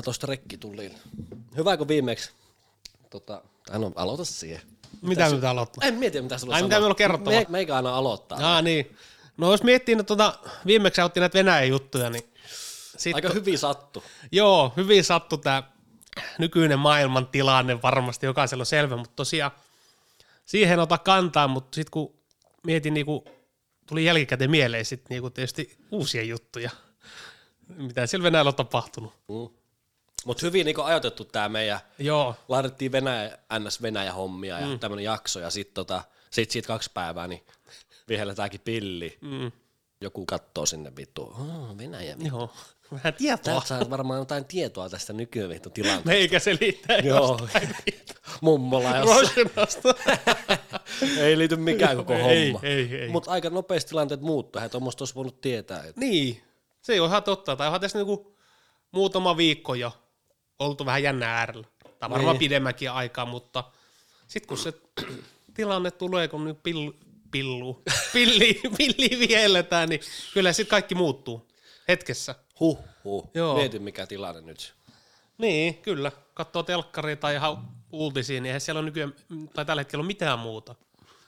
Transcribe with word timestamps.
Laitetaan 0.00 0.04
tuosta 0.04 0.26
rekkitulliin. 0.26 0.94
Hyvä 1.56 1.76
kun 1.76 1.88
viimeksi, 1.88 2.30
tota, 3.10 3.42
tai 3.66 3.78
no 3.78 3.92
aloita 3.96 4.24
siihen. 4.24 4.60
Mitä 5.02 5.28
me 5.28 5.34
pitää 5.34 5.50
aloittaa? 5.50 5.88
En 5.88 5.94
mieti, 5.94 6.22
mitä 6.22 6.38
sulla 6.38 6.54
Ai, 6.54 6.62
mitä 6.62 6.74
meillä 6.74 6.88
on 6.88 6.96
kerrottavaa? 6.96 7.40
Me, 7.40 7.46
meikä 7.48 7.76
aina 7.76 7.96
aloittaa. 7.96 8.56
Ah, 8.56 8.62
niin. 8.62 8.96
No 9.36 9.50
jos 9.50 9.62
miettii, 9.62 9.94
no, 9.94 10.02
tota, 10.02 10.38
viimeksi 10.66 11.00
otti 11.00 11.20
näitä 11.20 11.38
Venäjän 11.38 11.68
juttuja, 11.68 12.10
niin 12.10 12.24
sit, 12.96 13.14
Aika 13.14 13.28
hyvin 13.28 13.58
sattu. 13.58 14.04
Joo, 14.32 14.72
hyvin 14.76 15.04
sattu 15.04 15.36
tämä 15.36 15.62
nykyinen 16.38 16.78
maailman 16.78 17.26
tilanne 17.26 17.82
varmasti, 17.82 18.26
jokaisella 18.26 18.62
on 18.62 18.66
selvä, 18.66 18.96
mutta 18.96 19.16
tosiaan 19.16 19.50
siihen 20.44 20.72
en 20.72 20.78
ota 20.78 20.98
kantaa, 20.98 21.48
mutta 21.48 21.74
sitten 21.74 21.90
kun 21.90 22.14
mietin, 22.66 22.94
niinku, 22.94 23.24
tuli 23.86 24.04
jälkikäteen 24.04 24.50
mieleen 24.50 24.84
sit 24.84 25.08
niinku 25.08 25.30
tietysti 25.30 25.78
uusia 25.90 26.22
juttuja, 26.22 26.70
mitä 27.76 28.06
siellä 28.06 28.24
Venäjällä 28.24 28.48
on 28.48 28.54
tapahtunut. 28.54 29.12
Mm. 29.28 29.59
Mutta 30.24 30.46
hyvin 30.46 30.64
niinku 30.64 30.82
ajoitettu 30.82 31.24
tämä 31.24 31.48
meidän, 31.48 31.80
Joo, 31.98 32.34
laitettiin 32.48 32.92
Venäjä, 32.92 33.38
NS 33.58 33.82
Venäjä 33.82 34.12
hommia 34.12 34.60
ja 34.60 34.66
mm. 34.66 34.78
tämmönen 34.78 35.04
jakso 35.04 35.40
ja 35.40 35.50
sitten 35.50 35.74
tota, 35.74 36.02
sit 36.30 36.50
siitä 36.50 36.66
kaksi 36.66 36.90
päivää, 36.94 37.28
niin 37.28 37.42
vihelletäänkin 38.08 38.60
pilli. 38.60 39.18
mm, 39.20 39.52
Joku 40.00 40.26
kattoo 40.26 40.66
sinne 40.66 40.92
vittu. 40.96 41.22
Oh, 41.22 41.78
Venäjä 41.78 42.18
vittu. 42.18 42.36
joo. 42.36 42.50
Vähän 42.92 43.14
tietoa. 43.14 43.44
Täältä 43.44 43.66
saa 43.66 43.90
varmaan 43.90 44.18
jotain 44.18 44.44
tietoa 44.44 44.88
tästä 44.88 45.12
nykyään 45.12 45.50
vittu 45.50 45.70
tilanteesta. 45.70 46.08
Meikä 46.10 46.38
selittää 46.38 46.96
Joo. 46.98 47.38
jostain. 47.40 47.74
Mummola 48.40 48.96
jossain. 48.96 49.20
Roshenasta. 49.20 49.94
ei 51.20 51.38
liity 51.38 51.56
mikään 51.56 51.96
koko 51.96 52.12
Ei, 52.14 52.52
homma. 52.52 52.68
ei, 52.68 52.96
ei. 52.96 53.08
Mutta 53.08 53.30
aika 53.30 53.50
nopeasti 53.50 53.88
tilanteet 53.88 54.20
muuttuu. 54.20 54.58
Eihän 54.58 54.70
tuommoista 54.70 55.02
olisi 55.02 55.14
voinut 55.14 55.40
tietää. 55.40 55.82
Et. 55.84 55.96
Niin, 55.96 56.42
se 56.82 57.00
on 57.00 57.08
ihan 57.08 57.22
totta. 57.22 57.56
Tai 57.56 57.66
onhan 57.66 57.80
tässä 57.80 57.98
niinku 57.98 58.36
muutama 58.92 59.36
viikko 59.36 59.74
jo 59.74 59.92
oltu 60.60 60.86
vähän 60.86 61.02
jännä 61.02 61.34
äärellä. 61.34 61.66
Tai 61.98 62.10
varmaan 62.10 62.34
Niin. 62.34 62.38
pidemmänkin 62.38 62.90
aikaa, 62.90 63.26
mutta 63.26 63.64
sitten 64.28 64.48
kun 64.48 64.58
se 64.58 64.72
tilanne 65.54 65.90
tulee, 65.90 66.28
kun 66.28 66.44
nyt 66.44 66.62
pillu, 66.62 66.94
pillu, 67.30 67.82
pilli, 68.12 68.60
pilli 68.76 69.28
vihelletään, 69.28 69.88
niin 69.88 70.00
kyllä 70.34 70.52
sitten 70.52 70.70
kaikki 70.70 70.94
muuttuu 70.94 71.48
hetkessä. 71.88 72.34
Huh, 72.60 72.78
huh. 73.04 73.30
Joo. 73.34 73.56
Mieti 73.56 73.78
mikä 73.78 74.06
tilanne 74.06 74.40
nyt. 74.40 74.74
Niin, 75.38 75.74
kyllä. 75.74 76.12
Katsoo 76.34 76.62
telkkaria 76.62 77.16
tai 77.16 77.34
ihan 77.34 77.68
uutisia, 77.92 78.40
niin 78.40 78.46
eihän 78.46 78.60
siellä 78.60 78.78
ole 78.78 78.84
nykyään, 78.84 79.14
tai 79.54 79.64
tällä 79.64 79.80
hetkellä 79.80 80.00
ole 80.00 80.06
mitään 80.06 80.38
muuta. 80.38 80.74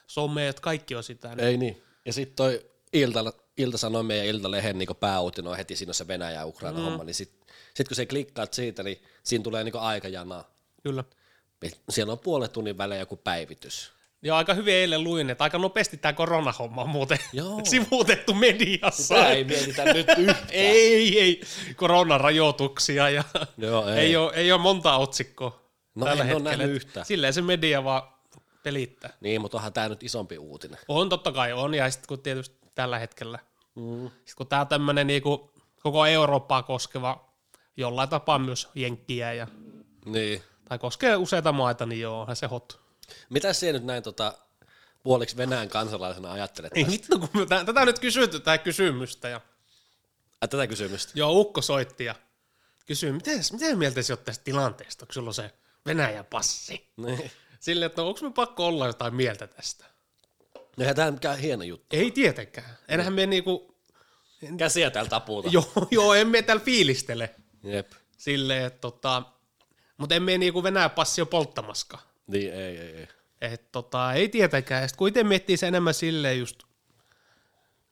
Someet, 0.07 0.61
kaikki 0.61 0.95
on 0.95 1.03
sitä. 1.03 1.35
Ei 1.39 1.57
niin. 1.57 1.83
Ja 2.05 2.13
sitten 2.13 2.37
toi 2.37 2.67
Ilta, 2.93 3.33
Ilta 3.57 3.79
sanoi 3.79 4.03
meidän 4.03 4.27
Iltalehen 4.27 4.79
niin 4.79 4.89
pääuutinen 5.01 5.51
on 5.51 5.57
heti 5.57 5.77
siinä 5.77 5.91
on 5.91 5.95
se 5.95 6.09
Venäjä 6.09 6.31
ja 6.41 6.47
Ukraina 6.47 6.79
mm. 6.79 6.85
homma, 6.85 7.05
niin 7.05 7.15
sitten 7.15 7.42
sit 7.75 7.89
kun 7.89 7.97
se 7.97 8.07
klikkaat 8.07 8.55
siitä, 8.55 8.83
niin 8.83 9.03
siinä 9.23 9.43
tulee 9.43 9.65
niin 9.65 9.77
aikajana. 9.77 10.45
Kyllä. 10.83 11.05
Siellä 11.89 12.13
on 12.13 12.19
puolen 12.19 12.51
tunnin 12.51 12.79
välein 12.79 13.01
joku 13.01 13.17
päivitys. 13.17 13.93
Ja 14.23 14.37
aika 14.37 14.55
hyvin 14.55 14.75
eilen 14.75 15.05
luin, 15.05 15.31
että 15.31 15.45
aika 15.45 15.59
nopeasti 15.59 15.97
tämä 15.97 16.13
koronahomma 16.13 16.83
on 16.83 16.89
muuten 16.89 17.19
Joo. 17.33 17.61
sivuutettu 17.65 18.35
mediassa. 18.35 19.03
Sitä 19.03 19.29
ei 19.29 19.45
mietitä 19.45 19.85
nyt 19.85 20.07
yhtään. 20.19 20.47
ei, 20.51 21.21
ei, 21.21 21.41
koronarajoituksia 21.77 23.11
ja 23.11 23.25
Joo, 23.59 23.89
ei. 23.89 23.99
ei, 23.99 24.17
ole, 24.17 24.33
ei 24.35 24.53
ole 24.53 24.61
monta 24.61 24.97
otsikkoa 24.97 25.63
No 25.95 26.07
tällä 26.07 26.25
hetkellä. 26.25 26.65
yhtään. 26.65 27.07
Silleen 27.07 27.33
se 27.33 27.43
media 27.43 27.85
vaan 27.85 28.03
pelittää. 28.63 29.11
Niin, 29.21 29.41
mutta 29.41 29.57
onhan 29.57 29.73
tämä 29.73 29.89
nyt 29.89 30.03
isompi 30.03 30.39
uutinen. 30.39 30.79
On 30.89 31.09
totta 31.09 31.33
kai 31.33 31.53
on, 31.53 31.75
ja 31.75 31.91
sitten 31.91 32.09
kun 32.09 32.23
tietysti 32.23 32.57
tällä 32.75 32.99
hetkellä, 32.99 33.39
Mm. 33.75 34.11
sit 34.25 34.35
kun 34.35 34.47
tämä 34.47 34.61
on 34.61 34.69
tämmöinen 34.69 35.07
niinku 35.07 35.51
koko 35.83 36.07
Eurooppaa 36.07 36.63
koskeva, 36.63 37.32
jollain 37.77 38.09
tapaa 38.09 38.39
myös 38.39 38.69
Jenkkiä, 38.75 39.33
ja, 39.33 39.47
Niin. 40.05 40.43
tai 40.69 40.79
koskee 40.79 41.17
useita 41.17 41.53
maita, 41.53 41.87
niin 41.87 42.01
joo, 42.01 42.35
se 42.35 42.47
hot. 42.47 42.81
Mitä 43.31 43.53
sinä 43.53 43.73
nyt 43.73 43.85
näin 43.85 44.03
tota, 44.03 44.35
puoliksi 45.03 45.37
Venäjän 45.37 45.69
kansalaisena 45.69 46.33
ajattelet 46.33 46.73
Ei 46.77 46.87
vittu, 46.87 47.19
kun 47.19 47.29
me 47.35 47.47
tätä 47.47 47.81
on 47.81 47.87
nyt 47.87 47.99
kysytty, 47.99 48.41
tämä 48.41 48.59
kysymystä, 48.59 49.29
ja 49.29 49.41
Ai, 50.41 50.49
tätä 50.49 50.67
kysymystä? 50.67 51.13
Joo, 51.15 51.33
Ukko 51.33 51.63
soitti 51.63 52.05
ja 52.05 52.15
kysyi, 52.87 53.13
miten, 53.13 53.41
miten 53.53 53.79
mieltä 53.79 54.03
sä 54.03 54.13
oot 54.13 54.25
tästä 54.25 54.45
tilanteesta, 54.45 55.07
kun 55.07 55.15
sulla 55.15 55.31
on 55.31 55.35
se 55.35 55.51
Venäjän 55.87 56.25
passi? 56.25 56.91
Niin. 56.97 57.31
Silleen, 57.61 57.87
että 57.87 58.03
no, 58.03 58.09
onko 58.09 58.21
me 58.23 58.31
pakko 58.31 58.67
olla 58.67 58.87
jotain 58.87 59.15
mieltä 59.15 59.47
tästä? 59.47 59.85
No 60.55 60.81
eihän 60.81 60.97
tämä 60.97 61.11
mikään 61.11 61.39
hieno 61.39 61.65
juttu. 61.65 61.97
Ei 61.97 62.11
tietenkään. 62.11 62.79
Enhän 62.89 63.13
me 63.13 63.27
niinku, 63.27 63.73
Käsiä 64.57 64.91
täällä 64.91 65.09
taputa. 65.11 65.49
joo, 65.53 65.73
joo, 65.91 66.15
emme 66.15 66.43
täällä 66.43 66.65
fiilistele 66.65 67.35
Jep. 67.63 67.93
silleen, 68.19 68.65
että 68.67 68.79
tota, 68.81 69.23
mutta 69.97 70.15
emme 70.15 70.39
niinku 70.39 70.63
Venäjän 70.63 70.91
passi 70.91 71.21
ole 71.21 71.29
polttamaskaan. 71.29 72.03
Niin, 72.27 72.53
ei, 72.53 72.79
ei, 72.79 72.97
ei. 72.97 73.09
Et 73.41 73.73
tota, 73.73 74.13
ei 74.13 74.29
tietenkään. 74.29 74.83
Ja 74.83 74.89
sit 74.89 74.97
kun 74.97 75.09
itse 75.09 75.25
miettii 75.25 75.57
se 75.57 75.69
enemmän 75.69 75.95
silleen 75.95 76.39
just, 76.39 76.63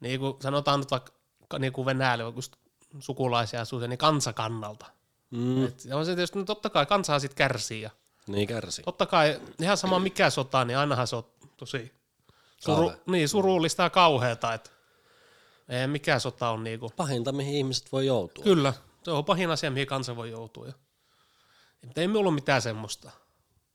niin 0.01 0.21
kuin 0.21 0.35
sanotaan 0.43 0.81
nyt 0.81 0.91
vaikka 0.91 1.13
niin 1.59 1.73
kuin 1.73 1.87
Venäjällä, 1.87 2.33
kun 2.33 2.43
sukulaisia 3.01 3.61
asuu, 3.61 3.79
niin 3.79 3.99
kansakannalta. 3.99 4.87
Mm. 5.31 5.65
Et 5.67 5.83
on 5.93 6.07
se 6.07 6.15
tietysti, 6.15 6.39
no 6.39 6.45
totta 6.45 6.71
kai 6.71 6.87
kansaa 6.87 7.19
sit 7.19 7.35
kärsii 7.35 7.83
ja 7.83 7.91
Niin 8.27 8.49
kärsi. 8.49 8.83
totta 8.83 9.07
kai 9.07 9.41
ihan 9.63 9.77
sama 9.77 9.99
mikä 9.99 10.31
sota, 10.31 10.65
niin 10.65 10.79
ainahan 10.79 11.07
se 11.07 11.17
on 11.17 11.25
tosi 11.57 11.93
suru, 12.59 12.77
Kauhea. 12.77 12.97
niin, 13.07 13.29
surullista 13.29 13.83
ja 13.83 13.91
kauheata, 13.91 14.55
että 14.55 14.71
mikä 15.87 16.19
sota 16.19 16.51
on 16.51 16.65
niinku. 16.65 16.93
Pahinta, 16.97 17.33
mihin 17.33 17.55
ihmiset 17.55 17.93
voi 17.93 18.07
joutua. 18.07 18.45
Kyllä, 18.45 18.73
se 19.03 19.11
on 19.11 19.25
pahin 19.25 19.51
asia, 19.51 19.71
mihin 19.71 19.87
kansa 19.87 20.17
voi 20.17 20.31
joutua. 20.31 20.67
Ja, 20.67 20.73
mutta 21.87 22.01
ei 22.01 22.09
minulla 22.09 22.29
ole 22.29 22.35
mitään 22.35 22.63
semmoista. 22.63 23.11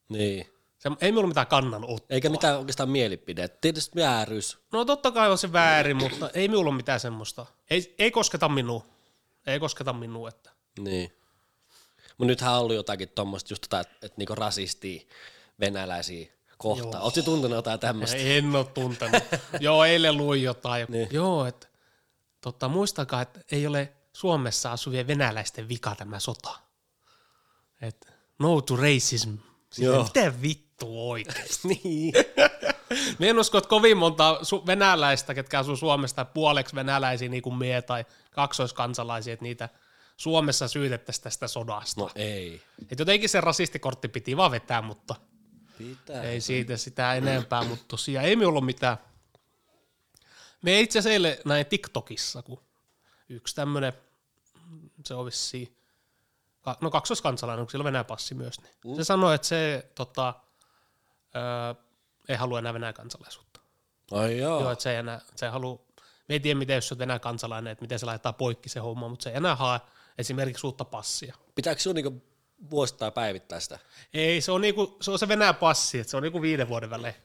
Niin. 0.09 0.55
Se, 0.77 0.89
ei 1.01 1.11
minulla 1.11 1.25
ole 1.25 1.27
mitään 1.27 1.47
kannanottoa. 1.47 2.07
Eikä 2.09 2.29
mitään 2.29 2.57
oikeastaan 2.57 2.89
mielipide. 2.89 3.47
Tietysti 3.47 3.99
vääryys. 3.99 4.57
No 4.71 4.85
totta 4.85 5.11
kai 5.11 5.31
on 5.31 5.37
se 5.37 5.53
väärin, 5.53 5.97
mutta 5.97 6.29
ei 6.33 6.47
minulla 6.47 6.69
ole 6.69 6.77
mitään 6.77 6.99
semmoista. 6.99 7.45
Ei, 7.69 7.95
ei 7.99 8.11
kosketa 8.11 8.49
minua. 8.49 8.85
Ei 9.47 9.59
kosketa 9.59 9.93
minua, 9.93 10.29
että 10.29 10.51
Niin. 10.79 11.17
Mutta 12.17 12.27
nythän 12.27 12.53
on 12.53 12.59
ollut 12.59 12.75
jotakin 12.75 13.09
tuommoista 13.09 13.53
just 13.53 13.61
tota, 13.61 13.79
että, 13.79 14.17
niinku 14.17 14.35
rasistia 14.35 15.01
venäläisiä 15.59 16.27
kohtaan. 16.57 17.03
Oletko 17.03 17.21
tuntenut 17.21 17.55
jotain 17.55 17.79
tämmöistä? 17.79 18.17
en 18.17 18.55
ole 18.55 18.65
tuntenut. 18.65 19.23
Joo, 19.59 19.85
eilen 19.85 20.17
luin 20.17 20.43
jotain. 20.43 20.85
Niin. 20.89 21.07
Joo, 21.11 21.45
että 21.45 21.67
totta, 22.41 22.67
muistakaa, 22.67 23.21
että 23.21 23.39
ei 23.51 23.67
ole 23.67 23.93
Suomessa 24.15 24.71
asuvien 24.71 25.07
venäläisten 25.07 25.69
vika 25.69 25.95
tämä 25.95 26.19
sota. 26.19 26.59
Et, 27.81 28.07
no 28.39 28.61
to 28.61 28.75
racism. 28.75 29.33
Joo. 29.77 30.03
Mitä 30.03 30.41
vittu 30.41 31.09
oikeesti? 31.09 31.67
niin. 31.83 32.13
Mä 33.19 33.25
en 33.25 33.39
usko, 33.39 33.57
että 33.57 33.67
kovin 33.67 33.97
monta 33.97 34.39
su- 34.41 34.65
venäläistä, 34.67 35.33
ketkä 35.33 35.59
asuu 35.59 35.75
Suomesta, 35.75 36.25
puoleksi 36.25 36.75
venäläisiä 36.75 37.29
niin 37.29 37.43
kuin 37.43 37.55
mie 37.55 37.81
tai 37.81 38.05
kaksoiskansalaisia, 38.31 39.33
että 39.33 39.43
niitä 39.43 39.69
Suomessa 40.17 40.67
syytettäisiin 40.67 41.23
tästä 41.23 41.47
sodasta. 41.47 42.01
No 42.01 42.09
ei. 42.15 42.61
Et 42.91 42.99
jotenkin 42.99 43.29
se 43.29 43.41
rasistikortti 43.41 44.07
piti 44.07 44.37
vaan 44.37 44.51
vetää, 44.51 44.81
mutta 44.81 45.15
Pitää. 45.77 46.23
ei 46.23 46.41
siitä 46.41 46.77
sitä 46.77 47.13
enempää, 47.15 47.63
mutta 47.63 47.85
tosiaan 47.87 48.25
ei 48.25 48.35
minulla 48.35 48.59
ole 48.59 48.65
mitään. 48.65 48.97
Me 50.61 50.79
itse 50.79 50.99
asiassa 50.99 51.13
eilen 51.13 51.37
näin 51.45 51.65
TikTokissa, 51.65 52.41
kun 52.41 52.61
yksi 53.29 53.55
tämmönen, 53.55 53.93
se 55.07 55.13
on 55.13 55.25
vissiin, 55.25 55.78
ka- 56.61 56.78
no 56.81 56.91
kaksoiskansalainen, 56.91 57.66
kun 57.66 57.72
sillä 57.72 57.81
on 57.81 57.85
Venäjän 57.85 58.05
passi 58.05 58.35
myös, 58.35 58.61
niin 58.61 58.73
Mm. 58.85 58.96
se 58.96 59.03
sanoi, 59.03 59.35
että 59.35 59.47
se 59.47 59.91
tota, 59.96 60.34
öö, 61.35 61.84
ei 62.29 62.35
halua 62.35 62.59
enää 62.59 62.73
Venäjän 62.73 62.93
kansalaisuutta. 62.93 63.59
Ai 64.11 64.37
joo. 64.37 64.61
Joo, 64.61 64.72
että 64.72 64.84
se 64.84 64.91
ei 64.91 64.97
enää, 64.97 65.22
se 65.35 65.47
haluu, 65.47 65.85
me 66.29 66.35
ei 66.35 66.40
tiedä, 66.40 66.57
miten 66.59 66.75
jos 66.75 66.91
olet 66.91 66.99
Venäjän 66.99 67.19
kansalainen, 67.19 67.72
että 67.72 67.81
miten 67.81 67.99
se 67.99 68.05
laittaa 68.05 68.34
poikki 68.34 68.69
se 68.69 68.79
homma, 68.79 69.07
mutta 69.09 69.23
se 69.23 69.29
ei 69.29 69.35
enää 69.37 69.55
hae 69.55 69.79
esimerkiksi 70.17 70.67
uutta 70.67 70.85
passia. 70.85 71.35
Pitääkö 71.55 71.81
sinun 71.81 71.96
niinku 71.96 72.22
vuosittain 72.69 73.13
päivittää 73.13 73.59
sitä? 73.59 73.79
Ei, 74.13 74.41
se 74.41 74.52
on, 74.52 74.61
niinku, 74.61 74.97
se 75.02 75.11
on 75.11 75.19
se 75.19 75.28
Venäjän 75.28 75.55
passi, 75.55 75.99
että 75.99 76.11
se 76.11 76.17
on 76.17 76.23
niinku 76.23 76.41
viiden 76.41 76.69
vuoden 76.69 76.90
välein. 76.90 77.16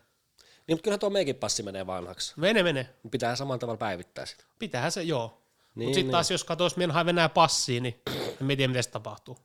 Niin, 0.67 0.75
mutta 0.75 0.83
kyllähän 0.83 1.01
tuo 1.01 1.11
meikin 1.11 1.37
passi 1.37 1.63
menee 1.63 1.87
vanhaksi. 1.87 2.33
Mene, 2.37 2.63
mene. 2.63 2.91
Pitää 3.11 3.37
samalla 3.37 3.59
tavalla 3.59 3.79
päivittää 3.79 4.27
sitä. 4.27 4.45
Pitäähän 4.59 4.93
se, 4.93 5.03
joo. 5.03 5.43
Niin, 5.75 5.87
mutta 5.87 5.95
sitten 5.95 6.07
niin. 6.07 6.13
taas, 6.13 6.31
jos 6.31 6.45
katsoisi, 6.45 6.79
minä 6.79 6.93
haen 6.93 7.07
Venäjän 7.07 7.31
passiin, 7.31 7.83
niin 7.83 8.03
en 8.41 8.47
tiedä, 8.47 8.69
miten 8.69 8.83
se 8.83 8.91
tapahtuu. 8.91 9.39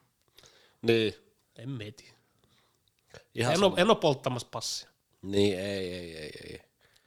Niin. 0.82 1.14
En 1.56 1.68
mieti. 1.70 2.12
Ihan 3.34 3.54
En 3.54 3.64
ole, 3.64 3.72
en 3.76 3.90
ole 3.90 3.96
polttamassa 3.96 4.48
passia, 4.50 4.88
Niin, 5.22 5.58
ei, 5.58 5.92
ei, 5.94 6.16
ei, 6.16 6.32
ei. 6.50 6.60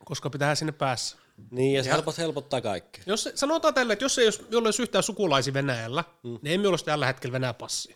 koska 0.06 0.30
pitää 0.30 0.56
sinne 0.56 0.72
päässä. 0.72 1.18
Niin, 1.52 1.74
ja 1.74 1.84
se 1.84 1.90
helpot, 1.90 2.18
helpottaa 2.18 2.62
kaikkea. 2.62 3.04
Jos, 3.08 3.30
sanotaan 3.36 3.74
tälle, 3.74 3.94
että 3.94 4.06
jos 4.06 4.18
ei 4.18 4.26
olisi, 4.26 4.46
jolla 4.50 4.68
olisi 4.68 4.82
yhtään 4.82 5.04
sukulaisi 5.04 5.54
Venäjällä, 5.54 6.04
mm. 6.24 6.40
niin 6.42 6.54
emme 6.54 6.68
olisi 6.68 6.86
tällä 6.86 7.06
hetkellä 7.06 7.34
Venäjän 7.34 7.56
passi. 7.56 7.96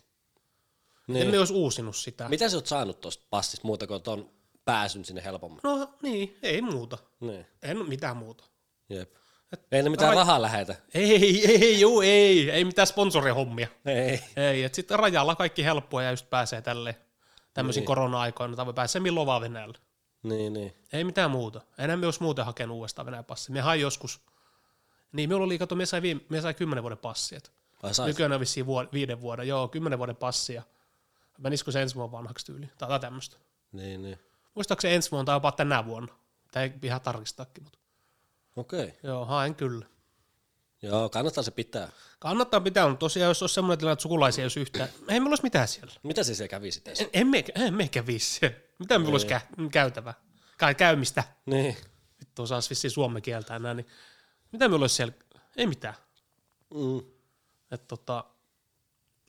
Niin. 1.06 1.22
Emme 1.26 1.38
olisi 1.38 1.52
uusinut 1.52 1.96
sitä. 1.96 2.28
Mitä 2.28 2.48
sä 2.48 2.56
oot 2.56 2.66
saanut 2.66 3.00
tuosta 3.00 3.24
passista 3.30 3.66
muuta 3.66 3.86
kuin 3.86 4.02
ton 4.02 4.30
pääsyn 4.64 5.04
sinne 5.04 5.24
helpommin? 5.24 5.60
No 5.62 5.94
niin, 6.02 6.38
ei 6.42 6.62
muuta. 6.62 6.98
Niin. 7.20 7.46
En 7.62 7.88
mitään 7.88 8.16
muuta. 8.16 8.44
Jep. 8.88 9.14
Ei 9.72 9.82
ne 9.82 9.90
mitään 9.90 10.10
Ai- 10.10 10.16
rahaa 10.16 10.42
lähetä. 10.42 10.74
Ei, 10.94 11.46
ei, 11.50 11.80
juu, 11.80 12.00
ei, 12.00 12.50
ei 12.50 12.64
mitään 12.64 12.86
sponsorihommia. 12.86 13.68
Ei. 13.86 14.20
Ei, 14.36 14.64
että 14.64 14.76
sitten 14.76 14.98
rajalla 14.98 15.34
kaikki 15.36 15.64
helppoa 15.64 16.02
ja 16.02 16.10
just 16.10 16.30
pääsee 16.30 16.62
tälle 16.62 16.96
tämmöisiin 17.54 17.80
niin. 17.80 17.86
korona-aikoina, 17.86 18.56
tai 18.56 18.72
pääsee 18.74 19.00
milloin 19.00 19.26
vaan 19.26 19.42
Venäjälle. 19.42 19.78
Niin, 20.22 20.52
niin. 20.52 20.74
Ei 20.92 21.04
mitään 21.04 21.30
muuta. 21.30 21.60
Enää 21.78 21.96
me 21.96 22.06
olisi 22.06 22.22
muuten 22.22 22.44
hakenut 22.44 22.76
uudestaan 22.76 23.06
Venäjän 23.06 23.24
passi. 23.24 23.52
Me 23.52 23.60
hain 23.60 23.80
joskus, 23.80 24.20
niin 25.12 25.28
minulla 25.28 25.44
oli, 25.44 25.58
kato, 25.58 25.74
me 25.74 25.86
sai, 25.86 26.02
viime, 26.02 26.20
me 26.28 26.40
sai 26.40 26.54
kymmenen 26.54 26.82
vuoden 26.82 26.98
passi. 26.98 27.36
Et 27.36 27.52
Vai 27.82 27.94
sais? 27.94 28.06
nykyään 28.06 28.32
on 28.32 28.40
vissiin 28.40 28.66
vuod- 28.66 28.88
viiden 28.92 29.20
vuoden, 29.20 29.48
joo, 29.48 29.68
kymmenen 29.68 29.98
vuoden 29.98 30.16
passi. 30.16 30.54
Ja 30.54 30.62
menisikö 31.38 31.72
se 31.72 31.82
ensi 31.82 31.94
vuonna 31.94 32.12
vanhaksi 32.12 32.46
tyyli, 32.46 32.70
tai 32.78 33.00
tämmöistä. 33.00 33.36
Niin, 33.72 34.02
niin. 34.02 34.18
Muistaakseni 34.54 34.94
ensi 34.94 35.10
vuonna 35.10 35.24
tai 35.24 35.36
jopa 35.36 35.52
tänä 35.52 35.86
vuonna. 35.86 36.14
Tämä 36.52 36.64
ei 36.64 36.72
ihan 36.82 37.00
tarkistaakin, 37.00 37.64
mutta 37.64 37.78
Okei. 38.56 38.84
Okay. 38.84 38.92
joo, 39.02 39.24
haen 39.24 39.54
kyllä. 39.54 39.86
Joo, 40.82 41.08
kannattaa 41.08 41.42
se 41.42 41.50
pitää. 41.50 41.88
Kannattaa 42.18 42.60
pitää, 42.60 42.88
mutta 42.88 43.00
tosiaan 43.00 43.28
jos 43.28 43.42
olisi 43.42 43.54
semmoinen 43.54 43.78
tilanne, 43.78 43.92
että 43.92 44.02
sukulaisia 44.02 44.42
ei 44.42 44.44
olisi 44.44 44.60
yhtään, 44.60 44.88
ei 44.88 45.20
meillä 45.20 45.28
olisi 45.28 45.42
mitään 45.42 45.68
siellä. 45.68 45.92
Mitä 46.02 46.22
se 46.22 46.34
siellä 46.34 46.48
kävi 46.48 46.70
sitten? 46.70 46.94
En, 46.98 47.08
en, 47.12 47.26
me, 47.26 47.44
en 47.54 47.74
me 47.74 47.88
kävisi 47.88 48.38
siellä. 48.38 48.56
Mitä 48.78 48.98
meillä 48.98 49.12
olisi 49.12 49.26
kä- 49.26 49.68
käytävää? 49.70 50.14
Kai 50.58 50.74
käymistä. 50.74 51.24
Niin. 51.46 51.76
Vittu 52.20 52.42
osaisi 52.42 52.70
vissiin 52.70 52.90
suomen 52.90 53.22
kieltä 53.22 53.56
enää, 53.56 53.74
niin 53.74 53.86
mitä 54.52 54.68
meillä 54.68 54.82
olisi 54.82 54.94
siellä? 54.94 55.14
Ei 55.56 55.66
mitään. 55.66 55.94
Mm. 56.74 57.02
Et 57.70 57.88
tota, 57.88 58.24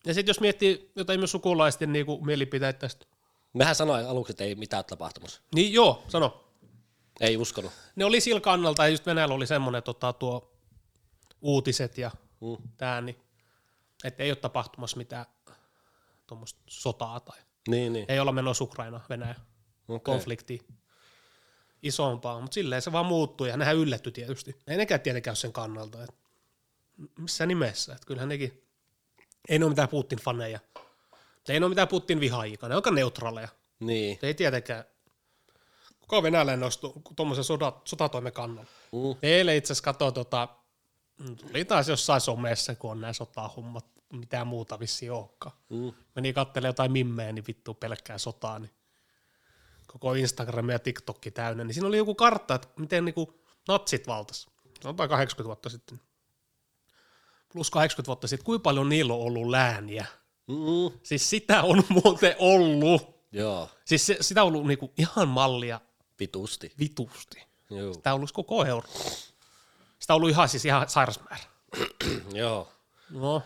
ja 0.05 0.13
sitten 0.13 0.29
jos 0.29 0.39
miettii 0.39 0.91
jotain 0.95 1.19
myös 1.19 1.31
sukulaisten 1.31 1.93
niinku 1.93 2.25
mielipiteitä 2.25 2.79
tästä, 2.79 3.05
Mehän 3.53 3.75
sanoin 3.75 4.07
aluksi, 4.07 4.31
että 4.31 4.43
ei 4.43 4.55
mitään 4.55 4.85
tapahtumassa. 4.85 5.41
niin 5.55 5.73
joo, 5.73 6.03
sano. 6.07 6.44
Ei 7.21 7.37
uskonut. 7.37 7.71
Ne 7.95 8.05
oli 8.05 8.21
sillä 8.21 8.41
kannalta, 8.41 8.83
ja 8.83 8.89
just 8.89 9.05
Venäjällä 9.05 9.35
oli 9.35 9.47
semmoinen 9.47 9.83
tota, 9.83 10.13
tuo 10.13 10.51
uutiset 11.41 11.97
ja 11.97 12.11
Mm. 12.41 12.69
tää, 12.77 13.01
niin, 13.01 13.15
että 14.03 14.23
ei 14.23 14.29
ole 14.31 14.35
tapahtumassa 14.35 14.97
mitään 14.97 15.25
tuommoista 16.27 16.59
sotaa 16.67 17.19
tai 17.19 17.39
Niin, 17.67 17.93
niin. 17.93 18.05
ei 18.07 18.19
olla 18.19 18.31
menossa 18.31 18.63
Ukraina, 18.63 19.01
Venäjä, 19.09 19.35
Okei. 19.87 20.13
konflikti 20.13 20.61
isompaa, 21.83 22.41
mutta 22.41 22.53
silleen 22.55 22.81
se 22.81 22.91
vaan 22.91 23.05
muuttui 23.05 23.49
ja 23.49 23.57
nehän 23.57 23.75
yllätty 23.75 24.11
tietysti. 24.11 24.55
Ei 24.67 24.77
nekään 24.77 25.01
tietenkään 25.01 25.31
ole 25.31 25.35
sen 25.35 25.53
kannalta, 25.53 26.03
että 26.03 26.15
missä 27.19 27.45
nimessä, 27.45 27.93
että 27.93 28.07
kyllähän 28.07 28.29
nekin, 28.29 28.63
ei 29.49 29.59
ne 29.59 29.65
ole 29.65 29.71
mitään 29.71 29.89
Putin-faneja, 29.89 30.59
ei 31.49 31.59
ne 31.59 31.65
ole 31.65 31.69
mitään 31.71 31.87
Putin-vihaajia, 31.87 32.57
ne 32.61 32.67
on 32.67 32.71
aika 32.75 32.91
neutraaleja. 32.91 33.47
Niin. 33.79 34.19
Ei 34.21 34.33
tietenkään, 34.33 34.83
kuka 36.07 36.23
venäläinen 36.23 36.63
olisi 36.63 36.79
tuommoisen 37.15 37.43
sota, 37.43 37.73
sotatoimen 37.85 38.33
kannalla. 38.33 38.69
Mm. 38.91 39.15
Eilen 39.21 39.55
itse 39.55 39.73
asiassa 39.73 39.83
katsoin, 39.83 40.13
tota, 40.13 40.47
tuli 41.47 41.65
taas 41.65 41.89
jossain 41.89 42.21
somessa, 42.21 42.75
kun 42.75 42.91
on 42.91 43.01
nämä 43.01 43.13
sotahommat, 43.13 43.85
mitään 44.13 44.47
muuta 44.47 44.79
vissiin 44.79 45.11
olekaan. 45.11 45.55
Mm. 45.69 45.93
Meni 46.15 46.33
katselemaan 46.33 46.69
jotain 46.69 46.91
mimmeä, 46.91 47.31
niin 47.31 47.43
vittu 47.47 47.73
pelkkää 47.73 48.17
sotaa, 48.17 48.59
niin 48.59 48.71
koko 49.87 50.13
Instagram 50.13 50.69
ja 50.69 50.79
TikTokki 50.79 51.31
täynnä, 51.31 51.63
niin 51.63 51.73
siinä 51.73 51.87
oli 51.87 51.97
joku 51.97 52.15
kartta, 52.15 52.55
että 52.55 52.67
miten 52.79 53.05
niinku 53.05 53.41
natsit 53.67 54.07
valtas. 54.07 54.47
Sanotaan 54.81 55.09
80 55.09 55.47
vuotta 55.47 55.69
sitten. 55.69 56.01
Plus 57.53 57.71
80 57.71 58.07
vuotta 58.07 58.27
sitten, 58.27 58.45
kuinka 58.45 58.63
paljon 58.63 58.89
niillä 58.89 59.13
on 59.13 59.19
ollut 59.19 59.49
lääniä. 59.49 60.05
Mm. 60.47 60.99
Siis 61.03 61.29
sitä 61.29 61.63
on 61.63 61.83
muuten 62.03 62.35
ollut. 62.39 63.15
Joo. 63.31 63.69
Siis 63.85 64.05
se, 64.05 64.17
sitä 64.21 64.43
on 64.43 64.47
ollut 64.47 64.67
niinku 64.67 64.93
ihan 64.97 65.27
mallia 65.27 65.81
Vitusti. 66.19 66.71
vitusti. 66.79 67.43
Joo. 67.69 67.93
Sitä 67.93 68.13
on 68.13 68.15
ollut 68.15 68.31
koko 68.31 68.65
euro. 68.65 68.87
Sitä 69.99 70.13
on 70.13 70.15
ollut 70.15 70.29
ihan 70.29 70.49
siis 70.49 70.65
ihan 70.65 70.89
sairas 70.89 71.19
määrä. 71.29 71.43
Joo. 72.33 72.71
No, 73.09 73.41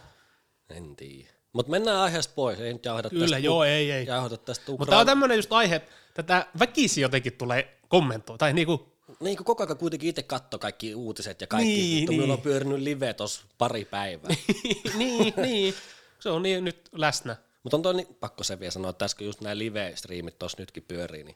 En 0.69 0.95
tiedä. 0.95 1.29
Mutta 1.53 1.69
mennään 1.69 1.97
aiheesta 1.97 2.33
pois. 2.35 2.59
Ei 2.59 2.73
nyt 2.73 2.85
jauhda 2.85 3.09
kyllä, 3.09 3.25
tästä, 3.25 3.37
joo, 3.37 3.63
ei, 3.63 3.91
ei. 3.91 4.05
jauhda 4.05 4.37
tästä 4.37 4.71
Mutta 4.71 4.85
tämä 4.85 4.99
on 4.99 5.05
tämmöinen 5.05 5.35
just 5.37 5.53
aihe, 5.53 5.75
että 5.75 5.91
tätä 6.13 6.45
väkisi 6.59 7.01
jotenkin 7.01 7.33
tulee 7.33 7.79
kommentoida. 7.87 8.37
Tai 8.37 8.53
niinku, 8.53 8.93
Niin 9.19 9.37
kuin 9.37 9.45
koko 9.45 9.63
ajan 9.63 9.77
kuitenkin 9.77 10.09
itse 10.09 10.23
katto 10.23 10.59
kaikki 10.59 10.95
uutiset 10.95 11.41
ja 11.41 11.47
kaikki. 11.47 11.73
Niin, 11.73 11.95
Vittu, 11.95 12.11
niin. 12.11 12.21
Minulla 12.21 12.33
on 12.33 12.41
pyörinyt 12.41 12.79
live 12.79 13.13
tos 13.13 13.45
pari 13.57 13.85
päivää. 13.85 14.29
niin, 14.97 15.33
niin. 15.37 15.73
Se 16.19 16.29
on 16.29 16.43
niin 16.43 16.63
nyt 16.63 16.89
läsnä. 16.91 17.35
Mutta 17.63 17.77
on 17.77 17.81
toi 17.81 17.93
niin, 17.93 18.15
pakko 18.19 18.43
se 18.43 18.59
vielä 18.59 18.71
sanoa, 18.71 18.89
että 18.89 18.99
tässä 18.99 19.17
kun 19.17 19.25
just 19.25 19.41
nämä 19.41 19.57
live-striimit 19.57 20.39
tuossa 20.39 20.57
nytkin 20.59 20.83
pyörii, 20.83 21.23
niin 21.23 21.35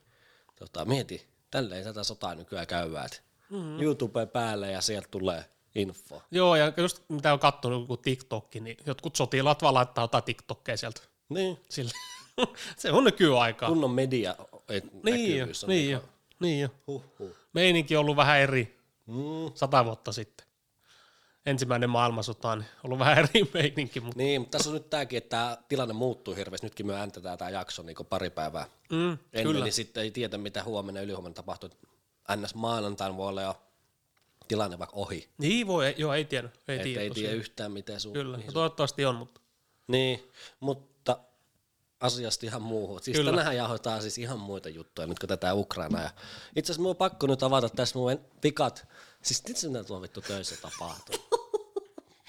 tota, 0.65 0.85
mieti, 0.85 1.27
tälleen 1.51 1.83
tätä 1.83 2.03
sotaa 2.03 2.35
nykyään 2.35 2.67
käydään. 2.67 3.09
Mm. 3.49 3.81
YouTube 3.81 4.25
päälle 4.25 4.71
ja 4.71 4.81
sieltä 4.81 5.07
tulee 5.11 5.45
info. 5.75 6.21
Joo, 6.31 6.55
ja 6.55 6.73
just 6.77 7.03
mitä 7.09 7.33
on 7.33 7.39
katsonut 7.39 7.81
joku 7.81 7.97
TikTokki, 7.97 8.59
niin 8.59 8.77
jotkut 8.85 9.15
sotilaat 9.15 9.61
vaan 9.61 9.73
laittaa 9.73 10.03
jotain 10.03 10.23
TikTokkeja 10.23 10.77
sieltä. 10.77 11.01
Niin, 11.29 11.59
Sille. 11.69 11.91
se 12.77 12.91
on 12.91 13.03
nykyaikaa. 13.03 13.69
kunnon 13.69 13.91
media 13.91 14.35
et, 14.69 14.83
Niin 15.03 15.29
jo, 15.29 15.35
näkyvyys 15.37 15.63
on 15.63 15.69
niin 15.69 15.91
jo, 15.91 16.03
niin 16.39 16.59
jo. 16.61 16.69
Huhhuh. 16.87 17.31
Meininki 17.53 17.95
on 17.97 18.01
ollut 18.01 18.15
vähän 18.15 18.39
eri 18.39 18.77
Mm. 19.07 19.51
sata 19.55 19.85
vuotta 19.85 20.11
sitten. 20.11 20.47
Ensimmäinen 21.45 21.89
maailmansota, 21.89 22.55
niin 22.55 22.65
ollut 22.83 22.99
vähän 22.99 23.17
eri 23.17 23.49
meininki, 23.53 23.99
mutta 23.99 24.17
Niin, 24.17 24.41
mutta 24.41 24.57
tässä 24.57 24.69
on 24.69 24.73
nyt 24.73 24.89
tämäkin, 24.89 25.17
että 25.17 25.29
tämä 25.29 25.57
tilanne 25.67 25.93
muuttuu 25.93 26.35
hirveästi. 26.35 26.65
Nytkin 26.65 26.87
me 26.87 26.95
ääntetään 26.95 27.37
tämä 27.37 27.49
jakso 27.49 27.83
niin 27.83 27.95
pari 28.09 28.29
päivää 28.29 28.65
mm, 28.91 29.17
ennen, 29.33 29.53
kyllä. 29.53 29.63
niin 29.63 29.73
sitten 29.73 30.03
ei 30.03 30.11
tiedä, 30.11 30.37
mitä 30.37 30.63
huomenna 30.63 30.99
ja 30.99 31.03
ylihuomenna 31.03 31.33
tapahtuu. 31.33 31.69
NS 32.35 32.55
maanantaina 32.55 33.17
voi 33.17 33.27
olla 33.27 33.41
jo 33.41 33.61
tilanne 34.47 34.79
vaikka 34.79 34.95
ohi. 34.95 35.29
Niin 35.37 35.67
voi, 35.67 35.95
joo, 35.97 36.13
ei 36.13 36.25
tiedä. 36.25 36.49
Ei 36.67 36.75
Et 36.75 36.83
tiedä, 36.83 37.01
ei 37.01 37.09
tiedä 37.09 37.33
yhtään, 37.33 37.71
miten 37.71 37.99
sun... 37.99 38.13
Kyllä, 38.13 38.37
mihin 38.37 38.47
no, 38.47 38.53
toivottavasti 38.53 39.05
on, 39.05 39.15
mutta 39.15 39.41
Niin, 39.87 40.31
mutta 40.59 41.17
asiasta 41.99 42.45
ihan 42.45 42.61
muuhun. 42.61 43.03
Siis 43.03 43.17
Kyllä. 43.17 43.31
tänähän 43.31 43.55
jauhotaan 43.55 44.01
siis 44.01 44.17
ihan 44.17 44.39
muita 44.39 44.69
juttuja, 44.69 45.07
nyt 45.07 45.19
kun 45.19 45.29
tätä 45.29 45.53
Ukrainaa. 45.53 46.01
Ja 46.01 46.09
itse 46.55 46.71
asiassa 46.71 46.81
minun 46.81 46.89
on 46.89 46.95
pakko 46.95 47.27
nyt 47.27 47.43
avata 47.43 47.69
tässä 47.69 47.99
mun 47.99 48.19
pikat. 48.41 48.87
Siis 49.21 49.43
nyt 49.47 49.57
mitä 49.71 49.83
tuolla 49.83 50.01
vittu 50.01 50.21
töissä 50.21 50.55
tapahtuu. 50.61 51.15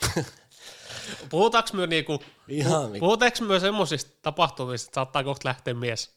puhutaanko 1.30 1.70
me 1.72 1.86
niinku, 1.86 2.22
Ihan 2.48 2.92
vi- 2.92 2.98
puhutaanko 2.98 3.44
me 3.44 3.60
semmoisista 3.60 4.10
tapahtumista, 4.22 4.88
että 4.88 4.94
saattaa 4.94 5.24
kohta 5.24 5.48
lähteä 5.48 5.74
mies? 5.74 6.10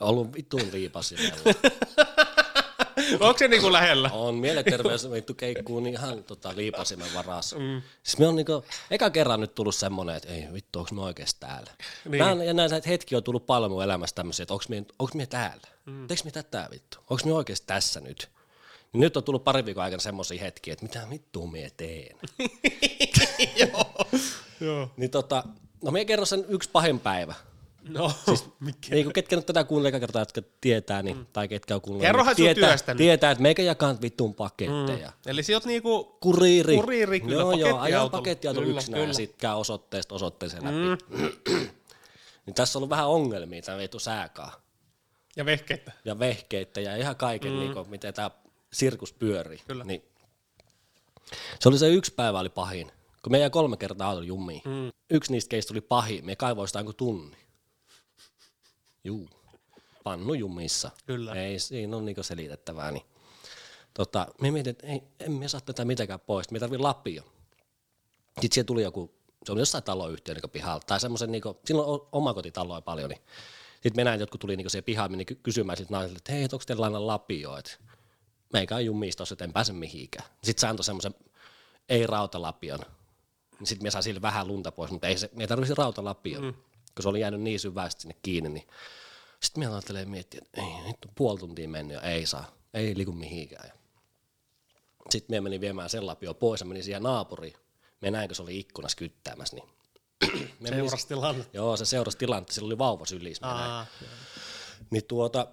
ollut 0.00 0.32
vittuun 0.32 0.68
liipasimella. 0.72 1.36
Onko 3.20 3.38
se 3.38 3.48
niinku 3.48 3.72
lähellä? 3.72 4.10
on 4.12 4.34
mielenterveys 4.34 5.10
vittu 5.10 5.34
keikkuu 5.34 5.80
niin 5.80 5.94
ihan 5.94 6.24
tota, 6.24 6.52
liipasimen 6.56 7.14
varassa. 7.14 7.58
Mm. 7.58 7.82
Siis 8.02 8.18
me 8.18 8.26
on 8.28 8.36
niinku, 8.36 8.64
eka 8.90 9.10
kerran 9.10 9.40
nyt 9.40 9.54
tullut 9.54 9.74
semmonen, 9.74 10.16
että 10.16 10.28
ei 10.28 10.46
vittu, 10.52 10.78
onks 10.78 10.92
me 10.92 11.02
oikeesti 11.02 11.40
täällä? 11.40 11.70
Niin. 12.08 12.24
Niin. 12.24 12.46
ja 12.46 12.54
näitä 12.54 12.80
hetkiä 12.88 13.18
on 13.18 13.24
tullut 13.24 13.46
paljon 13.46 13.70
mun 13.70 13.84
elämässä 13.84 14.14
tämmöisiä, 14.14 14.42
että 14.42 14.54
onks 14.54 14.68
me, 14.68 14.84
onks 14.98 15.14
me 15.14 15.26
täällä? 15.26 15.68
Mm. 15.86 16.06
Teekö 16.06 16.22
me 16.24 16.30
tätä 16.30 16.68
vittu? 16.70 16.98
Onks 17.10 17.24
me 17.24 17.32
oikeesti 17.32 17.66
tässä 17.66 18.00
nyt? 18.00 18.28
Niin 18.92 19.00
nyt 19.00 19.16
on 19.16 19.24
tullut 19.24 19.44
pari 19.44 19.64
viikon 19.64 19.84
aikana 19.84 20.00
semmoisia 20.00 20.40
hetkiä, 20.40 20.72
että 20.72 20.84
mitä 20.84 21.06
vittua 21.10 21.46
mie 21.46 21.70
teen? 21.76 22.16
Joo. 24.60 24.90
Niin 24.96 25.10
tota, 25.10 25.44
no 25.84 25.90
mie 25.90 26.04
kerron 26.04 26.26
sen 26.26 26.44
yksi 26.48 26.70
pahin 26.70 27.00
päivä. 27.00 27.34
No, 27.88 28.12
siis, 28.24 28.44
mikä? 28.60 28.88
Niin 28.90 29.04
kuin 29.04 29.12
ketkä 29.12 29.36
nyt 29.36 29.46
tätä 29.46 29.64
kuulee 29.64 30.00
kertaa, 30.00 30.22
jotka 30.22 30.42
tietää, 30.60 31.02
niin, 31.02 31.16
mm. 31.16 31.26
tai 31.32 31.48
ketkä 31.48 31.74
on 31.74 31.80
kuullut, 31.80 32.02
Kerrohan 32.02 32.34
niin 32.36 32.44
tietää, 32.44 32.68
työstä 32.68 32.94
tietää, 32.94 33.30
että 33.30 33.42
meikä 33.42 33.62
jakaa 33.62 33.96
vittuun 34.02 34.34
paketteja. 34.34 35.08
Mm. 35.08 35.30
Eli 35.30 35.42
sä 35.42 35.52
oot 35.52 35.64
niinku, 35.64 36.04
Kuriiri. 36.20 36.76
Kuriiri, 36.76 37.20
kyllä, 37.20 37.34
Joo, 37.34 37.52
joo, 37.52 37.78
ajan 37.78 38.10
Kyllä, 38.10 38.76
yksinään 38.76 39.08
ja 39.08 39.14
sitten 39.14 39.38
käy 39.38 39.54
osoitteesta 39.54 40.14
osoitteeseen 40.14 40.64
läpi. 40.64 41.06
Mm. 41.16 41.30
niin 42.46 42.54
tässä 42.54 42.78
on 42.78 42.80
ollut 42.80 42.90
vähän 42.90 43.08
ongelmia 43.08 43.62
tämä 43.62 43.78
vittu 43.78 43.98
sääkaa. 43.98 44.60
ja 45.36 45.44
vehkeitä. 45.44 45.92
Ja 46.04 46.18
vehkeitä 46.18 46.80
ja 46.80 46.96
ihan 46.96 47.16
kaiken, 47.16 47.52
mm. 47.52 47.58
niin 47.58 47.72
kuin, 47.72 47.90
miten 47.90 48.14
tämä 48.14 48.30
sirkus 48.72 49.12
pyörii. 49.12 49.60
Kyllä. 49.66 49.84
Niin. 49.84 50.02
Se 51.60 51.68
oli 51.68 51.78
se 51.78 51.88
yksi 51.88 52.14
päivä 52.14 52.38
oli 52.40 52.48
pahin. 52.48 52.92
Kun 53.22 53.32
me 53.32 53.38
jäi 53.38 53.50
kolme 53.50 53.76
kertaa 53.76 54.08
auton 54.08 54.26
jummiin. 54.26 54.62
Mm. 54.64 54.92
Yksi 55.10 55.32
niistä 55.32 55.48
keistä 55.48 55.74
oli 55.74 55.80
pahin. 55.80 56.26
Me 56.26 56.36
kaivoi 56.36 56.68
sitä 56.68 56.84
kuin 56.84 56.96
tunni. 56.96 57.36
Juu. 59.04 59.28
Pannu 60.04 60.34
jumissa. 60.34 60.90
Kyllä. 61.06 61.34
Ei 61.34 61.58
siinä 61.58 61.96
on 61.96 62.04
niinku 62.04 62.22
selitettävää. 62.22 62.90
Niin. 62.90 63.04
Tota, 63.94 64.26
me 64.40 64.50
mietin, 64.50 64.70
että 64.70 64.86
ei, 64.86 65.02
en 65.20 65.32
me 65.32 65.48
saa 65.48 65.60
tätä 65.60 65.84
mitenkään 65.84 66.20
pois. 66.20 66.50
Me 66.50 66.58
tarvii 66.58 66.78
lapio. 66.78 67.22
Sitten 68.40 68.54
siellä 68.54 68.66
tuli 68.66 68.82
joku, 68.82 69.14
se 69.44 69.52
oli 69.52 69.60
jossain 69.60 69.84
taloyhtiön 69.84 70.36
niin 70.36 70.50
pihalla, 70.50 70.80
tai 70.86 71.00
semmoisen, 71.00 71.32
niin 71.32 71.42
silloin 71.64 71.88
on 71.88 72.08
omakotitaloja 72.12 72.80
paljon, 72.80 73.10
niin 73.10 73.20
sitten 73.72 73.96
me 73.96 74.04
näin, 74.04 74.14
että 74.14 74.22
jotkut 74.22 74.40
tuli 74.40 74.56
niin 74.56 74.70
siihen 74.70 74.84
pihaan 74.84 75.26
ky- 75.26 75.40
kysymään 75.42 75.76
siltä 75.76 75.92
naiselta, 75.92 76.18
että 76.18 76.32
hei, 76.32 76.44
onko 76.44 76.62
teillä 76.66 76.84
aina 76.84 77.06
lapio, 77.06 77.56
että 77.56 77.70
meikä 78.52 78.76
on 78.76 78.84
jummiista, 78.84 79.24
että 79.32 79.44
en 79.44 79.52
pääse 79.52 79.72
mihinkään. 79.72 80.28
Sitten 80.44 80.60
se 80.60 80.66
antoi 80.66 80.84
semmoisen 80.84 81.14
ei-rautalapion. 81.88 82.78
Sitten 83.64 83.86
me 83.86 83.90
saa 83.90 84.02
sille 84.02 84.22
vähän 84.22 84.48
lunta 84.48 84.72
pois, 84.72 84.90
mutta 84.90 85.08
ei 85.08 85.18
se, 85.18 85.30
me 85.34 85.42
ei 85.42 85.48
tarvitsisi 85.48 85.78
rautalapion, 85.78 86.44
mm. 86.44 86.52
kun 86.94 87.02
se 87.02 87.08
oli 87.08 87.20
jäänyt 87.20 87.40
niin 87.40 87.60
syvästi 87.60 88.02
sinne 88.02 88.16
kiinni. 88.22 88.48
Niin. 88.48 88.66
Sitten 89.42 89.64
me 89.64 89.72
ajattelee 89.72 90.04
miettiä, 90.04 90.40
että 90.44 90.60
ei, 90.60 90.86
nyt 90.86 91.04
on 91.04 91.12
puoli 91.14 91.38
tuntia 91.38 91.68
mennyt 91.68 91.94
ja 91.94 92.02
ei 92.02 92.26
saa, 92.26 92.52
ei 92.74 92.96
liiku 92.96 93.12
mihinkään. 93.12 93.70
Sitten 95.10 95.36
me 95.36 95.40
menin 95.40 95.60
viemään 95.60 95.90
sen 95.90 96.06
lapio 96.06 96.34
pois 96.34 96.60
ja 96.60 96.66
menin 96.66 96.84
siihen 96.84 97.02
naapuriin. 97.02 97.54
Me 98.00 98.10
näin, 98.10 98.28
kun 98.28 98.36
se 98.36 98.42
oli 98.42 98.58
ikkunassa 98.58 98.96
kyttäämässä, 98.96 99.56
niin 99.56 99.68
Seurasi 100.68 101.08
tilanne. 101.08 101.46
Joo, 101.52 101.76
se 101.76 101.84
seurasi 101.84 102.18
tilannetta, 102.18 102.54
sillä 102.54 102.66
oli 102.66 102.78
vauva 102.78 103.06
sylissä. 103.06 103.46
Aa, 103.46 103.86
Niin 104.90 105.04
tuota, 105.04 105.46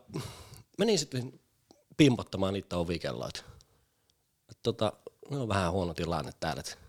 menin 0.77 0.99
sitten 0.99 1.39
pimpottamaan 1.97 2.53
niitä 2.53 2.77
ovikelloita. 2.77 3.43
Et 4.51 4.57
tota, 4.63 4.93
no 5.29 5.41
on 5.41 5.47
vähän 5.47 5.71
huono 5.71 5.93
tilanne 5.93 6.31
täällä. 6.39 6.59
et 6.59 6.79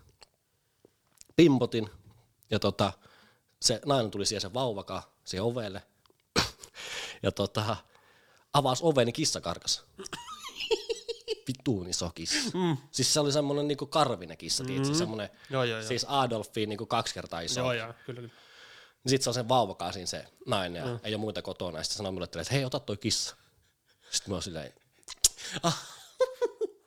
Pimpotin 1.35 1.89
ja 2.49 2.59
tota, 2.59 2.93
se 3.61 3.81
nainen 3.85 4.11
tuli 4.11 4.25
siihen 4.25 4.41
sen 4.41 4.53
vauvakaan 4.53 5.03
siihen 5.25 5.43
ovelle. 5.43 5.83
ja 7.23 7.31
tota, 7.31 7.77
avasi 8.53 8.83
oven, 8.85 9.05
niin 9.07 9.13
kissa 9.13 9.41
karkas. 9.41 9.83
Vittuun 11.47 11.87
iso 11.87 12.11
kissa. 12.15 12.57
Mm. 12.57 12.77
Siis 12.91 13.13
se 13.13 13.19
oli 13.19 13.31
semmonen 13.31 13.67
niinku 13.67 13.85
karvinen 13.85 14.37
kissa, 14.37 14.63
mm. 14.63 14.93
semmonen, 14.93 15.29
Joo, 15.49 15.63
joo, 15.63 15.79
joo. 15.79 15.87
siis 15.87 16.05
Adolfiin 16.09 16.69
niinku 16.69 16.85
kaksi 16.85 17.13
kertaa 17.13 17.41
iso. 17.41 17.59
joo, 17.59 17.73
joo, 17.73 17.93
kyllä, 18.05 18.21
kyllä. 18.21 18.33
Niin 19.03 19.09
sit 19.09 19.21
se 19.21 19.29
on 19.29 19.33
sen 19.33 19.49
vauvakaan 19.49 19.93
siinä 19.93 20.07
se 20.07 20.25
nainen 20.45 20.79
ja 20.79 20.85
mm. 20.85 20.99
ei 21.03 21.13
ole 21.13 21.21
muita 21.21 21.41
kotona. 21.41 21.77
Ja 21.77 21.83
sitten 21.83 21.97
sanoo 21.97 22.11
mulle, 22.11 22.23
että 22.23 22.43
hei, 22.51 22.65
ota 22.65 22.79
toi 22.79 22.97
kissa. 22.97 23.35
Sitten 24.11 24.31
mä 24.31 24.35
oon 24.35 24.43
silleen. 24.43 24.73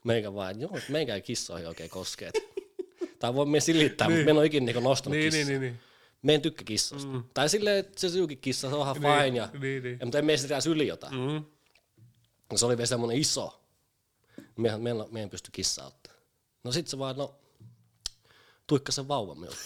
meikä 0.04 0.34
vaan, 0.34 0.60
joo, 0.60 0.78
meikä 0.88 1.14
ei 1.14 1.22
kissoihin 1.22 1.68
oikein 1.68 1.90
koskee. 1.90 2.30
Tai 3.18 3.34
voi 3.34 3.46
me 3.46 3.60
silittää, 3.60 4.08
niin. 4.08 4.18
mutta 4.18 4.24
me 4.24 4.30
en 4.30 4.36
ole 4.36 4.46
ikinä 4.46 4.66
niinku 4.66 4.80
nostanut 4.80 5.18
Niin, 5.18 5.24
kissaa. 5.24 5.48
niin, 5.48 5.60
niin, 5.60 5.72
niin. 5.72 5.80
Me 6.22 6.34
en 6.34 6.42
tykkää 6.42 6.64
kissoista. 6.64 7.12
Mm. 7.12 7.24
Tai 7.34 7.48
silleen, 7.48 7.78
että 7.78 8.00
se 8.00 8.08
syykin 8.08 8.38
kissa, 8.38 8.68
se 8.68 8.74
on 8.74 8.82
ihan 8.82 8.96
fine. 8.96 9.38
Ja, 9.38 9.48
niin, 9.52 9.82
niin. 9.82 9.98
ja, 10.00 10.06
mutta 10.06 10.18
en 10.18 10.24
mene 10.24 10.36
sitä 10.36 10.60
syli 10.60 10.86
jotain. 10.86 11.14
Mm. 11.14 11.20
Mm. 11.20 12.56
Se 12.56 12.66
oli 12.66 12.76
vielä 12.76 12.86
semmonen 12.86 13.16
iso. 13.16 13.60
Me, 14.56 14.78
me, 14.78 14.90
en, 14.90 14.96
me 15.10 15.22
en 15.22 15.30
pysty 15.30 15.50
kissaa 15.52 15.86
ottaa. 15.86 16.12
No 16.64 16.72
sit 16.72 16.88
se 16.88 16.98
vaan, 16.98 17.16
no, 17.16 17.34
tuikka 18.66 18.92
sen 18.92 19.08
vauvan 19.08 19.38
minulle. 19.38 19.58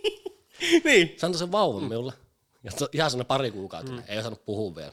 niin. 0.84 1.14
Se 1.16 1.26
antoi 1.26 1.38
sen 1.38 1.52
vauvan 1.52 1.82
mm. 1.82 1.88
minulle. 1.88 2.12
Ja 2.62 2.70
se, 2.70 2.86
ihan 2.92 3.10
sellainen 3.10 3.26
pari 3.26 3.50
kuukautta, 3.50 3.92
mm. 3.92 4.02
ei 4.08 4.18
osannut 4.18 4.44
puhua 4.44 4.76
vielä. 4.76 4.92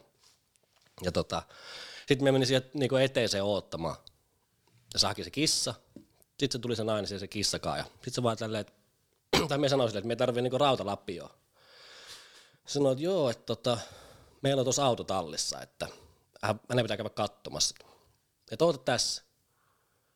Ja 1.01 1.11
tota, 1.11 1.43
sitten 2.11 2.23
me 2.23 2.31
menin 2.31 2.47
siihen 2.47 2.69
niinku 2.73 2.95
eteeseen 2.95 3.43
oottamaan. 3.43 3.95
Ja 4.93 4.99
se 4.99 5.07
haki 5.07 5.23
se 5.23 5.31
kissa. 5.31 5.73
Sitten 6.27 6.51
se 6.51 6.59
tuli 6.59 6.75
se 6.75 6.83
nainen 6.83 7.19
se 7.19 7.27
kissakaan. 7.27 7.77
Ja 7.77 7.83
sitten 7.83 8.13
se 8.13 8.23
vaan 8.23 8.37
tälleen, 8.37 8.61
että, 8.61 8.73
tai 9.49 9.57
me 9.57 9.69
sanoin 9.69 9.89
sille, 9.89 9.99
että 9.99 10.07
me 10.07 10.15
tarvii 10.15 10.41
niinku 10.41 10.57
rautalappioa. 10.57 11.35
Sanoin, 12.65 12.93
että 12.93 13.03
joo, 13.03 13.29
että 13.29 13.45
tota, 13.45 13.77
meillä 14.41 14.59
on 14.59 14.65
tuossa 14.65 14.85
autotallissa, 14.85 15.61
että 15.61 15.87
hän- 16.41 16.59
hänen 16.69 16.85
pitää 16.85 16.97
käydä 16.97 17.09
katsomassa. 17.09 17.75
Että 18.51 18.65
oota 18.65 18.77
tässä. 18.77 19.23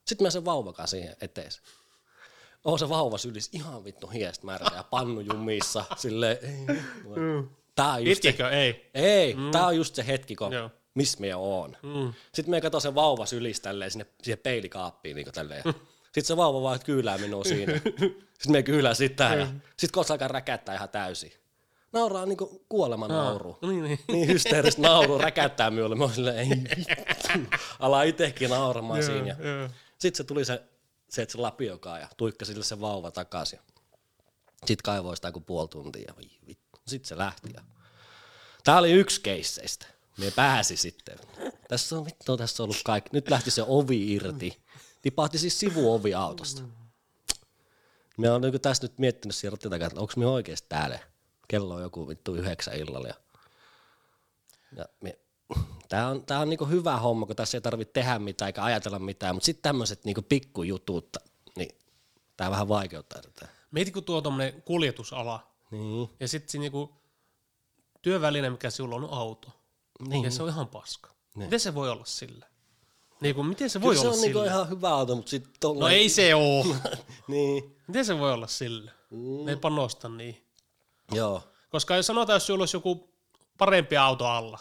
Sitten 0.07 0.25
mä 0.25 0.31
sen 0.31 0.45
vauvakaan 0.45 0.87
siihen 0.87 1.15
eteeseen. 1.21 1.65
On 2.63 2.79
se 2.79 2.89
vauva 2.89 3.17
sylis 3.17 3.49
ihan 3.51 3.83
vittu 3.83 4.07
hiestä 4.07 4.45
märkä 4.45 4.75
ja 4.75 4.83
pannu 4.83 5.21
jumissa. 5.21 5.85
Silleen, 5.97 6.37
ei. 6.41 6.65
Tää 7.75 7.93
on 7.93 8.03
just 8.05 8.23
se, 8.23 8.29
Itkikö? 8.29 8.49
Ei. 8.49 8.89
ei, 8.93 9.33
mm. 9.33 9.51
tää 9.51 9.65
on 9.65 9.75
just 9.75 9.95
se 9.95 10.07
hetki, 10.07 10.35
kun, 10.35 10.53
Joo. 10.53 10.69
Missä 10.95 11.21
me 11.21 11.35
oon. 11.35 11.77
Mm. 11.83 12.13
Sitten 12.33 12.51
me 12.51 12.61
katsoin 12.61 12.81
sen 12.81 12.95
vauva 12.95 13.25
sylis 13.25 13.59
tälleen 13.59 13.91
sinne, 13.91 14.05
siihen 14.23 14.39
peilikaappiin 14.39 15.15
niin 15.15 15.31
tälleen. 15.33 15.63
Sitten 16.03 16.25
se 16.25 16.37
vauva 16.37 16.61
vaan 16.61 16.79
kyylää 16.85 17.17
minua 17.17 17.43
siinä. 17.43 17.73
Sitten 17.77 18.51
me 18.51 18.63
kyylää 18.63 18.93
sitä 18.93 19.23
ja 19.23 19.45
sitten 19.45 19.91
kohta 19.91 20.13
alkaa 20.13 20.27
räkättää 20.27 20.75
ihan 20.75 20.89
täysin. 20.89 21.31
Nauraa 21.91 22.25
niinku 22.25 22.65
kuolema 22.69 23.07
nauru. 23.07 23.57
Niin, 23.61 23.83
niin. 23.83 23.99
Niin 24.07 24.27
hysteeristä 24.27 24.81
nauru 24.81 25.17
räkättää 25.17 25.71
minulle. 25.71 25.95
Mä 25.95 26.03
oon 26.03 26.13
silleen, 26.13 26.37
ei 26.37 26.49
vittu. 26.49 27.57
Ala 27.79 28.03
itekin 28.03 28.49
nauramaan 28.49 29.03
siinä. 29.03 29.27
Ja 29.27 29.35
Joo. 29.49 29.69
sitten 29.97 30.17
se 30.17 30.23
tuli 30.23 30.45
se, 30.45 30.63
se, 31.09 31.21
että 31.21 31.31
se 31.31 31.37
lapiokaa 31.37 31.99
ja 31.99 32.07
tuikka 32.17 32.45
sille 32.45 32.63
se 32.63 32.81
vauva 32.81 33.11
takaisin. 33.11 33.59
Sitten 34.55 34.83
kaivoi 34.83 35.15
sitä 35.15 35.31
kuin 35.31 35.45
puoli 35.45 35.67
tuntia. 35.67 36.13
Sitten 36.87 37.07
se 37.07 37.17
lähti. 37.17 37.49
Ja... 37.53 37.61
Tämä 38.63 38.77
oli 38.77 38.91
yksi 38.91 39.21
keisseistä. 39.21 39.85
Me 40.17 40.31
pääsi 40.31 40.77
sitten. 40.77 41.19
Tässä 41.67 41.97
on 41.97 42.05
vittu, 42.05 42.37
tässä 42.37 42.63
on 42.63 42.65
ollut 42.65 42.81
kaikki. 42.85 43.09
Nyt 43.13 43.29
lähti 43.29 43.51
se 43.51 43.63
ovi 43.67 44.13
irti. 44.13 44.61
Tipahti 45.01 45.37
siis 45.37 45.59
sivuovi 45.59 46.13
autosta. 46.13 46.61
Me 48.17 48.31
on 48.31 48.41
niin 48.41 48.61
tässä 48.61 48.83
nyt 48.83 48.99
miettinyt 48.99 49.43
ratin 49.49 49.71
takaa, 49.71 49.87
että 49.87 49.99
onko 49.99 50.13
me 50.17 50.27
oikeasti 50.27 50.65
täällä. 50.69 50.99
Kello 51.47 51.75
on 51.75 51.81
joku 51.81 52.07
vittu 52.07 52.35
yhdeksän 52.35 52.75
illalla. 52.75 53.07
Ja, 53.07 53.15
ja 54.75 54.85
me, 55.01 55.17
Tämä 55.89 56.07
on, 56.07 56.25
tää 56.25 56.39
on 56.39 56.49
niinku 56.49 56.65
hyvä 56.65 56.97
homma, 56.97 57.25
kun 57.25 57.35
tässä 57.35 57.57
ei 57.57 57.61
tarvitse 57.61 57.91
tehdä 57.91 58.19
mitään 58.19 58.49
eikä 58.49 58.63
ajatella 58.63 58.99
mitään, 58.99 59.35
mutta 59.35 59.45
sitten 59.45 59.63
tämmöiset 59.63 60.05
niinku 60.05 60.21
pikkujutut, 60.21 61.17
niin 61.55 61.75
tämä 62.37 62.51
vähän 62.51 62.67
vaikeuttaa 62.67 63.21
tätä. 63.21 63.47
Mieti, 63.71 63.91
kun 63.91 64.03
tuo 64.03 64.21
tommonen 64.21 64.61
kuljetusala, 64.61 65.47
Niin, 65.71 66.09
ja 66.19 66.27
sitten 66.27 66.61
niinku 66.61 66.93
työväline, 68.01 68.49
mikä 68.49 68.69
sinulla 68.69 68.95
on 68.95 69.07
auto, 69.09 69.49
niin. 69.99 70.23
ja 70.23 70.31
se 70.31 70.43
on 70.43 70.49
ihan 70.49 70.67
paska. 70.67 71.09
Niin. 71.35 71.45
Miten 71.45 71.59
se 71.59 71.75
voi 71.75 71.89
olla 71.89 72.05
sillä? 72.05 72.45
Niinku, 73.21 73.43
miten 73.43 73.69
se 73.69 73.81
voi 73.81 73.89
Kyllä 73.89 74.01
se 74.01 74.07
olla 74.07 74.15
on 74.15 74.21
niinku 74.21 74.39
sillä? 74.39 74.51
ihan 74.51 74.69
hyvä 74.69 74.89
auto, 74.89 75.15
mutta 75.15 75.29
sitten 75.29 75.53
tuolla... 75.59 75.79
No 75.79 75.87
ei 75.87 76.09
se 76.09 76.35
oo. 76.35 76.65
niin, 77.27 77.75
miten 77.87 78.05
se 78.05 78.19
voi 78.19 78.33
olla 78.33 78.47
sillä? 78.47 78.91
Mm. 79.09 79.47
ei 79.47 79.55
panosta 79.55 80.09
niin. 80.09 80.45
joo. 81.11 81.43
Koska 81.69 81.95
jos 81.95 82.07
sanotaan, 82.07 82.35
jos 82.35 82.47
sulla 82.47 82.61
olisi 82.61 82.77
joku 82.77 83.09
parempi 83.57 83.97
auto 83.97 84.25
alla. 84.25 84.59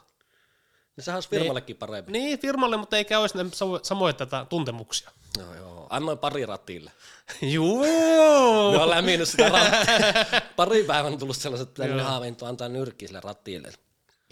Ja 0.96 1.02
sehän 1.02 1.16
olisi 1.16 1.28
firmallekin 1.28 1.76
parempi. 1.76 2.12
Niin, 2.12 2.38
firmalle, 2.38 2.76
mutta 2.76 2.96
eikä 2.96 3.20
olisi 3.20 3.38
ne 3.38 3.44
samoja 3.82 4.12
tätä 4.12 4.46
tuntemuksia. 4.48 5.10
Joo, 5.38 5.54
joo. 5.54 5.86
Annoin 5.90 6.18
pari 6.18 6.46
ratille. 6.46 6.92
Joo. 7.54 8.72
Me 8.72 8.82
on 8.82 8.90
lämminnyt 8.90 9.28
sitä 9.28 9.48
rattia. 9.48 10.40
pari 10.56 10.84
päivän 10.84 11.12
on 11.12 11.18
tullut 11.18 11.36
sellaiset, 11.36 11.68
että 11.68 12.04
haavintu 12.04 12.44
antaa 12.44 12.68
nyrkkiä 12.68 13.08
sille 13.08 13.20
rattille. 13.24 13.72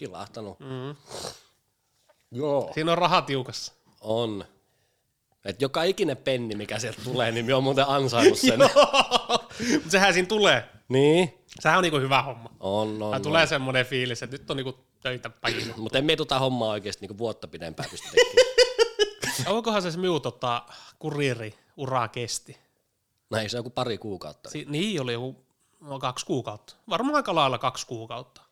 Kilahtanut. 0.07 0.61
Mm. 0.61 0.97
Joo. 2.31 2.71
Siinä 2.75 2.93
on 2.93 2.99
raha 2.99 3.23
tiukassa. 3.23 3.73
On. 4.01 4.45
Et 5.45 5.63
joka 5.63 5.83
ikinen 5.83 6.17
penni, 6.17 6.55
mikä 6.55 6.79
sieltä 6.79 7.01
tulee, 7.05 7.33
niin 7.33 7.45
me 7.47 7.55
on 7.55 7.63
muuten 7.65 7.89
ansainnut 7.89 8.39
sen. 8.39 8.59
Mutta 9.73 9.91
sehän 9.91 10.15
siinä 10.15 10.29
tulee. 10.29 10.69
niin, 10.89 11.39
Sehän 11.61 11.79
on 11.79 11.83
niinku 11.83 11.99
hyvä 11.99 12.23
homma. 12.23 12.51
on, 12.61 12.97
Tai 12.99 13.09
on. 13.17 13.23
tulee 13.23 13.47
semmoinen 13.47 13.87
fiilis, 13.87 14.23
että 14.23 14.37
nyt 14.37 14.51
on 14.51 14.57
niinku 14.57 14.79
töitä 15.01 15.31
päin. 15.31 15.75
Mutta 15.77 15.99
emme 15.99 16.17
tota 16.17 16.39
hommaa 16.39 16.69
oikeasti 16.71 17.01
niinku 17.01 17.19
vuotta 17.19 17.49
pidempään 17.49 17.91
pysty 17.91 18.09
tekemään. 18.09 19.53
Onkohan 19.57 19.83
se 19.83 19.91
se 19.91 19.99
minun 19.99 20.23
tota, 20.23 20.63
kuriiri 20.99 21.55
ura 21.77 22.09
kesti? 22.09 22.57
Näin 23.31 23.51
se 23.51 23.57
on 23.57 23.59
joku 23.59 23.71
pari 23.71 23.99
kuukautta. 23.99 24.51
Si- 24.51 24.67
niin 24.69 25.01
oli 25.01 25.13
joku 25.13 25.45
no, 25.81 25.99
kaksi 25.99 26.27
kuukautta. 26.27 26.75
Varmaan 26.89 27.15
aika 27.17 27.35
lailla 27.35 27.59
kaksi 27.59 27.87
kuukautta. 27.87 28.43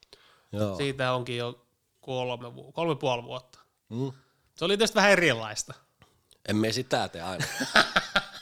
Joo. 0.52 0.76
Siitä 0.76 1.12
onkin 1.12 1.36
jo 1.36 1.66
kolme, 2.00 2.46
kolme 2.72 2.96
puoli 2.96 3.22
vuotta. 3.24 3.58
Mm. 3.88 4.12
Se 4.54 4.64
oli 4.64 4.76
tietysti 4.76 4.94
vähän 4.96 5.10
erilaista. 5.10 5.74
Emme 6.48 6.72
sitä 6.72 7.08
tee 7.08 7.22
aina. 7.22 7.44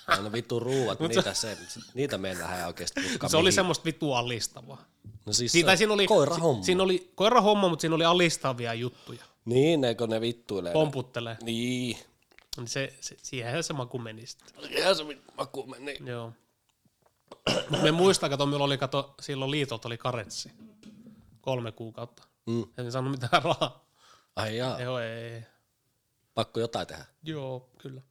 Aina 0.06 0.32
vittu 0.32 0.60
ruuat, 0.60 1.00
niitä, 1.00 1.34
se, 1.34 1.58
niitä 1.94 2.18
me 2.18 2.28
ei 2.30 2.38
lähde 2.38 2.66
oikeasti 2.66 3.00
Se 3.26 3.36
oli 3.36 3.52
semmoista 3.52 3.84
vittu 3.84 4.12
alistavaa. 4.12 4.84
No 5.26 5.32
siis 5.32 5.52
Siitä, 5.52 5.70
se, 5.70 5.76
siinä 5.76 5.92
oli, 5.92 6.06
koira 6.06 6.34
si- 6.34 6.40
homma. 6.40 6.62
Siinä 6.64 6.82
oli 6.82 7.12
koira 7.14 7.40
homma, 7.40 7.68
mutta 7.68 7.80
siinä 7.80 7.94
oli 7.94 8.04
alistavia 8.04 8.74
juttuja. 8.74 9.24
Niin, 9.44 9.84
eikö 9.84 10.06
ne 10.06 10.20
vittuilee? 10.20 10.72
Pomputtelee. 10.72 11.36
Niin. 11.42 11.98
Niin 12.56 12.68
se, 12.68 12.94
se, 13.00 13.16
siihen 13.22 13.62
se 13.62 13.72
maku 13.72 13.98
meni 13.98 14.26
sitten. 14.26 14.54
Se 14.96 15.04
maku 15.36 15.66
meni. 15.66 15.96
Joo. 16.06 16.32
Mut 17.70 17.82
me 17.82 17.92
muistaa, 17.92 18.28
kato, 18.28 18.46
meillä 18.46 18.64
oli, 18.64 18.78
kato, 18.78 19.14
silloin 19.20 19.50
liitolta 19.50 19.88
oli 19.88 19.98
karetsi. 19.98 20.50
Kolme 21.48 21.72
kuukautta. 21.72 22.22
Mm. 22.46 22.64
En 22.78 22.92
saanut 22.92 23.10
mitään 23.10 23.42
rahaa. 23.42 23.84
Ai 24.36 24.56
jaa, 24.56 24.80
Joo, 24.82 24.98
ei. 24.98 25.42
pakko 26.34 26.60
jotain 26.60 26.86
tehdä. 26.86 27.04
Joo, 27.22 27.70
kyllä. 27.78 28.02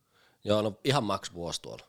Joo, 0.44 0.62
no 0.62 0.80
ihan 0.84 1.04
maks 1.04 1.34
vuosi 1.34 1.62
tuolla. 1.62 1.86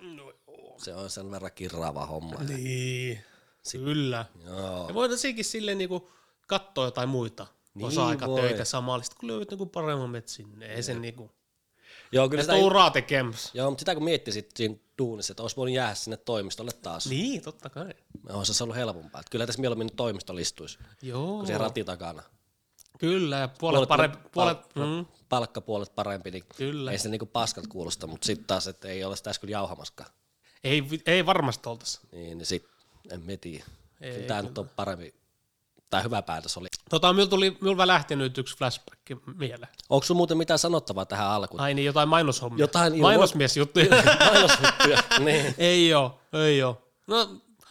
No, 0.00 0.32
joo. 0.48 0.74
Se 0.78 0.94
on 0.94 1.10
sen 1.10 1.30
verran 1.30 1.50
kirraava 1.54 2.06
homma. 2.06 2.40
Niin. 2.40 3.24
Kyllä. 3.72 4.26
Joo. 4.44 4.88
Ja 4.88 4.94
voitaisiinkin 4.94 5.44
silleen 5.44 5.78
niinku 5.78 6.10
katsoa 6.46 6.84
jotain 6.84 7.08
muita 7.08 7.46
Niin 7.74 7.86
osa-aikatöitä 7.86 8.64
samalla, 8.64 9.04
sit 9.04 9.14
kun 9.14 9.28
löydät 9.28 9.50
niinku 9.50 9.66
paremman 9.66 10.10
metsin, 10.10 10.62
ei 10.62 10.82
se 10.82 10.94
niinku, 10.94 11.30
Joo, 12.12 12.28
kyllä 12.28 12.40
ei 12.40 12.44
sitä, 12.44 12.54
sitä 12.54 12.66
uraa 12.66 12.90
tekemässä. 12.90 13.50
joo, 13.54 13.70
mutta 13.70 13.80
sitä 13.82 13.94
kun 13.94 14.04
miettii 14.04 14.32
sit 14.32 14.50
siinä 14.56 14.74
duunissa, 14.98 15.32
että 15.32 15.42
olisi 15.42 15.56
voinut 15.56 15.74
jäädä 15.74 15.94
sinne 15.94 16.16
toimistolle 16.16 16.70
taas. 16.82 17.06
Niin. 17.06 17.42
Totta 17.42 17.70
kai. 17.70 17.88
Olisi 18.28 18.54
se 18.54 18.64
ollut 18.64 18.76
helpompaa. 18.76 19.20
Että 19.20 19.30
kyllä 19.30 19.46
tässä 19.46 19.60
mieluummin 19.60 19.96
toimistolla 19.96 20.40
istuisi, 20.40 20.78
Joo, 21.02 21.36
kun 21.36 21.46
siellä 21.46 21.64
ratin 21.64 21.86
takana. 21.86 22.22
kyllä, 22.98 23.36
ja 23.38 23.48
puolet, 23.48 23.88
parempi, 23.88 24.18
puolet, 24.32 24.58
pal- 24.74 24.86
mm, 24.86 25.06
palkkapuolet 25.28 25.94
parempi, 25.94 26.30
niin 26.30 26.44
Kyllä. 26.56 26.92
ei 26.92 26.98
se 26.98 27.08
niinku 27.08 27.26
paskat 27.26 27.66
kuulosta, 27.66 28.06
mutta 28.06 28.26
sitten 28.26 28.46
taas, 28.46 28.68
että 28.68 28.88
ei 28.88 29.04
ole 29.04 29.16
sitä 29.16 29.30
kyllä 29.40 29.52
jauhamaskaan. 29.52 30.10
ei, 30.64 30.82
ei 31.06 31.26
varmasti 31.26 31.68
oltaisi. 31.68 32.00
Niin, 32.12 32.38
niin 32.38 32.46
sit, 32.46 32.66
en 33.10 33.20
mä 33.20 33.36
tiedä. 33.40 33.64
Ei, 34.00 34.12
Kyllä 34.14 34.26
tämä 34.26 34.42
nyt 34.42 34.58
on 34.58 34.68
parempi, 34.76 35.14
tai 35.90 36.02
hyvä 36.02 36.22
päätös 36.22 36.56
oli. 36.56 36.68
Tota, 36.88 37.12
minulla 37.12 37.30
tuli, 37.30 37.56
minulla 37.60 37.86
lähti 37.86 38.16
nyt 38.16 38.38
yksi 38.38 38.56
flashback 38.58 39.00
mieleen. 39.36 39.72
Onko 39.90 40.04
sun 40.06 40.16
muuten 40.16 40.38
mitään 40.38 40.58
sanottavaa 40.58 41.06
tähän 41.06 41.28
alkuun? 41.30 41.60
Ai 41.60 41.74
niin, 41.74 41.86
jotain 41.86 42.08
mainoshommia. 42.08 42.62
Jotain 42.62 42.92
ilmo- 42.92 43.02
Mainosmiesjuttuja. 43.02 43.86
Mainosjuttuja. 44.32 45.02
niin. 45.18 45.54
ei 45.58 45.94
oo, 45.94 46.20
ei 46.32 46.62
oo. 46.62 46.82
No, 47.06 47.28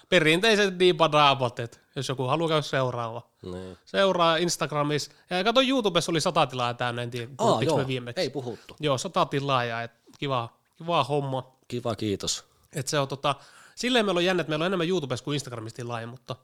perinteiset 0.09 0.79
diipadaapot, 0.79 1.59
että 1.59 1.77
jos 1.95 2.09
joku 2.09 2.23
haluaa 2.23 2.47
käydä 2.49 2.61
seuraava. 2.61 3.21
niin. 3.41 3.77
Seuraa 3.85 4.37
Instagramissa. 4.37 5.11
Ja 5.29 5.43
kato, 5.43 5.61
YouTubessa 5.61 6.11
oli 6.11 6.21
sata 6.21 6.45
tilaa 6.45 6.73
täynnä, 6.73 7.01
en 7.01 7.11
tiedä, 7.11 7.31
Aa, 7.37 7.63
joo, 7.63 7.77
me 7.77 7.87
viimeksi. 7.87 8.21
ei 8.21 8.29
puhuttu. 8.29 8.75
Joo, 8.79 8.97
sata 8.97 9.25
tilaa 9.25 9.63
ja 9.63 9.81
et, 9.81 9.91
kiva, 10.17 10.49
kiva 10.77 11.03
homma. 11.03 11.51
Kiva, 11.67 11.95
kiitos. 11.95 12.43
Et 12.75 12.87
se 12.87 12.99
on 12.99 13.07
tota, 13.07 13.35
silleen 13.75 14.05
meillä 14.05 14.19
on 14.19 14.25
jännä, 14.25 14.41
että 14.41 14.49
meillä 14.49 14.63
on 14.63 14.67
enemmän 14.67 14.87
YouTubessa 14.89 15.25
kuin 15.25 15.33
Instagramissa 15.35 15.75
tilaa, 15.75 16.05
mutta 16.07 16.35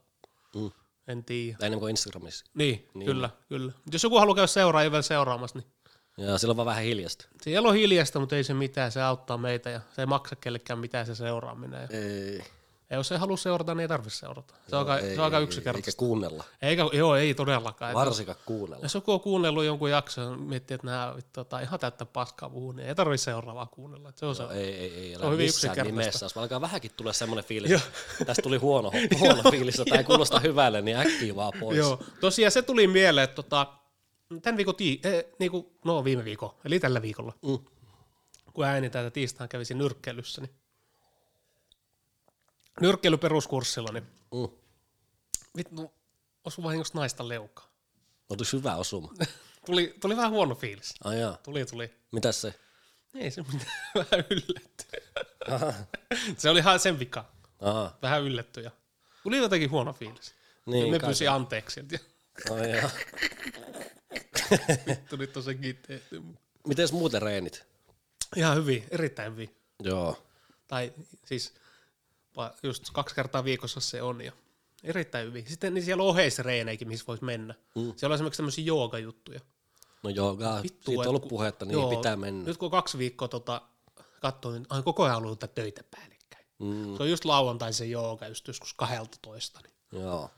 Mm. 0.56 0.72
En 1.07 1.24
tiedä. 1.24 1.57
Enemmän 1.62 1.79
kuin 1.79 1.89
Instagramissa. 1.89 2.45
Niin, 2.53 2.89
niin, 2.93 3.05
kyllä, 3.05 3.29
kyllä. 3.50 3.72
Mut 3.86 3.93
jos 3.93 4.03
joku 4.03 4.17
haluaa 4.19 4.36
käydä 4.36 4.48
seuraa, 4.48 4.83
ei 4.83 4.91
vielä 4.91 5.01
seuraamassa, 5.01 5.60
niin 5.60 5.67
Ja 6.27 6.38
silloin 6.38 6.57
vaan 6.57 6.65
vähän 6.65 6.83
hiljasta. 6.83 7.25
siellä 7.41 7.69
on 7.69 7.75
hiljasta, 7.75 8.19
mutta 8.19 8.36
ei 8.36 8.43
se 8.43 8.53
mitään, 8.53 8.91
se 8.91 9.01
auttaa 9.01 9.38
meitä 9.38 9.69
ja 9.69 9.81
se 9.95 10.01
ei 10.01 10.05
maksa 10.05 10.36
kellekään 10.36 10.79
mitään 10.79 11.05
se 11.05 11.15
seuraaminen. 11.15 11.81
Ja, 11.81 11.98
Ei. 12.00 12.43
Ja 12.93 12.97
jos 13.00 13.12
ei 13.12 13.17
halua 13.17 13.38
seurata, 13.38 13.75
niin 13.75 13.81
ei 13.81 13.88
tarvitse 13.88 14.17
seurata. 14.19 14.53
Se 14.67 14.75
on 14.75 14.79
aika, 14.91 15.05
ei, 15.07 15.15
se 15.15 15.21
on 15.21 15.25
aika 15.25 15.39
yksinkertaista. 15.39 15.89
Eikä 15.89 15.97
kuunnella. 16.00 16.43
Eikä, 16.62 16.83
joo, 16.93 17.15
ei 17.15 17.33
todellakaan. 17.33 17.93
Varsinkaan 17.93 18.38
kuunnella. 18.45 18.83
Jos 18.85 18.93
joku 18.93 19.12
on 19.12 19.19
kuunnellut 19.19 19.63
jonkun 19.63 19.89
jakson, 19.91 20.41
miettii, 20.41 20.75
että 20.75 20.88
nämä 20.88 21.15
tota, 21.33 21.59
ihan 21.59 21.79
täyttä 21.79 22.05
paskaa 22.05 22.50
puhuu, 22.50 22.71
niin 22.71 22.88
ei 22.88 22.95
tarvitse 22.95 23.23
seuraavaa 23.23 23.65
kuunnella. 23.65 24.12
Se 24.15 24.25
on 24.25 24.35
se. 24.35 24.43
Ei, 24.43 24.73
ei, 24.73 24.93
ei. 24.95 25.15
on 25.21 25.31
hyvin 25.33 25.47
yksinkertaista. 25.47 26.00
nimessä. 26.00 26.25
Jos 26.25 26.38
alkaa 26.38 26.62
vähänkin 26.62 26.91
tulla 26.97 27.13
semmoinen 27.13 27.45
fiilis, 27.45 27.71
että 27.71 28.25
tästä 28.25 28.41
tuli 28.41 28.57
huono, 28.57 28.91
huono 29.19 29.51
fiilis, 29.51 29.81
tai 29.89 29.97
ei 29.97 30.03
kuulosta 30.03 30.39
hyvälle, 30.39 30.81
niin 30.81 30.97
äkkiä 30.97 31.35
vaan 31.35 31.53
pois. 31.59 31.77
Joo, 31.77 32.03
tosiaan 32.19 32.51
se 32.51 32.62
tuli 32.62 32.88
mieleen, 32.88 33.23
että 33.23 33.35
tota, 33.35 33.67
tämän 34.41 34.57
viikon, 34.57 34.75
tii, 34.75 35.00
eh, 35.03 35.25
niinku, 35.39 35.71
no 35.85 36.03
viime 36.03 36.25
viikon, 36.25 36.50
eli 36.65 36.79
tällä 36.79 37.01
viikolla, 37.01 37.33
Mm. 37.41 37.59
kun 38.53 38.65
ääni 38.65 38.89
tätä 38.89 39.12
tiistain 39.12 39.50
kävisin 39.50 39.77
nyrkkeilyssä, 39.77 40.41
niin 40.41 40.51
nyrkkeilyperuskurssilla, 42.82 43.89
niin 43.94 44.03
Mm. 44.34 44.50
vittu, 45.58 45.94
osu 46.44 46.63
vahingossa 46.63 46.98
naista 46.98 47.27
leukaa. 47.27 47.70
Otus 48.30 48.53
hyvä 48.53 48.75
osuma. 48.75 49.13
Tuli, 49.65 49.96
tuli 50.01 50.18
vähän 50.18 50.32
huono 50.32 50.56
fiilis. 50.56 50.94
Ai 51.03 51.20
jaa. 51.20 51.38
Tuli, 51.44 51.65
tuli. 51.65 51.94
Mitäs 52.12 52.42
se? 52.42 52.53
Ei 53.15 53.32
se 53.32 53.42
mitään, 53.42 53.72
vähän 53.96 54.25
yllätty. 54.30 54.86
se 56.38 56.50
oli 56.50 56.60
ihan 56.60 56.80
sen 56.80 57.00
vika. 57.00 57.25
Aha. 57.62 57.98
Vähän 58.01 58.22
yllätty 58.24 58.62
ja 58.62 58.72
tuli 59.24 59.38
jotenkin 59.38 59.72
huono 59.72 59.94
fiilis. 59.94 60.34
Niin, 60.65 60.92
me 60.92 61.00
pyysi 61.00 61.27
anteeksi. 61.27 61.82
Ai 62.51 62.72
jaa. 62.72 62.89
tuli 65.10 65.27
tosiaankin 65.27 65.77
tehty. 65.88 66.22
Mites 66.68 66.92
muuten 66.94 67.22
reenit? 67.22 67.65
Ihan 68.36 68.58
hyvin, 68.58 68.86
erittäin 68.92 69.32
hyvin. 69.32 69.56
Joo. 69.80 70.24
Tai 70.68 70.94
siis 71.25 71.53
just 72.63 72.84
kaksi 72.94 73.16
kertaa 73.16 73.44
viikossa 73.44 73.80
se 73.80 74.02
on 74.02 74.22
ja 74.22 74.32
erittäin 74.84 75.28
hyvin. 75.28 75.46
Sitten 75.48 75.74
niin 75.74 75.86
siellä 75.86 76.04
on 76.04 76.10
oheisreeneikin, 76.10 76.88
missä 76.88 77.06
voisi 77.08 77.24
mennä. 77.24 77.56
Mm. 77.75 77.94
Siellä 77.96 78.13
on 78.13 78.16
esimerkiksi 78.16 78.38
tämmöisiä 78.38 78.63
joogajuttuja. 78.66 79.40
No 80.04 80.10
joo, 80.10 80.36
gaa, 80.36 80.63
Vittu, 80.63 80.92
siitä 80.92 81.02
on 81.02 81.08
ollut 81.08 81.28
puhetta, 81.28 81.66
niin 81.66 81.74
joo, 81.74 81.90
pitää 81.90 82.16
mennä. 82.16 82.46
Nyt 82.46 82.58
kun 82.58 82.72
kaksi 82.72 82.98
viikkoa 82.98 83.28
tota, 83.28 83.62
katsoin, 84.22 84.54
niin 84.54 84.66
ai 84.70 84.84
koko 84.84 85.04
ajan 85.04 85.18
ollut 85.18 85.40
töitä 85.56 85.84
päällekkäin. 85.92 86.46
Mm, 86.60 86.98
Se 86.98 87.04
on 87.04 87.10
just 87.10 87.25
lauantai 87.25 87.74
se 87.74 87.86
jooga, 87.86 88.28
just 88.28 88.48
joskus 88.48 88.74
12. 88.74 89.60
Niin. 89.63 90.04
joo. 90.04 90.30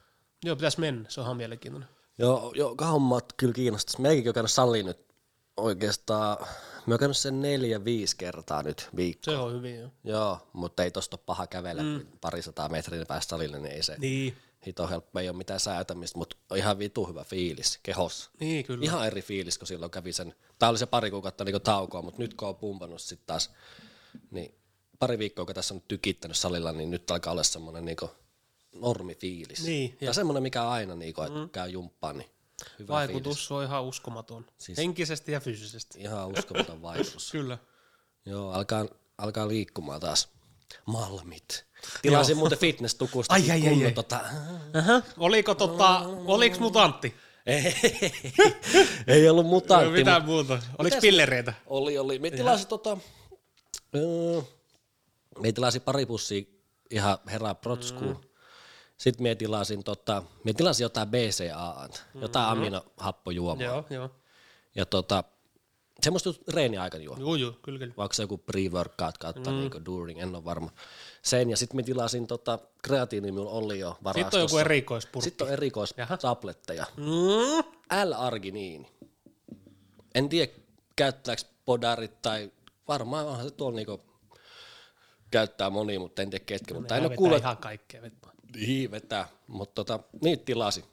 Joo, 0.45 0.55
pitäisi 0.55 0.79
mennä, 0.79 1.09
se 1.09 1.21
on 1.21 1.25
ihan 1.25 1.37
mielenkiintoinen. 1.37 1.89
Joo, 2.17 2.53
joo, 2.55 2.75
hommat 2.81 3.33
kyllä 3.37 3.53
kiinnostaisi. 3.53 4.01
Meikin 4.01 4.29
on 4.29 4.33
käynyt 4.33 4.51
saliin 4.51 4.85
nyt 4.85 5.05
oikeastaan, 5.57 6.37
mä 6.85 6.93
oon 6.93 6.99
käynyt 6.99 7.17
sen 7.17 7.41
neljä, 7.41 7.85
viisi 7.85 8.17
kertaa 8.17 8.63
nyt 8.63 8.89
viikko. 8.95 9.31
Se 9.31 9.37
on 9.37 9.53
hyvin, 9.53 9.79
joo. 9.79 9.89
Joo, 10.03 10.47
mutta 10.53 10.83
ei 10.83 10.91
tosta 10.91 11.17
paha 11.17 11.47
kävellä 11.47 11.83
mm. 11.83 12.05
parisataa 12.21 12.69
metrin 12.69 13.07
päästä 13.07 13.29
salille, 13.29 13.59
niin 13.59 13.71
ei 13.71 13.83
se 13.83 13.95
Niin, 13.97 14.37
hito 14.67 14.87
helppo, 14.87 15.19
ei 15.19 15.29
ole 15.29 15.37
mitään 15.37 15.59
säätämistä, 15.59 16.17
mutta 16.17 16.35
on 16.49 16.57
ihan 16.57 16.79
vitu 16.79 17.05
hyvä 17.05 17.23
fiilis 17.23 17.79
kehossa. 17.83 18.31
niin 18.39 18.65
kyllä. 18.65 18.85
Ihan 18.85 19.07
eri 19.07 19.21
fiilis, 19.21 19.57
kun 19.57 19.67
silloin 19.67 19.91
kävi 19.91 20.13
sen, 20.13 20.35
tää 20.59 20.69
oli 20.69 20.77
se 20.77 20.85
pari 20.85 21.11
kuukautta 21.11 21.43
niin 21.43 21.61
taukoa, 21.61 22.01
mutta 22.01 22.21
nyt 22.21 22.33
kun 22.33 22.47
on 22.47 22.55
pumpannut 22.55 23.01
sitten 23.01 23.27
taas, 23.27 23.51
niin 24.31 24.55
pari 24.99 25.19
viikkoa, 25.19 25.45
kun 25.45 25.55
tässä 25.55 25.73
on 25.73 25.77
nyt 25.77 25.87
tykittänyt 25.87 26.37
salilla, 26.37 26.71
niin 26.71 26.91
nyt 26.91 27.11
alkaa 27.11 27.31
olla 27.31 27.43
semmoinen 27.43 27.85
niin 27.85 27.97
normifiilis. 28.71 29.63
Niin, 29.63 29.97
ja 30.01 30.13
semmoinen, 30.13 30.43
mikä 30.43 30.69
aina, 30.69 30.95
niin 30.95 31.13
kuin, 31.13 31.27
että 31.27 31.47
käy 31.51 31.69
jumppaan, 31.69 32.17
niin 32.17 32.29
hyvä 32.61 32.75
fiilis. 32.79 32.89
Vaikutus 32.89 33.51
on 33.51 33.63
ihan 33.63 33.83
uskomaton. 33.83 34.45
Siis-. 34.57 34.77
Henkisesti 34.77 35.31
ja 35.31 35.39
fyysisesti. 35.39 36.01
Ihan 36.01 36.27
uskomaton 36.27 36.81
vaikutus. 36.81 37.31
Kyllä. 37.31 37.57
Joo, 38.25 38.51
alkaa, 38.51 38.85
alkaa 39.17 39.47
liikkumaan 39.47 39.99
taas. 40.01 40.29
Malmit. 40.85 41.65
Tilasin 42.01 42.37
muuten 42.37 42.57
fitness-tukusta. 42.57 43.33
Ai, 43.33 43.51
ai, 43.51 43.67
ai, 43.67 43.85
ai. 43.85 43.91
Tota, 43.91 44.19
Aha. 44.73 45.01
Oliko, 45.17 45.55
tota, 45.55 45.99
oliks 46.25 46.59
mutantti? 46.59 47.15
ei, 47.45 47.75
ei 49.07 49.29
ollut 49.29 49.45
mutantti. 49.45 49.85
Ei 49.85 49.91
mitään 49.91 50.25
muuta. 50.25 50.53
Oliko 50.77 50.95
Mitäs- 50.95 51.01
pillereitä? 51.01 51.53
Oli, 51.65 51.97
oli. 51.97 52.19
Me 52.19 52.31
tilasin 52.31 52.67
tota, 52.67 52.97
öö, 53.95 54.41
me 55.39 55.51
tilasin 55.51 55.81
pari 55.81 56.05
pussia 56.05 56.43
ihan 56.91 57.17
herra 57.31 57.55
protskuun. 57.55 58.15
Mm. 58.15 58.29
Sitten 58.97 59.23
me 59.23 59.35
tilasin, 59.35 59.83
tota, 59.83 60.23
me 60.43 60.53
tilasin 60.53 60.83
jotain 60.83 61.09
BCA, 61.09 61.89
jotain 62.21 62.45
aminohappojuomaa. 62.45 63.65
Joo, 63.65 63.85
joo. 63.89 64.09
Ja 64.75 64.85
tota, 64.85 65.23
semmoista 66.03 66.29
just 66.29 66.47
reeniaikana 66.47 67.03
juo. 67.03 67.17
Joo, 67.19 67.35
joo, 67.35 67.51
kyllä, 67.61 67.79
kyllä. 67.79 67.93
Vaikka 67.97 68.15
se 68.15 68.23
joku 68.23 68.37
pre-workout 68.37 69.17
kautta 69.19 69.51
mm. 69.51 69.57
niin 69.57 69.85
during, 69.85 70.21
en 70.21 70.35
ole 70.35 70.45
varma. 70.45 70.71
Sen 71.21 71.49
ja 71.49 71.57
sitten 71.57 71.75
me 71.75 71.83
tilasin 71.83 72.27
tota, 72.27 72.59
kreatiini, 72.83 73.31
minulla 73.31 73.51
oli 73.51 73.79
jo 73.79 73.97
varastossa. 74.03 74.23
Sitten 74.23 74.39
on 74.39 74.43
joku 74.43 74.57
erikoispurkki. 74.57 75.29
Sitten 75.29 75.47
on 75.47 75.53
erikoistabletteja. 75.53 76.85
Mm. 76.97 77.63
L-arginiini. 78.03 78.91
En 80.15 80.29
tiedä, 80.29 80.51
käyttääkö 80.95 81.41
podarit 81.65 82.21
tai 82.21 82.51
varmaan 82.87 83.27
onhan 83.27 83.45
se 83.45 83.51
tuolla 83.51 83.75
niinku 83.75 84.01
käyttää 85.31 85.69
moni, 85.69 85.99
mutta 85.99 86.21
en 86.21 86.29
tiedä 86.29 86.45
ketkä. 86.45 86.73
Mutta 86.73 86.95
en 86.95 86.99
Nehän 86.99 87.11
ole 87.11 87.17
kuullut, 87.17 87.39
ihan 87.39 87.57
kaikkea 87.57 88.01
vettä. 88.55 88.67
niin 88.67 88.91
vetää, 88.91 89.27
mutta 89.47 89.75
tota, 89.75 89.99
niitä 90.21 90.45
tilasi. 90.45 90.85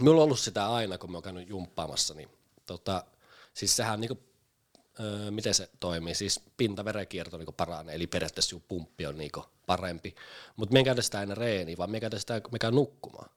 Minulla 0.00 0.20
on 0.20 0.24
ollut 0.24 0.40
sitä 0.40 0.72
aina, 0.72 0.98
kun 0.98 1.10
mä 1.10 1.16
oon 1.16 1.22
käynyt 1.22 1.48
jumppaamassa, 1.48 2.14
niin 2.14 2.28
tota, 2.66 3.04
siis 3.54 3.76
sehän 3.76 4.00
niinku, 4.00 4.18
öö, 5.00 5.30
miten 5.30 5.54
se 5.54 5.70
toimii, 5.80 6.14
siis 6.14 6.40
pintaverenkierto 6.56 7.36
niinku 7.38 7.52
paranee, 7.52 7.94
eli 7.94 8.06
periaatteessa 8.06 8.50
sun 8.50 8.62
pumppi 8.68 9.06
on 9.06 9.18
niinku 9.18 9.44
parempi, 9.66 10.14
mutta 10.56 10.72
me 10.72 10.78
ei 10.78 10.84
käydä 10.84 11.02
sitä 11.02 11.18
aina 11.18 11.34
reeniä, 11.34 11.76
vaan 11.78 11.90
me 11.90 12.00
käydä 12.00 12.18
sitä, 12.18 12.40
me 12.52 12.58
käy 12.58 12.70
nukkumaan. 12.70 13.30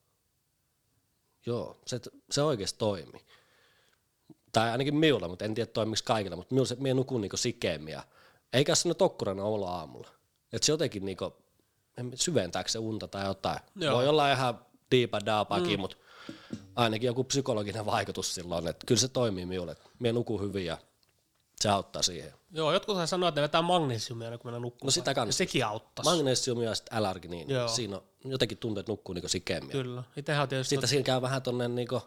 Joo, 1.46 1.80
se, 1.86 2.00
se 2.32 2.42
oikeasti 2.42 2.80
toimii. 2.80 3.22
Tai 4.52 4.70
ainakin 4.70 4.96
minulla, 4.96 5.28
mutta 5.28 5.46
en 5.46 5.56
tiedä 5.56 5.72
toimiksi 5.72 6.04
kaikilla, 6.04 6.36
mutta 6.36 6.56
minulla 6.56 6.68
se, 6.68 6.76
minä 6.76 6.94
nukun 6.94 7.22
niinku 7.22 7.38
sikeemmin 7.38 7.92
ja 7.92 8.04
eikä 8.54 8.76
sinne 8.76 8.94
tokkurana 8.94 9.44
olla 9.44 9.76
aamulla. 9.76 10.10
Et 10.54 10.64
se 10.64 10.72
jotenkin 10.72 11.06
niinku, 11.06 11.34
syventääkö 12.16 12.70
se 12.70 12.80
unta 12.80 13.08
tai 13.08 13.26
jotain. 13.26 13.60
Joo. 13.76 13.96
Voi 13.96 14.08
olla 14.08 14.32
ihan 14.32 14.66
diipa 14.92 15.20
daapakin, 15.26 15.80
mm. 15.80 15.80
mutta 15.80 15.98
ainakin 16.76 17.08
joku 17.08 17.24
psykologinen 17.24 17.86
vaikutus 17.86 18.36
silloin, 18.36 18.68
että 18.68 18.86
kyllä 18.86 19.02
se 19.02 19.08
toimii 19.08 19.46
minulle. 19.46 19.76
Minä 20.00 20.14
nukun 20.14 20.42
hyvin 20.42 20.66
ja 20.66 20.78
se 21.62 21.70
auttaa 21.70 22.02
siihen. 22.02 22.34
Joo, 22.52 22.74
jotkut 22.74 22.98
sanoo, 23.06 23.30
että 23.30 23.42
ne 23.42 23.44
vetää 23.44 23.62
magnesiumia 23.62 24.38
kun 24.38 24.40
mennään 24.44 24.62
nukkumaan. 24.62 24.88
No 24.88 24.92
sitä 24.92 25.14
kannattaa. 25.14 25.38
sekin 25.38 25.66
auttaisi. 25.66 26.12
Magnesium 26.12 26.62
ja 26.62 26.76
sitten 26.76 27.04
L-arginiini. 27.04 27.54
Joo. 27.54 27.68
Siinä 27.68 27.96
on 27.98 28.04
jotenkin 28.26 28.58
tuntuu, 28.58 28.80
että 28.80 28.92
nukkuu 28.92 29.14
niinku 29.14 29.28
sikeemmin. 29.28 29.72
Kyllä. 29.72 30.04
Itsehän 30.18 30.42
on 30.42 30.50
tietysti 30.50 30.70
Sitten 30.70 30.90
siinä 30.90 31.04
käy 31.04 31.22
vähän 31.22 31.42
tonne 31.42 31.68
niinku 31.68 32.02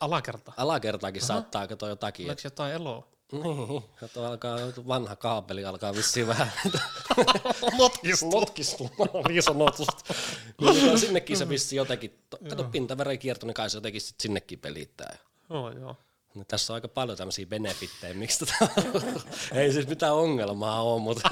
alakerta. 0.00 0.52
alakertaakin 0.56 1.22
saattaa 1.22 1.66
katsoa 1.66 1.88
jotakin. 1.88 2.26
Oliko 2.26 2.40
jotain 2.44 2.72
eloa? 2.72 3.08
Niin, 3.32 3.82
kato, 4.00 4.24
alkaa, 4.26 4.58
vanha 4.88 5.16
kaapeli 5.16 5.64
alkaa 5.64 5.94
vissiin 5.94 6.26
vähän 6.26 6.52
Notkistuu. 7.78 8.30
notkistumaan 8.40 9.08
niin 9.28 9.42
sanotusti. 9.42 10.14
Niin, 10.60 10.98
sinnekin 10.98 11.36
se 11.36 11.48
vissiin 11.48 11.76
jotenkin, 11.76 12.18
to- 12.30 12.38
kato 12.50 12.64
pintaveren 12.64 13.18
kierto, 13.18 13.46
niin 13.46 13.54
kai 13.54 13.70
se 13.70 13.76
jotenkin 13.76 14.00
sit 14.00 14.20
sinnekin 14.20 14.58
pelittää. 14.58 15.16
Joo, 15.50 15.70
joo. 15.70 15.96
Niin 16.34 16.46
tässä 16.46 16.72
on 16.72 16.74
aika 16.74 16.88
paljon 16.88 17.18
tämmöisiä 17.18 17.46
benefittejä, 17.46 18.14
miksi 18.14 18.38
tota, 18.38 18.68
ei 19.52 19.72
siis 19.72 19.86
mitään 19.88 20.14
ongelmaa 20.14 20.82
ole, 20.82 21.00
mutta, 21.00 21.30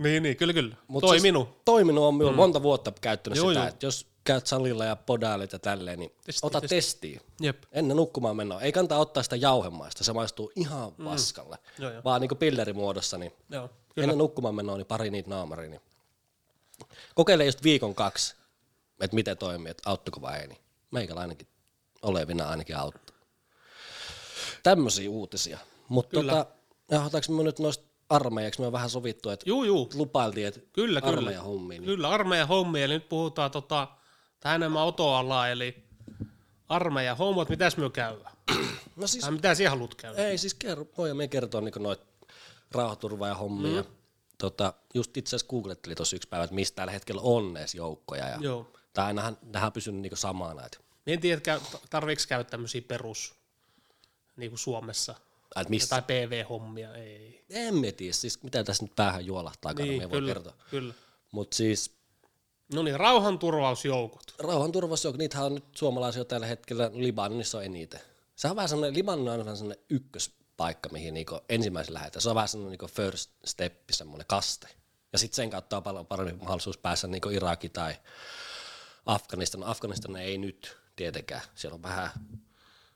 Niin, 0.00 0.22
niin, 0.22 0.36
kyllä, 0.36 0.52
kyllä. 0.52 0.76
Mut 0.88 1.00
Toiminut. 1.00 1.48
Siis, 1.48 1.60
toiminut 1.64 2.04
on 2.04 2.14
minulla 2.14 2.32
mm. 2.32 2.36
monta 2.36 2.62
vuotta 2.62 2.92
käyttänyt 3.00 3.36
Joo, 3.36 3.48
sitä, 3.48 3.60
joo. 3.60 3.68
että 3.68 3.86
jos 3.86 4.06
käyt 4.24 4.46
salilla 4.46 4.84
ja 4.84 4.96
podailit 4.96 5.52
ja 5.52 5.58
tälleen, 5.58 5.98
niin 5.98 6.12
Testi, 6.24 6.46
ota 6.46 6.60
testi. 6.60 6.76
testiin. 6.76 7.20
Jep. 7.40 7.62
Ennen 7.72 7.96
nukkumaan 7.96 8.36
menoa. 8.36 8.60
Ei 8.60 8.72
kannata 8.72 8.96
ottaa 8.96 9.22
sitä 9.22 9.36
jauhemaista, 9.36 10.04
se 10.04 10.12
maistuu 10.12 10.52
ihan 10.56 10.92
paskalle. 10.92 11.58
Joo, 11.78 11.90
joo. 11.90 12.02
Vaan 12.04 12.20
niin 12.20 12.36
pillerimuodossa, 12.38 13.18
niin 13.18 13.32
Joo. 13.50 13.68
Kyllä. 13.68 14.04
Ennen 14.04 14.18
nukkumaan 14.18 14.54
menoa, 14.54 14.76
niin 14.76 14.86
pari 14.86 15.10
niitä 15.10 15.30
naamaria. 15.30 15.70
Niin. 15.70 15.80
Kokeile 17.14 17.44
just 17.44 17.62
viikon 17.62 17.94
kaksi, 17.94 18.34
että 19.00 19.14
miten 19.14 19.38
toimii, 19.38 19.70
että 19.70 19.90
auttuko 19.90 20.20
vai 20.20 20.38
ei. 20.38 20.46
Niin 20.46 20.58
meikäläinenkin 20.90 21.48
olevina 22.02 22.48
ainakin 22.48 22.76
auttaa. 22.76 23.16
Tämmöisiä 24.62 25.10
uutisia. 25.10 25.58
Mutta 25.88 26.20
tota, 26.20 26.46
johtaanko 26.90 27.32
me 27.32 27.42
nyt 27.42 27.58
noista 27.58 27.91
armeijaksi, 28.12 28.60
me 28.60 28.66
on 28.66 28.72
vähän 28.72 28.90
sovittu, 28.90 29.30
että 29.30 29.44
Juu, 29.48 29.64
juu. 29.64 29.90
lupailtiin, 29.94 30.46
että 30.46 30.60
Kyllä, 30.72 31.00
kyllä. 31.00 31.12
armeijan 31.16 31.44
hommiin. 31.44 31.80
Niin. 31.80 31.86
Kyllä, 31.86 32.08
armeijan 32.10 32.48
hommia. 32.48 32.84
Eli 32.84 32.94
nyt 32.94 33.08
puhutaan 33.08 33.50
tota, 33.50 33.88
tähän 34.40 34.56
enemmän 34.62 34.82
otoalaa, 34.82 35.48
eli 35.48 35.84
armeijan 36.68 37.16
hommat. 37.16 37.48
Mitäs 37.48 37.76
me 37.76 37.90
käydään? 37.90 38.32
No 38.96 39.06
siis, 39.06 39.24
Tai 39.24 39.32
mitä 39.32 39.54
sinä 39.54 39.70
haluat 39.70 39.94
käydä? 39.94 40.24
ei 40.26 40.38
siis 40.38 40.54
kerro, 40.54 40.86
voidaan 40.98 41.16
me 41.16 41.28
kertoa 41.28 41.60
niin 41.60 41.74
noita 41.78 42.04
rauhaturva 42.72 43.28
ja 43.28 43.34
hommia. 43.34 43.82
Mm. 43.82 43.88
Tota, 44.38 44.72
just 44.94 45.16
itse 45.16 45.36
asiassa 45.36 45.50
googlettelin 45.50 45.96
tuossa 45.96 46.16
yksi 46.16 46.28
päivä, 46.28 46.44
että 46.44 46.54
mistä 46.54 46.76
tällä 46.76 46.92
hetkellä 46.92 47.20
on 47.24 47.56
edes 47.56 47.74
joukkoja. 47.74 48.28
Ja, 48.28 48.38
Joo. 48.40 48.72
tai 48.92 49.06
ainahan 49.06 49.38
nämä 49.42 49.66
on 49.66 49.72
pysynyt 49.72 50.00
niin 50.00 50.16
samana. 50.16 50.66
Että, 50.66 50.78
En 51.06 51.20
tiedä, 51.20 51.60
tarviiko 51.90 52.22
käydä 52.28 52.44
tämmöisiä 52.44 52.82
perus, 52.88 53.34
niin 54.36 54.50
kuin 54.50 54.58
Suomessa, 54.58 55.14
että 55.60 55.70
missä, 55.70 55.88
tai 55.88 56.02
PV-hommia, 56.02 56.94
ei. 56.94 57.44
en 57.50 57.74
mä 57.74 57.92
tiedä, 57.96 58.12
siis 58.12 58.42
mitä 58.42 58.64
tässä 58.64 58.84
nyt 58.84 58.92
päähän 58.96 59.26
juolahtaa, 59.26 59.72
niin, 59.72 60.02
me 60.02 60.10
voi 60.10 60.22
kertoa. 60.22 60.54
kyllä. 60.70 60.94
Mutta 61.32 61.56
siis 61.56 62.02
No 62.74 62.82
niin, 62.82 63.00
rauhanturvausjoukot. 63.00 64.34
rauhanturvassa, 64.38 65.10
niitähän 65.10 65.46
on 65.46 65.54
nyt 65.54 65.64
suomalaisia 65.76 66.24
tällä 66.24 66.46
hetkellä, 66.46 66.90
Libanonissa 66.94 67.58
on 67.58 67.64
eniten. 67.64 68.00
Se 68.36 68.48
on 68.48 68.56
vähän 68.56 68.68
sellainen, 68.68 68.94
Libanon 68.98 69.28
on 69.28 69.38
vähän 69.44 69.56
sellainen 69.56 69.84
ykköspaikka, 69.90 70.88
mihin 70.88 71.14
niinku 71.14 71.40
ensimmäisen 71.48 71.94
lähdetään. 71.94 72.22
Se 72.22 72.28
on 72.28 72.34
vähän 72.34 72.48
sellainen 72.48 72.70
niinku 72.70 72.86
first 72.86 73.30
step, 73.44 73.74
semmoinen 73.90 74.26
kaste. 74.26 74.68
Ja 75.12 75.18
sitten 75.18 75.36
sen 75.36 75.50
kautta 75.50 75.76
on 75.76 75.82
paljon 75.82 76.06
parempi 76.06 76.32
mahdollisuus 76.44 76.78
päästä 76.78 77.06
niinku 77.06 77.28
Iraki 77.28 77.68
tai 77.68 77.94
Afganistan. 79.06 79.64
Afganistan 79.64 80.16
ei 80.16 80.38
nyt 80.38 80.76
tietenkään. 80.96 81.40
Siellä 81.54 81.74
on 81.74 81.82
vähän, 81.82 82.10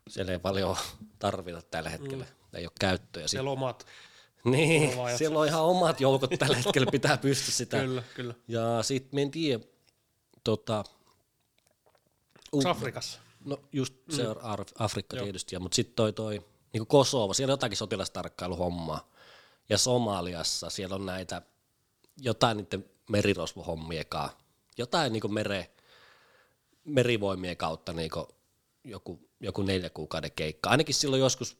siellä 0.09 0.33
ei 0.33 0.38
paljon 0.38 0.77
tarvita 1.19 1.62
tällä 1.62 1.90
hetkellä. 1.90 2.25
Mm. 2.25 2.36
Ei 2.57 2.64
ole 2.64 2.73
käyttöä. 2.81 3.29
Siellä 3.29 3.51
omat. 3.51 3.87
niin, 4.45 4.92
siellä 5.19 5.38
on 5.38 5.47
ihan 5.47 5.62
omat 5.62 6.01
joukot 6.01 6.31
tällä 6.38 6.57
hetkellä, 6.64 6.90
pitää 6.90 7.16
pystyä 7.16 7.55
sitä. 7.55 7.81
Kyllä, 7.81 8.03
kyllä. 8.14 8.35
Ja 8.49 8.83
sitten 8.83 9.11
me 9.12 9.23
en 9.23 9.31
tiedä, 9.31 9.64
tota, 10.45 10.85
Onko 12.53 12.69
Afrikassa? 12.69 13.19
No 13.45 13.61
just 13.73 13.95
se 14.11 14.29
on 14.29 14.42
Ar- 14.42 14.64
Afrikka 14.79 15.16
tietysti, 15.16 15.59
mutta 15.59 15.77
sitten 15.77 15.95
toi, 15.97 16.12
toi 16.12 16.42
niin 16.73 16.87
Kosovo, 16.87 17.35
siellä 17.35 17.53
on 17.53 17.53
jotakin 17.53 17.77
sotilastarkkailuhommaa. 17.77 19.11
Ja 19.69 19.79
Somaliassa 19.79 20.71
siellä 20.71 20.95
on 20.95 21.07
näitä, 21.07 21.42
jotain 22.21 22.57
niiden 22.57 22.85
merirosvohommiekaan, 23.11 24.31
jotain 24.79 25.12
niin 25.12 25.35
mere, 25.35 25.71
merivoimien 26.85 27.57
kautta 27.57 27.92
niin 27.92 28.11
joku, 28.85 29.29
joku 29.40 29.62
neljä 29.62 29.90
kuukauden 29.90 30.33
keikka. 30.37 30.71
Ainakin 30.71 30.95
silloin 30.95 31.21
joskus 31.21 31.57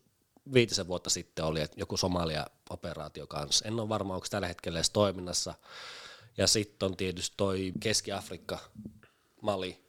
viitisen 0.53 0.89
vuotta 0.89 1.11
sitten 1.11 1.45
oli, 1.45 1.61
että 1.61 1.81
joku 1.81 1.97
Somalia-operaatio 1.97 3.27
kanssa. 3.27 3.65
En 3.65 3.81
ole 3.81 3.89
varma, 3.89 4.15
onko 4.15 4.27
tällä 4.31 4.49
hetkellä 4.49 4.79
edes 4.79 4.91
toiminnassa. 4.91 5.55
Ja 6.37 6.47
sitten 6.47 6.87
on 6.87 6.97
tietysti 6.97 7.35
toi 7.37 7.73
Keski-Afrikka, 7.81 8.59
Mali, 9.43 9.85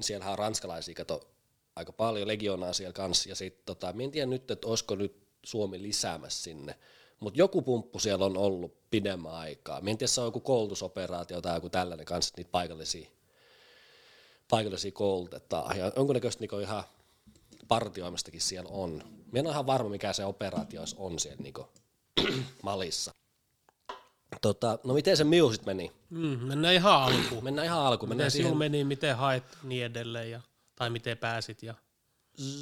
siellähän 0.00 0.32
on 0.32 0.38
ranskalaisia, 0.38 0.94
kato, 0.94 1.30
aika 1.76 1.92
paljon 1.92 2.28
legionaa 2.28 2.72
siellä 2.72 2.92
kanssa, 2.92 3.28
ja 3.28 3.34
sitten 3.34 3.62
tota, 3.66 3.94
en 4.00 4.10
tiedä 4.10 4.26
nyt, 4.26 4.50
että 4.50 4.68
olisiko 4.68 4.94
nyt 4.94 5.26
Suomi 5.42 5.82
lisäämässä 5.82 6.42
sinne, 6.42 6.78
mutta 7.20 7.38
joku 7.38 7.62
pumppu 7.62 7.98
siellä 7.98 8.24
on 8.24 8.36
ollut 8.36 8.90
pidemmän 8.90 9.32
aikaa. 9.32 9.80
Mä 9.80 9.90
en 9.90 9.98
tiedä, 9.98 10.08
se 10.08 10.20
on 10.20 10.26
joku 10.26 10.40
koulutusoperaatio 10.40 11.40
tai 11.40 11.56
joku 11.56 11.70
tällainen 11.70 12.06
kanssa, 12.06 12.34
niitä 12.36 12.50
paikallisia, 12.50 13.08
paikallisia 14.50 14.92
koulutetaan, 14.92 15.78
ja 15.78 15.92
jonkunnäköistä 15.96 16.40
niinku 16.40 16.58
ihan 16.58 16.84
partioimistakin 17.68 18.40
siellä 18.40 18.70
on. 18.72 19.02
Mä 19.32 19.38
en 19.38 19.46
ole 19.46 19.52
ihan 19.52 19.66
varma, 19.66 19.88
mikä 19.88 20.12
se 20.12 20.24
operaatio 20.24 20.82
on 20.96 21.18
siellä 21.18 21.42
niinku 21.42 21.68
Malissa. 22.62 23.12
Tota, 24.40 24.78
no 24.84 24.94
miten 24.94 25.16
se 25.16 25.24
miu 25.24 25.52
sit 25.52 25.66
meni? 25.66 25.92
Mm, 26.10 26.38
mennään 26.38 26.74
ihan 26.74 27.02
alkuun. 27.02 27.44
Mennään 27.44 27.66
ihan 27.66 27.80
alkuun. 27.80 28.08
Miten 28.08 28.16
Mennään 28.16 28.30
sinulla 28.30 28.48
siihen, 28.48 28.58
meni, 28.72 28.84
miten 28.84 29.16
hait 29.16 29.44
niin 29.62 29.84
edelleen, 29.84 30.30
ja, 30.30 30.40
tai 30.76 30.90
miten 30.90 31.18
pääsit 31.18 31.62
ja 31.62 31.74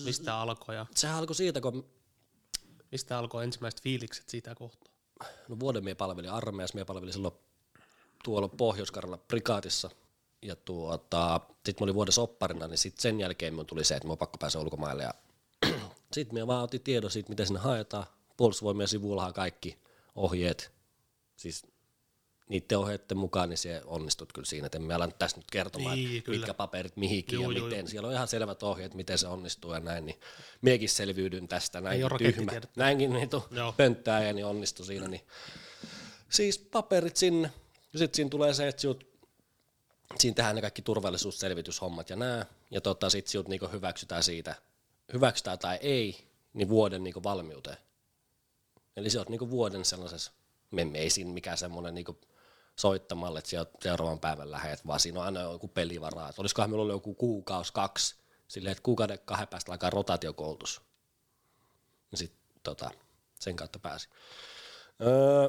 mistä 0.05 0.37
alkoi 0.41 0.75
ja 0.75 0.87
sehän 0.95 1.17
alkoi 1.17 1.35
siitä, 1.37 1.61
kun 1.61 1.87
mistä 2.93 3.19
alkoi 3.19 3.45
ensimmäiset 3.45 3.83
fiilikset 3.83 4.29
siitä 4.29 4.55
kohtaa. 4.55 4.93
no 5.49 5.61
vuoden 5.61 5.85
mie 5.85 5.95
palvelin 5.95 6.31
armeijassa, 6.31 6.75
mie 6.75 6.85
palvelin 6.85 7.12
silloin 7.12 7.35
tuolla 8.25 8.49
pohjois 8.49 8.93
prikaatissa, 9.29 9.91
ja 10.42 10.57
tuota, 10.57 11.40
sit 11.66 11.81
mä 11.81 11.85
olin 11.85 11.94
vuoden 11.94 12.12
sopparina, 12.12 12.68
niin 12.68 12.78
sit 12.78 12.98
sen 12.98 13.20
jälkeen 13.20 13.55
mun 13.55 13.66
tuli 13.66 13.85
se, 13.85 13.94
että 13.96 14.09
mä 14.09 14.16
pakko 14.16 14.38
päästä 14.38 14.59
ulkomaille, 14.59 15.02
ja 15.02 15.14
sit 16.12 16.33
mä 16.33 16.46
vaan 16.46 16.64
otin 16.64 16.81
tiedon 16.81 17.11
siitä, 17.11 17.28
miten 17.28 17.46
sinne 17.46 17.61
haetaan, 17.61 18.07
puolustusvoimien 18.37 18.88
sivuillahan 18.88 19.33
kaikki 19.33 19.78
ohjeet, 20.14 20.72
siis 21.37 21.66
niiden 22.48 22.78
ohjeiden 22.78 23.16
mukaan, 23.18 23.48
niin 23.48 23.59
se 23.59 23.83
onnistut 23.85 24.33
kyllä 24.33 24.46
siinä, 24.46 24.66
että 24.66 24.78
en 24.78 24.83
mä 24.83 24.96
ala 24.96 25.07
nyt 25.07 25.18
tässä 25.18 25.37
nyt 25.37 25.50
kertomaan, 25.50 25.96
Niin, 25.96 26.18
että 26.18 26.26
kyllä. 26.26 26.38
mitkä 26.38 26.55
paperit 26.55 26.96
mihinkin 26.96 27.35
Juu, 27.35 27.50
ja 27.50 27.59
juu, 27.59 27.68
miten. 27.68 27.88
Siellä 27.88 28.09
on 28.09 28.14
ihan 28.14 28.28
selvät 28.28 28.62
ohjeet, 28.62 28.94
miten 28.94 29.18
se 29.18 29.26
onnistuu 29.26 29.74
ja 29.74 29.81
näin, 29.81 30.07
niin 30.07 30.20
miekin 30.62 30.88
selviydyn 30.88 31.48
tästä, 31.48 31.81
näinkin 31.81 32.12
ole 32.12 32.18
tyhmä. 32.18 32.52
Näinkin 32.76 33.12
niin 33.12 33.28
Joo. 33.50 33.72
pönttää 33.72 34.24
ja 34.24 34.33
niin 34.33 34.46
onnistui 34.46 34.87
siinä. 34.87 35.09
Niin. 35.09 35.22
Siis 36.31 36.59
paperit 36.59 37.16
sinne, 37.16 37.50
ja 37.92 37.98
sitten 37.98 38.16
siinä 38.16 38.31
tulee 38.31 38.55
se, 38.55 38.68
että 38.68 38.81
sinut, 38.81 39.12
siinä 40.18 40.35
tehdään 40.35 40.55
ne 40.57 40.61
kaikki 40.61 40.83
turvallisuusselvityshommat 40.83 42.11
ja 42.11 42.16
nää, 42.16 42.46
ja 42.70 42.81
tota, 42.81 43.11
sitten 43.11 43.31
sinut 43.31 43.48
niinku 43.48 43.68
hyväksytään 43.68 44.22
siitä, 44.22 44.55
hyväksytään 45.12 45.59
tai 45.59 45.79
ei, 45.83 46.29
niin 46.55 46.68
vuoden 46.68 47.05
niinku 47.05 47.22
valmiuteen. 47.22 47.77
Eli 48.96 49.11
se 49.11 49.20
on 49.20 49.27
niinku 49.29 49.51
vuoden 49.51 49.85
sellaisessa, 49.85 50.33
me 50.70 50.87
ei 50.94 51.11
siinä 51.11 51.33
mikään 51.33 51.59
semmoinen 51.59 51.94
niinku 51.94 52.20
soittamalle, 52.77 53.38
että 53.38 53.51
sieltä 53.51 53.72
seuraavan 53.83 54.20
päivän 54.20 54.51
lähet, 54.51 54.87
vaan 54.87 55.01
siinä 55.01 55.20
on 55.20 55.27
aina 55.27 55.40
joku 55.40 55.68
pelivaraa. 55.68 56.29
Et 56.29 56.38
olisikohan 56.38 56.70
meillä 56.70 56.83
ollut 56.83 56.94
joku 56.94 57.14
kuukausi, 57.14 57.72
kaksi, 57.72 58.14
silleen, 58.48 58.72
että 58.72 58.83
kuukauden 58.83 59.18
kahden 59.25 59.48
päästä 59.48 59.72
alkaa 59.72 59.90
rotaatiokoulutus. 59.90 60.81
Ja 62.11 62.16
sitten 62.16 62.40
tota, 62.62 62.90
sen 63.40 63.57
kautta 63.57 63.79
pääsi. 63.79 64.09
Öö, 65.01 65.48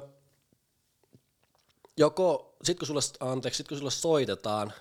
joko, 1.98 2.56
sit 2.64 2.80
kun 2.80 2.88
sulle, 2.88 3.02
anteeksi, 3.20 3.58
sit 3.58 3.68
kun 3.68 3.78
sulle 3.78 3.92
soitetaan 3.92 4.74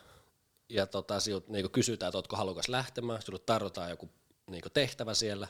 ja 0.69 0.87
tota, 0.87 1.21
sinut 1.21 1.49
niinku 1.49 1.69
kysytään, 1.69 2.09
että 2.09 2.19
ootko 2.19 2.37
halukas 2.37 2.69
lähtemään, 2.69 3.23
sulle 3.23 3.39
tarjotaan 3.39 3.91
joku 3.91 4.11
niinku 4.51 4.71
tehtävä 4.71 5.15
siellä, 5.15 5.49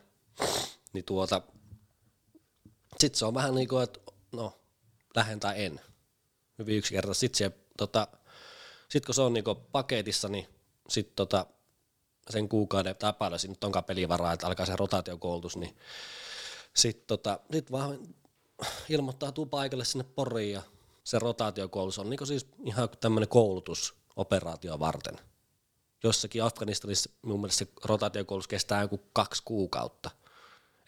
niin 0.93 1.05
tuota, 1.05 1.43
sitten 2.99 3.19
se 3.19 3.25
on 3.25 3.35
vähän 3.35 3.55
niin 3.55 3.69
kuin, 3.69 3.83
että 3.83 4.01
no, 4.33 4.61
lähden 5.17 5.41
tai 5.41 5.65
en. 5.65 5.81
Hyvin 6.59 6.77
yksinkertaisesti. 6.77 7.27
Sitten 7.27 7.51
se, 7.51 7.59
tota, 7.77 8.09
sit 8.89 9.07
kun 9.07 9.15
se 9.15 9.23
on 9.23 9.33
niinku 9.33 9.55
paketissa, 9.55 10.29
niin 10.29 10.47
sitten 10.89 11.17
tota, 11.17 11.47
sen 12.31 12.49
kuukauden 12.49 12.97
tai 12.97 13.13
paljon 13.13 13.39
siinä 13.39 13.53
nyt 13.53 13.65
onkaan 13.65 13.85
pelivaraa, 13.85 14.33
että 14.33 14.47
alkaa 14.47 14.67
se 14.67 14.77
rotaatiokoulutus, 14.77 15.57
niin 15.57 15.77
sitten 16.75 17.07
tota, 17.07 17.41
sit 17.53 17.73
vaan 17.73 17.99
ilmoittautuu 18.89 19.47
paikalle 19.47 19.85
sinne 19.85 20.05
Poriin 20.05 20.53
ja 20.53 20.63
se 21.05 21.19
rotaatiokoulutus 21.19 21.99
on 21.99 22.11
niinku 22.11 22.27
siis 22.27 22.47
ihan 22.65 22.89
tämmöinen 23.01 23.29
koulutus 23.29 23.95
operaatio 24.17 24.79
varten. 24.79 25.21
Jossakin 26.03 26.45
Afganistanissa 26.45 27.11
mun 27.23 27.41
mielestä 27.41 27.65
se 27.65 27.73
rotaatiokoulutus 27.85 28.49
kestää 28.49 28.83
joku 28.83 29.01
kaksi 29.13 29.43
kuukautta. 29.45 30.11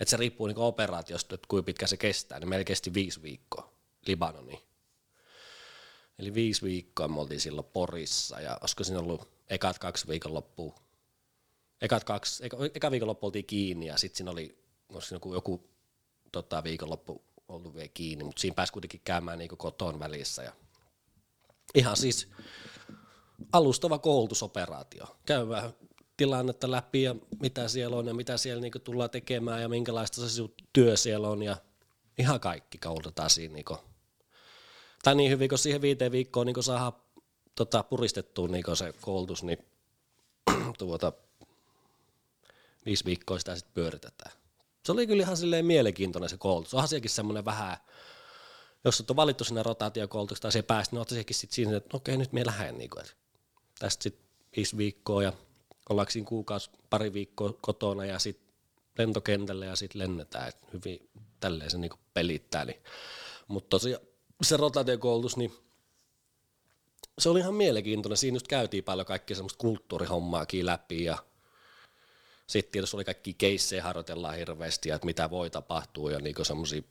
Et 0.00 0.08
se 0.08 0.16
riippuu 0.16 0.46
niinku 0.46 0.64
operaatiosta, 0.64 1.34
että 1.34 1.48
kuinka 1.48 1.66
pitkä 1.66 1.86
se 1.86 1.96
kestää, 1.96 2.38
niin 2.40 2.48
meillä 2.48 2.64
kesti 2.64 2.94
viisi 2.94 3.22
viikkoa 3.22 3.72
Libanoniin. 4.06 4.62
Eli 6.18 6.34
viisi 6.34 6.62
viikkoa 6.62 7.08
me 7.08 7.20
oltiin 7.20 7.40
silloin 7.40 7.66
Porissa 7.72 8.40
ja 8.40 8.58
olisiko 8.60 8.84
siinä 8.84 9.00
ollut 9.00 9.28
ekat 9.48 9.78
kaksi 9.78 10.08
viikonloppua. 10.08 10.74
Ekat 11.80 12.04
kaksi, 12.04 12.46
eka, 12.46 12.56
eka 12.74 12.90
viikonloppu 12.90 13.26
oltiin 13.26 13.44
kiinni 13.44 13.86
ja 13.86 13.98
sitten 13.98 14.16
siinä 14.16 14.30
oli 14.30 14.58
siinä 15.00 15.16
joku, 15.16 15.34
joku 15.34 15.70
tota, 16.32 16.64
viikonloppu 16.64 17.24
ollut 17.48 17.74
vielä 17.74 17.88
kiinni, 17.94 18.24
mutta 18.24 18.40
siinä 18.40 18.54
pääsi 18.54 18.72
kuitenkin 18.72 19.00
käymään 19.04 19.38
niinku 19.38 19.56
koton 19.56 19.98
välissä. 19.98 20.42
Ja 20.42 20.52
ihan 21.74 21.96
siis 21.96 22.28
alustava 23.52 23.98
koulutusoperaatio. 23.98 25.16
Käydään 25.26 25.72
tilannetta 26.16 26.70
läpi 26.70 27.02
ja 27.02 27.14
mitä 27.40 27.68
siellä 27.68 27.96
on 27.96 28.06
ja 28.06 28.14
mitä 28.14 28.36
siellä 28.36 28.60
niinku 28.60 28.78
tullaan 28.78 29.10
tekemään 29.10 29.62
ja 29.62 29.68
minkälaista 29.68 30.28
se 30.28 30.42
työ 30.72 30.96
siellä 30.96 31.28
on 31.28 31.42
ja 31.42 31.56
ihan 32.18 32.40
kaikki 32.40 32.78
koulutetaan 32.78 33.30
siinä 33.30 33.54
niinku 33.54 33.78
tai 35.04 35.14
niin 35.14 35.30
hyvin, 35.30 35.48
kun 35.48 35.58
siihen 35.58 35.82
viiteen 35.82 36.12
viikkoon 36.12 36.46
niin 36.46 36.62
saadaan 36.62 36.92
tota, 37.54 37.82
puristettua 37.82 38.48
niin 38.48 38.76
se 38.76 38.94
koulutus, 39.00 39.42
niin 39.42 39.58
tuota, 40.78 41.12
viisi 42.86 43.04
viikkoa 43.04 43.38
sitä 43.38 43.56
sitten 43.56 43.74
pyöritetään. 43.74 44.32
Se 44.84 44.92
oli 44.92 45.06
kyllä 45.06 45.22
ihan 45.22 45.36
silleen 45.36 45.66
mielenkiintoinen 45.66 46.28
se 46.28 46.36
koulutus. 46.36 46.74
Onhan 46.74 46.88
sielläkin 46.88 47.10
semmoinen 47.10 47.44
vähän, 47.44 47.76
jos 48.84 49.00
olet 49.00 49.16
valittu 49.16 49.44
sinne 49.44 49.62
rotaatiokoulutukseen 49.62 50.42
tai 50.42 50.52
siihen 50.52 50.66
päästä, 50.66 50.94
niin 50.94 50.98
olet 50.98 51.08
sielläkin 51.08 51.36
sitten 51.36 51.54
siinä, 51.54 51.76
että 51.76 51.96
okei, 51.96 52.16
nyt 52.16 52.32
me 52.32 52.46
lähden. 52.46 52.78
Niin 52.78 52.90
kuin, 52.90 53.04
tästä 53.78 54.02
sitten 54.02 54.24
viisi 54.56 54.76
viikkoa 54.76 55.22
ja 55.22 55.32
ollaanko 55.88 56.10
siinä 56.10 56.28
kuukausi, 56.28 56.70
pari 56.90 57.12
viikkoa 57.12 57.52
kotona 57.60 58.04
ja 58.04 58.18
sitten 58.18 58.54
lentokentälle 58.98 59.66
ja 59.66 59.76
sitten 59.76 59.98
lennetään. 59.98 60.48
Et 60.48 60.56
hyvin 60.72 61.10
tälleen 61.40 61.70
se 61.70 61.78
niinku 61.78 61.98
pelittää. 62.14 62.64
Niin. 62.64 62.82
Mutta 63.48 63.68
tosiaan 63.68 64.02
se 64.42 64.56
rotaatiokoulutus, 64.56 65.36
niin 65.36 65.52
se 67.18 67.28
oli 67.28 67.40
ihan 67.40 67.54
mielenkiintoinen. 67.54 68.16
Siinä 68.16 68.36
just 68.36 68.48
käytiin 68.48 68.84
paljon 68.84 69.06
kaikkia 69.06 69.36
semmoista 69.36 69.58
kulttuurihommaakin 69.58 70.66
läpi 70.66 71.04
ja 71.04 71.18
sitten 72.46 72.72
tietysti 72.72 72.96
oli 72.96 73.04
kaikki 73.04 73.34
keissejä 73.34 73.82
harjoitellaan 73.82 74.36
hirveästi 74.36 74.88
ja 74.88 74.94
että 74.94 75.06
mitä 75.06 75.30
voi 75.30 75.50
tapahtua 75.50 76.12
ja 76.12 76.18
niinku 76.18 76.44
semmoisia 76.44 76.82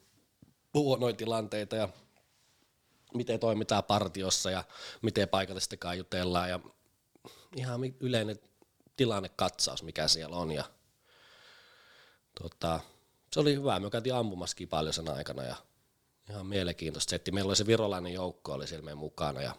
huonoja 0.74 1.16
tilanteita 1.16 1.76
ja 1.76 1.90
miten 3.14 3.40
toimitaan 3.40 3.84
partiossa 3.84 4.52
ja 4.52 4.64
miten 5.02 5.30
paikallisesti 5.30 5.80
jutellaan 5.98 6.50
ja 6.50 6.60
ihan 7.56 7.82
yleinen 8.00 8.40
tilannekatsaus, 8.98 9.84
mikä 9.84 10.08
siellä 10.08 10.36
on. 10.36 10.52
Ja, 10.52 10.64
tota, 12.42 12.80
se 13.32 13.40
oli 13.40 13.56
hyvä. 13.56 13.80
Me 13.80 13.90
käytiin 13.90 14.16
ampumaskin 14.16 14.68
paljon 14.68 14.94
sen 14.94 15.10
aikana 15.10 15.44
ja 15.44 15.56
ihan 16.30 16.46
mielenkiintoista 16.46 17.10
setti. 17.10 17.32
Meillä 17.32 17.50
oli 17.50 17.56
se 17.56 17.68
virolainen 17.68 18.14
joukko 18.14 18.54
oli 18.54 18.68
siellä 18.68 18.86
meidän 18.86 18.98
mukana 18.98 19.42
ja 19.42 19.56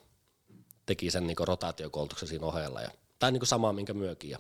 teki 0.87 1.11
sen 1.11 1.27
niin 1.27 1.37
rotaatiokoulutuksen 1.41 2.29
siinä 2.29 2.47
ohella. 2.47 2.83
Ja, 2.83 2.91
tai 3.19 3.33
niin 3.33 3.47
samaa, 3.47 3.73
minkä 3.73 3.95
myökin. 3.95 4.31
Ja 4.31 4.39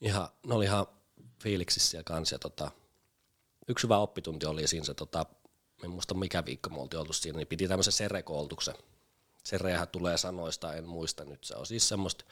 ihan, 0.00 0.28
ne 0.46 0.54
oli 0.54 0.64
ihan 0.64 0.86
fiiliksissä 1.42 1.90
siellä 1.90 2.04
kanssa. 2.04 2.34
Ja 2.34 2.38
tota, 2.38 2.70
yksi 3.68 3.84
hyvä 3.84 3.98
oppitunti 3.98 4.46
oli 4.46 4.66
siinä 4.66 4.86
se, 4.86 4.94
tota, 4.94 5.26
en 5.84 5.90
muista 5.90 6.14
mikä 6.14 6.44
viikko 6.44 6.70
me 6.70 6.80
oltiin 6.80 7.00
oltu 7.00 7.12
siinä, 7.12 7.36
niin 7.36 7.46
piti 7.46 7.68
tämmöisen 7.68 7.92
serekoulutuksen. 7.92 8.74
Serehän 9.44 9.88
tulee 9.88 10.16
sanoista, 10.18 10.74
en 10.74 10.88
muista 10.88 11.24
nyt. 11.24 11.44
Se 11.44 11.56
on 11.56 11.66
siis 11.66 11.88
semmoista, 11.88 12.24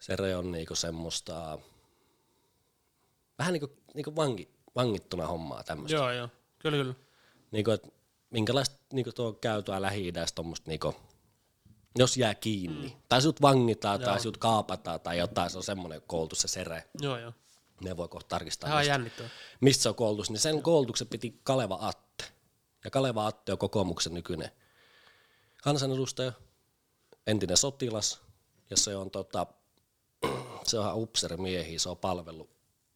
sere 0.00 0.36
on 0.36 0.52
niinku 0.52 0.74
semmoista, 0.74 1.58
vähän 3.38 3.52
niinku, 3.52 3.76
niinku 3.94 4.16
vangi, 4.16 4.48
vangittuna 4.76 5.26
hommaa 5.26 5.64
tämmöistä. 5.64 5.96
Joo, 5.96 6.12
joo, 6.12 6.28
kyllä, 6.58 6.78
kyllä. 6.78 6.94
Niinku, 7.50 7.70
että 7.70 7.88
minkälaista 8.30 8.76
niinku 8.92 9.12
tuo 9.12 9.32
käytöä 9.32 9.82
lähi-idässä 9.82 10.34
tuommoista 10.34 10.70
niinku, 10.70 10.94
jos 11.98 12.16
jää 12.16 12.34
kiinni. 12.34 12.88
Mm. 12.88 12.94
Tai 13.08 13.22
sut 13.22 13.42
vangitaan 13.42 14.00
joo. 14.00 14.10
tai 14.10 14.20
sut 14.20 14.36
kaapataan 14.36 15.00
tai 15.00 15.18
jotain, 15.18 15.50
se 15.50 15.56
on 15.56 15.64
semmoinen 15.64 16.02
koulutus 16.06 16.38
se 16.38 16.48
sere. 16.48 16.84
Joo, 17.00 17.18
joo. 17.18 17.32
Ne 17.80 17.96
voi 17.96 18.08
kohta 18.08 18.28
tarkistaa. 18.28 18.70
Ihan 18.70 18.86
jännittävää. 18.86 19.30
Mistä 19.60 19.82
se 19.82 19.88
on 19.88 19.94
koulutus, 19.94 20.30
niin 20.30 20.40
sen 20.40 20.62
koulutuksen 20.62 21.08
piti 21.08 21.40
Kaleva 21.42 21.78
Atte. 21.80 22.24
Ja 22.84 22.90
Kaleva 22.90 23.26
Atte 23.26 23.52
on 23.52 23.58
kokoomuksen 23.58 24.14
nykyinen 24.14 24.50
kansanedustaja, 25.62 26.32
entinen 27.26 27.56
sotilas, 27.56 28.20
ja 28.70 28.76
se 28.76 28.96
on, 28.96 29.10
tota, 29.10 29.46
se 30.66 30.78
on 30.78 30.94
upserimiehi, 30.94 31.78
se 31.78 31.88
on 31.88 31.96
palvellut 31.96 32.50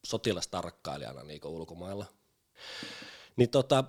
sotilastarkkailijana 0.05 1.23
niin 1.23 1.41
ulkomailla. 1.45 2.05
Niin 3.35 3.49
tota, 3.49 3.83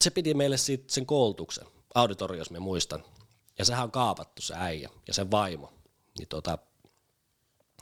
se 0.00 0.10
piti 0.10 0.34
meille 0.34 0.56
siitä 0.56 0.92
sen 0.92 1.06
koulutuksen, 1.06 1.66
auditoriossa 1.94 2.52
me 2.52 2.58
muistan, 2.58 3.04
ja 3.58 3.64
sehän 3.64 3.84
on 3.84 3.90
kaapattu 3.90 4.42
se 4.42 4.54
äijä 4.56 4.90
ja 5.06 5.14
sen 5.14 5.30
vaimo. 5.30 5.72
Niin 6.18 6.28
tota, 6.28 6.58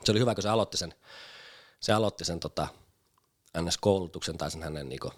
se 0.03 0.11
oli 0.11 0.19
hyvä, 0.19 0.35
kun 0.35 0.43
se 0.43 0.49
aloitti 0.49 0.77
sen, 0.77 0.93
se 1.79 1.93
aloitti 1.93 2.25
sen 2.25 2.39
tota, 2.39 2.67
NS-koulutuksen 3.57 4.37
tai 4.37 4.51
sen 4.51 4.63
hänen 4.63 4.89
niinku, 4.89 5.11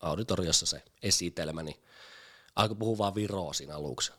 auditoriossa 0.00 0.66
se 0.66 0.82
esitelmä, 1.02 1.62
niin 1.62 1.76
alkoi 2.56 2.76
puhua 2.76 2.98
vaan 2.98 3.14
viroa 3.14 3.52
siinä 3.52 3.74
aluksi. 3.76 4.12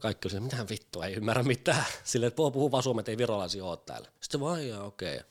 Kaikki 0.00 0.28
oli 0.28 0.40
mitään 0.40 0.68
vittua, 0.68 1.06
ei 1.06 1.14
ymmärrä 1.14 1.42
mitään. 1.42 1.84
Silleen, 2.04 2.28
että 2.28 2.36
puhuu 2.36 2.72
vaan 2.72 2.82
suomen, 2.82 3.04
ei 3.08 3.18
virolaisia 3.18 3.64
ole 3.64 3.78
täällä. 3.86 4.08
Sitten 4.20 4.40
vaan, 4.40 4.82
okei. 4.82 5.16
Okay. 5.16 5.28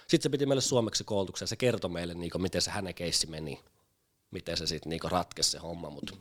Sitten 0.00 0.22
se 0.22 0.28
piti 0.28 0.46
meille 0.46 0.62
suomeksi 0.62 1.04
koulutuksen, 1.04 1.48
se 1.48 1.56
kertoi 1.56 1.90
meille, 1.90 2.14
niin 2.14 2.42
miten 2.42 2.62
se 2.62 2.70
hänen 2.70 2.94
keissi 2.94 3.26
meni, 3.26 3.60
miten 4.30 4.56
se 4.56 4.66
sitten 4.66 4.90
niin 4.90 5.00
ratkesi 5.04 5.50
se 5.50 5.58
homma, 5.58 5.90
mutta 5.90 6.16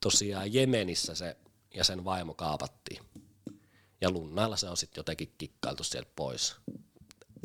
tosiaan 0.00 0.54
Jemenissä 0.54 1.14
se 1.14 1.36
ja 1.74 1.84
sen 1.84 2.04
vaimo 2.04 2.34
kaapattiin. 2.34 3.02
Ja 4.00 4.10
Lunnailla 4.10 4.56
se 4.56 4.68
on 4.68 4.76
sitten 4.76 5.00
jotenkin 5.00 5.34
kikkailtu 5.38 5.84
sieltä 5.84 6.10
pois. 6.16 6.56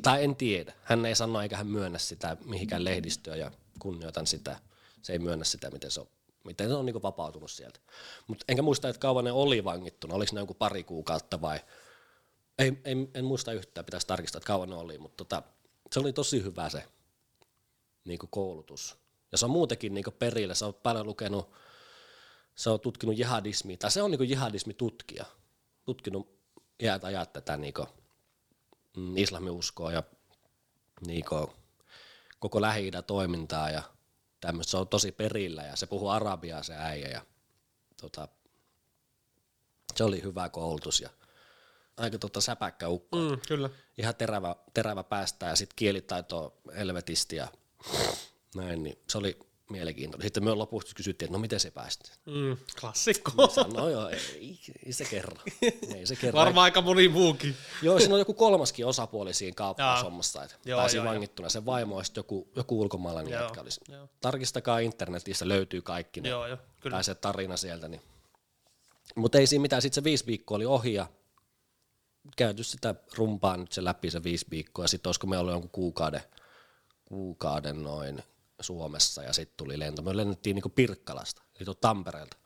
Tai 0.01 0.23
en 0.23 0.35
tiedä. 0.35 0.73
Hän 0.83 1.05
ei 1.05 1.15
sano 1.15 1.41
eikä 1.41 1.57
hän 1.57 1.67
myönnä 1.67 1.97
sitä 1.97 2.37
mihinkään 2.45 2.83
lehdistöön 2.83 3.39
ja 3.39 3.51
kunnioitan 3.79 4.27
sitä. 4.27 4.59
Se 5.01 5.13
ei 5.13 5.19
myönnä 5.19 5.45
sitä, 5.45 5.71
miten 5.71 5.91
se 5.91 6.01
on, 6.01 6.07
miten 6.43 6.67
se 6.67 6.73
on 6.73 6.85
niin 6.85 7.01
vapautunut 7.01 7.51
sieltä. 7.51 7.79
Mutta 8.27 8.45
enkä 8.47 8.61
muista, 8.61 8.89
että 8.89 8.99
kauan 8.99 9.23
ne 9.25 9.31
oli 9.31 9.63
vangittuna. 9.63 10.15
Oliko 10.15 10.31
ne 10.33 10.39
joku 10.39 10.53
pari 10.53 10.83
kuukautta 10.83 11.41
vai... 11.41 11.59
Ei, 12.59 12.81
ei, 12.85 12.95
en 13.13 13.25
muista 13.25 13.53
yhtään, 13.53 13.85
pitäisi 13.85 14.07
tarkistaa, 14.07 14.39
että 14.39 14.47
kauan 14.47 14.69
ne 14.69 14.75
oli, 14.75 14.97
mutta 14.97 15.17
tota, 15.17 15.43
se 15.91 15.99
oli 15.99 16.13
tosi 16.13 16.43
hyvä 16.43 16.69
se 16.69 16.83
niin 18.05 18.19
koulutus. 18.29 18.97
Ja 19.31 19.37
se 19.37 19.45
on 19.45 19.51
muutenkin 19.51 19.93
niin 19.93 20.05
perillä. 20.19 20.53
Se 20.53 20.65
on 20.65 20.73
paljon 20.73 21.05
lukenut 21.05 21.51
se 22.55 22.69
on 22.69 22.79
tutkinut 22.79 23.17
jihadismia, 23.17 23.77
tai 23.77 23.91
se 23.91 24.01
on 24.01 24.11
niin 24.11 24.29
jihadismitutkija, 24.29 25.25
tutkinut 25.85 26.39
iät 26.79 27.03
ajat 27.03 27.33
tätä 27.33 27.57
niin 27.57 27.73
kuin, 27.73 27.87
mm, 28.97 29.17
islamiuskoa 29.17 29.91
ja 29.91 30.03
niin 31.05 31.25
kuin, 31.25 31.47
koko 32.39 32.61
lähi 32.61 32.91
toimintaa 33.07 33.69
ja 33.69 33.83
tämmöistä. 34.41 34.71
Se 34.71 34.77
on 34.77 34.87
tosi 34.87 35.11
perillä 35.11 35.63
ja 35.63 35.75
se 35.75 35.87
puhuu 35.87 36.09
arabiaa 36.09 36.63
se 36.63 36.75
äijä 36.77 37.07
ja 37.07 37.21
tota, 38.01 38.27
se 39.95 40.03
oli 40.03 40.23
hyvä 40.23 40.49
koulutus 40.49 41.01
ja 41.01 41.09
aika 41.97 42.17
tota 42.17 42.41
säpäkkä 42.41 42.89
ukko. 42.89 43.17
Mm, 43.17 43.39
kyllä. 43.47 43.69
Ihan 43.97 44.15
terävä, 44.15 44.55
terävä 44.73 45.03
päästä 45.03 45.45
ja 45.45 45.55
sitten 45.55 45.75
kielitaito 45.75 46.57
helvetisti 46.75 47.35
ja 47.35 47.47
näin, 48.55 48.83
niin 48.83 48.99
se 49.09 49.17
oli 49.17 49.39
mielenkiintoinen. 49.69 50.25
Sitten 50.25 50.43
me 50.43 50.53
lopuksi 50.53 50.95
kysyttiin, 50.95 51.27
että 51.27 51.37
no 51.37 51.41
miten 51.41 51.59
se 51.59 51.71
päästi. 51.71 52.11
Mm, 52.25 52.57
klassikko. 52.79 53.31
No 53.73 53.89
joo, 53.89 54.09
ei, 54.09 54.59
ei, 54.85 54.93
se 54.93 55.05
kerro. 55.05 55.37
Ei 55.95 56.05
se 56.05 56.15
kerro. 56.15 56.39
Varmaan 56.39 56.63
aika 56.63 56.81
moni 56.81 57.07
muukin. 57.07 57.55
Joo, 57.81 57.99
siinä 57.99 58.13
on 58.13 58.19
joku 58.19 58.33
kolmaskin 58.33 58.85
osapuoli 58.85 59.33
siinä 59.33 59.55
kauppasommassa, 59.55 60.43
että 60.43 60.55
joo, 60.65 60.79
pääsi 60.79 60.97
joo, 60.97 61.05
vangittuna. 61.05 61.49
Se 61.49 61.65
vaimo 61.65 61.97
olisi 61.97 62.11
joku, 62.15 62.47
joku 62.55 62.81
ulkomaalainen 62.81 63.33
joo, 63.33 63.41
jätkä 63.41 63.61
olisi. 63.61 63.81
Joo. 63.89 64.09
Tarkistakaa 64.21 64.79
internetistä, 64.79 65.47
löytyy 65.47 65.81
kaikki 65.81 66.21
ne. 66.21 66.29
Joo, 66.29 66.47
joo, 66.47 66.57
kyllä. 66.79 66.95
Tai 66.95 67.03
se 67.03 67.15
tarina 67.15 67.57
sieltä. 67.57 67.87
Niin. 67.87 68.01
Mutta 69.15 69.37
ei 69.37 69.47
siinä 69.47 69.61
mitään, 69.61 69.81
sitten 69.81 69.95
se 69.95 70.03
viisi 70.03 70.25
viikkoa 70.25 70.55
oli 70.55 70.65
ohi 70.65 70.93
ja 70.93 71.07
käyty 72.35 72.63
sitä 72.63 72.95
rumpaa 73.17 73.57
nyt 73.57 73.71
se 73.71 73.83
läpi 73.83 74.11
se 74.11 74.23
viisi 74.23 74.45
viikkoa. 74.51 74.85
Ja 74.85 74.89
sitten 74.89 75.09
olisiko 75.09 75.27
me 75.27 75.37
ollut 75.37 75.53
jonkun 75.53 75.69
kuukauden, 75.69 76.21
kuukauden 77.05 77.83
noin 77.83 78.23
Suomessa 78.61 79.23
ja 79.23 79.33
sitten 79.33 79.57
tuli 79.57 79.79
lento. 79.79 80.01
Me 80.01 80.17
lennettiin 80.17 80.55
niinku 80.55 80.69
Pirkkalasta, 80.69 81.41
eli 81.59 81.75
Tampereelta. 81.81 82.37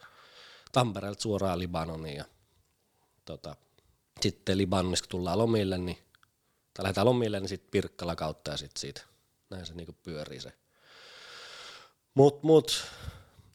Tampereelta 0.72 1.22
suoraan 1.22 1.60
Libanoniin 1.60 2.18
ja 2.18 2.26
tota, 3.26 3.56
sitten 4.22 4.58
Libanonissa 4.58 5.04
kun 5.04 5.10
tullaan 5.10 5.38
lomille, 5.38 5.78
niin, 5.78 5.98
tai 6.74 6.84
lähdetään 6.84 7.08
lomille, 7.08 7.40
niin 7.40 7.50
sitten 7.50 7.72
Pirkkala 7.72 8.16
kautta 8.16 8.52
ja 8.52 8.58
sitten 8.58 8.82
siitä. 8.82 9.02
Näin 9.50 9.66
se 9.66 9.74
niinku 9.74 9.96
pyörii 10.04 10.40
se. 10.40 10.54
Mut, 12.14 12.44
mut 12.44 12.84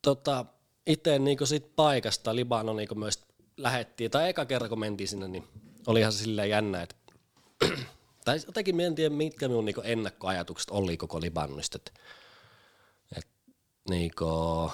tota, 0.03 0.45
itse 0.87 1.19
niinku 1.19 1.47
sit 1.47 1.77
paikasta 1.77 2.35
Libanon 2.35 2.77
niinku 2.77 2.95
myös 2.95 3.21
lähettiin, 3.57 4.11
tai 4.11 4.29
eka 4.29 4.45
kerran 4.45 4.69
kun 4.69 4.79
mentiin 4.81 5.09
sinne, 5.09 5.29
niin 5.29 5.49
olihan 5.87 6.13
se 6.13 6.19
silleen 6.19 6.51
jännä, 6.51 6.83
että 6.83 6.97
tai 8.25 8.41
jotenkin 8.47 8.81
en 8.81 8.95
tiedä, 8.95 9.15
mitkä 9.15 9.49
minun 9.49 9.65
niinku 9.65 9.81
ennakkoajatukset 9.85 10.71
oli 10.71 10.97
koko 10.97 11.21
Libanonista, 11.21 11.77
että 11.77 12.01
niinku, 13.91 14.71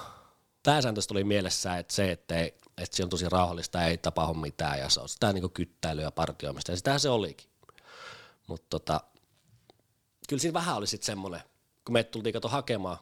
pääsääntöisesti 0.62 1.14
oli 1.14 1.24
mielessä, 1.24 1.78
että 1.78 1.94
se, 1.94 2.12
että, 2.12 2.38
ei, 2.38 2.54
että 2.78 2.96
se 2.96 3.04
on 3.04 3.08
tosi 3.08 3.28
rauhallista, 3.28 3.84
ei 3.84 3.98
tapahdu 3.98 4.34
mitään 4.34 4.78
ja 4.78 4.88
se 4.88 5.00
on 5.00 5.08
sitä 5.08 5.32
niinku 5.32 5.48
kyttäilyä 5.48 6.04
ja 6.04 6.10
partioimista. 6.10 6.72
Ja 6.72 6.76
sitähän 6.76 7.00
se 7.00 7.08
olikin. 7.08 7.50
Mutta 8.46 8.66
tota, 8.70 9.00
kyllä 10.28 10.40
siinä 10.40 10.54
vähän 10.54 10.76
oli 10.76 10.86
sitten 10.86 11.06
semmoinen, 11.06 11.40
kun 11.84 11.92
me 11.92 12.04
tultiin 12.04 12.32
kato 12.32 12.48
hakemaan, 12.48 12.98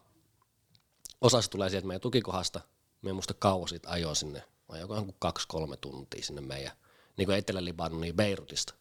osa 1.20 1.42
se 1.42 1.50
tulee 1.50 1.70
sieltä 1.70 1.86
meidän 1.86 2.00
tukikohdasta, 2.00 2.60
me 3.02 3.12
muista 3.12 3.34
kauan 3.34 3.68
siitä 3.68 3.90
ajoa 3.90 4.14
sinne, 4.14 4.42
ajoikohan 4.68 5.12
kaksi-kolme 5.18 5.76
tuntia 5.76 6.22
sinne 6.22 6.40
meidän 6.40 6.72
niin 7.16 7.26
kuin 7.26 7.38
Etelä-Libanoniin 7.38 8.16
Beirutista. 8.16 8.74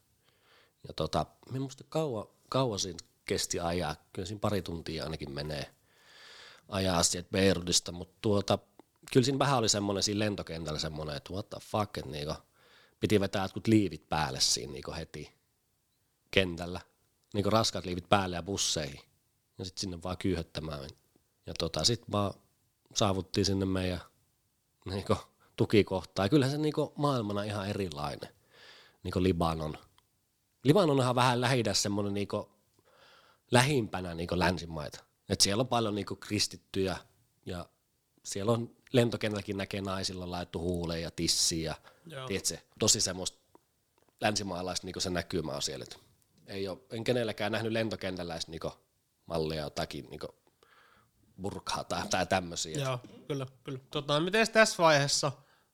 Ja 0.87 0.93
tota, 0.93 1.25
me 1.51 1.59
muista 1.59 1.83
kauan, 1.89 2.27
kauan 2.49 2.79
siinä 2.79 2.99
kesti 3.25 3.59
ajaa, 3.59 3.95
kyllä 4.13 4.25
siinä 4.25 4.39
pari 4.39 4.61
tuntia 4.61 5.03
ainakin 5.03 5.31
menee 5.31 5.76
ajaa 6.69 7.03
sieltä 7.03 7.30
Beirutista, 7.32 7.91
mutta 7.91 8.17
tuota, 8.21 8.60
kyllä 9.13 9.25
siinä 9.25 9.39
vähän 9.39 9.58
oli 9.58 9.69
semmoinen 9.69 10.03
siinä 10.03 10.19
lentokentällä 10.19 10.80
semmoinen, 10.80 11.15
että 11.17 11.34
what 11.34 11.49
the 11.49 11.58
fuck, 11.62 11.97
että 11.97 12.12
niinku, 12.12 12.34
piti 12.99 13.19
vetää 13.19 13.43
jotkut 13.43 13.67
liivit 13.67 14.10
päälle 14.10 14.39
siinä 14.39 14.73
niinku 14.73 14.93
heti 14.97 15.34
kentällä, 16.32 16.82
niinku 17.34 17.49
raskaat 17.49 17.86
liivit 17.86 18.10
päälle 18.10 18.36
ja 18.36 18.43
busseihin, 18.43 19.01
ja 19.58 19.65
sitten 19.65 19.82
sinne 19.82 20.03
vaan 20.03 20.17
kyyhöttämään. 20.17 20.89
Ja 21.45 21.53
tota, 21.60 21.84
sitten 21.84 22.12
vaan 22.12 22.34
saavuttiin 22.95 23.45
sinne 23.45 23.65
meidän 23.65 24.01
niinku, 24.86 25.17
tukikohtaan. 25.56 26.25
Ja 26.25 26.30
kyllähän 26.30 26.51
se 26.51 26.58
niinku 26.58 26.93
maailmana 26.95 27.43
ihan 27.43 27.69
erilainen. 27.69 28.30
niinku 29.03 29.23
Libanon. 29.23 29.77
Libanon 30.63 30.99
on 30.99 31.15
vähän 31.15 31.41
lähi 31.41 31.63
semmoinen 31.73 32.13
niinku 32.13 32.49
lähimpänä 33.51 34.13
niinku 34.13 34.39
länsimaita. 34.39 35.06
Et 35.29 35.41
siellä 35.41 35.61
on 35.61 35.67
paljon 35.67 35.95
niinku 35.95 36.15
kristittyjä 36.15 36.97
ja 37.45 37.69
siellä 38.23 38.51
on 38.51 38.75
lentokentälläkin 38.93 39.57
näkee 39.57 39.81
naisilla 39.81 40.31
laittu 40.31 40.59
huuleen 40.59 41.01
ja 41.01 41.11
tissiin 41.11 41.63
ja 41.63 41.75
tiedätkö, 42.27 42.57
tosi 42.79 43.01
semmoista 43.01 43.37
länsimaalaista 44.21 44.87
niinku 44.87 44.99
se 44.99 45.09
näkymä 45.09 45.51
on 45.51 45.61
siellä. 45.61 45.83
Et 45.83 45.99
ei 46.47 46.67
ole, 46.67 46.77
en 46.91 47.03
kenelläkään 47.03 47.51
nähnyt 47.51 47.71
lentokentällä 47.71 48.33
edes 48.33 48.47
niinku 48.47 48.71
mallia 49.25 49.61
jotakin 49.61 50.09
niinku 50.09 50.27
burkaa 51.41 51.83
tai, 51.83 52.07
tai 52.07 52.25
tämmöisiä. 52.25 52.77
Joo, 52.77 52.99
kyllä, 53.27 53.47
kyllä. 53.63 53.79
Tota, 53.91 54.19
miten 54.19 54.51
tässä 54.51 54.83
vaiheessa 54.83 55.31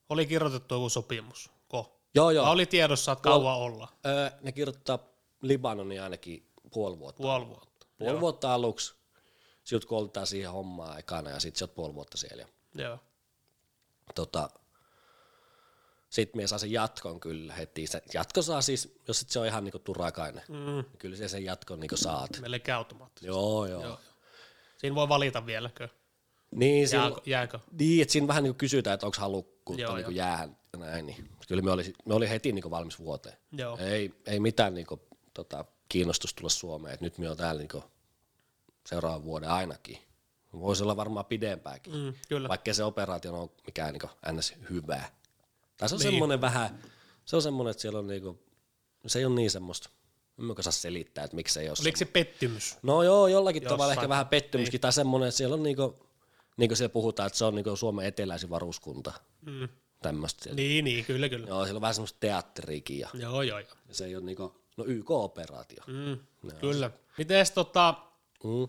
oli 0.08 0.26
kirjoitettu 0.26 0.74
joku 0.74 0.88
sopimus? 0.88 1.50
Ko? 1.68 2.00
Joo, 2.14 2.30
joo. 2.30 2.44
Vai 2.44 2.52
oli 2.52 2.66
tiedossa, 2.66 3.12
että 3.12 3.22
kauan 3.22 3.56
olla? 3.56 3.88
Öö, 4.06 4.30
ne 4.42 4.52
kirjoittaa 4.52 4.98
Libanonin 5.42 6.02
ainakin 6.02 6.50
puoli 6.72 6.98
vuotta. 6.98 7.22
Puoli 7.22 7.48
vuotta. 7.48 7.86
Puoli 7.98 8.20
vuotta 8.20 8.54
aluksi, 8.54 8.94
sitten 9.64 9.88
koulutetaan 9.88 10.26
siihen 10.26 10.50
hommaan 10.50 10.92
aikana 10.94 11.30
ja 11.30 11.40
sitten 11.40 11.58
sä 11.58 11.64
oot 11.64 11.74
puoli 11.74 11.94
vuotta 11.94 12.16
siellä. 12.16 12.46
Joo. 12.74 12.98
Tota, 14.14 14.50
sitten 16.10 16.36
mies 16.36 16.50
saa 16.50 16.58
sen 16.58 16.72
jatkon 16.72 17.20
kyllä 17.20 17.54
heti. 17.54 17.86
Se 17.86 18.02
jatko 18.14 18.42
saa 18.42 18.62
siis, 18.62 18.94
jos 19.08 19.20
sit 19.20 19.28
se 19.30 19.38
on 19.38 19.46
ihan 19.46 19.64
niinku 19.64 19.78
turakainen, 19.78 20.42
Mm, 20.48 20.56
niin 20.56 20.86
kyllä 20.98 21.16
se 21.16 21.28
sen 21.28 21.44
jatkon 21.44 21.80
niinku 21.80 21.96
saat. 21.96 22.30
melkein 22.40 22.76
automaattisesti. 22.76 23.26
Joo, 23.26 23.66
joo. 23.66 23.82
Joo. 23.82 24.00
Siinä 24.78 24.94
voi 24.94 25.08
valita 25.08 25.46
vieläkö? 25.46 25.88
Niin, 26.50 26.88
siinä, 26.88 27.04
Jääkö? 27.04 27.20
jääkö? 27.26 27.58
niin, 27.72 28.02
että 28.02 28.12
siinä 28.12 28.26
vähän 28.28 28.42
niinku 28.42 28.58
kysytään, 28.58 28.94
että 28.94 29.06
onko 29.06 29.18
halukkuutta 29.20 29.82
Joo, 29.82 29.94
niinku 29.96 30.10
jäähän 30.10 30.56
ja 30.72 30.78
näin. 30.78 31.06
Niin. 31.06 31.30
Kyllä 31.48 31.62
me 31.62 31.70
oli, 31.70 31.92
me 32.04 32.14
oli 32.14 32.28
heti 32.28 32.52
niinku 32.52 32.70
valmis 32.70 32.98
vuoteen. 32.98 33.36
Joo. 33.52 33.78
Ei, 33.78 34.12
ei 34.26 34.40
mitään 34.40 34.74
niinku, 34.74 35.00
tota, 35.34 35.64
kiinnostusta 35.88 36.38
tulla 36.40 36.50
Suomeen, 36.50 36.94
että 36.94 37.04
nyt 37.06 37.18
me 37.18 37.30
on 37.30 37.36
täällä 37.36 37.58
niinku 37.58 37.84
seuraavan 38.86 39.24
vuoden 39.24 39.48
ainakin. 39.50 39.98
Voisi 40.52 40.82
olla 40.82 40.96
varmaan 40.96 41.26
pidempääkin, 41.26 41.92
Mm, 41.94 42.14
kyllä. 42.28 42.48
vaikka 42.48 42.74
se 42.74 42.84
operaatio 42.84 43.40
on 43.42 43.50
mikään 43.66 43.92
niinku 43.92 44.10
ns. 44.32 44.54
hyvää. 44.70 45.10
Tai 45.76 45.88
se 45.88 45.94
on 45.94 45.98
Niin. 45.98 46.10
semmoinen 46.10 46.40
vähän, 46.40 46.82
se 47.24 47.36
on 47.36 47.42
semmoinen, 47.42 47.70
että 47.70 47.80
siellä 47.80 47.98
on 47.98 48.06
niinku, 48.06 48.38
se 49.06 49.18
ei 49.18 49.24
ole 49.24 49.34
niin 49.34 49.50
semmoista, 49.50 49.90
en 50.38 50.44
mä 50.44 50.54
osaa 50.58 50.72
selittää, 50.72 51.24
että 51.24 51.36
miksi 51.36 51.54
se 51.54 51.60
ei 51.60 51.68
ole 51.68 51.76
Oliko 51.80 51.96
se 51.96 52.04
pettymys? 52.04 52.76
No 52.82 53.02
joo, 53.02 53.26
jollakin 53.26 53.62
Jossain. 53.62 53.78
tavalla 53.78 53.92
ehkä 53.92 54.08
vähän 54.08 54.26
pettymyskin 54.28 54.80
tai 54.80 54.92
semmoinen, 54.92 55.28
että 55.28 55.36
siellä 55.38 55.54
on 55.54 55.62
niinku, 55.62 56.06
niin 56.56 56.68
kuin 56.70 56.76
siellä 56.76 56.92
puhutaan, 56.92 57.26
että 57.26 57.38
se 57.38 57.44
on 57.44 57.54
niinku 57.54 57.76
Suomen 57.76 58.06
eteläisin 58.06 58.50
varuskunta, 58.50 59.12
Mm. 59.42 59.68
tämmöistä. 60.02 60.44
Niin. 60.48 60.56
Niin, 60.56 60.84
niin, 60.84 61.04
kyllä, 61.04 61.28
kyllä. 61.28 61.46
Joo, 61.48 61.64
siellä 61.64 61.78
on 61.78 61.82
vähän 61.82 61.94
semmoista 61.94 62.16
teatteriikin 62.20 62.98
ja 62.98 63.08
Joo, 63.14 63.42
joo, 63.42 63.58
joo. 63.58 63.68
se 63.90 64.04
ei 64.04 64.16
ole 64.16 64.24
niinku, 64.24 64.54
no 64.76 64.84
YK-operaatio. 64.86 65.82
Mm, 65.86 66.18
kyllä. 66.60 66.90
Mites 67.18 67.50
tota, 67.50 67.94
Mm. 68.44 68.68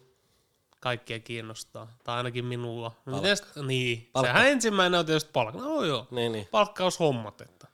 kaikkia 0.80 1.20
kiinnostaa, 1.20 1.88
tai 2.04 2.18
ainakin 2.18 2.46
minua. 2.46 2.92
Mites, 3.06 3.44
niin, 3.68 4.10
Palkka. 4.14 4.34
sehän 4.34 4.48
ensimmäinen 4.52 5.00
on 5.00 5.06
tietysti 5.06 5.30
palkka. 5.34 5.60
No 5.62 5.84
joo, 5.84 6.08
Niin, 6.12 6.32
niin. 6.32 6.48
palkkaushommat. 6.52 7.42
Että. 7.42 7.68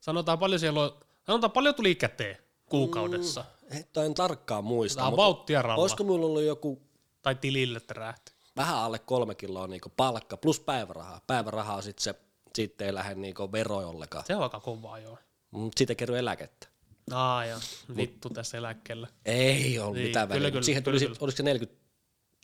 Sanotaan 0.00 0.38
paljon 0.38 0.60
siellä 0.60 0.80
on, 0.82 0.96
sanotaan 1.26 1.50
paljon 1.52 1.74
tuli 1.74 1.94
käteen 1.94 2.36
kuukaudessa. 2.66 3.40
Mm. 3.70 3.78
Että 3.80 4.04
en 4.04 4.14
tarkkaan 4.14 4.64
muista, 4.64 4.96
Tämä 4.96 5.06
on 5.06 5.12
mutta 5.12 5.22
vauttia 5.22 5.62
ralla. 5.62 5.82
olisiko 5.82 6.04
mulla 6.04 6.26
ollut 6.26 6.42
joku 6.42 6.82
Tai 7.22 7.34
tilille 7.34 7.80
terähti. 7.80 8.32
vähän 8.56 8.76
alle 8.78 8.98
kolme 8.98 9.34
kiloa 9.34 9.66
niinku 9.66 9.92
palkka 9.96 10.36
plus 10.36 10.60
päivärahaa. 10.60 11.20
Päivärahaa 11.26 11.82
sitten 11.82 12.02
se, 12.02 12.14
sitten 12.54 12.86
ei 12.86 12.94
lähde 12.94 13.14
niinku 13.14 13.52
veroja 13.52 13.86
ollenkaan, 13.86 14.24
Se 14.26 14.36
on 14.36 14.42
aika 14.42 14.60
kovaa 14.60 14.98
joo. 14.98 15.18
mutta 15.50 15.78
siitä 15.78 15.94
kerry 15.94 16.18
eläkettä. 16.18 16.68
Aa 17.12 17.44
ja 17.46 17.60
vittu 17.96 18.30
tässä 18.30 18.58
eläkkeellä. 18.58 19.08
Ei 19.24 19.78
ollut 19.78 19.94
Niin, 19.96 20.06
mitään 20.06 20.28
kyllä, 20.28 20.38
väliä. 20.38 20.50
kyllä, 20.50 20.62
Siihen 20.64 20.82
tuli, 20.82 20.98
kyllä, 20.98 21.14
sit, 21.14 21.22
olisiko 21.22 21.36
se 21.36 21.42
40, 21.42 21.80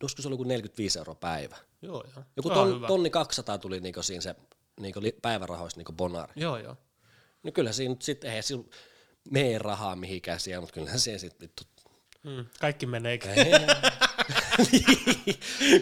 olisiko 0.03 0.23
se 0.23 0.29
ollut 0.29 0.39
joku 0.41 0.49
45 0.49 0.99
euroa 0.99 1.15
päivä. 1.15 1.57
Joo 1.83 2.05
joo. 2.17 2.25
Joku 2.37 2.51
ton, 2.51 2.75
hyvä. 2.77 2.87
tonni 2.87 3.11
200 3.11 3.59
tuli 3.59 3.81
niinku 3.81 4.03
siinä 4.03 4.21
se 4.21 4.35
niinku 4.81 5.01
päivärahoista 5.23 5.79
niinku 5.81 5.93
bonari. 5.93 6.33
Joo 6.37 6.59
joo. 6.59 6.77
No 7.43 7.53
kyllä 7.53 7.73
siinä 7.73 7.97
sitten, 8.01 8.29
eihän 8.31 8.43
sillä 8.43 8.65
mene 9.31 9.59
rahaa 9.59 9.97
mihinkään 9.97 10.41
siellä, 10.41 10.61
mutta 10.61 10.75
kyllähän 10.75 11.01
siihen 11.01 11.21
sitten 11.21 11.41
vittu. 11.41 11.63
Mm, 12.23 12.45
kaikki 12.61 12.87
menee. 12.87 13.19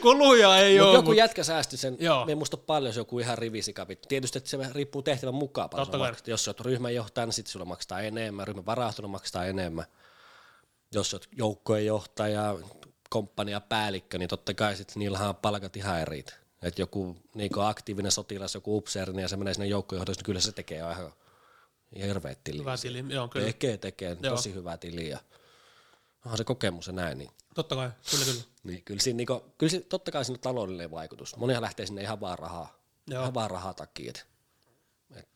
Kuluja 0.03 0.59
ei 0.59 0.79
Mut 0.79 0.89
ole. 0.89 0.95
joku 0.95 1.13
jätkä 1.13 1.45
säästi 1.45 1.77
sen, 1.77 1.97
Joo. 2.01 2.27
me 2.27 2.35
muista 2.35 2.57
paljon, 2.57 2.89
jos 2.89 2.97
joku 2.97 3.19
ihan 3.19 3.39
rivisika 3.39 3.89
vittu. 3.89 4.09
Tietysti 4.09 4.39
että 4.39 4.51
se 4.51 4.59
riippuu 4.73 5.03
tehtävän 5.03 5.35
mukaan. 5.35 5.71
Totta 5.71 5.99
kai. 5.99 6.09
maksetaan. 6.09 6.31
Jos 6.31 6.45
sä 6.45 6.51
oot 6.51 6.61
ryhmänjohtaja, 6.61 7.27
niin 7.27 7.33
sitten 7.35 7.53
sulla 7.53 7.65
maksetaan 7.65 8.05
enemmän, 8.05 8.49
ryhmän 8.49 8.67
varahtunut 8.67 9.11
maksetaan 9.11 9.49
enemmän. 9.49 9.85
Jos 10.95 11.11
sä 11.11 11.17
oot 11.17 11.29
joukkojen 11.37 11.87
johtaja, 11.87 12.57
komppania 13.11 13.61
päällikkö, 13.61 14.19
niin 14.19 14.29
totta 14.29 14.55
kai 14.55 14.77
sitten 14.77 14.99
niillähän 14.99 15.29
on 15.29 15.37
palkat 15.37 15.77
ihan 15.77 16.01
eri. 16.01 16.25
Että 16.63 16.83
joku 16.83 17.17
niin 17.35 17.51
aktiivinen 17.59 18.13
sotilas, 18.13 18.55
joku 18.55 18.77
upseeri, 18.77 19.13
niin 19.13 19.23
ja 19.23 19.29
se 19.29 19.37
menee 19.37 19.55
sinne 19.55 19.67
joukkojohtoon, 19.67 20.15
niin 20.17 20.25
kyllä 20.25 20.41
se 20.41 20.53
tekee 20.53 20.79
ihan 20.79 21.13
hirveet 21.97 22.45
tiliä. 22.45 22.61
Hyvä 22.61 22.77
tili, 22.77 23.05
joo 23.09 23.29
kyllä. 23.29 23.47
Tekee, 23.47 23.77
tekee, 23.77 24.17
Joo. 24.23 24.37
tosi 24.37 24.55
hyvää 24.55 24.77
tiliä. 24.77 25.19
Onhan 26.25 26.39
se 26.39 26.45
kokemus 26.45 26.87
ja 26.87 26.93
näin, 26.93 27.19
niin, 27.19 27.31
Totta 27.55 27.75
kai, 27.77 27.91
kyllä 28.11 28.25
kyllä. 28.25 28.41
niin 28.65 28.83
kyllä, 28.85 29.01
siinä, 29.01 29.17
niinku, 29.17 29.45
kyllä 29.59 29.71
siinä, 29.71 29.85
totta 29.89 30.11
kai 30.11 30.25
siinä 30.25 30.37
on 30.37 30.41
taloudellinen 30.41 30.91
vaikutus. 30.91 31.37
Monihan 31.37 31.63
lähtee 31.63 31.87
sinne 31.87 32.03
ihan 32.03 32.21
vaan 32.21 32.39
rahaa, 32.39 32.79
Joo. 33.07 33.21
ihan 33.23 33.35
vaan 33.35 33.51
rahaa 33.51 33.75
takia. 33.75 34.11
Et, 34.11 34.27
et, 35.17 35.29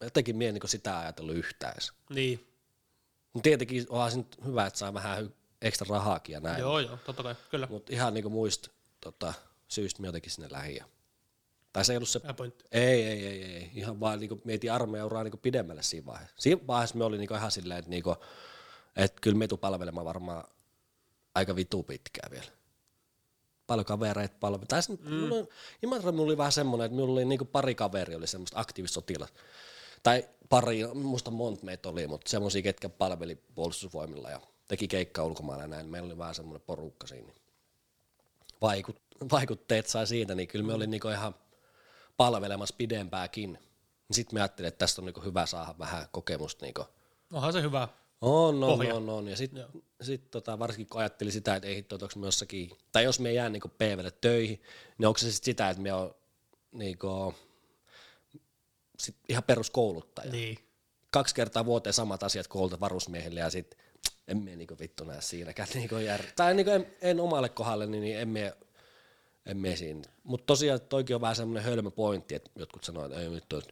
jotenkin 0.00 0.36
mie 0.36 0.48
en 0.48 0.54
niinku 0.54 0.66
sitä 0.66 0.98
ajatellut 0.98 1.36
yhtään. 1.36 1.76
Niin, 2.10 2.50
Mut 3.32 3.42
tietenkin 3.42 3.86
onhan 3.88 4.10
se 4.10 4.16
nyt 4.16 4.36
hyvä, 4.44 4.66
että 4.66 4.78
saa 4.78 4.94
vähän 4.94 5.24
hy- 5.26 5.32
ekstra 5.62 5.86
rahaakin 5.90 6.32
ja 6.32 6.40
näin. 6.40 6.60
joo 6.60 6.78
joo, 6.78 6.96
totta 7.04 7.22
kai, 7.22 7.34
kyllä. 7.50 7.66
Mutta 7.70 7.92
ihan 7.92 8.14
niinku 8.14 8.30
muista 8.30 8.70
tota, 9.00 9.34
syystä 9.68 10.00
me 10.00 10.08
jotenkin 10.08 10.32
sinne 10.32 10.48
lähin. 10.50 10.76
ja- 10.76 10.84
Tai 11.72 11.84
se 11.84 11.92
ei 11.92 11.96
ollut 11.96 12.08
se. 12.08 12.20
Ei, 12.72 13.02
ei, 13.02 13.26
ei, 13.26 13.44
ei. 13.44 13.70
Ihan 13.74 14.00
vaan 14.00 14.20
niinku 14.20 14.40
mietin 14.44 14.72
armeijauraa 14.72 15.22
niinku 15.24 15.36
pidemmälle 15.36 15.82
siinä 15.82 16.06
vaiheessa. 16.06 16.34
Siinä 16.38 16.60
vaiheessa 16.66 16.98
me 16.98 17.04
oli 17.04 17.18
niinku 17.18 17.34
ihan 17.34 17.50
silleen, 17.50 17.78
että 17.78 17.90
niinku, 17.90 18.16
et 18.96 19.20
kyllä 19.20 19.36
me 19.38 19.46
tuu 19.48 19.58
palvelemaan 19.58 20.04
varmaan 20.06 20.44
aika 21.34 21.56
vitu 21.56 21.82
pitkään 21.82 22.30
vielä. 22.30 22.46
Paljon 23.66 23.84
kavereita 23.84 24.36
palvelemaan. 24.40 24.68
Tai 24.68 24.80
mm. 25.00 25.14
mulla, 25.14 25.46
Imatra 25.82 26.12
mulla 26.12 26.24
oli 26.24 26.38
vähän 26.38 26.52
semmoinen, 26.52 26.84
että 26.84 26.96
minulla 26.96 27.12
oli 27.12 27.24
niinku 27.24 27.44
pari 27.44 27.74
kaveri 27.74 28.14
oli 28.14 28.26
semmoista 28.26 28.60
aktiivisotilas. 28.60 29.32
Tai 30.02 30.28
pari, 30.48 30.86
muista 30.94 31.30
monta 31.30 31.64
meitä 31.64 31.88
oli, 31.88 32.06
mutta 32.06 32.30
semmoisia, 32.30 32.62
ketkä 32.62 32.88
palveli 32.88 33.38
puolustusvoimilla 33.54 34.30
ja 34.30 34.40
teki 34.68 34.88
keikkaa 34.88 35.24
ulkomailla 35.24 35.64
ja 35.64 35.68
näin. 35.68 35.86
Meillä 35.86 36.06
oli 36.06 36.18
vähän 36.18 36.34
semmoinen 36.34 36.62
porukka 36.66 37.06
siinä. 37.06 37.32
Vaikut, 38.60 38.96
vaikutteet 39.32 39.86
sai 39.86 40.06
siitä, 40.06 40.34
niin 40.34 40.48
kyllä 40.48 40.66
me 40.66 40.74
oli 40.74 40.86
niinku 40.86 41.08
ihan 41.08 41.34
palvelemassa 42.16 42.74
pidempääkin. 42.78 43.58
Sitten 44.10 44.36
me 44.36 44.40
ajattelin, 44.40 44.68
että 44.68 44.78
tästä 44.78 45.00
on 45.02 45.06
niinku 45.06 45.20
hyvä 45.20 45.46
saada 45.46 45.74
vähän 45.78 46.08
kokemusta. 46.12 46.64
Niinku. 46.64 46.84
Onhan 47.32 47.52
se 47.52 47.62
hyvä. 47.62 47.88
On, 48.20 48.64
on, 48.64 48.78
Pohja. 48.78 48.94
on, 48.94 49.08
on. 49.08 49.28
Ja 49.28 49.36
sitten 49.36 49.64
sit 50.02 50.30
tota, 50.30 50.58
varsinkin 50.58 50.88
kun 50.88 51.00
ajattelin 51.00 51.32
sitä, 51.32 51.56
että 51.56 51.68
ei 51.68 51.76
hitto, 51.76 51.94
että 51.94 52.18
me 52.18 52.26
jossakin, 52.26 52.70
tai 52.92 53.04
jos 53.04 53.20
me 53.20 53.32
jää 53.32 53.48
niinku 53.48 53.68
PVlle 53.68 54.10
töihin, 54.10 54.62
niin 54.98 55.06
onko 55.06 55.18
se 55.18 55.32
sitten 55.32 55.44
sitä, 55.44 55.70
että 55.70 55.82
me 55.82 55.92
on 55.92 56.14
niinku, 56.72 57.34
sit 58.98 59.16
ihan 59.28 59.42
peruskouluttaja. 59.42 60.32
Niin. 60.32 60.58
Kaksi 61.10 61.34
kertaa 61.34 61.64
vuoteen 61.64 61.94
samat 61.94 62.22
asiat 62.22 62.48
koulta 62.48 62.80
varusmiehille 62.80 63.40
ja 63.40 63.50
sitten 63.50 63.78
en 64.28 64.38
mene 64.38 64.56
niinku 64.56 64.76
vittu 64.80 65.04
näe 65.04 65.20
siinäkään. 65.20 65.68
Niinku 65.74 65.96
jär... 65.96 66.22
Tai 66.36 66.54
niinku 66.54 66.70
en, 66.70 66.86
en, 67.00 67.20
omalle 67.20 67.48
kohdalle, 67.48 67.86
niin, 67.86 68.02
niin 68.02 68.18
en 68.18 68.28
mene 68.28 68.52
en 69.46 69.56
mene 69.56 69.76
siinä. 69.76 70.02
Mutta 70.22 70.46
tosiaan 70.46 70.80
toikin 70.80 71.16
on 71.16 71.20
vähän 71.20 71.36
semmoinen 71.36 71.64
hölmö 71.64 71.90
pointti, 71.90 72.34
että 72.34 72.50
jotkut 72.56 72.84
sanoo, 72.84 73.04
että 73.04 73.20
ei 73.20 73.28
nyt 73.28 73.52
ole 73.52 73.62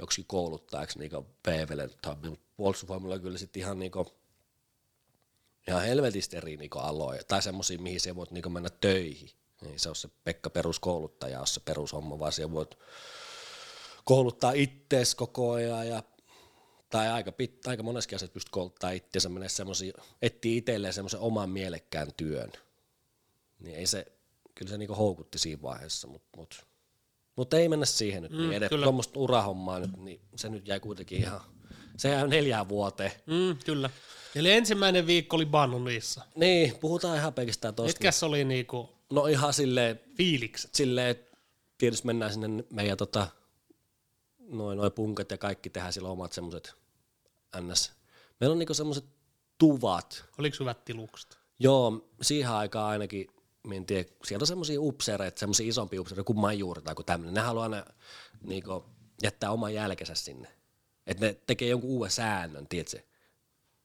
joksikin 0.00 0.26
kouluttajaksi 0.28 0.98
niinku 0.98 1.26
PVlle, 1.42 1.86
mutta 1.86 2.16
puolustusvoimilla 2.56 3.18
kyllä 3.18 3.38
sitten 3.38 3.60
ihan 3.60 3.78
niinku, 3.78 4.06
ihan 5.68 5.82
helvetistä 5.82 6.36
eri 6.36 6.56
niinku 6.56 6.78
aloja, 6.78 7.24
tai 7.24 7.42
semmoisia, 7.42 7.78
mihin 7.78 8.00
se 8.00 8.16
voit 8.16 8.30
niinku 8.30 8.50
mennä 8.50 8.70
töihin. 8.80 9.30
Niin 9.62 9.80
se 9.80 9.88
on 9.88 9.96
se 9.96 10.08
Pekka 10.24 10.50
peruskouluttaja, 10.50 11.40
on 11.40 11.46
se 11.46 11.60
perushomma, 11.60 12.18
vaan 12.18 12.32
siellä 12.32 12.52
voit 12.52 12.78
kouluttaa 14.04 14.52
ittees 14.52 15.14
koko 15.14 15.52
ajan 15.52 15.88
ja 15.88 16.02
tai 16.90 17.08
aika, 17.08 17.32
pit, 17.32 17.66
aika 17.66 17.82
moneskin 17.82 18.16
asiat 18.16 18.32
pystyt 18.32 18.50
kouluttaa 18.50 18.90
itseänsä, 18.90 19.28
menee 19.28 19.48
semmoisia, 19.48 19.92
etsii 20.22 20.56
itselleen 20.56 20.94
semmoisen 20.94 21.20
oman 21.20 21.50
mielekkään 21.50 22.08
työn. 22.16 22.52
Niin 23.58 23.76
ei 23.76 23.86
se, 23.86 24.06
kyllä 24.54 24.70
se 24.70 24.78
niinku 24.78 24.94
houkutti 24.94 25.38
siinä 25.38 25.62
vaiheessa, 25.62 26.08
mutta 26.08 26.28
mut, 26.36 26.66
mut 27.40 27.54
ei 27.54 27.68
mennä 27.68 27.86
siihen 27.86 28.22
nyt. 28.22 28.32
Mm, 28.32 28.38
niin 28.38 28.52
edes 28.52 28.70
tuommoista 28.70 29.20
urahommaa 29.20 29.78
nyt, 29.78 29.96
niin 29.96 30.20
se 30.36 30.48
nyt 30.48 30.68
jäi 30.68 30.80
kuitenkin 30.80 31.18
ihan, 31.18 31.40
se 31.96 32.08
jäi 32.08 32.28
neljään 32.28 32.68
vuoteen. 32.68 33.12
Mm, 33.26 33.56
kyllä. 33.64 33.90
Eli 34.34 34.50
ensimmäinen 34.50 35.06
viikko 35.06 35.36
oli 35.36 35.46
Bannonissa. 35.46 36.24
Niin, 36.34 36.78
puhutaan 36.80 37.16
ihan 37.16 37.34
pelkästään 37.34 37.74
tosta. 37.74 37.88
Mitkäs 37.88 38.22
oli 38.22 38.44
niinku 38.44 38.90
No 39.10 39.26
ihan 39.26 39.52
silleen, 39.52 40.00
fiilikset? 40.16 40.74
silleen, 40.74 41.16
tietysti 41.78 42.06
mennään 42.06 42.32
sinne 42.32 42.64
meidän 42.70 42.96
tota, 42.96 43.26
noin 44.38 44.78
noi 44.78 44.90
punkat 44.90 45.30
ja 45.30 45.38
kaikki 45.38 45.70
tehdään 45.70 45.92
sillä 45.92 46.08
omat 46.08 46.32
semmoiset 46.32 46.74
ns. 47.60 47.92
Meillä 48.40 48.52
on 48.52 48.58
niinku 48.58 48.74
semmoiset 48.74 49.04
tuvat. 49.58 50.24
Oliko 50.38 50.56
hyvät 50.60 50.84
tilukset? 50.84 51.38
Joo, 51.58 52.10
siihen 52.22 52.50
aikaan 52.50 52.90
ainakin, 52.90 53.26
mä 53.66 53.74
en 53.74 53.86
tiedä, 53.86 54.08
siellä 54.24 54.42
on 54.42 54.46
semmoisia 54.46 54.80
upseereita, 54.80 55.40
semmoisia 55.40 55.68
isompia 55.68 56.00
upseereita 56.00 56.26
kuin 56.26 56.38
majuri 56.38 56.82
tai 56.82 56.94
kuin 56.94 57.06
tämmöinen. 57.06 57.34
Ne 57.34 57.40
haluaa 57.40 57.62
aina 57.62 57.84
niinku, 58.42 58.84
jättää 59.22 59.50
oman 59.50 59.74
jälkensä 59.74 60.14
sinne. 60.14 60.48
Että 61.06 61.26
ne 61.26 61.40
tekee 61.46 61.68
jonkun 61.68 61.90
uuden 61.90 62.10
säännön, 62.10 62.66
tiedätkö? 62.66 63.02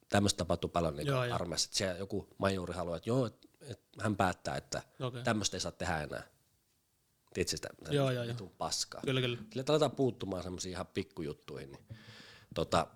Tämmöistä 0.09 0.37
tapahtuu 0.37 0.69
paljon 0.69 0.95
niin 0.95 1.13
armeijassa, 1.13 1.67
että 1.67 1.77
siellä 1.77 1.97
joku 1.97 2.27
majuri 2.37 2.73
haluaa, 2.73 2.97
että 2.97 3.09
joo, 3.09 3.25
että 3.25 3.47
et 3.61 3.79
hän 4.01 4.15
päättää, 4.15 4.57
että 4.57 4.83
Okei. 4.99 5.23
tämmöistä 5.23 5.57
ei 5.57 5.61
saa 5.61 5.71
tehdä 5.71 6.01
enää. 6.01 6.23
Tiedätkö 7.33 7.57
sitä? 7.57 7.69
Joo, 7.89 8.11
joo, 8.11 8.23
joo. 8.23 8.51
paskaa. 8.57 9.01
Kyllä, 9.05 9.21
kyllä. 9.21 9.37
Sille 9.37 9.59
että 9.59 9.73
aletaan 9.73 9.91
puuttumaan 9.91 10.43
semmoisiin 10.43 10.71
ihan 10.71 10.87
pikkujuttuihin. 10.87 11.71
Niin, 11.71 11.85
tota, 12.55 12.87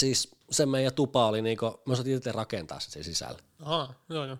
siis 0.00 0.30
se 0.50 0.66
meidän 0.66 0.94
tupa 0.94 1.26
oli 1.26 1.42
niinku, 1.42 1.82
me 1.86 1.92
osattiin 1.92 2.16
itse 2.16 2.32
rakentaa 2.32 2.80
se 2.80 3.02
sisällä. 3.02 3.38
Aha, 3.60 3.94
joo, 4.08 4.26
joo. 4.26 4.38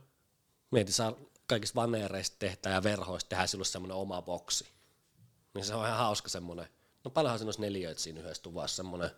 Mietin, 0.72 0.92
saa 0.94 1.12
kaikista 1.46 1.80
vaneereista 1.80 2.36
tehdä 2.38 2.70
ja 2.70 2.82
verhoista 2.82 3.28
tehdä 3.28 3.46
sille 3.46 3.64
semmoinen 3.64 3.96
oma 3.96 4.22
boksi. 4.22 4.68
Niin 5.54 5.64
se 5.64 5.74
on 5.74 5.86
ihan 5.86 5.98
hauska 5.98 6.28
semmoinen. 6.28 6.68
No 7.04 7.10
paljonhan 7.10 7.38
siinä 7.38 7.48
olisi 7.48 7.60
neljöitä 7.60 8.00
siinä 8.00 8.20
yhdessä 8.20 8.42
tuvassa, 8.42 8.76
semmoinen 8.76 9.10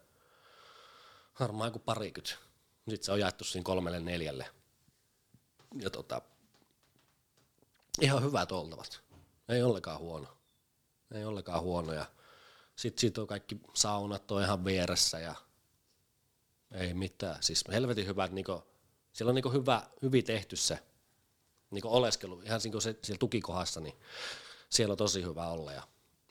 varmaan 1.41 1.69
joku 1.69 1.79
parikymmentä. 1.79 2.37
Sitten 2.89 3.05
se 3.05 3.13
on 3.13 3.21
jaettu 3.21 3.45
siinä 3.45 3.65
kolmelle 3.65 4.01
neljälle. 4.01 4.47
Ja 5.81 5.91
tota, 5.91 6.23
ihan 8.01 8.23
hyvät 8.23 8.53
oltavat. 8.53 9.01
Ei 9.49 9.63
ollenkaan 9.63 9.99
huono. 9.99 10.29
Ei 11.15 11.25
ollenkaan 11.25 11.63
huono. 11.63 11.93
Ja 11.93 12.07
sitten 12.77 13.01
siitä 13.01 13.21
on 13.21 13.27
kaikki 13.27 13.61
saunat 13.75 14.31
on 14.31 14.43
ihan 14.43 14.65
vieressä 14.65 15.19
ja 15.19 15.35
ei 16.73 16.95
mitään. 16.95 17.43
Siis 17.43 17.65
helvetin 17.73 18.07
hyvät, 18.07 18.33
niinku, 18.33 18.63
siellä 19.13 19.31
on 19.31 19.35
niinku 19.35 19.53
hyvä, 19.53 19.83
hyvin 20.03 20.25
tehty 20.25 20.57
se 20.57 20.79
niinku 21.71 21.89
oleskelu, 21.89 22.41
ihan 22.41 22.61
niinku 22.65 22.81
se, 22.81 22.99
siellä 23.03 23.19
tukikohdassa, 23.19 23.81
niin 23.81 23.95
siellä 24.71 24.93
on 24.93 24.99
tosi 24.99 25.23
hyvä 25.23 25.49
olla 25.49 25.73
ja 25.73 25.83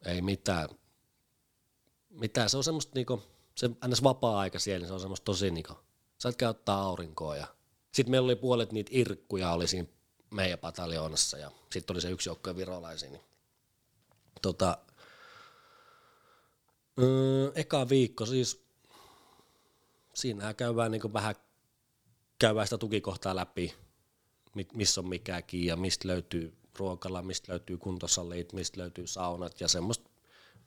ei 0.06 0.22
mitään, 0.22 0.70
mitään. 2.10 2.50
Se 2.50 2.58
on 2.58 2.64
semmoista 2.64 2.92
niinku, 2.96 3.24
se 3.56 3.70
ns. 3.88 4.04
vapaa-aika 4.04 4.60
siellä, 4.60 4.80
niin 4.80 4.88
se 4.88 4.94
on 4.94 5.00
semmoista 5.00 5.26
tosi 5.26 5.52
niinku, 5.52 5.74
saat 6.18 6.36
käyttää 6.36 6.76
aurinkoa 6.76 7.36
ja 7.38 7.48
sitten 7.92 8.12
meillä 8.12 8.26
oli 8.26 8.36
puolet 8.36 8.72
niitä 8.72 8.92
irkkuja 8.94 9.52
oli 9.52 9.68
siinä 9.68 9.88
meidän 10.30 10.60
pataljoonassa 10.60 11.38
ja 11.38 11.52
sitten 11.72 11.94
oli 11.94 12.02
se 12.02 12.12
yksi 12.12 12.30
joukkue 12.30 12.56
virolaisia, 12.56 13.10
niin 13.10 13.24
tota, 14.42 14.78
öö, 17.00 17.52
eka 17.56 17.90
viikko 17.90 18.26
siis, 18.26 18.66
siinähän 20.14 20.56
käydään 20.56 20.92
niinku 20.92 21.14
vähän, 21.14 21.36
käydään 22.40 22.68
sitä 22.68 22.78
tukikohtaa 22.78 23.36
läpi, 23.36 23.76
missä 24.74 25.02
on 25.02 25.08
mikäkin 25.08 25.66
ja 25.66 25.76
mistä 25.76 26.08
löytyy 26.08 26.54
ruokala, 26.80 27.22
mistä 27.22 27.52
löytyy 27.52 27.78
kuntosalit, 27.78 28.54
mistä 28.54 28.82
löytyy 28.82 29.08
saunat 29.08 29.62
ja 29.62 29.68
semmoista. 29.68 30.10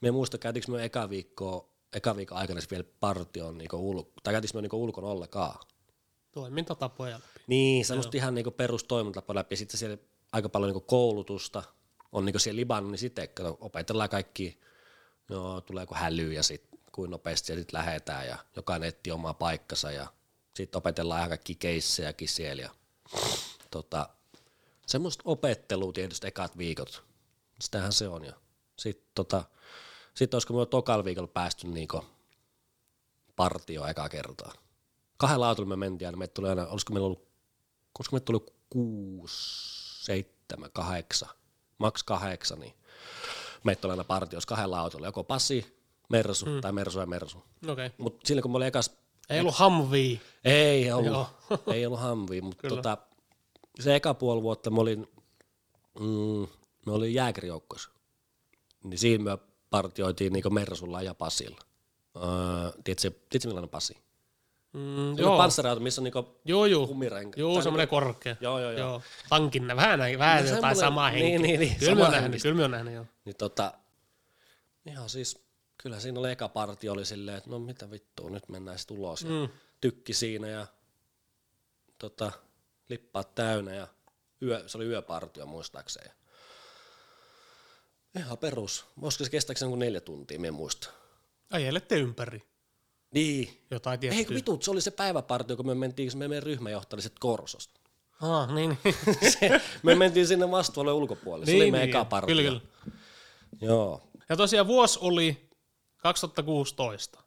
Me 0.00 0.10
muista, 0.10 0.38
käytiinkö 0.38 0.72
me 0.72 0.84
eka 0.84 1.10
viikkoa, 1.10 1.68
eka 1.92 2.16
viikon 2.16 2.38
aikana 2.38 2.60
vielä 2.70 2.84
partioon 3.00 3.58
niinku 3.58 3.76
ul- 3.76 4.20
tai 4.22 4.34
käytiinkö 4.34 4.58
me 4.58 4.62
niinku 4.62 4.84
ulkon 4.84 5.04
ollenkaan. 5.04 5.66
Toimintatapoja 6.32 7.14
läpi. 7.14 7.40
Niin, 7.46 7.84
semmoista 7.84 8.16
ihan 8.16 8.34
niinku 8.34 8.50
perustoimintatapa 8.50 9.34
läpi. 9.34 9.56
Sitten 9.56 9.78
siellä 9.78 9.98
aika 10.32 10.48
paljon 10.48 10.68
niinku 10.68 10.86
koulutusta 10.86 11.62
on 12.12 12.24
niinku 12.24 12.38
siellä 12.38 12.56
Libanonissa 12.56 13.06
itse, 13.06 13.26
kato, 13.26 13.58
opetellaan 13.60 14.08
kaikki, 14.08 14.60
joo, 15.30 15.60
tuleeko 15.60 15.94
hälyä 15.94 16.32
ja 16.32 16.42
sitten 16.42 16.78
kuin 16.92 17.10
nopeasti 17.10 17.52
ja 17.52 17.58
sitten 17.58 17.78
lähetään 17.78 18.26
ja 18.26 18.38
jokainen 18.56 18.88
etsii 18.88 19.12
omaa 19.12 19.34
paikkansa 19.34 19.92
ja 19.92 20.06
sitten 20.54 20.78
opetellaan 20.78 21.18
ihan 21.18 21.28
kaikki 21.28 21.54
keissejäkin 21.54 22.28
siellä 22.28 22.62
ja 22.62 22.70
tota, 23.76 24.08
semmoista 24.86 25.22
opettelua 25.26 25.92
tietysti 25.92 26.26
ekat 26.26 26.58
viikot. 26.58 27.04
Sitähän 27.60 27.92
se 27.92 28.08
on. 28.08 28.24
Ja 28.24 28.32
sitten 28.78 29.10
tota, 29.14 29.44
sit 30.14 30.34
olisiko 30.34 30.54
me 30.54 30.66
tokalla 30.66 31.04
viikolla 31.04 31.28
päästy 31.28 31.66
niinku 31.66 32.04
partioon 33.36 33.90
eka 33.90 34.08
kertaa. 34.08 34.52
Kahdella 35.16 35.48
autolla 35.48 35.68
me 35.68 35.76
mentiin 35.76 36.08
aina, 36.08 36.18
meitä 36.18 36.34
tuli 36.34 36.48
aina, 36.48 36.66
olisiko 36.66 36.92
meillä 36.92 37.06
ollut, 37.06 37.28
koska 37.92 38.16
meitä 38.16 38.24
tuli 38.24 38.46
kuusi, 38.70 40.04
seitsemän, 40.04 40.70
kahdeksan, 40.72 41.28
maks 41.78 42.02
kahdeksan, 42.02 42.60
niin 42.60 42.74
meitä 43.64 43.80
tuli 43.80 43.90
aina 43.90 44.04
partiossa 44.04 44.48
kahdella 44.48 44.80
autolla, 44.80 45.06
joko 45.06 45.24
Pasi, 45.24 45.76
Mersu 46.08 46.46
mm. 46.46 46.60
tai 46.60 46.72
Mersu 46.72 46.98
ja 46.98 47.06
Mersu. 47.06 47.44
Okay. 47.68 47.90
Mutta 47.98 48.26
silloin 48.26 48.42
kun 48.42 48.50
mä 48.50 48.56
olin 48.56 48.68
ekas 48.68 48.90
Ei 49.30 49.40
ollut 49.40 49.58
Humvee. 49.58 50.20
ei 50.44 50.92
ollut, 50.92 51.06
Joo. 51.06 51.28
ei 51.72 51.86
ollut 51.86 52.00
hamvia, 52.00 52.42
mutta 52.42 52.68
tota, 52.68 52.98
se 53.80 53.94
eka 53.96 54.14
puoli 54.14 54.42
vuotta 54.42 54.70
mä 54.70 54.80
olin, 54.80 55.08
mm, 56.00 56.46
mä 56.86 56.92
olin 56.92 57.14
jääkärijoukkoissa. 57.14 57.90
Niin 58.84 58.98
siinä 58.98 59.24
me 59.24 59.38
partioitiin 59.70 60.32
niinku 60.32 60.50
Mersulla 60.50 61.02
ja 61.02 61.14
Pasilla. 61.14 61.58
Öö, 62.16 62.22
tiedätkö, 62.84 63.10
tiedätkö 63.10 63.48
millainen 63.48 63.68
Pasi? 63.70 63.96
Mm, 64.72 65.08
Joo. 65.08 65.18
joo. 65.18 65.36
Panssariauto, 65.38 65.80
missä 65.82 66.00
on 66.00 66.04
niinku 66.04 66.38
Joo, 66.44 66.66
joo. 66.66 66.86
kumirenka. 66.86 67.40
Joo, 67.40 67.62
semmoinen 67.62 67.88
korkea. 67.88 68.36
Joo, 68.40 68.58
joo, 68.60 68.70
joo. 68.70 68.80
joo. 68.80 69.02
Tankinne, 69.28 69.76
vähän, 69.76 69.98
näin, 69.98 70.18
vähän 70.18 70.44
No 70.44 70.50
jotain 70.54 70.76
samaa 70.76 71.10
henkeä. 71.10 71.28
niin, 71.28 71.42
niin, 71.42 71.60
niin, 71.60 71.76
Kyllä 71.78 71.94
mä 71.94 72.02
oon 72.02 72.12
nähnyt, 72.12 72.42
kyllä 72.42 72.54
mä 72.54 72.62
oon 72.62 72.70
nähnyt, 72.70 72.94
joo. 72.94 73.04
Niin 73.24 73.36
tota, 73.36 73.72
ihan 74.86 75.08
siis, 75.08 75.38
kyllä 75.78 76.00
siinä 76.00 76.20
oli 76.20 76.30
eka 76.30 76.48
partio 76.48 76.92
oli 76.92 77.04
silleen, 77.04 77.36
että 77.38 77.50
no 77.50 77.58
mitä 77.58 77.90
vittua, 77.90 78.30
nyt 78.30 78.48
mennään 78.48 78.78
sitten 78.78 78.96
ulos. 78.98 79.22
Ja 79.22 79.30
Mm. 79.30 79.48
tykki 79.80 80.12
siinä 80.14 80.48
ja 80.48 80.66
tota, 81.98 82.32
lippaat 82.88 83.34
täynnä 83.34 83.74
ja 83.74 83.88
yö, 84.42 84.64
se 84.68 84.78
oli 84.78 84.84
yöpartio 84.86 85.46
muistaakseni. 85.46 86.10
Ihan 88.18 88.38
perus. 88.38 88.84
Olisiko 89.02 89.24
se 89.24 89.30
kestääkö 89.30 89.58
se 89.58 89.66
neljä 89.66 90.00
tuntia, 90.00 90.40
me 90.40 90.48
en 90.48 90.54
muista. 90.54 90.88
Ajelette 91.50 91.94
ympäri 91.98 92.42
Niin. 93.14 93.62
jotain 93.70 93.94
Ei 93.94 93.98
tiettyä. 93.98 94.24
kun 94.24 94.34
vitut, 94.34 94.62
se 94.62 94.70
oli 94.70 94.80
se 94.80 94.90
päiväpartio, 94.90 95.56
kun 95.56 95.66
me 95.66 95.74
mentiin, 95.74 96.10
kun 96.10 96.18
me 96.18 96.28
meidän 96.28 96.42
ryhmäjohtaja 96.42 96.96
oli 96.96 97.02
sieltä 97.02 97.16
Korsosta. 97.20 97.80
Ah, 98.20 98.54
niin. 98.54 98.78
Se, 99.40 99.60
me 99.82 99.94
mentiin 99.94 100.26
sinne 100.26 100.50
vastuulle 100.50 100.92
ulkopuolelle. 100.92 101.46
Se 101.46 101.56
oli 101.56 101.70
meidän 101.70 101.88
eka 101.88 102.04
partio. 102.04 102.36
Kyllä, 102.36 102.42
kyllä. 102.48 102.60
Joo, 103.60 104.08
Ja 104.28 104.36
tosiaan 104.36 104.66
vuosi 104.66 104.98
oli 105.02 105.50
2016, 105.96 107.22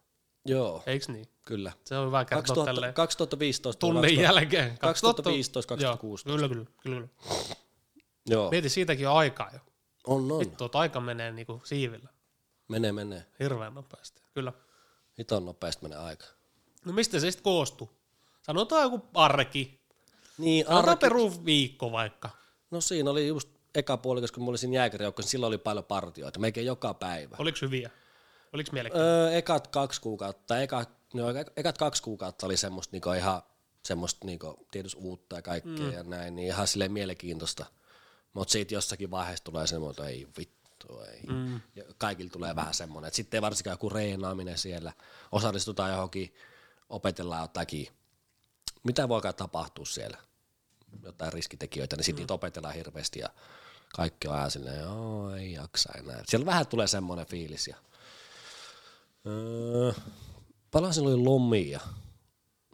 joo, 0.50 0.84
eiks 0.86 1.10
niin? 1.10 1.28
kyllä. 1.46 1.72
Se 1.86 1.98
on 1.98 2.08
hyvä 2.08 2.26
kertoa 2.26 2.42
2000, 2.42 2.74
tälleen 2.74 2.94
2015 2.94 3.80
tunnin 3.80 4.02
2000 4.02 4.34
jälkeen. 4.34 4.78
2015, 4.78 5.68
2000 5.68 5.98
2016. 5.98 6.30
Joo, 6.30 6.38
kyllä, 6.38 6.50
kyllä, 6.50 6.66
kyllä, 6.82 7.08
kyllä. 7.08 7.56
Joo, 8.26 8.50
Mieti, 8.50 8.70
siitäkin 8.70 9.08
on 9.08 9.18
aikaa 9.18 9.50
jo. 9.54 9.60
on, 10.08 10.32
on. 10.32 10.40
Vittu, 10.40 10.66
että 10.66 10.80
aika 10.80 11.00
menee 11.00 11.32
niinku 11.32 11.62
siivillä. 11.64 12.10
Menee, 12.68 12.92
menee. 12.92 13.26
Hirveän 13.40 13.74
nopeasti. 13.74 14.22
Kyllä. 14.34 14.54
Hiton 15.18 15.46
nopeasti 15.46 15.84
menee 15.84 15.98
aika. 15.98 16.26
No 16.86 16.94
mistä 16.94 17.20
se 17.20 17.32
sitten 17.32 17.44
koostuu? 17.44 17.90
Sanotaan 18.42 18.82
joku 18.84 19.02
arki. 19.14 19.80
Niin, 20.38 20.66
Sanotaan 20.66 20.90
arki, 20.90 21.02
peru 21.02 21.46
viikko 21.46 21.92
vaikka. 21.92 22.30
no 22.72 22.82
siinä 22.82 23.10
oli 23.10 23.28
just 23.28 23.50
eka 23.76 23.98
puolikas, 23.98 24.32
kun 24.32 24.44
mä 24.44 24.50
olin 24.50 24.58
siinä 24.58 24.76
jääkärijoukkoissa, 24.76 25.28
niin 25.28 25.32
silloin 25.32 25.50
oli 25.50 25.58
paljon 25.58 25.86
partioita, 25.86 26.40
melkein 26.40 26.66
joka 26.66 26.94
päivä. 26.94 27.36
Oliko 27.40 27.58
hyviä? 27.62 27.90
Oliko 28.54 28.70
mielenkiintoisia? 28.72 29.14
Öö, 29.14 29.32
ekat 29.38 29.68
kaksi 29.68 30.02
kuukautta, 30.02 30.62
eka, 30.62 30.86
no, 31.14 31.32
eka- 31.32 31.52
ekat 31.58 31.78
kaksi 31.78 32.04
kuukautta 32.04 32.46
oli 32.46 32.58
semmoista 32.58 32.92
niinku 32.92 33.12
ihan 33.12 33.42
semmoista 33.86 34.26
niinku, 34.26 34.68
tietysti 34.72 35.00
uutta 35.02 35.36
ja 35.36 35.42
kaikkea 35.42 35.86
mm. 35.86 35.92
ja 35.92 36.04
näin, 36.04 36.36
niin 36.36 36.48
ihan 36.48 36.68
silleen 36.68 36.92
mielenkiintoista. 36.92 37.66
Mutta 38.34 38.52
siitä 38.52 38.74
jossakin 38.74 39.12
vaiheessa 39.12 39.44
tulee 39.44 39.68
semmoinen, 39.68 39.92
että 39.92 40.10
ei 40.10 40.28
vittu, 40.38 41.00
ei. 41.00 41.24
Mm. 41.28 41.62
Ja 41.76 41.84
kaikilla 41.98 42.30
tulee 42.30 42.56
vähän 42.56 42.74
semmoinen, 42.74 43.08
että 43.08 43.16
sitten 43.16 43.38
ei 43.38 43.42
varsinkaan 43.42 43.74
joku 43.74 43.90
reenaaminen 43.90 44.58
siellä, 44.58 44.94
osallistutaan 45.32 45.92
johonkin, 45.92 46.36
opetellaan 46.90 47.42
jotakin, 47.42 47.88
mitä 48.84 49.10
voikaan 49.10 49.36
tapahtua 49.36 49.86
siellä, 49.86 50.18
jotain 51.04 51.34
riskitekijöitä, 51.34 51.96
niin 51.96 52.04
sitten 52.04 52.20
mm. 52.20 52.24
niitä 52.24 52.34
opetellaan 52.34 52.76
hirveästi 52.76 53.20
ja 53.20 53.30
kaikki 53.96 54.28
on 54.28 54.36
aina 54.36 54.50
silleen, 54.50 54.80
joo, 54.80 55.36
ei 55.36 55.54
jaksa 55.54 55.94
enää. 55.98 56.24
Siellä 56.28 56.46
vähän 56.46 56.68
tulee 56.68 56.88
semmoinen 56.88 57.26
fiilis 57.26 57.68
ja 57.68 57.76
Öö, 59.28 59.92
paljon 60.72 60.94
siellä 60.94 61.10
oli 61.14 61.24
lomia? 61.24 61.80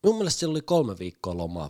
Mun 0.04 0.16
mielestä 0.18 0.40
siellä 0.40 0.52
oli 0.54 0.62
kolme 0.62 0.96
viikkoa 1.00 1.38
lomaa. 1.38 1.70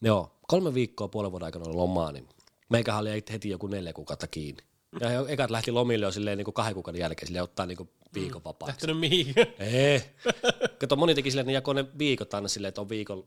Joo, 0.00 0.30
kolme 0.48 0.74
viikkoa 0.74 1.08
puolen 1.08 1.30
vuoden 1.30 1.44
aikana 1.46 1.64
oli 1.68 1.74
lomaa, 1.74 2.12
niin 2.12 2.28
meikähän 2.68 3.00
oli 3.00 3.10
heti 3.32 3.48
joku 3.48 3.66
neljä 3.66 3.92
kuukautta 3.92 4.26
kiinni. 4.26 4.62
Ja 5.00 5.08
he 5.08 5.16
ekat 5.28 5.50
lähti 5.50 5.70
lomille 5.70 6.06
jo 6.06 6.12
silleen 6.12 6.38
niin 6.38 6.44
kuin 6.44 6.54
kahden 6.54 6.74
kuukauden 6.74 7.00
jälkeen, 7.00 7.26
sille 7.26 7.42
ottaa 7.42 7.66
niin 7.66 7.76
kuin 7.76 7.90
viikon 8.14 8.44
vapaa. 8.44 8.68
Lähtenyt 8.68 8.98
mihin? 8.98 9.34
Ei. 9.58 10.02
Kato, 10.78 10.96
moni 10.96 11.14
teki 11.14 11.30
silleen, 11.30 11.42
että 11.42 11.50
ne 11.50 11.54
jakoi 11.54 11.74
ne 11.74 11.84
viikot 11.98 12.34
aina 12.34 12.48
silleen, 12.48 12.68
että 12.68 12.80
on 12.80 12.88
viikon, 12.88 13.24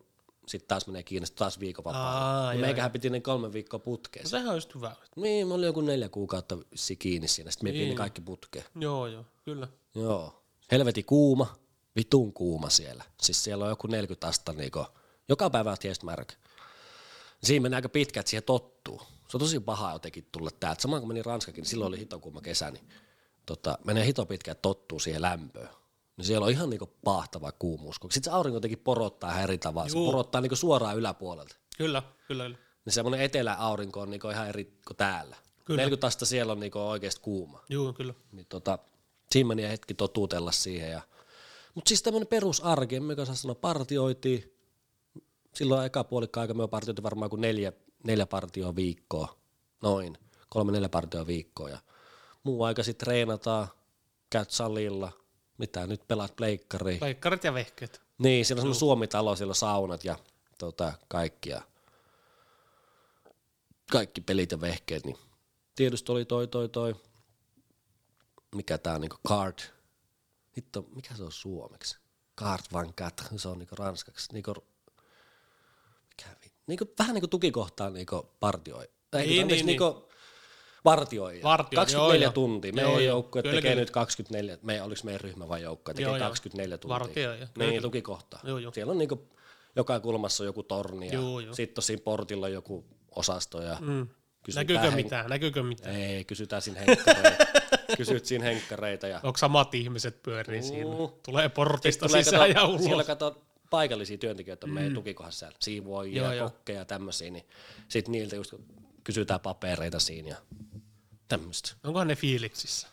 sitten 0.47 0.67
taas 0.67 0.87
menee 0.87 1.03
kiinni, 1.03 1.25
sit 1.27 1.35
taas 1.35 1.59
viikon 1.59 1.85
vapaa. 1.85 2.51
Niin 2.51 2.61
meikähän 2.61 2.91
piti 2.91 3.09
ne 3.09 3.19
kolme 3.21 3.53
viikkoa 3.53 3.79
putkeen. 3.79 4.23
No 4.23 4.29
sehän 4.29 4.55
just 4.55 4.75
hyvä. 4.75 4.95
Niin, 5.15 5.47
mä 5.47 5.53
olin 5.53 5.65
joku 5.65 5.81
neljä 5.81 6.09
kuukautta 6.09 6.57
kiinni 6.99 7.27
siinä, 7.27 7.51
sitten 7.51 7.67
me 7.69 7.71
pidin 7.71 7.81
ne 7.83 7.87
Niin. 7.87 7.97
kaikki 7.97 8.21
putkeen. 8.21 8.65
Joo, 8.75 9.07
joo, 9.07 9.25
kyllä. 9.45 9.67
Joo. 9.95 10.40
Helveti 10.71 11.03
kuuma. 11.03 11.55
vitun 11.95 12.33
kuuma 12.33 12.69
siellä. 12.69 13.03
Siis 13.21 13.43
siellä 13.43 13.63
on 13.63 13.69
joku 13.69 13.87
40 13.87 14.27
astetta 14.27 14.53
niinku, 14.53 14.85
joka 15.29 15.49
päivä 15.49 15.71
on 15.71 15.77
ties 15.77 16.03
märkä. 16.03 16.35
Siinä 17.43 17.63
menee 17.63 17.75
aika 17.75 17.89
pitkä, 17.89 18.19
että 18.19 18.29
siihen 18.29 18.43
tottuu. 18.43 19.01
Se 19.01 19.37
on 19.37 19.39
tosi 19.39 19.59
paha 19.59 19.93
jotenkin 19.93 20.27
tulla 20.31 20.49
täältä. 20.59 20.81
Samoin 20.81 21.01
kun 21.01 21.07
meni 21.07 21.23
Ranskakin, 21.23 21.61
niin 21.61 21.69
silloin 21.69 21.89
oli 21.89 21.99
hito 21.99 22.19
kuuma 22.19 22.41
kesä, 22.41 22.71
niin 22.71 22.89
tota, 23.45 23.77
menee 23.85 24.05
hito 24.05 24.25
pitkä, 24.25 24.51
että 24.51 24.61
tottuu 24.61 24.99
siihen 24.99 25.21
lämpöön. 25.21 25.69
Niin 26.17 26.25
siellä 26.25 26.45
on 26.45 26.51
ihan 26.51 26.69
niinku 26.69 26.89
pahtava 27.03 27.51
kuumuus. 27.51 27.95
Sitten 27.95 28.23
se 28.23 28.31
aurinko 28.31 28.55
jotenkin 28.55 28.79
porottaa 28.79 29.31
ihan 29.31 29.43
eri 29.43 29.57
tavalla. 29.57 29.89
Se 29.89 29.95
porottaa 29.95 30.41
niinku 30.41 30.55
suoraan 30.55 30.97
yläpuolelta. 30.97 31.55
Kyllä, 31.77 32.01
kyllä, 32.27 32.43
kyllä. 32.43 32.57
Niin 32.85 32.93
semmoinen 32.93 33.21
eteläaurinko 33.21 34.01
on 34.01 34.09
niinku 34.09 34.29
ihan 34.29 34.47
eri 34.47 34.65
kuin 34.87 34.97
täällä. 34.97 35.35
Kyllä. 35.65 35.77
40 35.77 36.07
astetta 36.07 36.25
siellä 36.25 36.51
on 36.51 36.59
niinku 36.59 36.79
oikeasti 36.79 37.21
kuuma. 37.21 37.63
Joo, 37.69 37.93
kyllä. 37.93 38.13
Niin 38.31 38.45
tota, 38.49 38.79
siinä 39.31 39.47
meni 39.47 39.69
hetki 39.69 39.93
totuutella 39.93 40.51
siihen. 40.51 40.91
Ja... 40.91 41.01
Mutta 41.75 41.89
siis 41.89 42.03
tämmöinen 42.03 42.27
perusarki, 42.27 42.95
en 42.95 43.03
mä 43.03 43.25
saa 43.25 43.35
sanoa, 43.35 43.55
partioitiin. 43.55 44.57
Silloin 45.55 45.85
eka 45.85 46.03
puolikka 46.03 46.41
aika 46.41 46.53
me 46.53 46.67
partioitiin 46.67 47.03
varmaan 47.03 47.29
kuin 47.29 47.41
neljä, 47.41 47.73
neljä 48.03 48.25
partioa 48.25 48.75
viikkoa, 48.75 49.35
noin, 49.81 50.17
kolme 50.49 50.71
neljä 50.71 50.89
partioa 50.89 51.27
viikkoa. 51.27 51.69
Ja 51.69 51.77
muu 52.43 52.63
aika 52.63 52.83
sitten 52.83 53.05
treenataan, 53.05 53.67
käyt 54.29 54.51
salilla, 54.51 55.11
mitä 55.57 55.87
nyt 55.87 56.07
pelaat 56.07 56.35
pleikkariin. 56.35 56.97
Leikkarit 57.01 57.43
ja 57.43 57.53
vehkeet. 57.53 58.01
Niin, 58.17 58.45
siellä 58.45 58.59
on 58.59 58.61
semmoinen 58.61 58.79
suomitalo, 58.79 59.35
siellä 59.35 59.51
on 59.51 59.55
saunat 59.55 60.05
ja 60.05 60.17
tota, 60.57 60.93
kaikki, 61.07 61.49
ja 61.49 61.61
kaikki 63.91 64.21
pelit 64.21 64.51
ja 64.51 64.61
vehkeet, 64.61 65.05
niin 65.05 65.17
tietysti 65.75 66.11
oli 66.11 66.25
toi, 66.25 66.47
toi, 66.47 66.69
toi, 66.69 66.95
mikä 68.55 68.77
tää 68.77 68.95
on 68.95 69.01
niinku 69.01 69.17
card, 69.27 69.59
hitto, 70.57 70.85
mikä 70.95 71.15
se 71.15 71.23
on 71.23 71.31
suomeksi? 71.31 71.97
Card 72.39 72.61
van 72.73 72.93
cat, 72.93 73.23
se 73.37 73.47
on 73.47 73.59
niinku 73.59 73.75
ranskaksi, 73.75 74.33
niinku, 74.33 74.53
mikä 76.09 76.29
vi, 76.45 76.51
niinku, 76.67 76.85
vähän 76.99 77.13
niinku 77.13 77.27
tukikohtaa 77.27 77.89
niinku 77.89 78.29
partioi. 78.39 78.83
Ei, 79.13 79.27
Niin, 79.27 79.47
niin, 79.47 79.47
niin, 79.47 79.65
niinku, 79.65 80.09
vartioija. 80.85 81.43
Vartio, 81.43 81.75
24 81.77 82.15
joo, 82.15 82.23
joo. 82.23 82.31
tuntia. 82.33 82.73
Meidän 82.73 82.91
Joo, 82.91 82.99
joo. 82.99 83.07
joukkue 83.09 83.41
tekee 83.43 83.61
kyllä. 83.61 83.75
nyt 83.75 83.91
24, 83.91 84.57
me, 84.61 84.81
oliko 84.81 85.01
meidän 85.03 85.21
ryhmä 85.21 85.47
vai 85.47 85.61
joukkue, 85.61 85.93
tekee 85.93 86.07
Joo, 86.09 86.17
joo. 86.17 86.27
24 86.27 86.77
tuntia. 86.77 86.99
Vartioija, 86.99 87.47
Niin, 87.57 87.81
tukikohta. 87.81 88.39
Joo, 88.43 88.57
joo. 88.57 88.71
Siellä 88.73 88.91
on 88.91 88.97
niinku, 88.97 89.29
joka 89.75 89.99
kulmassa 89.99 90.43
on 90.43 90.45
joku 90.45 90.63
torni 90.63 91.07
ja 91.07 91.13
Joo, 91.13 91.39
joo. 91.39 91.53
sitten 91.53 91.79
on 91.81 91.83
siinä 91.83 92.01
portilla 92.03 92.49
joku 92.49 92.85
osasto 93.15 93.61
ja 93.61 93.77
Mm. 93.79 94.07
Näkyykö 94.55 94.83
hen- 94.91 94.95
mitään? 94.95 95.29
Näkyykö 95.29 95.63
mitään? 95.63 95.95
Ei, 95.95 96.25
kysytään 96.25 96.61
siinä 96.61 96.79
henkkareita. 96.79 97.45
Kysyt 97.97 98.25
siinä 98.25 98.45
henkkareita 98.45 99.07
ja 99.07 99.19
Onko 99.23 99.37
samat 99.37 99.75
ihmiset 99.75 100.23
pyörii 100.23 100.63
siinä? 100.63 100.91
Tulee 101.25 101.49
portista 101.49 102.07
Tulee 102.07 102.23
sisään 102.23 102.47
kato- 102.47 102.59
ja 102.59 102.65
ulos. 102.65 102.83
Siellä 102.83 103.03
kato 103.03 103.41
paikallisia 103.69 104.17
työntekijöitä 104.17 104.65
on 104.65 104.73
meidän 104.73 104.93
tukikohdassa 104.93 105.39
siellä, 105.39 105.57
siivoojia, 105.59 106.23
Joo, 106.23 106.31
ja 106.31 106.43
kokkeja 106.43 106.79
ja 106.79 106.85
tämmöisiä, 106.85 107.31
niin 107.31 107.45
sitten 107.87 108.11
niiltä 108.11 108.35
just 108.35 108.53
kysytään 109.03 109.39
papereita 109.39 109.99
siinä 109.99 110.29
ja 110.29 110.35
tämmöistä. 111.27 111.71
Onkohan 111.83 112.07
ne 112.07 112.15
fiiliksissä? 112.15 112.87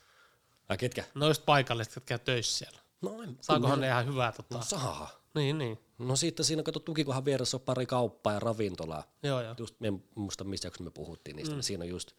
Ai 0.68 0.78
ketkä? 0.78 1.04
Noista 1.14 1.44
paikalliset, 1.44 1.96
jotka 1.96 2.08
käy 2.08 2.18
töissä 2.18 2.58
siellä. 2.58 2.80
No, 3.02 3.22
en, 3.22 3.38
Saakohan 3.40 3.80
ne 3.80 3.86
ihan 3.86 4.06
hyvää 4.06 4.32
tota? 4.32 4.54
no 4.54 4.62
saa. 4.62 5.10
Niin, 5.34 5.58
niin. 5.58 5.78
No 5.98 6.16
sitten 6.16 6.44
siinä 6.44 6.62
kato 6.62 6.80
tukikohan 6.80 7.24
vieressä 7.24 7.56
on 7.56 7.60
pari 7.60 7.86
kauppaa 7.86 8.32
ja 8.32 8.40
ravintolaa. 8.40 9.04
Joo, 9.22 9.42
joo. 9.42 9.54
Just, 9.58 9.80
me 9.80 9.88
en 9.88 10.04
muista 10.14 10.44
mistä 10.44 10.70
me 10.80 10.90
puhuttiin 10.90 11.36
niistä, 11.36 11.54
mm. 11.54 11.62
siinä 11.62 11.82
on 11.84 11.88
just, 11.88 12.12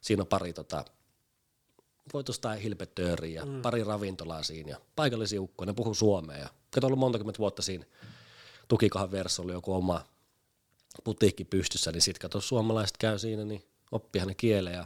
siinä 0.00 0.22
on 0.22 0.26
pari 0.26 0.52
tota, 0.52 0.84
voitosta 2.12 2.50
hilpetööriä 2.50 3.40
ja 3.40 3.46
mm. 3.46 3.62
pari 3.62 3.84
ravintolaa 3.84 4.42
siinä 4.42 4.70
ja 4.70 4.80
paikallisia 4.96 5.42
ukkoja, 5.42 5.66
ne 5.66 5.72
puhuu 5.72 5.94
suomea 5.94 6.36
ja 6.36 6.48
kato 6.70 6.86
ollut 6.86 6.98
monta 6.98 7.18
kymmentä 7.18 7.38
vuotta 7.38 7.62
siinä 7.62 7.84
tukikohan 8.68 9.12
vieressä 9.12 9.42
oli 9.42 9.52
joku 9.52 9.74
oma 9.74 10.04
putiikki 11.04 11.44
pystyssä, 11.44 11.92
niin 11.92 12.02
sitten 12.02 12.20
kato 12.20 12.40
suomalaiset 12.40 12.96
käy 12.96 13.18
siinä, 13.18 13.44
niin 13.44 13.64
oppii 13.92 14.20
hänen 14.20 14.36
kielen 14.36 14.74
ja 14.74 14.84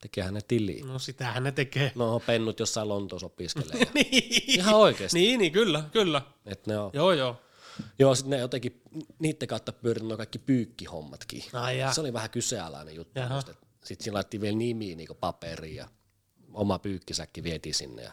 tekee 0.00 0.24
hänen 0.24 0.42
tiliin. 0.48 0.86
No 0.86 0.98
sitähän 0.98 1.42
ne 1.42 1.52
tekee. 1.52 1.92
No 1.94 2.20
pennut 2.26 2.60
jossain 2.60 2.88
Lontoossa 2.88 3.26
opiskelee. 3.26 3.80
Ja, 3.80 3.86
niin. 3.94 4.42
ihan 4.46 4.74
oikeesti. 4.74 5.18
Niin, 5.18 5.40
niin, 5.40 5.52
kyllä, 5.52 5.84
kyllä. 5.92 6.22
Et 6.46 6.66
ne 6.66 6.78
on, 6.78 6.90
Joo, 6.94 7.12
joo. 7.12 7.40
joo, 7.98 8.14
sitten 8.14 8.30
ne 8.30 8.38
jotenkin, 8.38 8.82
niiden 9.18 9.48
kautta 9.48 9.72
pyörinyt 9.72 10.08
nuo 10.08 10.16
kaikki 10.16 10.38
pyykkihommatkin. 10.38 11.44
Ai. 11.52 11.76
Se 11.92 12.00
oli 12.00 12.12
vähän 12.12 12.30
kyseenalainen 12.30 12.94
juttu. 12.94 13.20
Sitten 13.84 14.04
siinä 14.04 14.14
laitettiin 14.14 14.40
vielä 14.40 14.56
nimi 14.56 14.94
niin 14.94 15.08
paperiin 15.20 15.76
ja 15.76 15.88
oma 16.54 16.78
pyykkisäkki 16.78 17.42
vietiin 17.42 17.74
sinne. 17.74 18.02
Ja. 18.02 18.12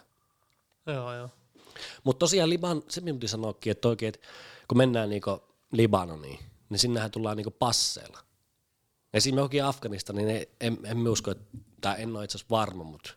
Joo, 0.86 1.16
joo. 1.16 1.30
Mutta 2.04 2.20
tosiaan 2.20 2.50
Liban, 2.50 2.84
se 2.90 3.02
minun 3.02 3.20
piti 3.20 3.28
sanoakin, 3.28 3.72
että 3.72 3.88
oikein, 3.88 4.14
että 4.14 4.28
kun 4.68 4.78
mennään 4.78 5.10
niin 5.10 5.22
Libanoniin, 5.72 6.40
niin 6.70 6.80
sinnehän 6.80 7.12
tullaan 7.12 7.38
niin 7.38 7.56
passeilla. 7.60 8.20
Esimerkiksi 9.14 9.62
Afganistaniin, 9.62 10.28
niin 10.28 10.46
en, 10.62 10.78
en 10.84 11.08
usko, 11.08 11.32
että, 11.32 11.58
tai 11.82 12.02
en 12.02 12.16
ole 12.16 12.24
itse 12.24 12.38
asiassa 12.38 12.56
varma, 12.56 12.84
mutta 12.84 13.14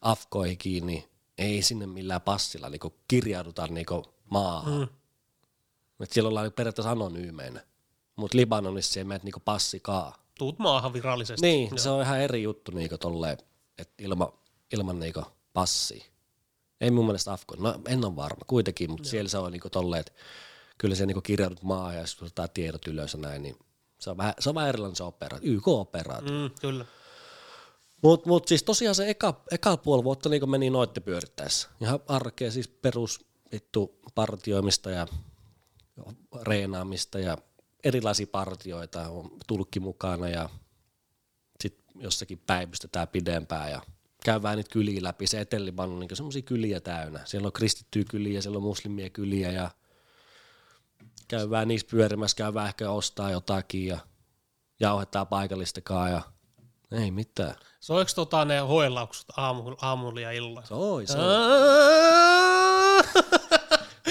Afkoihin, 0.00 0.86
niin 0.86 1.04
ei 1.38 1.62
sinne 1.62 1.86
millään 1.86 2.20
passilla 2.20 2.68
niin 2.68 2.80
kirjauduta 3.08 3.66
niin 3.66 3.86
maahan. 4.30 4.78
Mm. 4.78 4.88
Et 6.00 6.12
siellä 6.12 6.28
ollaan 6.28 6.52
periaatteessa 6.52 6.90
anonyymeinä. 6.90 7.60
Mutta 8.16 8.38
Libanonissa 8.38 9.00
ei 9.00 9.04
mene 9.04 9.20
niin 9.22 9.34
passikaa. 9.44 10.14
Tuut 10.38 10.58
maahan 10.58 10.92
virallisesti. 10.92 11.46
Niin, 11.46 11.68
Joo. 11.68 11.78
se 11.78 11.90
on 11.90 12.02
ihan 12.02 12.20
eri 12.20 12.42
juttu 12.42 12.70
niinku 12.70 12.98
tolleen, 12.98 13.38
että 13.78 13.94
ilma, 14.04 14.32
ilman 14.72 14.98
niinku 14.98 15.22
passia. 15.52 16.04
Ei 16.80 16.90
mun 16.90 17.06
mielestä 17.06 17.32
Afgon, 17.32 17.62
no 17.62 17.80
en 17.88 18.04
ole 18.04 18.16
varma 18.16 18.44
kuitenkin, 18.46 18.90
mutta 18.90 19.08
siellä 19.08 19.28
se 19.28 19.38
on 19.38 19.52
niinku 19.52 19.70
tolleen, 19.70 20.00
että 20.00 20.12
kyllä 20.78 20.94
se 20.94 21.06
niinku 21.06 21.20
kirjaudut 21.20 21.62
maahan 21.62 21.96
ja 21.96 22.06
sitten 22.06 22.26
otetaan 22.26 22.50
tiedot 22.50 22.86
ylös 22.86 23.12
ja 23.12 23.18
näin, 23.18 23.42
niin 23.42 23.56
se 23.98 24.10
on 24.10 24.16
vähän, 24.16 24.34
se 24.38 24.48
on 24.48 24.54
vähän 24.54 24.68
erilainen 24.68 24.96
se 24.96 25.04
operaatio, 25.04 25.52
YK-operaatio. 25.52 26.32
Mm. 26.32 26.50
Kyllä. 26.60 26.84
Mutta 28.02 28.28
mut 28.28 28.48
siis 28.48 28.62
tosiaan 28.62 28.94
se 28.94 29.10
eka, 29.10 29.42
eka 29.50 29.76
puoli 29.76 30.04
vuotta 30.04 30.28
niinku 30.28 30.46
meni 30.46 30.70
noitte 30.70 31.00
pyörittäessä. 31.00 31.68
Ihan 31.80 32.00
arkea 32.08 32.50
siis 32.50 32.68
perus 32.68 33.26
vittu 33.52 33.98
partioimista 34.14 34.90
ja 34.90 35.06
reenaamista 36.42 37.18
ja 37.18 37.38
erilaisia 37.84 38.26
partioita, 38.26 39.08
on 39.08 39.30
tulkki 39.46 39.80
mukana 39.80 40.28
ja 40.28 40.48
jossakin 42.00 42.38
päivystetään 42.46 43.08
pidempään 43.08 43.70
ja 43.70 43.82
käydään 44.24 44.56
niitä 44.56 44.72
kyliä 44.72 45.02
läpi. 45.02 45.26
Se 45.26 45.40
Etelliban 45.40 45.90
on 45.90 46.00
niin 46.00 46.16
semmoisia 46.16 46.42
kyliä 46.42 46.80
täynnä. 46.80 47.20
Siellä 47.24 47.46
on 47.46 47.52
kristittyjä 47.52 48.04
kyliä, 48.10 48.40
siellä 48.40 48.56
on 48.56 48.62
muslimia 48.62 49.10
kyliä 49.10 49.52
ja 49.52 49.70
käydään 51.28 51.68
niissä 51.68 51.86
pyörimässä, 51.90 52.36
käydään 52.36 52.66
ehkä 52.66 52.90
ostaa 52.90 53.30
jotakin 53.30 53.86
ja 53.86 53.98
jauhetaan 54.80 55.26
paikallistakaan 55.26 56.10
ja 56.10 56.22
ei 56.92 57.10
mitään. 57.10 57.54
Soiko 57.80 58.10
tota 58.14 58.44
ne 58.44 58.58
hoilaukset 58.58 59.26
aamu, 59.36 59.76
aamulla 59.82 60.20
ja 60.20 60.32
illalla? 60.32 60.62
Soi, 60.64 61.06
soi. 61.06 61.18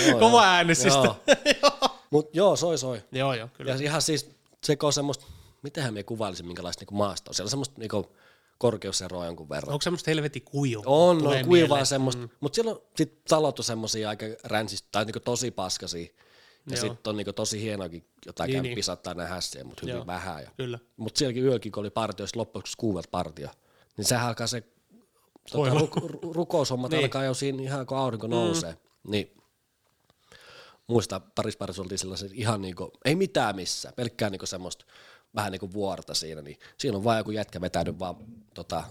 Joo, 0.08 0.20
Kova 0.20 0.38
joo. 0.38 0.52
äänisistä. 0.52 1.16
Joo. 1.62 1.96
Mut 2.12 2.36
joo, 2.36 2.56
soi 2.56 2.78
soi. 2.78 3.04
joo, 3.12 3.34
joo, 3.34 3.48
kyllä. 3.54 3.72
Ja 3.72 3.78
ihan 3.82 4.02
siis 4.02 4.30
seko 4.64 4.92
semmoista, 4.92 5.26
mitenhän 5.66 5.93
me 5.93 6.03
kuvailisin 6.03 6.47
minkälaista 6.47 6.82
niinku 6.82 6.95
maasta 6.95 7.32
on. 7.32 7.36
Siellä 7.36 7.47
on 7.47 7.49
semmoista 7.49 7.76
niinku 7.80 8.16
korkeuseroa 8.57 9.26
jonkun 9.26 9.49
verran. 9.49 9.74
Onko 9.74 9.82
semmoista 9.82 10.11
helvetin 10.11 10.41
kuiva? 10.43 10.82
On, 10.86 11.18
Tulee 11.18 11.39
on 11.39 11.45
kuivaa 11.47 11.68
mieleen. 11.68 11.86
semmoista, 11.86 12.22
mm. 12.22 12.30
mutta 12.39 12.55
siellä 12.55 12.72
on 12.72 12.82
sit 12.97 13.24
talot 13.26 13.59
on 13.59 13.66
semmosia 13.66 14.09
aika 14.09 14.26
ränsistä 14.43 14.88
tai 14.91 15.05
niinku 15.05 15.20
tosi 15.20 15.51
paskasia. 15.51 16.07
Ja 16.70 16.78
sitten 16.78 16.97
on 17.09 17.18
niinku 17.18 17.34
tosi 17.34 17.61
hienoakin 17.61 18.05
jotain 18.26 18.47
Niin, 18.47 18.53
niin, 18.53 18.63
niin. 18.63 18.72
kämpisat 18.72 19.03
tai 19.03 19.16
nähässiä, 19.16 19.63
mutta 19.63 19.82
hyvin 19.82 19.95
Joo. 19.95 20.07
vähän. 20.07 20.43
Ja. 20.43 20.51
Kyllä. 20.57 20.80
Mutta 20.97 21.18
sielläkin 21.20 21.43
yölläkin, 21.43 21.72
kun 21.72 21.82
oli 21.82 21.89
partioissa 21.89 22.39
loppuksi 22.39 22.74
kuuvat 22.78 23.05
partio, 23.11 23.49
niin 23.97 24.05
sehän 24.05 24.28
alkaa 24.28 24.47
se 24.47 24.63
tota, 25.51 25.70
ruk, 25.70 25.95
ru- 25.95 26.34
rukoushommat 26.34 26.91
Niin. 26.91 27.03
alkaa 27.03 27.24
jo 27.24 27.34
siinä 27.34 27.63
ihan 27.63 27.86
kun 27.86 27.97
aurinko 27.97 28.28
nousee. 28.28 28.72
Mm. 28.72 29.11
Niin 29.11 29.32
muista 30.88 31.20
paris 31.36 31.57
parissa 31.57 31.82
oltiin 31.82 31.99
sellaiset 31.99 32.32
ihan 32.34 32.61
niinku, 32.61 32.91
ei 33.05 33.16
mitään 33.16 33.55
missään, 33.55 33.93
pelkkää 33.93 34.30
niinku 34.30 34.45
semmoista 34.45 34.86
vähän 35.36 35.52
niinku 35.52 35.74
vuorta 35.74 36.14
siinä, 36.14 36.42
niin 36.42 36.60
siinä 36.78 36.98
on 36.98 37.04
vaan 37.04 37.18
joku 37.18 37.32
jätkä 37.32 37.62
vetänyt 37.62 38.00
vaan 38.00 38.16
tota, 38.54 38.84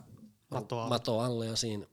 Mato 0.51 0.78
alle. 0.78 0.88
mato 0.88 1.20
alle 1.20 1.47
ja 1.47 1.57
siinä 1.57 1.86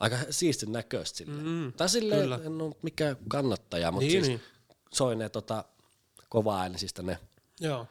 aika 0.00 0.16
siistin 0.30 0.72
näköistä 0.72 1.18
silleen. 1.18 1.46
Mm, 1.46 1.72
tai 1.72 1.88
silleen, 1.88 2.20
kyllä. 2.20 2.40
en 2.44 2.62
ole 2.62 2.74
mikään 2.82 3.16
kannattaja, 3.28 3.92
mutta 3.92 4.06
Niin, 4.06 4.10
siis 4.24 4.28
niin. 4.28 4.40
soi 4.92 5.16
ne 5.16 5.28
tota, 5.28 5.64
kova 6.28 6.60
äänisistä 6.60 7.02
ne 7.02 7.18
Joo. 7.60 7.86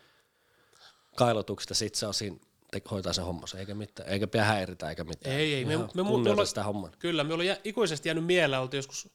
kailotukset 1.16 1.70
ja 1.70 1.76
sit 1.76 1.96
se 1.96 2.08
on 2.08 2.14
siinä 2.14 2.38
te- 2.72 2.82
hoitaa 2.92 3.14
se 3.14 3.22
hommansa, 3.22 3.60
eikä 3.60 3.76
mitään, 3.76 4.10
eikä 4.10 4.28
pidä 4.28 4.44
häiritä 4.46 4.90
eikä 4.90 5.04
mitään. 5.04 5.36
Ei, 5.36 5.54
ei. 5.54 5.66
Me, 5.66 5.74
Ihan 5.74 5.90
me, 5.96 6.04
me, 6.04 6.10
kunnioita 6.10 6.36
mulla, 6.36 6.46
sitä 6.46 6.64
homman. 6.64 6.92
kyllä, 7.00 7.24
me 7.24 7.34
ollaan 7.34 7.58
ikuisesti 7.64 8.10
jäänyt 8.10 8.26
mieleen, 8.26 8.62
oltiin 8.62 8.78
joskus 8.80 9.10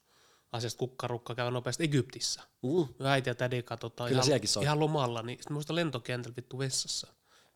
asiasta 0.55 0.79
kukkarukka 0.79 1.35
käy 1.35 1.51
nopeasti 1.51 1.85
Egyptissä. 1.85 2.43
Mm. 2.63 2.95
Me 2.99 3.11
äiti 3.11 3.31
ja 3.31 3.35
tädi 3.35 3.63
katsotaan 3.63 4.09
Kyllä 4.11 4.23
ihan, 4.27 4.63
ihan 4.63 4.81
lomalla, 4.81 5.23
niin 5.23 5.39
sitten 5.39 5.53
muista 5.53 5.75
lentokentällä 5.75 6.37
vittu 6.37 6.59
vessassa. 6.59 7.07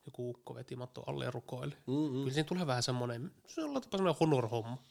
Joku 0.07 0.31
ukko 0.31 0.55
veti 0.55 0.77
matto 0.77 1.03
alle 1.07 1.25
ja 1.25 1.31
rukoili. 1.31 1.75
Mm-hmm. 1.87 2.19
Kyllä 2.19 2.33
siinä 2.33 2.45
tulee 2.49 2.67
vähän 2.67 2.83
semmoinen, 2.83 3.33
se 3.47 3.65
on 3.65 3.75
tapaa 3.75 3.99
semmoinen 3.99 4.19
honor-homma. 4.21 4.83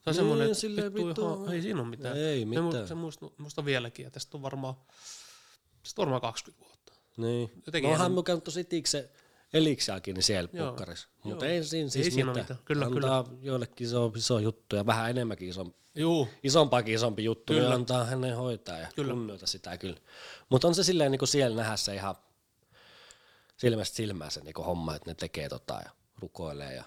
Se 0.00 0.10
on 0.10 0.14
semmoinen, 0.14 0.50
että 0.50 0.94
vittu, 0.94 1.06
vittu, 1.06 1.34
ihan, 1.34 1.54
ei 1.54 1.62
siinä 1.62 1.80
ole 1.80 1.88
mitään. 1.88 2.16
ei 2.16 2.40
Se, 2.40 2.44
mitään. 2.44 2.84
mu- 2.84 2.86
se 2.88 2.94
muista, 2.94 3.30
muista 3.38 3.64
vieläkin, 3.64 4.04
ja 4.04 4.10
tästä 4.10 4.36
on 4.36 4.42
varmaan, 4.42 4.74
tästä 5.82 6.02
on 6.02 6.06
varmaan 6.06 6.20
20 6.20 6.64
vuotta. 6.64 6.92
Niin. 7.16 7.62
Jotenkin 7.66 7.98
no 7.98 8.08
me 8.08 8.22
käynyt 8.22 8.44
tosi 8.44 8.64
tikse 8.64 9.10
eliksiäkin 9.52 10.14
niin 10.14 10.22
siellä 10.22 10.50
Joo, 10.52 10.68
pukkarissa. 10.68 11.08
Mutta 11.24 11.46
ei 11.46 11.64
siinä 11.64 11.90
siis 11.90 12.06
Ei 12.06 12.10
siinä 12.10 12.30
mitään. 12.30 12.44
mitään. 12.44 12.60
Kyllä, 12.64 12.86
antaa 12.86 13.24
joillekin 13.42 13.86
iso, 13.86 14.12
iso 14.16 14.38
juttu 14.38 14.76
ja 14.76 14.86
vähän 14.86 15.10
enemmänkin 15.10 15.48
iso, 15.48 15.66
Juu, 15.94 16.28
isompakin 16.42 16.94
isompi 16.94 17.24
juttu, 17.24 17.52
kyllä. 17.52 17.60
Kyllä. 17.60 17.70
niin 17.70 17.80
antaa 17.80 18.04
hänen 18.04 18.36
hoitaa 18.36 18.78
ja 18.78 18.80
kyllä. 18.80 18.94
Kyllä. 18.94 19.12
kunnioita 19.12 19.46
sitä 19.46 19.78
kyllä. 19.78 19.96
Mutta 20.48 20.68
on 20.68 20.74
se 20.74 20.84
silleen 20.84 21.10
niin 21.10 21.18
kuin 21.18 21.28
siellä 21.28 21.56
nähdä 21.56 21.76
se 21.76 21.94
ihan 21.94 22.14
silmästä 23.56 23.96
silmään 23.96 24.30
se 24.30 24.40
niin 24.40 24.54
kuin 24.54 24.66
homma, 24.66 24.94
että 24.94 25.10
ne 25.10 25.14
tekee 25.14 25.48
tota 25.48 25.74
ja 25.84 25.90
rukoilee. 26.20 26.74
Ja... 26.74 26.84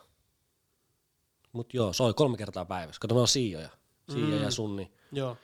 Mutta 1.51 1.77
joo, 1.77 1.93
soi 1.93 2.13
kolme 2.13 2.37
kertaa 2.37 2.65
päivässä. 2.65 2.99
Kato, 2.99 3.15
ne 3.15 3.21
on 3.21 3.27
siijoja. 3.27 3.69
Siijo 4.11 4.37
mm. 4.37 4.43
ja 4.43 4.51
sunni. 4.51 4.91
joo, 5.11 5.37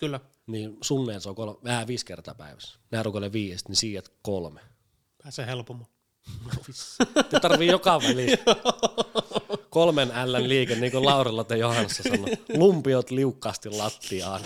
kyllä. 0.00 0.20
Niin 0.46 0.78
sunneen 0.80 1.20
se 1.20 1.28
on 1.28 1.34
kolme, 1.34 1.58
vähän 1.64 1.86
viisi 1.86 2.06
kertaa 2.06 2.34
päivässä. 2.34 2.78
Nää 2.90 3.02
rukoilee 3.02 3.32
viidestä, 3.32 3.68
niin 3.68 3.76
siijat 3.76 4.12
kolme. 4.22 4.60
Pääsee 5.22 5.46
helpommin. 5.46 5.86
Te 7.30 7.40
tarvii 7.40 7.68
joka 7.68 8.00
välissä. 8.02 8.38
Kolmen 9.70 10.08
Ln 10.08 10.48
liike, 10.48 10.74
niin 10.74 10.92
kuin 10.92 11.04
Laurilla 11.06 11.44
te 11.44 11.56
Johanssa 11.56 12.02
sanoi. 12.02 12.38
Lumpiot 12.56 13.10
liukkaasti 13.10 13.70
lattiaan. 13.70 14.40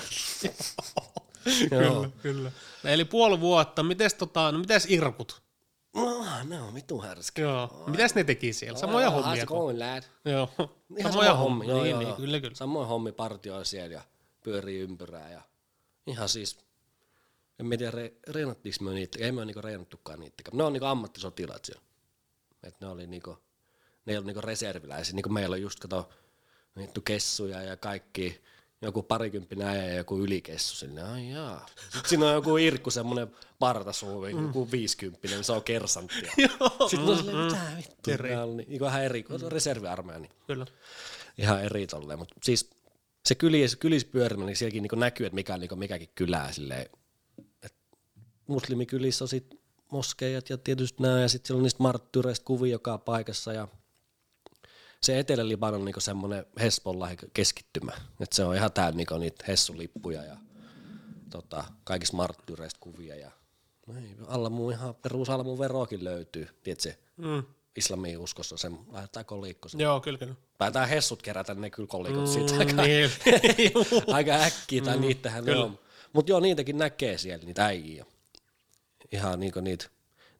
Kyllä, 1.71 2.11
kyllä. 2.23 2.53
No, 2.83 2.91
eli 2.91 3.05
puoli 3.05 3.41
vuotta, 3.41 3.83
mites, 3.83 4.15
tota, 4.15 4.53
no, 4.53 4.59
mites 4.59 4.87
irkut? 4.89 5.43
No, 5.95 6.25
ne 6.45 6.61
on 6.61 6.75
vitu 6.75 7.01
härski. 7.01 7.41
Joo, 7.41 7.85
mitäs 7.87 8.15
ne 8.15 8.25
teki 8.25 8.53
siellä? 8.53 8.79
Samoja 8.79 9.11
hommia. 9.11 9.47
Going, 9.47 9.79
lad? 9.79 10.03
Joo, 10.25 10.51
Ihan 10.99 11.13
samoja 11.13 11.35
hommia. 11.35 11.69
Joo, 11.69 11.83
niin, 11.83 11.91
joo, 11.91 11.99
niin, 11.99 12.09
joo. 12.09 12.17
kyllä, 12.17 12.41
kyllä. 12.41 12.55
Samoin 12.55 12.89
hommi 12.89 13.13
partioi 13.13 13.67
siellä 13.67 13.95
ja 13.95 14.03
pyörii 14.43 14.81
ympyrää. 14.81 15.31
Ja 15.31 15.43
ihan 16.07 16.29
siis, 16.29 16.59
en 17.59 17.67
mä 17.67 17.77
tiedä, 17.77 17.91
re, 17.91 18.13
reenattiinko 18.29 18.85
me 18.85 18.95
niitä, 18.95 19.19
ei 19.25 19.33
me 19.33 19.39
ole 19.39 19.47
niinku 19.47 19.63
reenattukaan 19.63 20.21
niitä. 20.21 20.43
Ne 20.53 20.63
on 20.63 20.73
niinku 20.73 20.87
ammattisotilaat 20.87 21.65
siellä. 21.65 21.83
Et 22.63 22.81
ne 22.81 22.87
oli 22.87 23.07
niinku, 23.07 23.39
ne 24.07 24.13
ei 24.13 24.17
ollut 24.17 24.27
niinku 24.27 24.41
reserviläisiä, 24.41 25.15
niinku 25.15 25.29
meillä 25.29 25.55
on 25.55 25.63
just 25.63 25.81
kato, 25.81 26.09
vittu 26.77 27.01
kessuja 27.01 27.63
ja 27.63 27.77
kaikki, 27.77 28.41
joku 28.83 29.03
parikymppinen 29.03 29.69
äijä 29.69 29.85
ja 29.85 29.95
joku 29.95 30.19
ylikessu 30.19 30.77
sinne, 30.77 31.03
ai 31.03 31.31
jaa. 31.31 31.67
Sitten 31.81 32.09
siinä 32.09 32.27
on 32.27 32.35
joku 32.35 32.57
Irkku, 32.57 32.91
semmonen 32.91 33.37
partasuu, 33.59 34.21
Mm. 34.23 34.47
joku 34.47 34.71
viisikymppinen, 34.71 35.45
se 35.45 35.53
on 35.53 35.63
kersanttia. 35.63 36.33
Sitten 36.91 37.09
on 37.09 37.17
silleen, 37.19 37.37
mitä 37.37 37.59
vittu, 37.77 38.11
Eri. 38.11 38.37
On 38.37 38.57
niin, 38.57 38.81
vähän 38.81 39.05
eri, 39.05 39.25
mm. 39.29 39.49
reserviarmeija, 39.49 40.19
niin 40.19 40.33
kyllä. 40.47 40.67
ihan 41.39 41.65
eri 41.65 41.87
tolleen, 41.87 42.19
mutta 42.19 42.35
siis 42.43 42.71
se 43.27 43.35
kylis, 43.35 43.77
kylispyörimä, 43.77 44.45
niin 44.45 44.57
sielläkin 44.57 44.83
niinku 44.83 44.97
näkyy, 44.97 45.27
että 45.27 45.35
mikä 45.35 45.55
on 45.55 45.61
niinku 45.61 45.77
mikäkin 45.77 46.09
kylää 46.15 46.53
silleen, 46.53 46.91
muslimikylissä 48.49 49.25
on 49.25 49.29
sit 49.29 49.61
moskeijat 49.93 50.51
ja 50.51 50.59
tietysti 50.59 51.03
nämä, 51.03 51.21
ja 51.21 51.29
sitten 51.29 51.47
siellä 51.47 51.59
on 51.59 51.63
niistä 51.63 51.83
marttyreistä 51.83 52.45
kuvia 52.45 52.73
joka 52.73 52.99
paikassa, 52.99 53.53
ja 53.53 53.69
se 55.03 55.19
Etelä-Libanon 55.19 55.81
on 55.81 55.85
niinku 55.85 56.01
semmoinen 56.01 56.47
Hezbollah 56.61 57.11
keskittymä, 57.35 57.93
että 58.21 58.37
se 58.37 58.45
on 58.45 58.55
ihan 58.57 58.73
täynnä 58.73 58.97
niinku 58.97 59.19
niitä 59.19 59.45
Hessulippuja 59.49 60.25
ja 60.25 60.37
tota, 61.31 61.65
kaikista 61.85 62.17
marttyreistä 62.17 62.81
kuvia, 62.81 63.15
ja 63.17 63.31
no 63.87 63.95
ei, 63.97 64.17
alla 64.27 64.51
muu 64.51 64.71
ihan 64.71 64.95
perus 64.95 65.31
alla 65.31 65.45
mun 65.45 65.59
veroakin 65.59 66.05
löytyy, 66.05 66.49
tiedätkö, 66.63 66.93
Mm. 67.17 67.43
islamiin 67.77 68.19
uskossa 68.19 68.57
sen, 68.57 68.79
laitetaan 68.89 69.27
kolikko 69.27 69.69
Joo, 69.77 70.01
kyllä, 70.01 70.19
kyllä. 70.19 70.35
Päätään 70.59 70.89
hessut 70.89 71.23
kerätä 71.23 71.55
ne 71.55 71.71
kyllä 71.71 71.87
kolikot 71.87 72.21
mm, 72.21 72.27
siitä 72.27 72.55
aika, 72.59 72.83
niin. 72.83 73.11
Aika 74.17 74.33
äkkiä, 74.33 74.83
tai 74.83 74.97
mm, 74.97 75.01
niitähän 75.01 75.45
ne 75.45 75.57
on. 75.57 75.79
Mutta 76.13 76.33
joo, 76.33 76.41
niitäkin 76.41 76.79
näkee 76.79 77.19
siellä, 77.19 77.45
niitä 77.45 77.67
äijiä. 77.67 78.07
Ihan 79.13 79.41
niinku 79.41 79.61
niitä. 79.61 79.89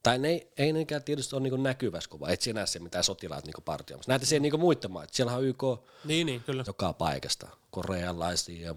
Tai 0.03 0.19
ne 0.19 0.29
ei, 0.29 0.53
ei 0.57 0.73
nekään 0.73 1.03
tietysti 1.03 1.37
ole 1.37 1.43
niinku 1.43 1.57
näkyvässä 1.57 2.11
kuva, 2.11 2.29
et 2.29 2.41
sinä 2.41 2.67
se 2.67 2.79
mitään 2.79 3.05
sotilaat 3.05 3.45
niinku 3.45 3.61
partioimassa. 3.61 4.13
Näitä 4.13 4.27
siellä 4.27 4.43
niinku 4.43 4.59
muiden 4.59 4.91
maat. 4.91 5.15
Siellä 5.15 5.37
on 5.37 5.45
YK 5.45 5.63
niin, 6.05 6.27
niin, 6.27 6.41
kyllä. 6.41 6.65
joka 6.67 6.93
paikasta. 6.93 7.49
Korealaisia 7.71 8.67
ja 8.67 8.75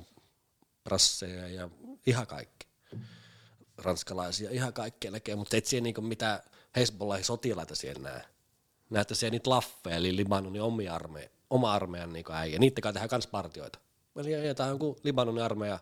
brasseja 0.83 1.47
ja 1.47 1.69
ihan 2.05 2.27
kaikki. 2.27 2.67
Ranskalaisia, 3.77 4.49
ihan 4.51 4.73
kaikkea 4.73 5.11
näkee, 5.11 5.35
mutta 5.35 5.57
et 5.57 5.65
siellä 5.65 5.83
niinku 5.83 6.01
mitään 6.01 6.39
Hezbollahin 6.75 7.25
sotilaita 7.25 7.75
siellä 7.75 8.01
näe. 8.01 8.21
Näette 8.89 9.15
siellä 9.15 9.31
niitä 9.31 9.49
laffeja, 9.49 9.95
eli 9.95 10.15
Libanonin 10.15 10.61
omia 10.61 10.95
armeija, 10.95 11.29
oma 11.49 11.73
armeijan 11.73 12.13
niinku 12.13 12.31
äijä. 12.31 12.59
Niiden 12.59 12.81
kanssa 12.81 12.93
tehdään 12.93 13.09
kans 13.09 13.27
partioita. 13.27 13.79
Eli 14.15 14.35
ajetaan 14.35 14.77
Libanonin 15.03 15.43
armeija 15.43 15.79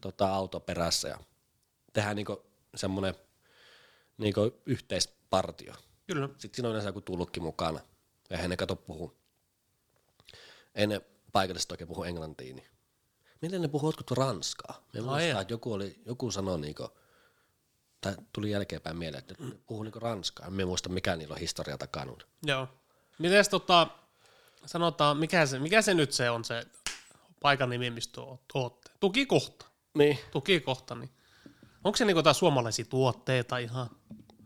tota, 0.00 0.34
auto 0.34 0.60
perässä 0.60 1.08
ja 1.08 1.18
tehdään 1.92 2.16
niinku 2.16 2.49
semmoinen 2.74 3.14
niinku 4.18 4.60
yhteispartio. 4.66 5.74
Kyllä. 6.06 6.28
Sitten 6.28 6.50
siinä 6.54 6.68
on 6.68 6.70
yleensä 6.70 6.88
joku 6.88 7.00
tullutkin 7.00 7.42
mukana. 7.42 7.80
Eihän 8.30 8.50
ne 8.50 8.56
kato 8.56 8.76
puhu. 8.76 9.16
Ei 10.74 10.86
ne 10.86 11.00
paikallisesti 11.32 11.72
oikein 11.72 11.88
puhu 11.88 12.04
englantia. 12.04 12.54
Niin. 12.54 12.66
Miten 13.40 13.62
ne 13.62 13.68
puhuu 13.68 13.88
jotkut 13.88 14.10
ranskaa? 14.10 14.84
Me 14.94 15.00
muistaa, 15.00 15.40
että 15.40 15.54
joku, 15.54 15.72
oli, 15.72 16.00
joku 16.06 16.30
sanoi 16.30 16.60
niinku, 16.60 16.88
tai 18.00 18.16
tuli 18.32 18.50
jälkeenpäin 18.50 18.96
mieleen, 18.96 19.18
että 19.18 19.44
ne 19.44 19.58
puhuu 19.66 19.82
niinku 19.82 20.00
ranskaa. 20.00 20.50
Me 20.50 20.64
muista 20.64 20.88
mikä 20.88 21.16
niillä 21.16 21.32
on 21.32 21.40
historia 21.40 21.78
takana. 21.78 22.16
Joo. 22.42 22.68
Mites 23.18 23.48
tota, 23.48 23.86
sanotaan, 24.66 25.16
mikä 25.16 25.46
se, 25.46 25.58
mikä 25.58 25.82
se 25.82 25.94
nyt 25.94 26.12
se 26.12 26.30
on 26.30 26.44
se 26.44 26.66
paikan 27.42 27.70
nimi, 27.70 27.90
mistä 27.90 28.20
ootte? 28.54 28.90
Tukikohta. 29.00 29.66
Niin. 29.94 30.18
Tukikohta, 30.30 30.94
niin. 30.94 31.10
Onko 31.84 31.96
se 31.96 32.04
niinku 32.04 32.18
jotain 32.18 32.34
suomalaisia 32.34 32.84
tuotteita 32.84 33.58
ihan? 33.58 33.90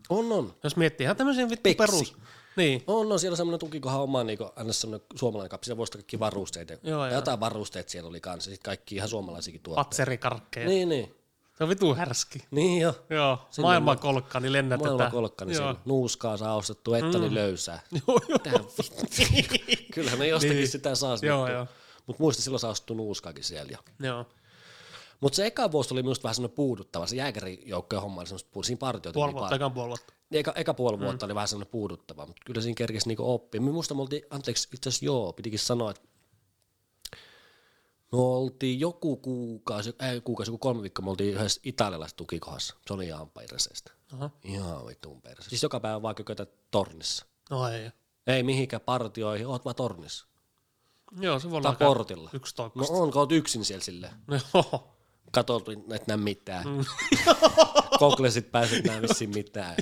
On, 0.09 0.31
on. 0.31 0.53
Jos 0.63 0.75
miettii 0.75 1.05
ihan 1.05 1.15
tämmöisiä 1.15 1.49
vittu 1.49 1.63
Peksi. 1.63 1.77
perus. 1.77 2.15
Niin. 2.57 2.83
On, 2.87 3.11
on 3.11 3.19
siellä 3.19 3.35
semmoinen 3.35 3.59
tukikohan 3.59 4.01
oma, 4.01 4.23
niin 4.23 4.37
aina 4.55 4.73
semmoinen 4.73 5.07
suomalainen 5.15 5.49
kappi, 5.49 5.65
siellä 5.65 5.77
voisi 5.77 5.91
kaikki 5.93 6.19
varusteet. 6.19 6.69
Ja 6.69 6.77
Joo, 6.83 7.05
ja 7.05 7.11
joo. 7.11 7.15
jotain 7.19 7.39
varusteet 7.39 7.89
siellä 7.89 8.09
oli 8.09 8.21
kanssa, 8.21 8.51
sitten 8.51 8.65
kaikki 8.65 8.95
ihan 8.95 9.09
suomalaisiakin 9.09 9.61
tuotteita. 9.61 9.83
Patserikarkkeja. 9.89 10.67
Niin. 10.67 10.89
Niin, 10.89 11.01
niin. 11.03 11.15
Se 11.57 11.63
on 11.63 11.69
vitu 11.69 11.95
härski. 11.95 12.39
Niin 12.51 12.81
jo. 12.81 13.05
Joo, 13.09 13.39
Sinne 13.49 13.61
maailman 13.65 13.95
ma- 13.97 14.01
kolkka, 14.01 14.39
niin 14.39 14.53
lennätetään. 14.53 14.91
Maailman 14.95 15.11
kolkka, 15.11 15.45
niin 15.45 15.53
Joo. 15.55 15.63
siellä 15.63 15.79
nuuskaa 15.85 16.37
saa 16.37 16.55
ostettu, 16.55 16.93
että 16.93 17.19
niin 17.19 17.33
löysää. 17.33 17.81
Joo, 18.07 18.19
joo. 18.29 18.39
Tähän 18.39 18.59
Kyllähän 19.93 20.19
ne 20.19 20.27
jostakin 20.27 20.55
Niin. 20.57 20.67
sitä 20.67 20.95
saa 20.95 21.17
Joo, 21.21 21.51
joo. 21.51 21.67
Mutta 22.07 22.23
muista 22.23 22.41
silloin 22.43 22.59
saa 22.59 22.71
ostettu 22.71 22.93
nuuskaakin 22.93 23.43
siellä. 23.43 23.71
jo. 23.71 23.77
Joo. 24.07 24.25
Mutta 25.21 25.35
se 25.35 25.45
eka 25.45 25.71
vuosi 25.71 25.93
oli 25.93 26.03
minusta 26.03 26.23
vähän 26.23 26.35
semmoinen 26.35 26.55
puuduttava. 26.55 27.07
Se 27.07 27.15
jääkärijoukkojen 27.15 28.01
homma 28.01 28.21
oli 28.21 28.27
semmoista, 28.27 28.63
siinä 28.63 28.79
partioita 28.79 29.17
Puoli 29.17 29.33
vuotta, 29.33 29.55
ekan 29.55 29.71
puoli 29.71 29.87
vuotta. 29.87 30.13
Niin 30.29 30.39
Eka, 30.39 30.53
eka 30.55 30.73
puoli 30.73 30.99
vuotta 30.99 31.25
mm. 31.25 31.27
oli 31.27 31.35
vähän 31.35 31.47
semmoinen 31.47 31.71
puuduttava, 31.71 32.25
mutta 32.25 32.41
kyllä 32.45 32.61
siinä 32.61 32.75
kerkesi 32.75 33.07
niinku 33.07 33.33
oppia. 33.33 33.61
Me 33.61 33.71
muista 33.71 33.93
me 33.93 34.01
oltiin, 34.01 34.23
anteeksi, 34.29 34.69
itse 34.73 34.89
asiassa 34.89 35.05
joo, 35.05 35.33
pitikin 35.33 35.59
sanoa, 35.59 35.91
että 35.91 36.01
me 38.11 38.17
oltiin 38.17 38.79
joku 38.79 39.17
kuukausi, 39.17 39.95
ei 40.11 40.21
kuukausi, 40.21 40.51
joku 40.51 40.57
kolme 40.57 40.81
viikkoa, 40.81 41.03
me 41.05 41.09
oltiin 41.09 41.33
yhdessä 41.33 41.61
italialaisessa 41.63 42.17
tukikohdassa. 42.17 42.75
Se 42.87 42.93
oli 42.93 43.05
ihan 43.05 43.29
perseestä. 43.29 43.91
Aha. 44.13 44.29
Ihan 44.43 44.85
vittuun 44.87 45.21
perseestä. 45.21 45.49
Siis 45.49 45.63
joka 45.63 45.79
päivä 45.79 46.01
vaikka 46.01 46.23
kötä 46.23 46.47
tornissa. 46.71 47.25
No 47.49 47.67
ei. 47.69 47.91
Ei 48.27 48.43
mihinkään 48.43 48.81
partioihin, 48.81 49.47
oot 49.47 49.65
vaan 49.65 49.75
tornissa. 49.75 50.27
Joo, 51.19 51.39
se 51.39 51.49
voi 51.49 51.57
olla 51.57 51.75
Tai 51.75 51.87
portilla. 51.87 52.29
yksi 52.33 52.53
No 52.53 52.55
toikkosta. 52.63 52.93
on, 52.93 53.11
kun 53.11 53.19
oot 53.19 53.31
yksin 53.31 53.65
siellä 53.65 53.83
silleen. 53.83 54.13
No, 54.27 54.39
joo. 54.53 54.94
Katoltu, 55.31 55.71
et 55.71 56.07
näe 56.07 56.17
mitään. 56.17 56.67
Mm. 56.67 56.85
Koklesit 57.99 58.51
pääset 58.51 58.83
näe 58.83 59.01
vissiin 59.01 59.29
mitään. 59.29 59.75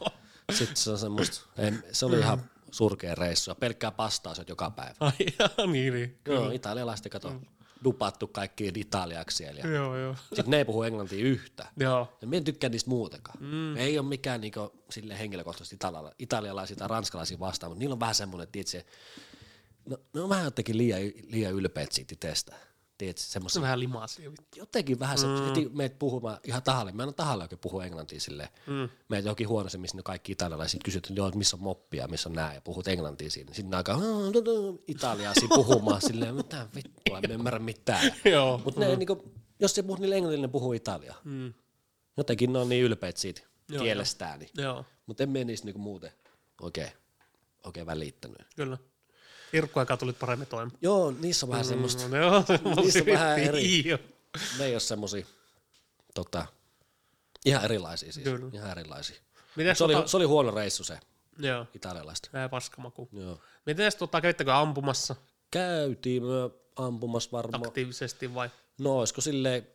Sitten 0.52 0.76
se 0.76 0.90
on 0.90 0.98
semmoista, 0.98 1.46
se 1.92 2.06
oli 2.06 2.18
ihan 2.18 2.50
surkea 2.70 3.14
reissu. 3.14 3.50
Ja 3.50 3.54
pelkkää 3.54 3.90
pastaa 3.90 4.34
syöt 4.34 4.48
joka 4.48 4.70
päivä. 4.70 4.94
Ai, 5.00 5.12
jaa, 5.38 5.66
niin, 5.66 5.94
niin. 5.94 6.18
Joo, 6.26 6.50
italialaiset 6.50 7.12
kato, 7.12 7.40
dupattu 7.84 8.26
kaikkiin 8.26 8.78
italiaksi 8.78 9.36
siellä. 9.36 9.60
Ja 9.60 9.70
Joo, 9.70 9.96
joo. 9.96 10.16
sitten 10.28 10.50
ne 10.50 10.56
ei 10.56 10.64
puhu 10.64 10.82
englantia 10.82 11.24
yhtään. 11.24 11.68
Joo. 11.76 12.18
Ja 12.20 12.26
minä 12.26 12.36
en 12.36 12.44
tykkää 12.44 12.70
niistä 12.70 12.90
muutenkaan. 12.90 13.38
Mm. 13.40 13.76
Ei 13.76 13.98
ole 13.98 14.08
mikään 14.08 14.40
niinku, 14.40 14.84
sille 14.90 15.18
henkilökohtaisesti 15.18 15.74
italiala, 15.76 16.12
italialaisia 16.18 16.76
tai 16.76 16.88
ranskalaisia 16.88 17.38
vastaan, 17.40 17.70
mutta 17.70 17.78
niillä 17.78 17.92
on 17.92 18.00
vähän 18.00 18.14
semmoinen, 18.14 18.48
että 18.54 18.70
se, 18.70 18.86
no, 19.86 19.98
ne 20.14 20.20
on 20.20 20.28
vähän 20.28 20.44
jotenkin 20.44 20.78
liian, 20.78 21.00
liian 21.28 21.52
ylpeät 21.52 21.92
siitä 21.92 22.12
itsestään. 22.12 22.60
Tiedätkö, 22.98 23.22
Se 23.22 23.28
semmoisia 23.28 23.60
on 23.60 23.62
vähän 23.62 23.80
limasia. 23.80 24.30
jotenkin 24.56 24.98
vähän 24.98 25.18
se, 25.18 25.26
mm. 25.26 25.44
heti 25.44 25.68
meet 25.72 25.98
puhumaan 25.98 26.38
ihan 26.44 26.62
tahalle. 26.62 26.92
Mä 26.92 27.02
en 27.02 27.06
ole 27.08 27.14
tahalle 27.14 27.44
oikein 27.44 27.58
puhu 27.58 27.80
englantia 27.80 28.20
silleen. 28.20 28.48
Mm. 28.66 28.88
Meet 29.08 29.24
johonkin 29.24 29.48
huoneeseen, 29.48 29.80
missä 29.80 29.96
ne 29.96 30.02
kaikki 30.02 30.32
italialaiset 30.32 30.80
kysyt, 30.84 31.04
että 31.06 31.20
joo, 31.20 31.26
että 31.28 31.38
missä 31.38 31.56
on 31.56 31.62
moppia, 31.62 32.08
missä 32.08 32.28
on 32.28 32.34
nää, 32.34 32.54
ja 32.54 32.60
puhut 32.60 32.88
englantia 32.88 33.30
siinä. 33.30 33.54
Sitten 33.54 33.70
ne 33.70 33.76
alkaa 33.76 33.98
italiaa 34.86 35.34
siinä 35.34 35.54
puhumaan 35.54 36.00
silleen, 36.08 36.34
mitä 36.34 36.66
vittua, 36.74 37.18
en 37.22 37.30
ymmärrä 37.30 37.58
mitään. 37.58 38.12
Joo. 38.32 38.60
Mutta 38.64 38.80
ne 38.80 38.96
niinku, 38.96 39.32
jos 39.60 39.74
se 39.74 39.82
puhut 39.82 40.00
niille 40.00 40.16
englannille, 40.16 40.46
ne 40.46 40.50
puhuu 40.52 40.72
italiaa. 40.72 41.20
Mm. 41.24 41.54
Jotenkin 42.16 42.52
ne 42.52 42.58
on 42.58 42.68
niin 42.68 42.84
ylpeät 42.84 43.16
siitä 43.16 43.42
Joo, 43.68 43.82
kielestään. 43.82 44.38
Niin. 44.38 44.50
Joo, 44.56 44.84
Mutta 45.06 45.22
en 45.22 45.30
mene 45.30 45.44
niistä 45.44 45.64
niinku 45.66 45.78
muuten 45.80 46.12
oikein, 46.60 46.90
oikein 47.64 47.86
välittänyt. 47.86 48.38
kyllä. 48.56 48.78
Irkkuaikaa 49.54 49.96
tulit 49.96 50.18
paremmin 50.18 50.46
toimeen. 50.48 50.78
Joo, 50.82 51.10
niissä 51.10 51.46
on 51.46 51.50
vähän 51.50 51.64
semmoista, 51.64 52.08
No, 52.08 52.16
joo, 52.16 52.44
Niissä 52.82 52.98
on 53.00 53.06
vähän 53.06 53.38
eri. 53.38 53.88
Joo. 53.88 53.98
ne 54.58 54.64
ei 54.64 54.72
ole 54.74 54.80
semmosia, 54.80 55.26
tota, 56.14 56.46
ihan 57.44 57.64
erilaisia 57.64 58.12
siis, 58.12 58.24
Kyllä. 58.24 58.50
ihan 58.52 58.70
erilaisia. 58.70 59.16
Mites 59.56 59.78
Se 59.78 59.84
oli, 59.84 59.94
tota, 59.94 60.08
se 60.08 60.16
oli 60.16 60.24
huono 60.24 60.50
reissu 60.50 60.84
se 60.84 60.98
joo, 61.38 61.66
italialaista. 61.74 62.28
nää 62.32 62.48
paskamaku. 62.48 63.08
Joo. 63.12 63.40
Miten 63.66 63.92
tota, 63.98 64.20
kävittekö 64.20 64.54
ampumassa 64.54 65.16
Käytiin 65.50 66.22
me 66.22 66.50
ampumassa 66.76 67.28
varmaan. 67.32 67.66
aktiivisesti 67.66 68.34
vai? 68.34 68.50
No 68.78 68.98
olisiko 68.98 69.20
silleen, 69.20 69.66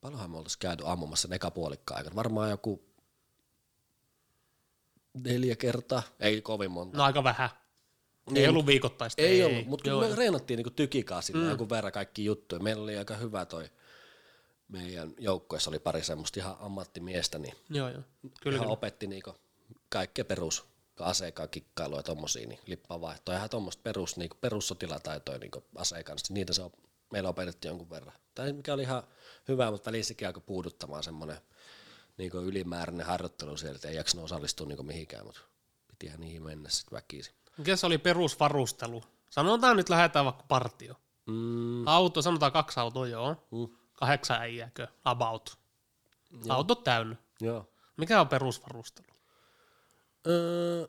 paljonhan 0.00 0.30
me 0.30 0.36
oltaisiin 0.36 0.58
käyty 0.60 0.82
ammumassa 0.86 1.22
sen 1.28 1.32
eka 1.32 1.50
puolikkaan 1.50 1.98
aikana. 1.98 2.16
Varmaan 2.16 2.50
joku 2.50 2.82
neljä 5.14 5.56
kertaa, 5.56 6.02
ei 6.20 6.42
kovin 6.42 6.70
monta. 6.70 6.98
No 6.98 7.04
aika 7.04 7.24
vähän. 7.24 7.50
Niin, 8.30 8.42
Ei 8.42 8.48
ollut 8.48 8.66
viikoittaista. 8.66 9.22
Ei, 9.22 9.44
ollut, 9.44 9.66
mutta 9.66 9.82
kyllä 9.82 10.08
me 10.08 10.14
reenattiin 10.16 10.56
niinku 10.56 10.70
tykikaa 10.70 11.22
sillä 11.22 11.44
mm. 11.44 11.50
joku 11.50 11.70
verran 11.70 11.92
kaikki 11.92 12.24
juttuja. 12.24 12.62
Meillä 12.62 12.82
oli 12.82 12.98
aika 12.98 13.16
hyvä 13.16 13.46
toi, 13.46 13.70
meidän 14.68 15.14
joukkueessa 15.18 15.70
oli 15.70 15.78
pari 15.78 16.04
semmoista 16.04 16.40
ihan 16.40 16.56
ammattimiestä, 16.60 17.38
niin 17.38 17.54
Joo, 17.70 17.88
joo. 17.88 18.02
Kyllä, 18.40 18.54
ihan 18.54 18.64
kyllä. 18.64 18.72
opetti 18.72 19.06
niinku 19.06 19.34
kaikkea 19.88 20.24
perus 20.24 20.64
aseekaan 21.00 21.48
kikkailua 21.48 21.98
ja 21.98 22.02
tommosia, 22.02 22.48
niin 22.48 22.60
lippavaihtoa. 22.66 23.36
Ihan 23.36 23.50
tuommoista 23.50 23.82
perus, 23.82 24.16
niinku, 24.16 24.36
perussotilataitoja 24.40 25.38
niinku 25.38 25.64
aseen 25.74 26.04
kanssa. 26.04 26.34
Niitä 26.34 26.52
se 26.52 26.62
on, 26.62 26.70
meillä 27.12 27.28
opetettiin 27.28 27.70
jonkun 27.70 27.90
verran. 27.90 28.12
Tai 28.34 28.52
mikä 28.52 28.74
oli 28.74 28.82
ihan 28.82 29.02
hyvä, 29.48 29.70
mutta 29.70 29.90
välissäkin 29.90 30.26
alkoi 30.26 30.42
puuduttamaan 30.46 31.02
semmoinen 31.02 31.36
niinku 32.16 32.38
ylimääräinen 32.38 33.06
harjoittelu 33.06 33.56
sieltä, 33.56 33.76
että 33.76 33.88
ei 33.88 33.96
jaksanut 33.96 34.24
osallistua 34.24 34.66
niinku 34.66 34.82
mihinkään, 34.82 35.26
mutta 35.26 35.40
pitihän 35.88 36.20
niihin 36.20 36.42
mennä 36.42 36.68
sitten 36.68 36.96
väkisin. 36.96 37.34
Mikä 37.58 37.76
se 37.76 37.86
oli 37.86 37.98
perusvarustelu? 37.98 39.02
Sanotaan 39.30 39.76
nyt 39.76 39.88
lähdetään 39.88 40.24
vaikka 40.24 40.44
partio. 40.48 40.94
Mm, 41.26 41.86
Auto, 41.88 42.22
sanotaan 42.22 42.52
kaksi 42.52 42.80
autoa, 42.80 43.06
joo. 43.06 43.46
mm, 43.50 43.76
Kahdeksan 43.92 44.40
äijääkö? 44.40 44.86
About. 45.04 45.58
Auto 46.48 46.74
täynnä. 46.74 47.16
joo. 47.40 47.68
Mikä 47.96 48.20
on 48.20 48.28
perusvarustelu? 48.28 49.06
Öö, 50.26 50.80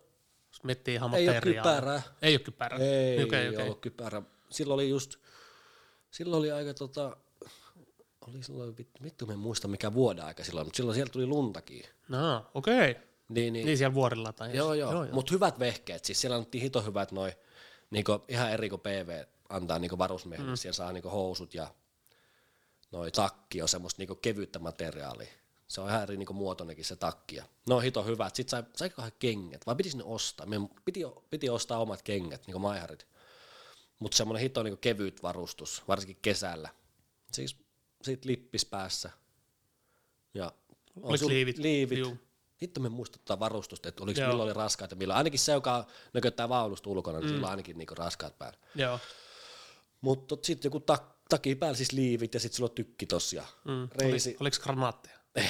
Jos 0.48 0.64
miettii 0.64 0.94
ihan 0.96 1.14
ei 1.14 1.30
ole 1.30 1.42
kypärää. 1.42 2.02
Ei 2.22 2.34
ole 2.34 2.40
kypärää. 2.40 2.80
Ei 2.80 3.24
okay, 3.24 3.50
okei. 3.50 3.64
ollut 3.64 3.82
kypärä. 3.82 4.22
Silloin 4.50 4.76
oli 4.76 4.90
just, 4.90 5.16
silloin 6.12 6.40
oli 6.40 6.52
aika 6.52 6.74
tota, 6.74 7.18
oli 8.28 8.44
silloin, 8.44 8.78
vittu, 8.78 9.04
vittu 9.04 9.26
me 9.26 9.34
en 9.34 9.40
muista 9.40 9.68
mikä 9.68 9.94
vuoden 9.94 10.26
aika 10.26 10.44
silloin, 10.44 10.68
mutta 10.68 10.78
silloin 10.78 10.96
siellä 10.96 11.12
tuli 11.12 11.26
luntakin. 11.26 11.84
No, 12.08 12.46
okei. 12.54 12.92
Okay. 12.92 13.07
Niin, 13.30 13.54
niin, 13.54 13.66
Niin 13.66 13.78
siellä 13.78 13.94
vuorilla 13.94 14.34
tai 14.34 14.56
joo, 14.56 14.74
jos- 14.74 14.92
joo, 14.92 15.04
joo, 15.04 15.14
mutta 15.14 15.32
hyvät 15.32 15.60
vehkeet, 15.60 16.06
siis 16.06 16.22
siellä 16.22 16.36
annettiin 16.36 16.62
hito 16.62 16.82
hyvät 16.82 17.12
noin, 17.12 17.34
niinku, 17.90 18.24
ihan 18.28 18.52
eri 18.52 18.70
kuin 18.70 18.82
PV 18.82 19.24
antaa 19.50 19.80
niinku 19.80 19.98
varusmiehille, 19.98 20.52
mm. 20.52 20.56
siellä 20.58 20.76
saa 20.76 20.92
niinku 20.92 21.10
housut 21.10 21.54
ja 21.54 21.74
noi 22.92 23.12
takki 23.12 23.62
on 23.62 23.70
semmoista 23.70 24.02
niinku 24.02 24.16
kevyttä 24.16 24.60
materiaalia. 24.60 25.28
Se 25.68 25.82
on 25.82 25.90
ihan 25.90 26.04
eri 26.04 26.18
niinku 26.18 26.34
muotoinenkin 26.34 26.86
se 26.86 26.96
takki. 26.96 27.36
Ja 27.36 27.44
ne 27.68 27.76
on 27.76 27.84
hito 27.84 28.04
hyvät. 28.04 28.36
Sitten 28.36 28.52
sai, 28.52 28.64
saikohan 28.76 29.12
kengät, 29.20 29.66
vai 29.68 29.76
piti 29.76 29.98
ne 29.98 30.04
ostaa? 30.04 30.46
Meidän 30.46 30.70
piti, 30.86 31.00
piti 31.30 31.50
ostaa 31.50 31.80
omat 31.80 32.02
kengät, 32.02 32.48
niinku 32.48 32.60
maiharit. 32.60 33.08
Mutta 34.00 34.18
semmoinen 34.18 34.42
hito 34.42 34.64
niinku 34.64 34.78
kevyt 34.82 35.24
varustus, 35.24 35.84
varsinkin 35.88 36.18
kesällä. 36.22 36.70
Siis 37.32 37.56
sit 38.02 38.26
lippis 38.26 38.66
päässä. 38.66 39.10
Ja 40.34 40.46
on 40.96 41.04
Oliko 41.04 41.28
liivit? 41.28 41.58
liivit. 41.58 42.00
Juu. 42.00 42.18
Hitto 42.62 42.80
me 42.80 42.90
muistuttaa 42.90 43.40
varustusta, 43.40 43.90
että 43.90 44.04
oliko 44.04 44.20
Joo. 44.20 44.30
milloin 44.30 44.48
oli 44.48 44.54
raskaat 44.54 44.92
ja 44.92 44.98
milloin. 44.98 45.18
Ainakin 45.18 45.40
se, 45.40 45.52
joka 45.52 45.86
nököttää 46.14 46.50
vaunusta 46.50 46.90
ulkona, 46.90 47.20
niin 47.20 47.30
mm. 47.30 47.34
sillä 47.34 47.48
on 47.48 47.52
ainakin 47.52 47.78
niinku 47.78 47.96
raskaat 47.96 48.38
päällä. 48.40 48.60
Joo. 48.76 49.00
Mutta 50.02 50.38
sitten 50.42 50.70
joku 50.70 50.80
tak, 50.80 51.04
taki 51.30 51.56
päällä, 51.56 51.78
siis 51.78 51.92
liivit 51.92 52.34
ja 52.34 52.40
sitten 52.40 52.58
sulla 52.58 52.70
on 52.70 52.76
tykki 52.76 53.06
tossa. 53.06 53.44
Mm. 53.66 53.90
Reisi. 53.96 54.30
Oli, 54.30 54.38
oliko 54.40 54.58
granaatteja? 54.64 55.18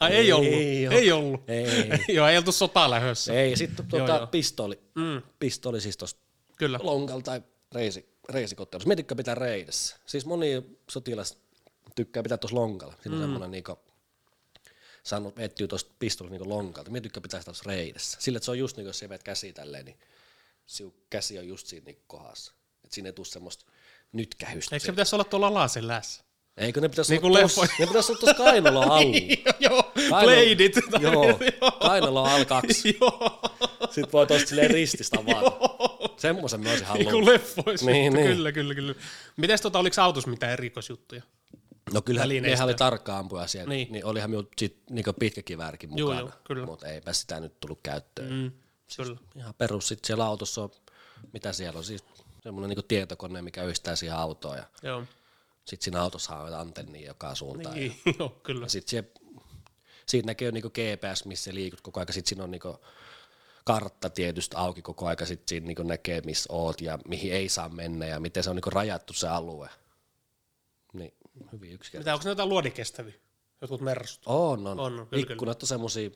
Ai 0.00 0.12
ei 0.12 0.32
ollut. 0.32 0.52
Ei 0.52 0.86
oo. 0.86 0.92
Ei 0.92 1.12
ollut. 1.12 1.50
Ei. 1.50 1.90
Joo, 2.16 2.28
ei 2.28 2.36
oltu 2.38 2.52
sotaa 2.52 2.90
lähdössä. 2.90 3.32
Ei, 3.32 3.56
sitten 3.56 3.86
tuota, 3.86 4.16
joo. 4.16 4.26
pistoli. 4.26 4.80
Mm, 4.94 5.22
Pistoli 5.38 5.80
siis 5.80 5.96
tuossa 5.96 6.16
kyllä. 6.56 6.78
lonkalla 6.82 7.22
tai 7.22 7.42
reisi, 7.72 8.08
reisikottelussa. 8.28 8.88
Mietitkö 8.88 9.14
pitää 9.14 9.34
reidessä? 9.34 9.96
Siis 10.06 10.26
moni 10.26 10.78
sotilas 10.90 11.38
tykkää 11.94 12.22
pitää 12.22 12.38
tuossa 12.38 12.56
lonkalla. 12.56 12.94
Siinä 13.02 13.16
on 13.16 13.22
semmoinen 13.22 13.50
niinku, 13.50 13.78
saanut 15.08 15.38
ettyy 15.38 15.68
tuosta 15.68 15.90
pistolista 15.98 16.32
niinku 16.38 16.48
lonkalta. 16.48 16.90
Mietitkö 16.90 17.20
pitää 17.20 17.40
sitä 17.40 17.44
tuossa 17.50 17.64
reidessä? 17.66 18.16
Sillä, 18.20 18.36
että 18.36 18.44
se 18.44 18.50
on 18.50 18.58
just 18.58 18.76
niin 18.76 18.84
kuin 18.84 18.88
jos 18.88 18.98
sä 18.98 19.08
veet 19.08 19.22
käsi 19.22 19.52
tälleen, 19.52 19.84
niin 19.84 19.98
siu, 20.66 20.94
käsi 21.10 21.38
on 21.38 21.48
just 21.48 21.66
siinä 21.66 21.84
niinku 21.84 22.02
kohdassa. 22.06 22.52
Että 22.84 22.94
siinä 22.94 23.08
ei 23.08 23.12
tule 23.12 23.26
semmoista 23.26 23.64
nytkähystä. 24.12 24.76
Eikö 24.76 24.86
se 24.86 24.92
pitäisi 24.92 25.14
olla 25.16 25.24
tuolla 25.24 25.46
alasen 25.46 25.88
lässä? 25.88 26.24
Eikö 26.56 26.80
ne 26.80 26.88
pitäisi 26.88 27.12
Niin 27.14 27.24
olla 27.24 27.40
leffoissa. 27.42 27.74
ne 27.78 27.86
pitäisi 27.86 28.12
olla 28.12 28.20
tuossa 28.20 28.36
kainaloa 28.44 28.84
alla. 28.96 29.16
joo, 29.60 29.82
Kainalo- 29.82 30.24
bladeit. 30.24 30.76
Joo, 31.00 31.38
kainalo 31.88 32.22
on 32.22 32.40
L2. 32.40 32.96
Joo, 33.00 33.40
Sitten 33.90 34.12
voi 34.12 34.26
tosta 34.26 34.48
silleen 34.48 34.70
rististä 34.70 35.18
avata. 35.18 35.58
Semmoisen 36.16 36.60
mä 36.60 36.70
olisin 36.70 36.86
niin 36.94 37.04
kuin 37.04 37.06
halunnut. 37.06 37.32
leffoissa. 37.32 37.86
Niin, 37.86 38.12
niin. 38.12 38.26
Kyllä, 38.26 38.52
kyllä, 38.52 38.74
kyllä. 38.74 38.94
Mites 39.36 39.60
tota, 39.60 39.78
oliko 39.78 40.02
autossa 40.02 40.30
mitään 40.30 40.52
erikoisjuttuja? 40.52 41.22
No 41.92 42.02
kyllä 42.02 42.26
nehän 42.26 42.64
oli 42.64 42.74
tarkka 42.74 43.18
ampuja 43.18 43.46
siellä, 43.46 43.68
Niin. 43.68 43.78
niin, 43.86 43.92
niin 43.92 44.04
olihan 44.04 44.30
minun 44.30 44.48
sit 44.58 44.76
niinku 44.90 45.12
pitkä 45.12 45.42
kiväärikin 45.42 45.90
Joo, 45.96 46.08
mukana, 46.08 46.20
joo, 46.20 46.38
kyllä. 46.44 46.66
mutta 46.66 46.86
eipä 46.86 47.12
sitä 47.12 47.40
nyt 47.40 47.60
tullut 47.60 47.80
käyttöön. 47.82 48.32
Mm, 48.32 48.50
kyllä. 48.96 49.16
Ihan 49.36 49.54
perus 49.54 49.88
sit 49.88 50.04
siellä 50.04 50.24
autossa 50.26 50.62
on, 50.62 50.70
mitä 51.32 51.52
siellä 51.52 51.78
on, 51.78 51.84
siis 51.84 52.04
semmoinen 52.42 52.68
niinku 52.68 52.82
tietokone, 52.82 53.42
mikä 53.42 53.64
yhdistää 53.64 53.96
siihen 53.96 54.16
autoon 54.16 54.56
ja 54.56 54.64
Joo, 54.82 55.04
sitten 55.64 55.84
siinä 55.84 56.02
autossa 56.02 56.36
on 56.36 56.54
antennia 56.54 57.06
joka 57.06 57.34
suuntaan. 57.34 57.76
Ja, 57.76 57.80
niin, 57.80 58.00
joo, 58.18 58.28
kyllä. 58.42 58.64
ja 58.64 58.68
sitten 58.68 58.90
siellä, 58.90 59.08
siitä 60.06 60.26
näkee 60.26 60.52
niinku 60.52 60.70
GPS, 60.70 61.24
missä 61.24 61.54
liikut 61.54 61.80
koko 61.80 62.00
aika, 62.00 62.12
sitten 62.12 62.28
siinä 62.28 62.44
on 62.44 62.50
niinku 62.50 62.78
kartta 63.64 64.10
tietysti 64.10 64.56
auki 64.56 64.82
koko 64.82 65.06
aika, 65.06 65.26
sitten 65.26 65.48
siinä 65.48 65.66
niinku 65.66 65.82
näkee, 65.82 66.20
missä 66.20 66.52
oot 66.52 66.80
ja 66.80 66.98
mihin 67.08 67.32
ei 67.32 67.48
saa 67.48 67.68
mennä 67.68 68.06
ja 68.06 68.20
miten 68.20 68.42
se 68.42 68.50
on 68.50 68.56
niinku 68.56 68.70
rajattu 68.70 69.12
se 69.12 69.28
alue. 69.28 69.68
Niin, 70.92 71.14
hyvin 71.52 71.72
yksinkertaisesti. 71.72 71.98
Mitä, 71.98 72.14
onko 72.14 72.24
ne 72.24 72.30
jotain 72.30 72.48
luodikestäviä? 72.48 73.14
Jotkut 73.60 73.80
mersut? 73.80 74.22
On, 74.26 74.66
on. 74.66 74.80
On, 74.80 75.06
kyllä, 75.10 75.22
Ikkunat 75.32 75.62
on 75.62 75.66
semmosia 75.68 76.10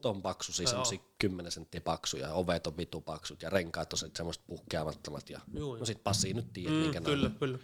ton 0.00 0.22
paksuisia, 0.22 0.66
semmosia 0.68 0.98
10 1.18 1.52
senttiä 1.52 1.80
paksuja, 1.80 2.32
ovet 2.34 2.66
on 2.66 2.76
vitu 2.76 3.00
paksut 3.00 3.42
ja 3.42 3.50
renkaat 3.50 3.92
on 3.92 3.98
se- 3.98 4.10
semmoiset 4.16 4.42
puhkeamattomat. 4.46 5.30
Ja, 5.30 5.40
Juu, 5.54 5.76
no 5.76 5.84
sit 5.84 6.04
Pasi 6.04 6.34
nyt 6.34 6.52
tiedät, 6.52 6.72
Mm, 6.74 6.78
minkälainen, 6.80 7.14
kyllä, 7.16 7.30
kyllä. 7.38 7.58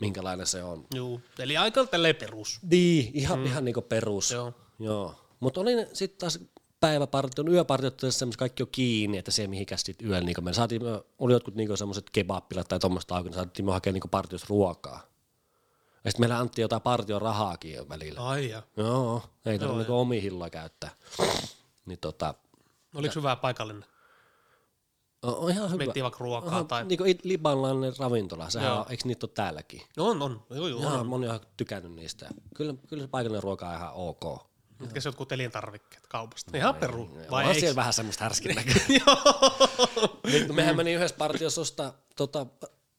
minkälainen 0.00 0.46
se 0.46 0.62
on. 0.62 0.86
Joo, 0.94 1.20
eli 1.38 1.56
aika 1.56 1.86
tälleen 1.86 2.16
perus. 2.16 2.58
Niin, 2.70 3.10
ihan, 3.14 3.38
mm. 3.38 3.46
ihan 3.46 3.64
niinku 3.64 3.82
perus. 3.82 4.30
Joo. 4.30 4.52
Joo. 4.78 5.14
Mutta 5.40 5.60
oli 5.60 5.72
sitten 5.92 6.18
taas 6.18 6.38
päiväpartion, 6.80 7.48
yöpartiot, 7.48 8.00
semmoiset 8.10 8.38
kaikki 8.38 8.62
on 8.62 8.68
kiinni, 8.72 9.18
että 9.18 9.30
se 9.30 9.46
mihin 9.46 9.66
sit 9.76 10.02
yöllä, 10.02 10.20
niin 10.20 10.44
me 10.44 10.52
saatiin, 10.52 10.82
oli 11.18 11.32
jotkut 11.32 11.54
niinku 11.54 11.76
semmoiset 11.76 12.10
kebappilat 12.10 12.68
tai 12.68 12.78
tuommoista 12.78 13.16
auki, 13.16 13.28
niin 13.28 13.34
saatiin 13.34 13.66
me 13.66 13.72
hakea 13.72 13.92
niinku 13.92 14.08
partiosta 14.08 14.46
ruokaa. 14.50 15.11
Ja 16.04 16.10
sitten 16.10 16.20
meillä 16.20 16.38
annettiin 16.38 16.62
jotain 16.62 16.82
partion 16.82 17.22
rahaakin 17.22 17.72
jo 17.74 17.88
välillä. 17.88 18.20
Ai 18.20 18.50
ja. 18.50 18.62
Joo, 18.76 19.22
ei 19.46 19.58
tarvitse 19.58 19.78
niinku 19.78 19.98
omia 19.98 20.20
hilloja 20.20 20.50
käyttää. 20.50 20.90
niin 21.86 21.98
tota, 21.98 22.34
Oliko 22.94 23.14
hyvä 23.16 23.36
paikallinen? 23.36 23.84
on, 25.22 25.36
on 25.36 25.50
ihan 25.50 25.68
hyvä. 25.70 25.76
Miettii 25.78 26.02
vaikka 26.02 26.18
ruokaa 26.24 26.50
Aha, 26.54 26.64
tai... 26.64 26.84
Niinku 26.84 27.04
it- 27.04 27.24
libanlainen 27.24 27.92
ravintola, 27.98 28.50
sehän 28.50 28.68
Joo. 28.68 28.78
on, 28.80 28.86
eikö 28.90 29.02
niitä 29.06 29.26
ole 29.26 29.32
täälläkin? 29.34 29.82
No 29.96 30.06
on, 30.08 30.22
on. 30.22 30.42
Joo, 30.50 30.68
joo. 30.68 30.80
Ihan 30.80 31.00
on. 31.00 31.06
moni 31.06 31.28
on 31.28 31.40
tykännyt 31.56 31.92
niistä. 31.92 32.28
Kyllä, 32.54 32.74
kyllä 32.88 33.02
se 33.02 33.08
paikallinen 33.08 33.42
ruoka 33.42 33.68
on 33.68 33.74
ihan 33.76 33.90
ok. 33.94 34.46
Mitkä 34.78 35.00
se 35.00 35.08
jotkut 35.08 35.32
elintarvikkeet 35.32 36.06
kaupasta? 36.06 36.56
Ihan 36.56 36.74
peru. 36.74 37.10
Vai 37.30 37.44
on 37.44 37.48
eikö? 37.48 37.60
siellä 37.60 37.76
vähän 37.76 37.92
semmoista 37.92 38.24
härskin 38.24 38.54
näköä. 38.56 38.82
Kun 40.46 40.56
mehän 40.56 40.76
meni 40.76 40.92
yhdessä 40.92 41.16
partiossa 41.16 41.60
ostaa 41.60 41.92
tota, 42.16 42.46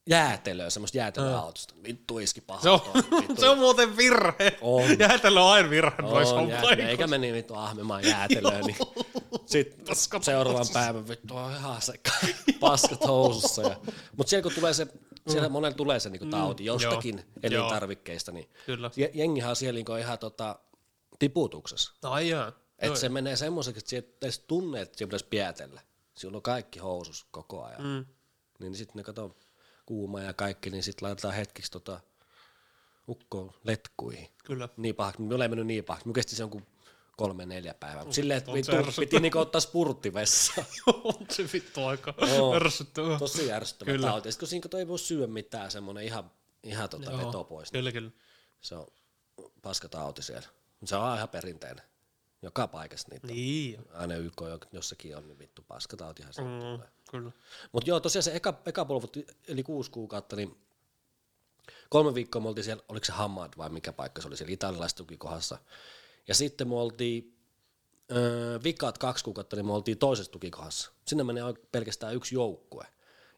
jäätelöä, 0.09 0.69
semmoista 0.69 0.97
jäätelöautosta. 0.97 1.73
Vittu 1.83 2.19
iski 2.19 2.41
paha. 2.41 2.61
Se 2.61 2.69
on, 2.69 2.81
vittu. 2.95 3.35
se 3.41 3.49
on 3.49 3.57
muuten 3.57 3.97
virhe. 3.97 4.57
On. 4.61 4.99
Jäätelö 4.99 5.39
on 5.41 5.51
aina 5.51 5.69
virhe 5.69 6.01
noissa 6.01 6.35
on, 6.35 6.49
jää, 6.49 6.61
paikoissa. 6.61 6.89
eikä 6.89 7.07
meni 7.07 7.33
vittu 7.33 7.53
ahmimaan 7.55 8.03
jäätelöä, 8.03 8.59
niin 8.61 8.77
sitten 9.45 9.95
seuraavan 10.21 10.65
päivän 10.73 11.07
vittu 11.07 11.35
on 11.37 11.51
ihan 11.51 11.81
se 11.81 11.93
paskat 12.59 13.07
housussa. 13.07 13.61
Ja, 13.61 13.75
mutta 14.17 14.29
siellä 14.29 14.43
kun 14.43 14.51
tulee 14.55 14.73
se, 14.73 14.87
siellä 15.29 15.49
monella 15.49 15.75
tulee 15.75 15.99
se 15.99 16.09
niinku 16.09 16.25
tauti 16.25 16.65
jostakin 16.65 17.15
joo. 17.15 17.25
elintarvikkeista, 17.43 18.31
niin 18.31 18.49
Kyllä. 18.65 18.91
je- 18.95 19.11
jengihan 19.13 19.49
on 19.49 19.55
siellä 19.55 19.77
niinku 19.77 19.95
ihan 19.95 20.19
tota, 20.19 20.59
tiputuksessa. 21.19 21.93
Ai 22.01 22.29
jaa. 22.29 22.51
Että 22.79 22.99
se 22.99 23.09
menee 23.09 23.35
semmoiseksi, 23.35 23.79
että 23.79 23.89
sä 23.89 23.97
et 23.97 24.23
edes 24.23 24.39
tunne, 24.39 24.81
että 24.81 24.97
siellä 24.97 25.09
pitäisi 25.09 25.25
piätellä. 25.29 25.81
Siellä 26.17 26.35
on 26.35 26.41
kaikki 26.41 26.79
housus 26.79 27.27
koko 27.31 27.63
ajan. 27.63 27.81
Mm. 27.81 28.05
Niin 28.59 28.75
sitten 28.75 28.95
ne 28.95 29.03
kato 29.03 29.35
kuuma 29.85 30.21
ja 30.21 30.33
kaikki, 30.33 30.69
niin 30.69 30.83
sitten 30.83 31.07
laitetaan 31.07 31.33
hetkeksi 31.33 31.71
tota 31.71 31.99
ukkoon 33.07 33.51
letkuihin. 33.63 34.27
Kyllä. 34.43 34.69
Niin 34.77 34.95
pahaksi, 34.95 35.21
minulla 35.21 35.45
ei 35.45 35.49
mennyt 35.49 35.67
niin 35.67 35.83
pahaksi. 35.83 36.05
Minun 36.05 36.13
kesti 36.13 36.35
se 36.35 36.43
jonkun 36.43 36.65
kolme 37.17 37.45
neljä 37.45 37.73
päivää. 37.73 38.03
Mutta 38.03 38.15
silleen, 38.15 38.37
että 38.37 38.51
on 38.51 38.57
vittu, 38.57 38.71
ärsyttävää. 38.71 39.05
piti 39.05 39.19
niinku 39.19 39.39
ottaa 39.39 39.61
spurtti 39.61 40.13
vessaan. 40.13 40.67
on 41.03 41.25
se 41.31 41.49
vittu 41.53 41.85
aika 41.85 42.13
Joo. 42.35 42.55
ärsyttävää. 42.55 43.19
Tosi 43.19 43.51
ärsyttävä 43.51 43.91
Kyllä. 43.91 44.07
tauti. 44.07 44.31
Sitten 44.31 44.39
kun 44.39 44.69
siinä 44.69 44.79
ei 44.79 44.87
voi 44.87 44.99
syödä 44.99 45.27
mitään, 45.27 45.71
semmoinen 45.71 46.03
ihan, 46.03 46.31
ihan 46.63 46.89
tota 46.89 47.11
Joo, 47.11 47.17
veto 47.27 47.43
pois. 47.43 47.73
Niin 47.73 47.79
Kyllä, 47.79 47.91
kyllä. 47.91 48.11
se 48.61 48.75
on 48.75 48.87
paska 49.61 49.89
tauti 49.89 50.21
siellä. 50.21 50.47
Mut 50.79 50.89
Se 50.89 50.95
on 50.95 51.15
ihan 51.17 51.29
perinteinen. 51.29 51.83
Joka 52.41 52.67
paikassa 52.67 53.07
niitä. 53.11 53.27
on. 53.27 53.33
Niin, 53.33 53.79
Aina 53.93 54.15
YK 54.15 54.41
jossakin 54.71 55.17
on, 55.17 55.27
niin 55.27 55.39
vittu 55.39 55.65
paska 55.67 55.97
tautihan 55.97 56.33
se 56.33 56.41
mm. 56.41 56.47
mm, 56.47 56.83
kyllä. 57.13 57.31
Mutta 57.71 57.89
joo, 57.89 57.99
tosiaan 57.99 58.23
se 58.23 58.35
eka, 58.35 58.61
eka 58.65 58.85
polvutti, 58.85 59.27
eli 59.47 59.63
kuusi 59.63 59.91
kuukautta, 59.91 60.35
niin 60.35 60.57
kolme 61.89 62.13
viikkoa 62.13 62.41
me 62.41 62.47
oltiin 62.47 62.63
siellä, 62.63 62.83
oliko 62.89 63.05
se 63.05 63.11
Hamad 63.11 63.53
vai 63.57 63.69
mikä 63.69 63.93
paikka 63.93 64.21
se 64.21 64.27
oli 64.27 64.37
siellä 64.37 64.53
italialaistukikohdassa. 64.53 65.57
Ja 66.27 66.35
sitten 66.35 66.67
me 66.67 66.75
oltiin 66.75 67.37
öö, 68.11 68.59
vikaat 68.63 68.97
kaksi 68.97 69.23
kuukautta, 69.23 69.55
niin 69.55 69.65
me 69.65 69.73
oltiin 69.73 69.97
toisessa 69.97 70.31
tukikohdassa. 70.31 70.91
Sinne 71.07 71.23
menee 71.23 71.43
pelkästään 71.71 72.15
yksi 72.15 72.35
joukkue. 72.35 72.87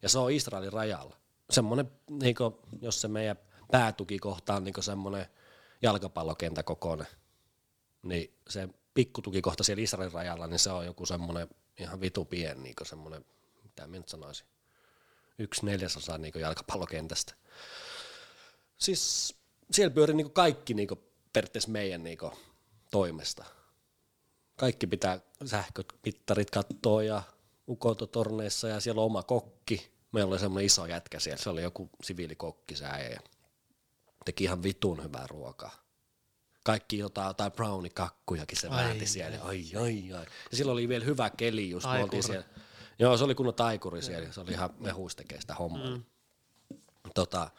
Ja 0.01 0.09
se 0.09 0.19
on 0.19 0.31
Israelin 0.31 0.73
rajalla. 0.73 1.17
Semmoinen, 1.49 1.91
niinku, 2.09 2.59
jos 2.81 3.01
se 3.01 3.07
meidän 3.07 3.35
päätukikohta 3.71 4.55
on 4.55 4.63
niinku 4.63 4.81
semmoinen 4.81 5.25
jalkapallokenttä 5.81 6.63
kokoinen, 6.63 7.07
niin 8.03 8.33
se 8.49 8.69
pikkutukikohta 8.93 9.63
siellä 9.63 9.83
Israelin 9.83 10.13
rajalla, 10.13 10.47
niin 10.47 10.59
se 10.59 10.69
on 10.69 10.85
joku 10.85 11.05
semmoinen 11.05 11.47
ihan 11.79 12.01
vitu 12.01 12.25
pieni, 12.25 12.61
niinku 12.61 12.85
semmoinen, 12.85 13.25
mitä 13.75 13.87
minä 13.87 13.99
nyt 13.99 14.09
sanoisin, 14.09 14.47
yksi 15.39 15.65
neljäsosa 15.65 16.17
niinku 16.17 16.39
jalkapallokentästä. 16.39 17.33
Siis 18.77 19.35
siellä 19.71 19.93
pyörii 19.93 20.15
niinku 20.15 20.33
kaikki 20.33 20.73
niinku 20.73 20.95
periaatteessa 21.33 21.71
meidän 21.71 22.03
niinku 22.03 22.31
toimesta. 22.91 23.45
Kaikki 24.55 24.87
pitää 24.87 25.19
sähkömittarit 25.45 26.49
katsoa 26.49 27.03
ja 27.03 27.23
ukototorneissa 27.67 28.67
ja 28.67 28.79
siellä 28.79 29.01
on 29.01 29.05
oma 29.05 29.23
kokki. 29.23 29.91
Meillä 30.11 30.31
oli 30.31 30.39
semmoinen 30.39 30.65
iso 30.65 30.85
jätkä 30.85 31.19
siellä, 31.19 31.43
se 31.43 31.49
oli 31.49 31.61
joku 31.61 31.89
siviilikokki 32.03 32.75
se 32.75 32.85
ja 32.85 33.19
teki 34.25 34.43
ihan 34.43 34.63
vitun 34.63 35.03
hyvää 35.03 35.27
ruokaa. 35.27 35.85
Kaikki 36.63 36.97
jotain, 36.97 37.27
jotain 37.27 37.51
brownie-kakkujakin 37.51 38.59
se 38.59 38.67
Ai, 38.67 38.83
väänti 38.83 39.07
siellä. 39.07 39.43
Ai, 39.43 39.63
ai, 39.81 40.13
ai. 40.13 40.25
Ja 40.51 40.57
silloin 40.57 40.73
oli 40.73 40.89
vielä 40.89 41.05
hyvä 41.05 41.29
keli 41.29 41.69
just, 41.69 41.87
me 41.87 42.03
oltiin 42.03 42.09
Taikuri. 42.09 42.23
siellä. 42.23 42.64
Joo, 42.99 43.17
se 43.17 43.23
oli 43.23 43.35
kunnon 43.35 43.55
taikuri 43.55 44.01
siellä, 44.01 44.31
se 44.31 44.41
oli 44.41 44.51
ihan 44.51 44.69
mehuis 44.79 45.15
tekee 45.15 45.41
sitä 45.41 45.55
hommaa. 45.55 45.89
Mm. 45.89 46.03
Tota, 47.15 47.49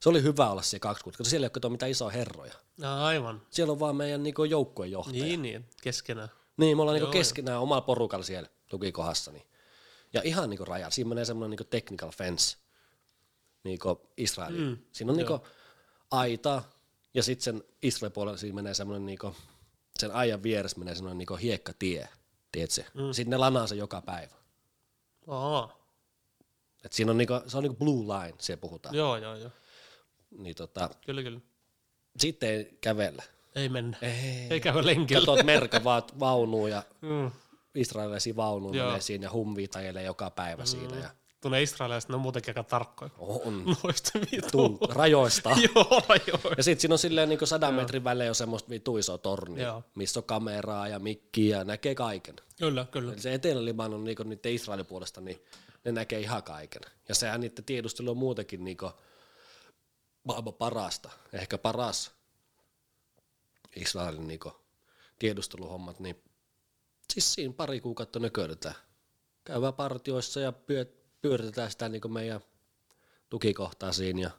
se 0.00 0.08
oli 0.08 0.22
hyvä 0.22 0.50
olla 0.50 0.62
siellä 0.62 0.82
kaksi 0.82 1.04
kuukautta, 1.04 1.18
koska 1.18 1.30
siellä 1.30 1.44
ei 1.44 1.46
ole 1.46 1.50
kato 1.50 1.70
mitään 1.70 1.90
isoja 1.90 2.10
herroja. 2.10 2.54
No, 2.78 3.04
aivan. 3.04 3.42
Siellä 3.50 3.72
on 3.72 3.80
vaan 3.80 3.96
meidän 3.96 4.22
niinku 4.22 4.44
joukkuejohtaja. 4.44 5.24
Niin, 5.24 5.42
niin, 5.42 5.68
keskenään. 5.82 6.28
Niin, 6.56 6.76
me 6.76 6.82
ollaan 6.82 6.94
niinku 6.94 7.06
Joo, 7.06 7.12
keskenään 7.12 7.60
omalla 7.60 7.80
porukalla 7.80 8.24
siellä 8.24 8.48
tukikohdassa. 8.68 9.32
Niin. 9.32 9.46
Ja 10.12 10.20
ihan 10.24 10.50
niinku 10.50 10.64
rajalla. 10.64 10.90
Siinä 10.90 11.08
menee 11.08 11.24
semmoinen 11.24 11.50
niinku 11.50 11.64
technical 11.64 12.10
fence 12.10 12.56
niinku 13.64 14.00
Israeliin. 14.16 14.62
Mm, 14.62 14.78
siinä 14.92 15.12
on 15.12 15.16
niinku 15.16 15.40
aita 16.10 16.62
ja 17.14 17.22
sitten 17.22 17.44
sen 17.44 17.64
Israelin 17.82 18.12
puolella 18.12 18.36
siinä 18.36 18.54
menee 18.54 18.74
semmoinen 18.74 19.06
niinku, 19.06 19.36
sen 19.98 20.12
ajan 20.12 20.42
vieressä 20.42 20.78
menee 20.78 20.94
semmoinen 20.94 21.18
niinku 21.18 21.36
hiekkatie, 21.36 22.08
tiedätkö? 22.52 22.82
Mm. 22.94 23.12
Sitten 23.12 23.30
ne 23.30 23.36
lanaa 23.36 23.66
se 23.66 23.74
joka 23.74 24.02
päivä. 24.02 24.41
Aa, 25.28 25.76
Et 26.84 26.92
siinä 26.92 27.10
on 27.10 27.18
niinku, 27.18 27.34
se 27.46 27.56
on 27.56 27.62
niinku 27.62 27.84
blue 27.84 28.04
line, 28.18 28.34
siellä 28.40 28.60
puhutaan. 28.60 28.94
joo, 28.94 29.16
joo, 29.16 29.36
joo. 29.36 29.50
Niin 30.38 30.54
tota, 30.56 30.90
Kyllä, 31.06 31.22
kyllä. 31.22 31.40
sitten 32.18 32.48
ei 32.48 32.78
kävellä. 32.80 33.22
Ei 33.54 33.68
mennä. 33.68 33.96
Ei. 34.02 34.46
Ei 34.50 34.60
käy 34.60 34.86
lenkillä. 34.86 35.26
Katsot 35.26 35.46
merka 35.46 35.84
vaan 35.84 36.02
vaunuun 36.20 36.70
ja 36.70 36.82
Mm. 37.00 37.30
israelilaisia 37.74 38.36
vaunuun 38.36 38.76
menee 38.76 39.00
siinä 39.00 39.26
ja 39.26 39.32
humvii 39.32 39.68
tajelee 39.68 40.02
joka 40.02 40.30
päivä 40.30 40.62
mm. 40.62 40.66
siinä. 40.66 40.96
Ja 40.98 41.10
Tuonne 41.42 41.62
israelilaiset, 41.62 42.08
ne 42.10 42.14
on 42.14 42.20
muutenkin 42.20 42.50
aika 42.50 42.62
tarkkoja. 42.62 43.10
on 43.18 43.64
Noista 43.84 44.18
vitu. 44.32 44.78
rajoista. 44.88 45.50
Joo, 45.74 46.02
joo. 46.26 46.54
Ja 46.56 46.62
sitten 46.62 46.80
siinä 46.80 46.94
on 46.94 46.98
silleen 46.98 47.28
niin 47.28 47.46
sadan 47.46 47.74
metrin 47.74 48.04
välein 48.04 48.30
on 48.30 48.34
semmoista 48.34 48.70
vitu 48.70 48.96
iso 48.98 49.18
torni, 49.18 49.62
Joo. 49.62 49.82
missä 49.94 50.20
on 50.20 50.24
kameraa 50.24 50.88
ja 50.88 50.98
mikkiä 50.98 51.56
ja 51.58 51.64
näkee 51.64 51.94
kaiken. 51.94 52.36
Kyllä, 52.58 52.86
kyllä. 52.90 53.12
Eli 53.12 53.20
se 53.20 53.34
Etelä-Libanon 53.34 54.04
niin 54.04 54.16
niiden 54.24 54.52
Israelin 54.52 54.86
puolesta, 54.86 55.20
niin 55.20 55.42
ne 55.84 55.92
näkee 55.92 56.20
ihan 56.20 56.42
kaiken. 56.42 56.82
Ja 57.08 57.14
sehän 57.14 57.40
niiden 57.40 57.64
tiedustelu 57.64 58.10
on 58.10 58.16
muutenkin 58.16 58.64
niin 58.64 58.76
maailman 60.24 60.54
parasta, 60.54 61.10
ehkä 61.32 61.58
paras 61.58 62.10
Israelin 63.76 64.28
niin 64.28 64.40
tiedusteluhommat, 65.18 66.00
niin 66.00 66.22
siis 67.12 67.34
siinä 67.34 67.54
pari 67.56 67.80
kuukautta 67.80 68.18
nököydetään. 68.18 68.74
Käydään 69.44 69.74
partioissa 69.74 70.40
ja 70.40 70.52
pyö, 70.52 70.86
pyöritetään 71.22 71.70
sitä 71.70 71.88
niin 71.88 72.12
meidän 72.12 72.40
tukikohtaa 73.30 73.92
siinä 73.92 74.20
ja 74.20 74.30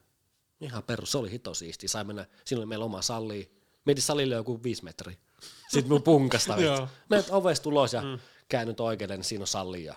ihan 0.62 0.84
perus, 0.84 1.12
se 1.12 1.18
oli 1.18 1.32
hito 1.32 1.54
siisti. 1.54 1.88
Sai 1.88 2.04
mennä, 2.04 2.26
siinä 2.46 2.60
oli 2.60 2.66
meillä 2.66 2.86
oma 2.86 3.02
salli. 3.02 3.52
Mieti 3.86 4.02
salille 4.02 4.36
joku 4.36 4.64
viisi 4.64 4.84
metriä. 4.84 5.18
Sitten 5.70 5.92
mun 5.92 6.04
punkasta. 6.04 6.56
Menet 7.10 7.30
ovesta 7.30 7.70
ulos 7.70 7.94
ja 7.94 8.02
mm. 8.02 8.20
käännyt 8.50 8.80
oikealle, 8.80 9.16
niin 9.18 9.24
siinä 9.24 9.44
on 9.44 9.48
salli 9.48 9.84
ja 9.84 9.96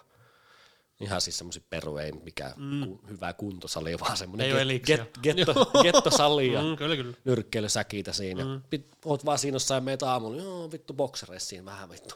ihan 1.00 1.20
siis 1.20 1.38
semmoisia 1.38 1.62
peru, 1.70 1.96
ei 1.96 2.12
mikään 2.12 2.52
mm. 2.56 2.86
ku, 2.86 3.00
hyvä 3.08 3.32
kuntosali, 3.32 3.98
vaan 4.00 4.16
semmoinen 4.16 4.50
eliksiä. 4.50 4.96
get, 4.96 5.18
getto, 5.36 5.70
gettosali 5.82 6.52
ja 6.52 6.62
Mm, 6.62 6.76
kyllä, 6.76 6.96
kyllä. 6.96 7.68
siinä. 8.12 8.44
Mm. 8.44 8.62
Pit, 8.70 8.86
oot 9.04 9.24
vaan 9.24 9.38
siinä 9.38 9.54
jossain 9.54 9.84
meitä 9.84 10.12
aamulla, 10.12 10.42
joo 10.42 10.72
vittu 10.72 10.94
boksereissa 10.94 11.48
siinä 11.48 11.64
vähän 11.64 11.90
vittu. 11.90 12.14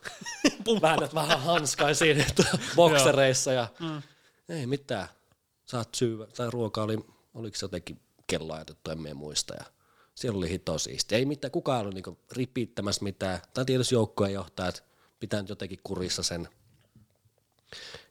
Väännät 0.82 1.14
vähän 1.14 1.40
hanskai 1.40 1.94
siinä 1.94 2.24
että 2.28 2.44
boksereissa 2.76 3.52
ja 3.52 3.68
mm. 3.80 4.02
Ei 4.50 4.66
mitään. 4.66 5.08
Saat 5.64 5.94
syyvä, 5.94 6.26
tai 6.26 6.50
ruoka 6.50 6.82
oli, 6.82 6.98
oliko 7.34 7.56
se 7.56 7.64
jotenkin 7.64 8.00
kello 8.26 8.54
ajatettu, 8.54 8.90
en 8.90 9.16
muista. 9.16 9.54
Ja 9.54 9.64
siellä 10.14 10.38
oli 10.38 10.50
hito 10.50 10.78
siisti. 10.78 11.14
Ei 11.14 11.24
mitään, 11.24 11.50
kukaan 11.50 11.80
ollut 11.80 11.94
niinku 11.94 12.18
ripittämässä 12.32 13.04
mitään. 13.04 13.40
Tai 13.54 13.64
tietysti 13.64 13.94
joukkojen 13.94 14.32
johtajat 14.34 14.84
pitää 15.20 15.40
nyt 15.40 15.48
jotenkin 15.48 15.78
kurissa 15.84 16.22
sen. 16.22 16.48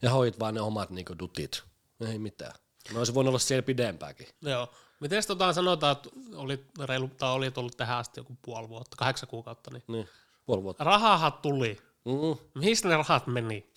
Ja 0.01 0.09
hoit 0.11 0.39
vaan 0.39 0.53
ne 0.53 0.61
omat 0.61 0.89
niinku 0.89 1.19
dutit. 1.19 1.63
Ei 2.07 2.19
mitään. 2.19 2.53
No 2.93 2.97
olisi 2.99 3.13
voinut 3.13 3.29
olla 3.29 3.39
siellä 3.39 3.63
pidempäänkin. 3.63 4.27
Joo. 4.41 4.73
Miten 4.99 5.23
tota 5.27 5.53
sanotaan, 5.53 5.91
että 5.91 6.09
oli, 6.35 6.65
reilu, 6.85 7.07
tai 7.07 7.31
oli 7.31 7.51
tullut 7.51 7.77
tähän 7.77 7.97
asti 7.97 8.19
joku 8.19 8.37
puoli 8.41 8.69
vuotta, 8.69 8.95
kahdeksan 8.97 9.29
kuukautta, 9.29 9.71
niin 9.71 9.83
Niin, 9.87 10.09
puoli 10.45 10.63
vuotta. 10.63 10.83
rahahan 10.83 11.33
tuli. 11.33 11.77
Mm. 12.05 12.37
Mihin 12.55 12.77
ne 12.83 12.97
rahat 12.97 13.27
meni? 13.27 13.69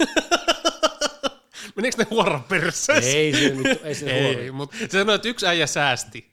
Menikö 1.76 1.96
ne 1.98 2.06
huoran 2.10 2.42
perseessä? 2.42 2.92
Ei 3.08 3.32
se 3.32 3.78
ei 3.84 3.94
se 3.94 4.10
Ei, 4.10 4.50
mutta 4.50 4.76
se 4.78 4.88
sanoi, 4.98 5.14
että 5.14 5.28
yksi 5.28 5.46
äijä 5.46 5.66
säästi 5.66 6.30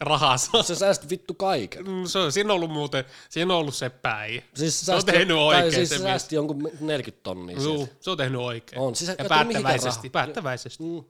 rahansa. 0.00 0.62
Se 0.62 0.74
säästi 0.74 1.10
vittu 1.10 1.34
kaiken. 1.34 1.86
Mm, 1.90 2.04
Se 2.06 2.18
on, 2.18 2.32
siinä 2.32 2.52
on 2.52 2.54
ollut 2.56 2.70
muuten, 2.70 3.04
siinä 3.30 3.54
on 3.54 3.60
ollut 3.60 3.74
se 3.74 3.90
päi. 3.90 4.42
Siis 4.54 4.80
se 4.80 4.92
on 4.92 4.96
säästi- 4.96 5.12
tehnyt 5.12 5.36
tai 5.36 5.44
oikein 5.46 5.72
siis 5.72 5.88
se 5.88 5.96
se 5.98 6.02
säästi 6.02 6.34
jonkun 6.34 6.70
40 6.80 7.22
tonnia 7.22 7.56
Juu, 7.62 7.76
sieltä. 7.76 7.94
se 8.00 8.10
on 8.10 8.16
tehnyt 8.16 8.40
oikein. 8.40 8.82
On, 8.82 8.94
siis 8.96 9.08
ja 9.18 9.24
päättäväisesti, 9.28 10.08
rahaa. 10.08 10.26
päättäväisesti. 10.26 10.84
Mm. 10.84 11.04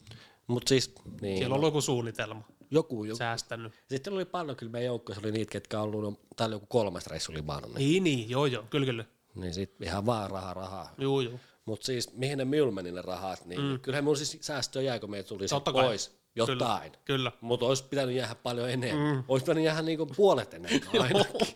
Mut 0.46 0.68
siis, 0.68 0.94
niin, 1.20 1.38
Siellä 1.38 1.55
on 1.55 1.57
ollut 1.57 1.66
joku 1.68 1.80
suunnitelma 1.80 2.42
joku, 2.70 3.05
joku. 3.05 3.16
säästänyt. 3.18 3.72
Sitten 3.88 4.12
oli 4.12 4.24
paljon 4.24 4.57
kyllä 4.57 4.72
meidän 4.72 4.86
joukkoissa 4.86 5.20
oli 5.24 5.32
niitä, 5.32 5.50
ketkä 5.53 5.78
on 5.80 5.84
ollut, 5.84 6.03
no, 6.03 6.16
täällä 6.36 6.55
joku 6.57 6.66
kolmesta 6.66 7.11
reissu 7.11 7.32
Libanoniin. 7.34 7.78
Niin, 7.78 8.05
niin, 8.05 8.30
joo, 8.30 8.46
joo, 8.46 8.64
kyllä, 8.70 8.86
kyllä. 8.86 9.05
Niin 9.34 9.55
sit 9.55 9.74
ihan 9.82 10.07
vaan 10.07 10.30
rahaa, 10.30 10.55
rahaa. 10.55 10.94
Juu, 10.98 11.20
juu. 11.20 11.40
Mut 11.65 11.83
siis 11.83 12.13
mihin 12.13 12.39
ne 12.39 12.45
ne 12.93 13.03
rahat, 13.03 13.47
niin 13.47 13.61
mm. 13.61 13.81
kyllähän 13.81 14.05
mun 14.05 14.17
siis 14.17 14.39
säästöä 14.41 14.83
jäi, 14.83 15.01
kun 15.01 15.11
meitä 15.11 15.29
tuli 15.29 15.47
Totta 15.49 15.73
kai. 15.73 15.85
pois. 15.85 16.23
Jotain. 16.35 16.93
Kyllä. 17.05 17.33
Mutta 17.41 17.67
olisi 17.67 17.85
pitänyt 17.85 18.17
jäädä 18.17 18.35
paljon 18.35 18.71
enemmän. 18.71 19.17
Mm. 19.17 19.25
Olisi 19.29 19.45
pitänyt 19.45 19.65
jäädä 19.65 19.83
niinku 19.83 20.07
puolet 20.07 20.55
enemmän 20.55 20.81
ainakin, 21.03 21.47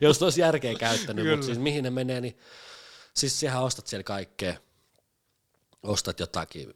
jos 0.00 0.22
olisi 0.22 0.40
järkeä 0.40 0.74
käyttänyt. 0.74 1.22
Kyllä. 1.22 1.36
Mutta 1.36 1.46
siis 1.46 1.58
mihin 1.58 1.84
ne 1.84 1.90
menee, 1.90 2.20
niin 2.20 2.38
siis 3.14 3.40
sähän 3.40 3.62
ostat 3.62 3.86
siellä 3.86 4.04
kaikkea. 4.04 4.56
Ostat 5.82 6.20
jotakin, 6.20 6.74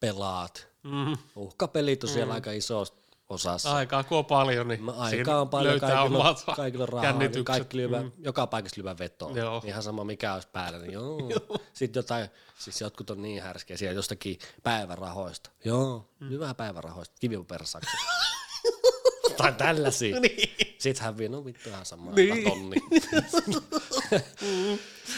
pelaat. 0.00 0.68
Mm. 0.82 1.16
Uhkapelit 1.36 2.04
on 2.04 2.10
siellä 2.10 2.34
aika 2.34 2.52
iso 2.52 2.84
osassa. 3.28 3.76
Aikaa 3.76 4.04
kun 4.04 4.18
on 4.18 4.24
paljon, 4.24 4.68
niin 4.68 4.90
Aikaa 4.90 5.40
on 5.40 5.48
paljon, 5.48 5.80
kaikilla, 5.80 6.02
omat 6.02 6.44
kaikilla 6.56 6.82
on 6.82 6.88
rahaa, 6.88 7.12
niin 7.12 7.44
kaikki 7.44 7.76
lyövä, 7.76 8.02
mm. 8.02 8.12
joka 8.18 8.46
paikassa 8.46 8.76
lyövä 8.82 8.98
vetoa. 8.98 9.30
Joo. 9.30 9.62
Ihan 9.66 9.82
sama 9.82 10.04
mikä 10.04 10.34
olisi 10.34 10.48
päällä, 10.52 10.78
niin 10.78 10.92
joo. 10.92 11.18
Sitten 11.72 12.00
jotain, 12.00 12.28
siis 12.58 12.80
jotkut 12.80 13.10
on 13.10 13.22
niin 13.22 13.42
härskejä 13.42 13.76
siellä 13.76 13.98
jostakin 13.98 14.38
päivärahoista. 14.62 15.50
Joo, 15.64 16.08
mm. 16.20 16.30
hyvää 16.30 16.54
päivärahoista, 16.54 17.14
kivipapersakset. 17.20 18.00
tai 19.36 19.52
tällaisia. 19.52 20.20
Niin. 20.28 20.56
Sitten 20.78 21.04
hävii, 21.04 21.28
no 21.28 21.44
vittu 21.44 21.68
ihan 21.68 21.86
sama, 21.86 22.12
Niin. 22.12 22.34
niin. 22.34 22.44
tonni. 22.44 22.76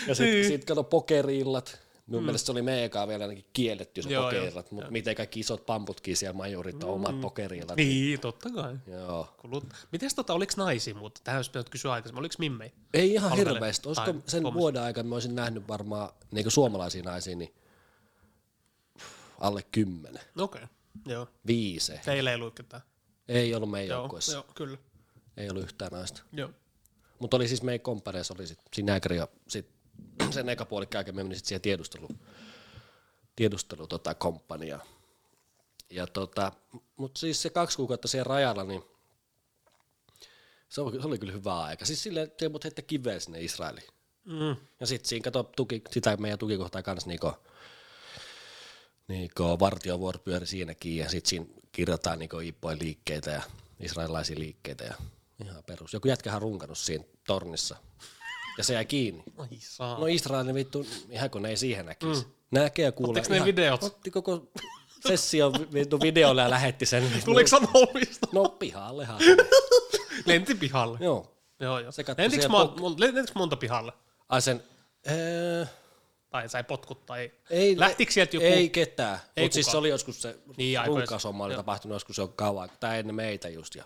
ja 0.06 0.14
sitten 0.14 0.44
sit 0.48 0.64
kato 0.64 0.84
pokeriillat, 0.84 1.78
Mun 2.10 2.22
mm. 2.22 2.24
mielestä 2.24 2.46
se 2.46 2.52
oli 2.52 2.62
meekaa 2.62 3.08
vielä 3.08 3.24
ainakin 3.24 3.44
kielletty 3.52 4.02
se 4.02 4.08
Joo, 4.10 4.24
pokerilat, 4.24 4.70
mutta 4.70 4.90
miten 4.90 5.14
kaikki 5.14 5.40
isot 5.40 5.66
pamputkin 5.66 6.16
siellä 6.16 6.36
majorit 6.36 6.84
on 6.84 6.90
omat 6.90 7.20
pokerilat. 7.20 7.76
Niin, 7.76 8.20
totta 8.20 8.50
kai. 8.50 8.76
Joo. 8.86 9.34
Kulut. 9.38 9.64
Mites 9.92 10.14
tota, 10.14 10.32
oliko 10.32 10.52
naisia 10.56 10.94
mutta 10.94 11.20
Tähän 11.24 11.38
olisi 11.38 11.50
pitänyt 11.50 11.68
kysyä 11.70 11.92
aikaisemmin. 11.92 12.18
Oliko 12.18 12.34
mimmei? 12.38 12.72
Ei 12.94 13.12
ihan 13.12 13.30
Palvele- 13.32 13.52
hirveästi. 13.52 13.88
Olisiko 13.88 14.06
sen 14.06 14.42
komissa. 14.42 14.60
vuoden 14.60 14.82
aikana 14.82 15.08
mä 15.08 15.14
olisin 15.14 15.34
nähnyt 15.34 15.68
varmaan 15.68 16.08
niin 16.30 16.50
suomalaisia 16.50 17.02
naisia, 17.02 17.36
niin 17.36 17.54
alle 19.40 19.62
kymmenen, 19.72 20.22
Okei, 20.38 20.62
okay. 20.62 20.68
joo. 21.06 21.28
viise. 21.46 22.00
Teillä 22.04 22.30
ei 22.30 22.36
ollut 22.36 22.54
ketään. 22.54 22.82
Ei 23.28 23.54
ollut 23.54 23.70
meidän 23.70 23.88
Joo, 23.88 24.00
joukkueessa. 24.00 24.32
joo, 24.32 24.44
kyllä. 24.54 24.78
Ei 25.36 25.50
ollut 25.50 25.62
yhtään 25.62 25.92
naista. 25.92 26.22
Joo. 26.32 26.50
Mutta 27.18 27.36
oli 27.36 27.48
siis 27.48 27.62
meidän 27.62 27.80
komppaneissa 27.80 28.34
oli 28.34 28.46
sit 28.46 28.58
Sinäkri 28.74 29.16
ja 29.16 29.28
sit 29.48 29.79
sen 30.30 30.48
eka 30.48 30.64
puolikka 30.64 30.98
jälkeen 30.98 31.16
me 31.16 31.22
menin 31.22 31.38
sit 31.38 31.46
siihen 31.46 31.62
tiedustelu, 31.62 32.08
tiedustelu 33.36 33.86
tota 33.86 34.14
komppania. 34.14 34.78
Ja 35.90 36.06
tota, 36.06 36.52
mut 36.96 37.16
siis 37.16 37.42
se 37.42 37.50
kaksi 37.50 37.76
kuukautta 37.76 38.08
siellä 38.08 38.28
rajalla, 38.28 38.64
niin 38.64 38.82
se 40.68 40.80
oli, 40.80 41.00
se 41.00 41.06
oli 41.06 41.18
kyllä 41.18 41.32
hyvä 41.32 41.60
aika. 41.60 41.84
Siis 41.84 42.02
silleen, 42.02 42.24
että 42.24 42.48
mut 42.48 42.64
heittää 42.64 42.84
kiveä 42.86 43.20
sinne 43.20 43.40
Israeliin. 43.40 43.88
Mm. 44.24 44.56
Ja 44.80 44.86
sitten 44.86 45.08
siinä 45.08 45.24
kato 45.24 45.42
tuki, 45.42 45.82
sitä 45.90 46.16
meidän 46.16 46.38
tukikohtaa 46.38 46.82
kanssa 46.82 47.08
niinku, 47.08 47.32
niinku 49.08 49.42
vartiovuoro 49.60 50.18
pyöri 50.18 50.46
siinäkin 50.46 50.96
ja 50.96 51.08
sitten 51.08 51.28
siinä 51.28 51.46
kirjoitetaan 51.72 52.18
niinku 52.18 52.38
Iippojen 52.38 52.78
liikkeitä 52.78 53.30
ja 53.30 53.42
israelilaisia 53.80 54.38
liikkeitä 54.38 54.84
ja 54.84 54.94
ihan 55.44 55.64
perus. 55.64 55.92
Joku 55.92 56.08
jätkähän 56.08 56.42
runkannut 56.42 56.78
siinä 56.78 57.04
tornissa 57.26 57.76
ja 58.58 58.64
se 58.64 58.74
jäi 58.74 58.84
kiinni. 58.84 59.22
Ai 59.38 59.48
saa. 59.58 59.98
No 59.98 60.06
Israelin 60.06 60.54
vittu, 60.54 60.86
ihan 61.10 61.30
kun 61.30 61.42
ne 61.42 61.48
ei 61.48 61.56
siihen 61.56 61.86
näkisi. 61.86 62.24
Mm. 62.24 62.30
Näkee 62.50 62.84
ja 62.84 62.92
kuulee. 62.92 63.20
Ottiko 63.20 63.38
ne 63.38 63.44
videot? 63.44 63.82
Otti 63.82 64.10
koko 64.10 64.50
sessio 65.08 65.52
vittu 65.74 66.00
videolle 66.00 66.42
ja 66.42 66.50
lähetti 66.50 66.86
sen. 66.86 67.12
Tuliko 67.24 67.48
sanomista? 67.48 68.26
No 68.32 68.48
pihallehan. 68.48 69.20
Lenti 70.26 70.54
pihalle. 70.54 70.98
Joo. 71.00 71.36
Joo, 71.60 71.78
joo. 71.78 71.92
Se 71.92 72.04
Lentikö, 72.18 72.48
mon, 72.48 72.80
mon, 72.80 72.94
lentikö 72.98 73.32
monta 73.34 73.56
pihalle? 73.56 73.92
Ai 74.28 74.42
sen, 74.42 74.62
öö, 75.10 75.64
Tai 76.30 76.48
sai 76.48 76.64
potkut 76.64 77.06
tai... 77.06 77.32
Ei, 77.50 77.78
Lähtikö 77.78 78.12
sieltä 78.12 78.36
joku... 78.36 78.46
Ei 78.46 78.70
ketään, 78.70 79.18
mutta 79.40 79.54
siis 79.54 79.66
se 79.66 79.76
oli 79.76 79.88
joskus 79.88 80.22
se 80.22 80.38
Niin, 80.56 80.78
runkausomma 80.86 81.44
oli 81.44 81.54
tapahtunut 81.54 81.94
joskus 81.94 82.18
jo 82.18 82.28
kauan, 82.28 82.70
tai 82.80 82.98
ennen 82.98 83.14
meitä 83.14 83.48
just. 83.48 83.74
Ja. 83.74 83.84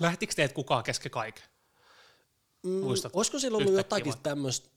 Lähtikö 0.00 0.34
teet 0.34 0.52
kukaan 0.52 0.82
kesken 0.82 1.10
kaiken? 1.10 1.44
Mm, 2.62 2.70
Muistat 2.70 3.16
olisiko 3.16 3.38
siellä 3.38 3.58
ollut 3.58 3.74
jotakin 3.74 4.14
tämmöistä, 4.22 4.68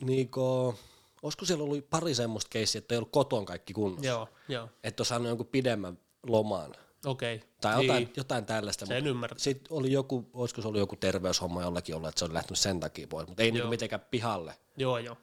niinku, 0.00 0.74
olisiko 1.22 1.44
siellä 1.44 1.64
ollut 1.64 1.90
pari 1.90 2.14
semmoista 2.14 2.48
keissiä, 2.48 2.78
että 2.78 2.94
ei 2.94 2.96
ollut 2.96 3.12
koton 3.12 3.44
kaikki 3.44 3.72
kunnossa. 3.72 4.06
Joo, 4.06 4.28
joo. 4.48 4.68
Että 4.84 5.00
olisi 5.00 5.08
saanut 5.08 5.28
jonkun 5.28 5.46
pidemmän 5.46 5.98
loman. 6.26 6.74
Okei. 7.06 7.36
Okay. 7.36 7.48
Tai 7.60 7.84
jotain, 7.84 8.12
jotain 8.16 8.46
tällaista. 8.46 8.86
Sen 8.86 9.06
ymmärrän. 9.06 9.38
Sitten 9.38 9.72
oli 9.72 9.92
joku, 9.92 10.30
olisiko 10.32 10.62
se 10.62 10.68
ollut 10.68 10.78
joku 10.78 10.96
terveyshomma 10.96 11.62
jollakin 11.62 11.94
ollut, 11.94 12.08
että 12.08 12.18
se 12.18 12.24
oli 12.24 12.34
lähtenyt 12.34 12.58
sen 12.58 12.80
takia 12.80 13.06
pois, 13.06 13.28
mutta 13.28 13.42
ei 13.42 13.50
niinku 13.50 13.68
mitenkään 13.68 14.06
pihalle. 14.10 14.54
Joo, 14.76 14.98
joo. 14.98 15.16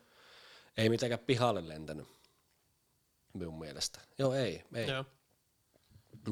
Ei 0.77 0.89
mitenkään 0.89 1.19
pihalle 1.19 1.67
lentänyt, 1.67 2.07
minun 3.33 3.59
mielestä. 3.59 3.99
Joo, 4.17 4.33
ei, 4.33 4.63
ei. 4.73 4.87
joo. 4.87 5.05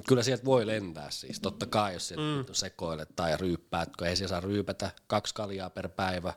Kyllä 0.07 0.23
sieltä 0.23 0.45
voi 0.45 0.67
lentää 0.67 1.11
siis, 1.11 1.39
totta 1.39 1.65
kai, 1.65 1.93
jos 1.93 2.07
sieltä 2.07 2.23
mm. 2.49 2.53
sekoilet 2.53 3.09
tai 3.15 3.37
ryyppäät, 3.37 3.95
kun 3.97 4.07
ei 4.07 4.15
siellä 4.15 4.29
saa 4.29 4.39
ryypätä 4.39 4.91
kaksi 5.07 5.33
kaljaa 5.33 5.69
per 5.69 5.89
päivä, 5.89 6.33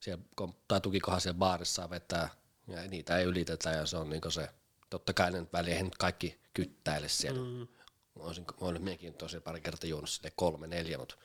siellä, 0.00 0.24
tai 0.68 0.80
tukikohan 0.80 1.20
siellä 1.20 1.38
baarissa 1.38 1.74
saa 1.74 1.90
vetää, 1.90 2.28
ja 2.66 2.82
niitä 2.88 3.18
ei 3.18 3.24
ylitetä, 3.24 3.70
ja 3.70 3.86
se 3.86 3.96
on 3.96 4.10
niinku 4.10 4.30
se, 4.30 4.48
totta 4.90 5.12
kai 5.12 5.30
ne 5.30 5.46
väliin, 5.52 5.72
eihän 5.72 5.86
nyt 5.86 5.96
kaikki 5.96 6.40
kyttäile 6.54 7.08
siellä. 7.08 7.40
Mm. 7.40 7.66
Olisin, 8.14 8.44
mä 8.60 8.66
olen 8.66 8.82
minäkin 8.82 9.14
tosiaan 9.14 9.42
pari 9.42 9.60
kertaa 9.60 9.90
juonut 9.90 10.10
sille 10.10 10.32
kolme, 10.36 10.66
neljä, 10.66 10.98
mutta 10.98 11.16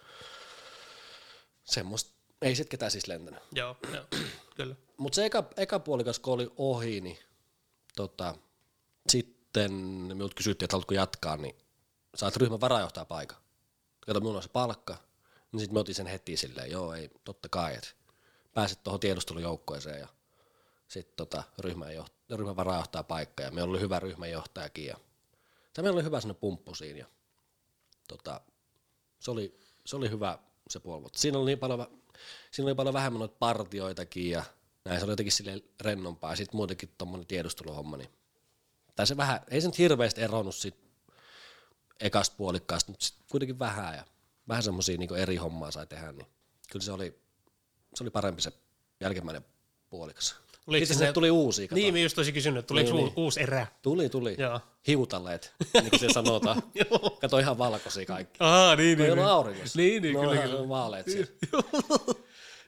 semmoista, 1.63 2.11
ei 2.41 2.55
sit 2.55 2.69
ketään 2.69 2.91
siis 2.91 3.07
lentänyt. 3.07 3.43
Joo, 3.51 3.77
joo. 3.93 4.05
Kyllä. 4.55 4.75
Mutta 4.97 5.15
se 5.15 5.25
eka, 5.25 5.49
eka 5.57 5.79
puolikas, 5.79 6.19
kun 6.19 6.33
oli 6.33 6.51
ohi, 6.57 7.01
niin 7.01 7.17
tota, 7.95 8.35
sitten 9.49 9.71
minulta 9.73 10.35
kysyttiin, 10.35 10.65
että 10.65 10.73
haluatko 10.73 10.93
jatkaa, 10.93 11.37
niin 11.37 11.55
saat 12.15 12.35
ryhmän 12.35 12.61
varajohtaja 12.61 13.05
paikan. 13.05 13.37
Kato, 13.99 14.19
minulla 14.19 14.37
on 14.37 14.43
se 14.43 14.49
palkka. 14.49 14.97
Niin 15.51 15.59
sitten 15.59 15.75
me 15.75 15.79
otin 15.79 15.95
sen 15.95 16.07
heti 16.07 16.37
silleen, 16.37 16.71
joo, 16.71 16.93
ei, 16.93 17.09
totta 17.23 17.49
kai, 17.49 17.75
että 17.75 17.89
pääset 18.53 18.83
tuohon 18.83 18.99
tiedustelujoukkoeseen 18.99 19.99
ja 19.99 20.07
sitten 20.87 21.15
tota, 21.15 21.43
ryhmän, 21.59 21.89
joht- 21.89 22.35
ryhmän 22.35 22.55
varajohtaja 22.55 23.03
paikka 23.03 23.43
ja 23.43 23.51
meillä 23.51 23.69
oli 23.71 23.79
hyvä 23.79 23.99
ryhmänjohtajakin 23.99 24.85
ja 24.85 24.97
tai 25.73 25.83
meillä 25.83 25.97
oli 25.97 26.03
hyvä 26.03 26.21
sellainen 26.21 26.41
pumppu 26.41 26.75
siinä 26.75 26.99
ja 26.99 27.05
tota, 28.07 28.41
se, 29.19 29.31
oli, 29.31 29.59
se 29.85 29.95
oli 29.95 30.09
hyvä 30.09 30.39
se 30.69 30.79
puoli, 30.79 31.01
mutta 31.01 31.19
siinä 31.19 31.37
oli 31.37 31.45
niin 31.45 31.59
paljon, 31.59 32.01
siinä 32.51 32.67
oli 32.67 32.75
paljon 32.75 32.93
vähemmän 32.93 33.19
noita 33.19 33.35
partioitakin 33.39 34.29
ja 34.29 34.43
näin 34.85 34.99
se 34.99 35.05
oli 35.05 35.11
jotenkin 35.11 35.31
silleen 35.31 35.63
rennompaa 35.81 36.31
ja 36.31 36.35
sitten 36.35 36.57
muutenkin 36.57 36.89
tuommoinen 36.97 37.27
tiedusteluhomma, 37.27 37.97
niin 37.97 38.18
tai 38.99 39.07
se 39.07 39.17
vähän, 39.17 39.39
ei 39.51 39.61
se 39.61 39.67
nyt 39.67 39.77
hirveästi 39.77 40.21
eronnut 40.21 40.55
siitä 40.55 40.77
ekasta 41.99 42.35
puolikkaasta, 42.37 42.91
mutta 42.91 43.05
kuitenkin 43.31 43.59
vähän 43.59 43.95
ja 43.95 44.03
vähän 44.47 44.63
semmoisia 44.63 44.97
niin 44.97 45.15
eri 45.15 45.35
hommaa 45.35 45.71
sai 45.71 45.87
tehdä, 45.87 46.11
niin 46.11 46.27
kyllä 46.71 46.85
se 46.85 46.91
oli, 46.91 47.19
se 47.95 48.03
oli 48.03 48.09
parempi 48.09 48.41
se 48.41 48.51
jälkimmäinen 48.99 49.45
puolikas. 49.89 50.35
Oliko 50.67 50.83
Itse 50.83 50.93
se- 50.93 51.13
tuli 51.13 51.31
uusia, 51.31 51.67
kato. 51.67 51.75
Niin, 51.75 51.93
mä 51.93 51.99
just 51.99 52.17
olisin 52.17 52.33
kysynyt, 52.33 52.59
että 52.59 52.67
tuliko 52.67 52.93
Niin, 52.93 53.05
niin, 53.05 53.13
uusi 53.15 53.41
erä? 53.41 53.67
Tuli, 53.81 54.09
tuli. 54.09 54.35
Joo. 54.37 54.59
Hiutaleet, 54.87 55.53
niin 55.73 55.89
kuin 55.89 55.99
se 55.99 56.09
sanotaan. 56.13 56.63
Kato 57.21 57.39
ihan 57.39 57.57
valkoisia 57.57 58.05
kaikki. 58.05 58.37
Aa, 58.39 58.75
niin, 58.75 58.97
Ne 58.97 59.03
ei 59.05 59.09
niin. 59.09 59.19
ollut 59.19 59.31
auringossa. 59.31 59.79
Niin, 59.79 60.01
niin, 60.01 60.13
ne 60.13 60.19
kyllä, 60.19 60.31
on 60.31 60.37
ihan 60.37 60.49
kyllä. 60.49 60.69
vaaleet 60.69 61.05
siellä. 61.05 61.31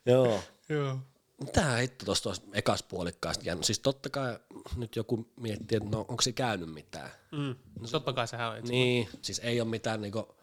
Joo. 0.05 0.39
Joo. 0.69 0.99
Mitähän 1.45 1.79
hitto 1.79 2.05
tuosta 2.05 2.33
ekas 2.53 2.83
puolikkaasta 2.83 3.45
jäänyt? 3.45 3.63
Siis 3.65 3.79
totta 3.79 4.09
kai 4.09 4.39
nyt 4.75 4.95
joku 4.95 5.27
miettii, 5.35 5.75
että 5.77 5.89
no 5.89 5.99
onko 5.99 6.21
se 6.21 6.31
käynyt 6.31 6.73
mitään. 6.73 7.11
Mm. 7.31 7.55
No, 7.79 7.87
totta 7.91 8.13
kai 8.13 8.27
sehän 8.27 8.49
on. 8.49 8.55
Niin. 8.55 8.69
Niin, 8.69 9.09
siis 9.21 9.39
ei 9.39 9.61
ole 9.61 9.69
mitään 9.69 10.01
niinku 10.01 10.35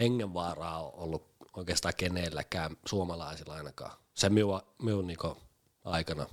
hengenvaaraa 0.00 0.90
ollut 0.90 1.34
oikeastaan 1.56 1.94
kenelläkään 1.96 2.76
suomalaisilla 2.86 3.54
ainakaan. 3.54 3.92
Se 4.14 4.28
minun, 4.28 4.60
minun 4.82 5.06
niinku 5.06 5.36
aikana. 5.84 6.26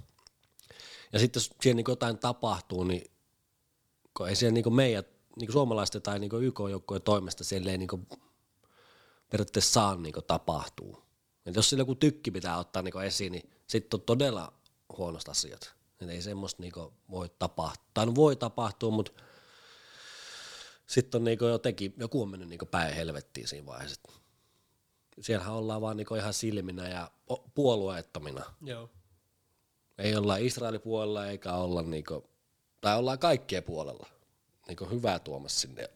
Ja 1.13 1.19
sitten 1.19 1.39
jos 1.39 1.51
siellä 1.61 1.75
niinku 1.75 1.91
jotain 1.91 2.17
tapahtuu, 2.17 2.83
niin 2.83 3.11
kun 4.17 4.29
ei 4.29 4.35
siellä 4.35 4.53
niinku 4.53 4.69
meidän 4.69 5.03
niinku 5.35 5.51
suomalaisten 5.51 6.01
tai 6.01 6.19
niinku 6.19 6.37
YK-joukkojen 6.37 7.01
toimesta 7.01 7.43
siellä 7.43 7.71
ei 7.71 7.77
niinku 7.77 7.99
periaatteessa 9.29 9.71
saa 9.71 9.95
niinku 9.95 10.21
tapahtua. 10.21 11.01
Et 11.45 11.55
jos 11.55 11.69
sillä 11.69 11.81
joku 11.81 11.95
tykki 11.95 12.31
pitää 12.31 12.57
ottaa 12.57 12.81
niinku 12.81 12.99
esiin, 12.99 13.31
niin 13.31 13.51
sitten 13.71 13.99
on 13.99 14.05
todella 14.05 14.53
huonost 14.97 15.29
asiat. 15.29 15.73
Et 16.01 16.09
ei 16.09 16.21
semmoista 16.21 16.61
niinku 16.61 16.93
voi 17.11 17.29
tapahtua. 17.39 17.91
Tai 17.93 18.05
no 18.05 18.15
voi 18.15 18.35
tapahtua, 18.35 18.91
mutta 18.91 19.11
sitten 20.87 21.19
on 21.19 21.23
niinku 21.23 21.45
jotenkin, 21.45 21.93
joku 21.97 22.21
on 22.21 22.29
mennyt 22.29 22.49
niinku 22.49 22.65
päin 22.65 22.95
helvettiin 22.95 23.47
siinä 23.47 23.65
vaiheessa. 23.65 24.01
Siellähän 25.21 25.53
ollaan 25.53 25.81
vaan 25.81 25.97
niinku 25.97 26.15
ihan 26.15 26.33
silminä 26.33 26.89
ja 26.89 27.11
puolueettomina. 27.55 28.45
Joo. 28.61 28.89
Ei 29.97 30.15
olla 30.15 30.37
Israelin 30.37 30.81
puolella 30.81 31.27
eikä 31.27 31.53
olla 31.53 31.81
niinku, 31.81 32.29
tai 32.81 32.97
ollaan 32.97 33.19
kaikkien 33.19 33.63
puolella. 33.63 34.07
Niinku 34.67 34.85
hyvää 34.85 35.19
tuomassa 35.19 35.59
sinne. 35.59 35.89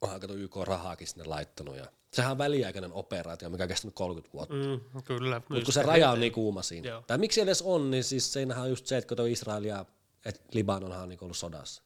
Onhan 0.00 0.20
kato 0.20 0.34
YK 0.34 0.56
rahaakin 0.56 1.06
sinne 1.06 1.24
laittanut. 1.24 1.76
Ja 1.76 1.86
sehän 2.14 2.32
on 2.32 2.38
väliaikainen 2.38 2.92
operaatio, 2.92 3.50
mikä 3.50 3.64
on 3.64 3.68
kestänyt 3.68 3.94
30 3.94 4.32
vuotta. 4.32 4.54
Mm, 4.54 5.02
kyllä. 5.02 5.42
Mutta 5.48 5.64
kun 5.64 5.74
se 5.74 5.82
raja 5.82 6.10
on 6.10 6.20
niin 6.20 6.32
kuuma 6.32 6.62
siinä. 6.62 6.88
Joo. 6.88 7.02
Tai 7.06 7.18
miksi 7.18 7.40
edes 7.40 7.62
on, 7.62 7.90
niin 7.90 8.04
siis 8.04 8.32
siinähän 8.32 8.64
on 8.64 8.70
just 8.70 8.86
se, 8.86 8.96
että 8.96 9.16
kun 9.16 9.28
Israel 9.28 9.64
ja 9.64 9.84
et 10.24 10.42
Libanonhan 10.52 11.02
on 11.02 11.08
niin 11.08 11.18
ollut 11.22 11.36
sodassa. 11.36 11.82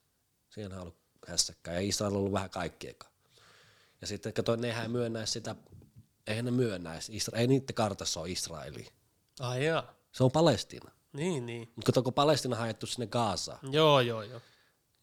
Siinähän 0.49 0.79
on 0.79 0.83
ollut 0.83 0.99
hässäkkää 1.26 1.74
ja 1.74 1.81
Israel 1.81 2.12
on 2.12 2.18
ollut 2.18 2.33
vähän 2.33 2.51
kaikkieka. 2.51 3.09
Ja 4.01 4.07
sitten 4.07 4.33
kato, 4.33 4.57
nehän 4.57 4.91
myönnäisi 4.91 5.33
sitä, 5.33 5.57
eihän 6.26 6.45
ne 6.45 6.51
myönnäisi, 6.51 7.12
Isra- 7.12 7.39
ei 7.39 7.47
niiden 7.47 7.74
kartassa 7.74 8.20
ole 8.20 8.31
Israeli. 8.31 8.87
Ai 9.41 9.64
jaa. 9.64 9.95
Se 10.12 10.24
on 10.24 10.31
Palestiina. 10.31 10.91
Niin, 11.12 11.47
niin. 11.47 11.72
Mutta 11.76 11.87
kato, 11.87 12.03
kun 12.03 12.14
Palestiina 12.14 12.57
on 12.57 12.61
haettu 12.61 12.87
sinne 12.87 13.07
Gaasaan 13.07 13.72
Joo, 13.72 14.01
joo, 14.01 14.22
joo. 14.22 14.41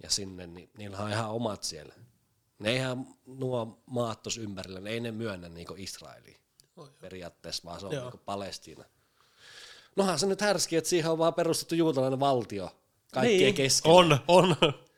ja 0.04 0.10
sinne, 0.10 0.48
niin 0.48 0.70
niillä 0.78 0.98
on 0.98 1.12
ihan 1.12 1.30
omat 1.30 1.64
siellä. 1.64 1.96
Ne 2.60 2.70
eihän 2.72 3.08
nuo 3.26 3.84
maat 3.86 4.24
tuossa 4.24 4.42
ympärillä, 4.42 4.80
ne 4.80 4.90
ei 4.90 5.00
ne 5.00 5.12
myönnä 5.12 5.50
niinku 5.50 5.74
Israeliin 5.78 6.38
Oi, 6.76 6.90
periaatteessa, 7.00 7.64
vaan 7.66 7.80
se 7.80 7.86
on 7.86 7.92
Joo. 7.92 8.04
niinku 8.04 8.18
Palestiina. 8.18 8.86
Nohan 9.96 10.20
se 10.20 10.26
nyt 10.26 10.42
härski, 10.42 10.76
että 10.76 10.90
siihen 10.90 11.12
on 11.12 11.18
vaan 11.18 11.34
perustettu 11.34 11.76
juutalainen 11.76 12.20
valtio 12.20 12.76
kaikkien 13.14 13.40
niin. 13.40 13.56
kesken. 13.56 13.92
On, 13.92 14.20
on. 14.28 14.56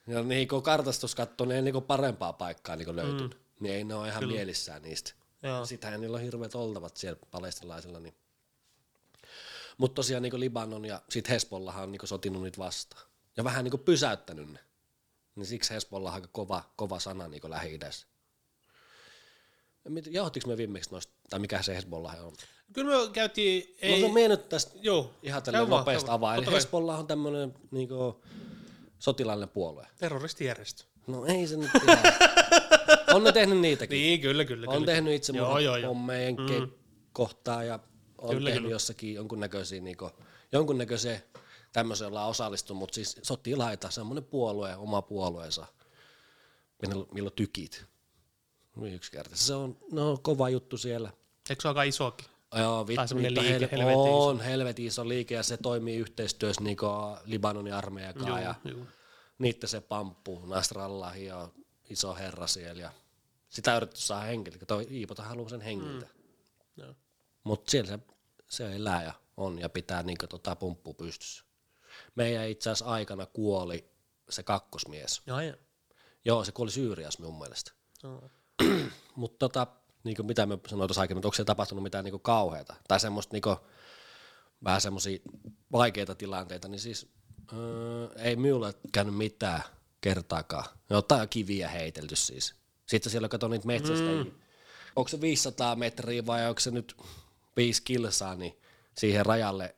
Ja 0.07 0.23
niin 0.23 0.47
kun 0.47 0.63
kartastus 0.63 1.15
katsoo, 1.15 1.47
niin 1.47 1.55
ei 1.55 1.61
niinku 1.61 1.81
parempaa 1.81 2.33
paikkaa 2.33 2.75
niinku 2.75 2.95
löytynyt. 2.95 3.33
Mm. 3.33 3.39
Niin 3.59 3.75
ei 3.75 3.83
ne 3.83 3.95
ole 3.95 4.07
ihan 4.07 4.19
Kyllä. 4.19 4.33
mielissään 4.33 4.81
niistä. 4.81 5.13
Joo. 5.43 5.65
Sittenhän 5.65 6.01
niillä 6.01 6.15
on 6.15 6.23
hirveät 6.23 6.55
oltavat 6.55 6.97
siellä 6.97 7.19
palestinalaisilla. 7.31 7.99
Niin. 7.99 8.15
Mutta 9.77 9.95
tosiaan 9.95 10.23
niinku 10.23 10.39
Libanon 10.39 10.85
ja 10.85 11.01
sitten 11.09 11.33
Hezbollahan 11.33 11.83
on 11.83 11.91
niinku 11.91 12.07
sotinut 12.07 12.43
niitä 12.43 12.57
vastaan. 12.57 13.07
ja 13.37 13.43
vähän 13.43 13.63
niin 13.63 13.79
pysäyttänyt 13.79 14.51
ne. 14.51 14.59
Niin 15.37 15.45
siksi 15.47 15.73
Hezbollah 15.73 16.11
on 16.11 16.15
aika 16.15 16.27
kova, 16.31 16.63
kova 16.75 16.99
sana 16.99 17.27
niin 17.27 17.41
Lähi-idässä. 17.47 18.07
Jauhottiko 20.09 20.49
me 20.49 20.57
viimeksi 20.57 20.91
noista, 20.91 21.13
tai 21.29 21.39
mikä 21.39 21.61
se 21.61 21.75
Hezbollah 21.75 22.25
on? 22.25 22.33
Kyllä 22.73 22.97
me 23.05 23.09
käytiin... 23.13 23.75
Ei, 23.81 24.01
no, 24.01 24.07
no 24.07 24.13
mie 24.13 24.27
nyt 24.27 24.49
tästä 24.49 24.77
joo, 24.81 25.13
ihan 25.23 25.41
vaan, 25.53 25.69
nopeasti 25.69 26.11
avaa. 26.11 26.35
Eli. 26.35 26.45
Hezbollah 26.45 26.99
on 26.99 27.07
tämmöinen 27.07 27.53
niin 27.71 27.89
sotilaallinen 28.99 29.49
puolue. 29.49 29.87
terroristijärjestö. 29.97 30.83
No 31.07 31.25
ei 31.25 31.47
se 31.47 31.57
nyt 31.57 31.69
ihan. 31.83 31.97
on 33.15 33.23
ne 33.23 33.31
tehnyt 33.31 33.59
niitäkin. 33.59 33.95
Niin, 33.97 34.21
kyllä, 34.21 34.45
kyllä. 34.45 34.67
on 34.69 34.73
kyllä. 34.73 34.85
tehnyt 34.85 35.13
itse 35.13 35.33
Joo, 35.33 35.59
joo, 35.59 35.77
joo. 35.77 35.87
pommeja 35.89 36.31
Mm. 36.31 36.71
kohtaan 37.13 37.67
ja 37.67 37.79
on 38.17 38.29
Kyllä, 38.29 38.49
tehnyt 38.49 38.63
kyllä. 38.63 38.75
jossakin 38.75 39.13
jonkunnäköisiä, 39.13 39.81
niin 39.81 39.97
jonkunnäköisiä 40.51 41.21
tämmöisen 41.77 42.07
ollaan 42.07 42.29
osallistunut, 42.29 42.79
mutta 42.79 42.95
siis 42.95 43.19
sotilaita, 43.23 43.91
semmoinen 43.91 44.23
puolue, 44.23 44.75
oma 44.75 45.01
puolueensa, 45.01 45.65
on 46.91 47.31
tykit. 47.35 47.85
Niin 48.75 48.93
yksinkertaisesti. 48.93 49.47
Se 49.47 49.53
on, 49.53 49.77
no, 49.91 50.19
kova 50.21 50.49
juttu 50.49 50.77
siellä. 50.77 51.09
Eikö 51.49 51.61
se 51.61 51.67
ole 51.67 51.71
aika 51.71 51.83
isokin? 51.83 52.27
Joo, 52.55 52.87
vittu, 52.87 53.15
on 53.15 53.23
liike, 53.23 53.41
hel- 53.41 53.71
helvetin 53.71 54.01
iso. 54.01 54.27
on 54.27 54.39
helvetin 54.39 54.85
iso 54.85 55.07
liike 55.07 55.35
ja 55.35 55.43
se 55.43 55.57
toimii 55.57 55.97
yhteistyössä 55.97 56.63
niin 56.63 56.77
Libanonin 57.25 57.73
armeijan 57.73 58.13
kanssa 58.13 58.39
ja 58.39 58.55
joo. 58.63 58.79
niitä 59.39 59.67
se 59.67 59.81
pamppu, 59.81 60.45
Nasrallahi 60.45 61.31
on 61.31 61.53
iso 61.89 62.15
herra 62.15 62.47
siellä 62.47 62.81
ja 62.81 62.91
sitä 63.49 63.71
on 63.71 63.77
yritetty 63.77 64.01
saada 64.01 64.25
hengiltä, 64.25 64.57
kun 64.57 64.67
toi 64.67 64.87
Iipota 64.91 65.23
haluaa 65.23 65.49
sen 65.49 65.61
hengiltä. 65.61 66.07
Mm. 66.77 66.95
Mutta 67.43 67.71
siellä 67.71 67.89
se, 67.89 67.99
se 68.49 68.75
elää 68.75 69.03
ja 69.03 69.13
on 69.37 69.59
ja 69.59 69.69
pitää 69.69 70.03
niin 70.03 70.17
tota 70.29 70.55
pumppu 70.55 70.93
pystyssä. 70.93 71.46
Meidän 72.17 72.49
itse 72.49 72.69
asiassa 72.69 72.85
aikana 72.85 73.25
kuoli 73.25 73.89
se 74.29 74.43
kakkosmies. 74.43 75.21
Joo, 75.27 75.41
joo. 75.41 75.55
Joo, 76.25 76.43
se 76.43 76.51
kuoli 76.51 76.71
Syyriassa 76.71 77.23
mun 77.23 77.39
mielestä. 77.39 77.71
Joo. 78.03 78.29
Mutta 79.15 79.37
tota, 79.39 79.67
niin 80.03 80.25
mitä 80.25 80.45
me 80.45 80.59
sanoin 80.67 80.87
tuossa 80.87 81.01
aikaisemmin, 81.01 81.19
että 81.19 81.27
onko 81.27 81.35
siellä 81.35 81.47
tapahtunut 81.47 81.83
mitään 81.83 82.05
niin 82.05 82.19
kauheata 82.21 82.75
tai 82.87 82.99
semmoista 82.99 83.33
niin 83.33 83.57
vähän 84.63 84.81
semmoisia 84.81 85.19
vaikeita 85.71 86.15
tilanteita, 86.15 86.67
niin 86.67 86.79
siis 86.79 87.07
öö, 87.53 88.07
ei 88.17 88.35
minulle 88.35 88.73
käynyt 88.91 89.15
mitään 89.15 89.63
kertaakaan. 90.01 90.65
Jotain 90.89 91.29
kiviä 91.29 91.69
heitelty 91.69 92.15
siis. 92.15 92.55
Sitten 92.85 93.11
siellä 93.11 93.29
katsoi 93.29 93.49
niitä 93.49 93.67
metsästäjiä. 93.67 94.23
Mm. 94.23 94.31
Onko 94.95 95.07
se 95.07 95.21
500 95.21 95.75
metriä 95.75 96.25
vai 96.25 96.49
onko 96.49 96.59
se 96.59 96.71
nyt 96.71 96.95
5 97.57 97.83
kilsaa, 97.83 98.35
niin 98.35 98.59
siihen 98.97 99.25
rajalle 99.25 99.75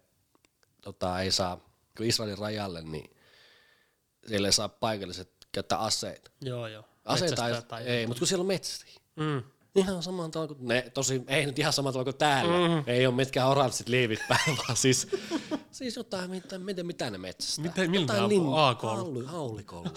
tota, 0.82 1.22
ei 1.22 1.32
saa, 1.32 1.69
kun 2.00 2.08
Israelin 2.08 2.38
rajalle, 2.38 2.82
niin 2.82 3.16
siellä 4.28 4.48
ei 4.48 4.52
saa 4.52 4.70
paikalliset 4.70 5.32
käyttää 5.52 5.80
aseita. 5.80 6.32
Joo, 6.42 6.68
joo. 6.68 6.84
Aseita 7.06 7.50
ei, 7.50 7.62
tai- 7.62 7.84
ei 7.84 8.08
mutta 8.08 8.20
kun 8.20 8.28
siellä 8.28 8.42
on 8.42 8.48
metsästäjiä. 8.48 9.00
Mm. 9.16 9.44
Ihan 9.76 10.04
samalla 10.04 10.30
tavalla 10.30 10.56
kuin, 10.56 10.68
ne, 10.68 10.92
tosi, 10.94 11.24
ei 11.28 11.46
nyt 11.46 11.60
ihan 11.60 11.74
samalla 11.74 11.92
tavalla 11.94 12.12
kuin 12.12 12.18
täällä. 12.20 12.52
Mm. 12.68 12.84
Ei 12.88 13.08
ole 13.08 13.16
mitkään 13.16 13.48
oranssit 13.48 13.88
liivit 13.90 14.20
päällä, 14.28 14.58
vaan 14.68 14.78
siis, 14.78 15.08
siis 15.72 15.96
jotain, 15.96 16.30
mitä, 16.30 16.60
miten, 16.60 16.86
mitä 16.86 17.10
ne 17.10 17.18
metsästää. 17.18 17.66
Miten- 17.66 17.92
millä 17.92 18.14
ne 18.14 18.20
jotain? 18.20 18.42
AK-lla? 18.54 18.96
hauli, 18.96 19.26
haulikolla. 19.26 19.90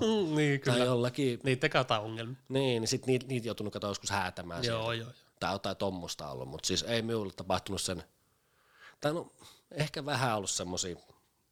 Niin 0.36 0.60
tai 0.60 0.74
kyllä. 0.74 0.84
jollakin, 0.84 1.40
Niitä 1.42 1.68
kataa 1.68 2.00
ongelmia. 2.00 2.36
niin, 2.48 2.80
niin 2.80 2.88
sit 2.88 3.06
niitä, 3.06 3.26
niitä 3.26 3.48
joutunut 3.48 3.72
katsoa 3.72 3.90
joskus 3.90 4.10
häätämään. 4.10 4.64
Joo, 4.64 4.64
sieltä. 4.64 4.82
joo, 4.84 4.92
joo. 4.92 5.10
Tai 5.40 5.54
jotain 5.54 5.76
tommosta 5.76 6.30
ollut, 6.30 6.48
mutta 6.48 6.66
siis 6.66 6.82
ei 6.82 7.02
minulle 7.02 7.32
tapahtunut 7.32 7.80
sen, 7.80 8.04
tai 9.00 9.14
no 9.14 9.32
ehkä 9.70 10.04
vähän 10.04 10.36
ollut 10.36 10.50
semmosia, 10.50 10.96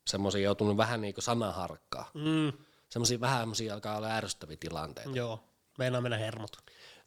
semmosia 0.07 0.41
joutunut 0.41 0.77
vähän 0.77 1.01
niinku 1.01 1.21
sanaharkkaa. 1.21 2.11
Mm. 2.15 2.53
Semmosia 2.89 3.21
vähän 3.21 3.41
semmosia 3.41 3.75
alkaa 3.75 3.97
olla 3.97 4.11
ärsyttäviä 4.11 4.57
tilanteita. 4.61 5.11
Joo. 5.11 5.45
Meinaa 5.79 6.01
mennä 6.01 6.19
hermot. 6.19 6.57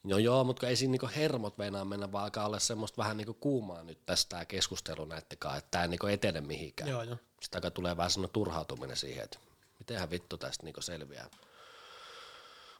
No 0.03 0.17
joo, 0.17 0.43
mutta 0.43 0.67
ei 0.67 0.75
siinä 0.75 0.91
niinku 0.91 1.09
hermot 1.15 1.57
meinaa 1.57 1.85
mennä, 1.85 2.11
vaan 2.11 2.23
alkaa 2.23 2.45
olla 2.45 2.59
semmoista 2.59 2.97
vähän 2.97 3.17
niinku 3.17 3.33
kuumaa 3.33 3.83
nyt 3.83 4.05
tästä 4.05 4.45
keskustelu 4.45 5.05
näitten 5.05 5.37
kanssa, 5.37 5.57
että 5.57 5.71
tämä 5.71 5.83
ei 5.83 5.87
niinku 5.87 6.07
etene 6.07 6.41
mihinkään. 6.41 6.89
Joo, 6.89 7.03
joo. 7.03 7.17
Sitä 7.41 7.57
aikaa 7.57 7.71
tulee 7.71 7.97
vähän 7.97 8.11
semmoinen 8.11 8.33
turhautuminen 8.33 8.97
siihen, 8.97 9.23
että 9.23 9.39
mitenhän 9.79 10.09
vittu 10.09 10.37
tästä 10.37 10.63
niinku 10.63 10.81
selviää. 10.81 11.29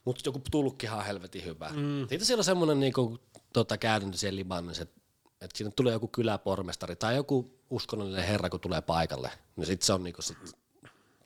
Mutta 0.04 0.22
joku 0.24 0.42
tulkkihan 0.50 0.98
on 0.98 1.04
helvetin 1.04 1.44
hyvä. 1.44 1.68
Mm. 1.68 2.08
Siitä 2.08 2.24
siellä 2.24 2.40
on 2.40 2.44
semmoinen 2.44 2.80
niinku, 2.80 3.18
tota, 3.52 3.78
käytäntö 3.78 4.18
siellä 4.18 4.36
Libanonissa, 4.36 4.82
että 4.82 5.00
et 5.40 5.50
sinne 5.56 5.72
tulee 5.76 5.92
joku 5.92 6.08
kyläpormestari 6.08 6.96
tai 6.96 7.16
joku 7.16 7.57
uskonnollinen 7.70 8.24
herra, 8.24 8.50
kun 8.50 8.60
tulee 8.60 8.80
paikalle, 8.80 9.30
niin 9.56 9.66
sitten 9.66 9.86
se 9.86 9.92
on 9.92 10.04
niinku, 10.04 10.22
sit, 10.22 10.38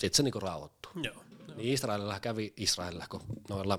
sit 0.00 0.14
se 0.14 0.22
niinku 0.22 0.40
rauhoittuu. 0.40 0.92
Joo. 1.02 1.24
Niin 1.56 1.72
Israelilla 1.74 2.20
kävi 2.20 2.52
Israelilla, 2.56 3.06
kun 3.10 3.20
noilla, 3.48 3.78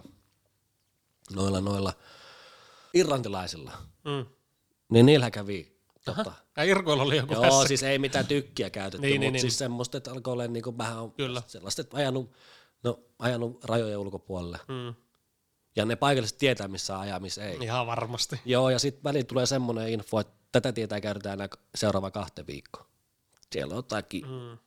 noilla, 1.36 1.62
noilla 1.62 1.94
irlantilaisilla, 2.94 3.72
Mm. 4.04 4.26
niin 4.90 5.06
niillä 5.06 5.32
kävi 5.32 5.78
tota, 6.06 6.34
Ja 6.58 6.64
Irkoilla 6.64 7.04
oli 7.04 7.18
joku 7.18 7.34
Joo, 7.34 7.68
siis 7.68 7.84
ei 7.84 8.00
mitään 8.00 8.28
tykkiä 8.28 8.70
käytetty, 8.70 9.02
Niin, 9.08 9.10
niin, 9.12 9.20
niin, 9.20 9.28
mutta 9.28 9.34
niin. 9.34 9.42
siis 9.42 9.58
semmoista, 9.58 9.98
että 9.98 10.12
alkoi 10.12 10.34
olla 10.34 10.48
niinku 10.48 10.78
vähän 10.78 11.12
Kyllä. 11.12 11.42
sellaista, 11.48 11.82
että 11.82 11.98
ajanut, 11.98 12.32
no, 12.84 13.00
ajanut 13.20 13.64
rajojen 13.64 13.98
ulkopuolelle. 13.98 14.60
Mm. 14.68 14.96
Ja 15.76 15.86
ne 15.86 15.96
paikalliset 15.96 16.38
tietää, 16.38 16.68
missä 16.68 17.00
ajaa, 17.00 17.20
missä 17.20 17.46
ei. 17.46 17.58
Ihan 17.62 17.88
varmasti. 17.88 18.42
Joo, 18.46 18.70
ja 18.70 18.80
sitten 18.80 19.04
väliin 19.04 19.26
tulee 19.26 19.46
semmoinen 19.46 19.90
info, 19.90 20.20
että 20.20 20.34
tätä 20.54 20.72
tietää 20.72 21.02
käytetään 21.02 21.34
enää 21.34 21.50
seuraava 21.76 22.12
kahteen 22.12 22.48
viikkoon. 22.48 22.86
Siellä 23.52 23.72
on 23.72 23.78
jotakin, 23.78 24.26
Mm. 24.26 24.58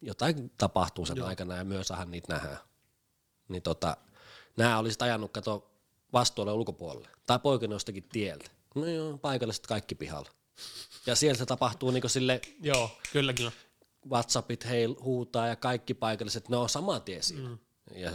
jotain 0.00 0.50
tapahtuu 0.58 1.06
sen 1.06 1.22
aikana 1.22 1.56
ja 1.56 1.64
myös 1.64 1.88
saadaan 1.88 2.10
niitä 2.10 2.32
nähdään. 2.32 2.58
Niin 3.48 3.62
tota, 3.62 3.96
nämä 4.56 4.78
olisit 4.78 5.02
ajanut 5.02 5.32
kato 5.32 5.70
vastuulle 6.12 6.52
ulkopuolelle. 6.52 7.08
Tai 7.26 7.38
poikinut 7.38 7.74
jostakin 7.74 8.02
tieltä. 8.12 8.50
No 8.74 8.86
joo, 8.86 9.18
paikalliset 9.18 9.66
kaikki 9.66 9.94
pihalla. 9.94 10.30
Ja 11.06 11.16
siellä 11.16 11.38
se 11.38 11.46
tapahtuu 11.46 11.90
niinku 11.90 12.08
sille 12.08 12.40
Joo, 12.60 12.90
kyllä, 13.12 13.32
kyllä. 13.32 13.52
Whatsappit 14.10 14.64
hei, 14.64 14.84
huutaa 14.86 15.46
ja 15.46 15.56
kaikki 15.56 15.94
paikalliset, 15.94 16.48
ne 16.48 16.56
on 16.56 16.68
saman 16.68 17.02
tien 17.02 17.22
siinä. 17.22 17.48
Mm. 17.48 17.58
Ja 17.94 18.10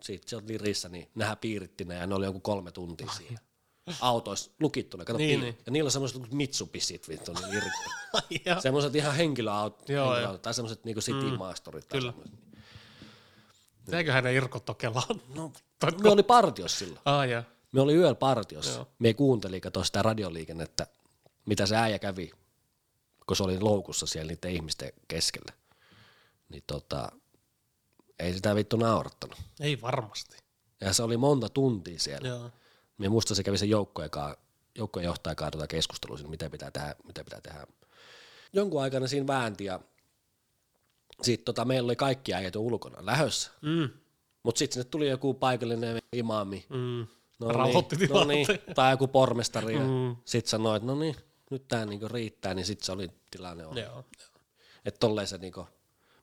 sitten 0.00 0.28
se 0.28 0.36
oli 0.36 0.58
rissä, 0.58 0.88
niin 0.88 1.10
nehän 1.14 1.38
piiritti 1.38 1.84
ne 1.84 1.94
ja 1.94 2.06
ne 2.06 2.14
oli 2.14 2.24
joku 2.26 2.40
kolme 2.40 2.72
tuntia 2.72 3.12
siinä. 3.16 3.40
Autoissa 4.00 4.50
lukittuna, 4.60 5.04
kato 5.04 5.18
Niin, 5.18 5.28
niin, 5.28 5.40
niin. 5.40 5.58
Ja 5.66 5.72
niillä 5.72 5.88
on 5.88 5.92
semmoiset 5.92 6.32
Mitsubisit 6.32 7.08
vittu, 7.08 7.32
niin 7.32 7.54
irti. 7.54 8.60
Semmoiset 8.62 8.94
ihan 8.94 9.14
henkilöautot, 9.14 9.88
Joo, 9.88 10.06
henkilöautot 10.10 10.42
tai 10.42 10.54
semmoiset 10.54 10.84
niinku 10.84 11.00
city 11.00 11.36
maastorit. 11.36 11.88
tai 11.88 12.00
Kyllä. 12.00 12.12
semmoset. 12.12 12.34
Teeköhän 13.90 14.24
ne 14.24 14.32
Irko 14.34 14.60
Tokelaan? 14.60 15.20
No, 15.34 15.52
me 16.02 16.10
oli 16.10 16.22
partios 16.22 16.78
silloin. 16.78 17.00
Ah, 17.04 17.28
joo. 17.28 17.42
Me 17.72 17.80
oli 17.80 17.94
yöllä 17.94 18.14
partiossa. 18.14 18.70
Joo. 18.70 18.88
Me 18.98 19.14
kuuntelin, 19.14 19.60
kato 19.60 19.84
sitä 19.84 20.02
radioliikennettä, 20.02 20.86
mitä 21.46 21.66
se 21.66 21.76
äijä 21.76 21.98
kävi, 21.98 22.30
kun 23.26 23.36
se 23.36 23.42
oli 23.42 23.60
loukussa 23.60 24.06
siellä 24.06 24.28
niiden 24.32 24.50
ihmisten 24.50 24.92
keskellä. 25.08 25.52
Niin 26.48 26.62
tota, 26.66 27.12
ei 28.18 28.34
sitä 28.34 28.54
vittu 28.54 28.76
naurattanut. 28.76 29.38
Ei 29.60 29.80
varmasti. 29.80 30.36
Ja 30.80 30.92
se 30.92 31.02
oli 31.02 31.16
monta 31.16 31.48
tuntia 31.48 31.98
siellä. 31.98 32.28
Joo. 32.28 32.50
Minä 32.98 33.10
muista 33.10 33.34
se 33.34 33.42
kävi 33.42 33.58
sen 33.58 33.70
joukkojen, 33.70 34.10
kanssa 34.10 35.50
tota 35.50 35.66
keskustelua 35.66 36.16
siinä, 36.16 36.30
mitä 36.30 36.50
pitää 36.50 36.70
tehdä, 36.70 36.94
mitä 37.04 37.24
pitää 37.24 37.40
tehdä. 37.40 37.66
Jonkun 38.52 38.82
aikana 38.82 39.06
siinä 39.06 39.26
väänti 39.26 39.64
ja 39.64 39.80
sitten 41.22 41.44
tota, 41.44 41.64
meillä 41.64 41.86
oli 41.86 41.96
kaikki 41.96 42.34
äijät 42.34 42.56
ulkona 42.56 43.06
lähössä. 43.06 43.50
Mm. 43.62 43.88
Mutta 44.42 44.58
sitten 44.58 44.74
sinne 44.74 44.90
tuli 44.90 45.08
joku 45.08 45.34
paikallinen 45.34 45.98
imaami. 46.12 46.66
Mm. 46.68 47.06
No 47.38 47.48
Rauhoitti 47.48 47.96
niin, 47.96 48.10
no 48.10 48.24
niin, 48.24 48.46
tai 48.74 48.92
joku 48.92 49.08
pormestari 49.08 49.74
ja 49.74 49.80
Mm. 49.80 50.16
sitten 50.24 50.50
sanoi, 50.50 50.76
että 50.76 50.86
no 50.86 50.94
niin, 50.94 51.16
nyt 51.50 51.68
tämä 51.68 51.84
niinku 51.86 52.08
riittää, 52.08 52.54
niin 52.54 52.66
sitten 52.66 52.86
se 52.86 52.92
oli 52.92 53.10
tilanne 53.30 53.66
on. 53.66 53.76
Joo. 53.78 54.04
Että 54.84 54.98
tolleen 54.98 55.26
se 55.26 55.38
niinku, 55.38 55.66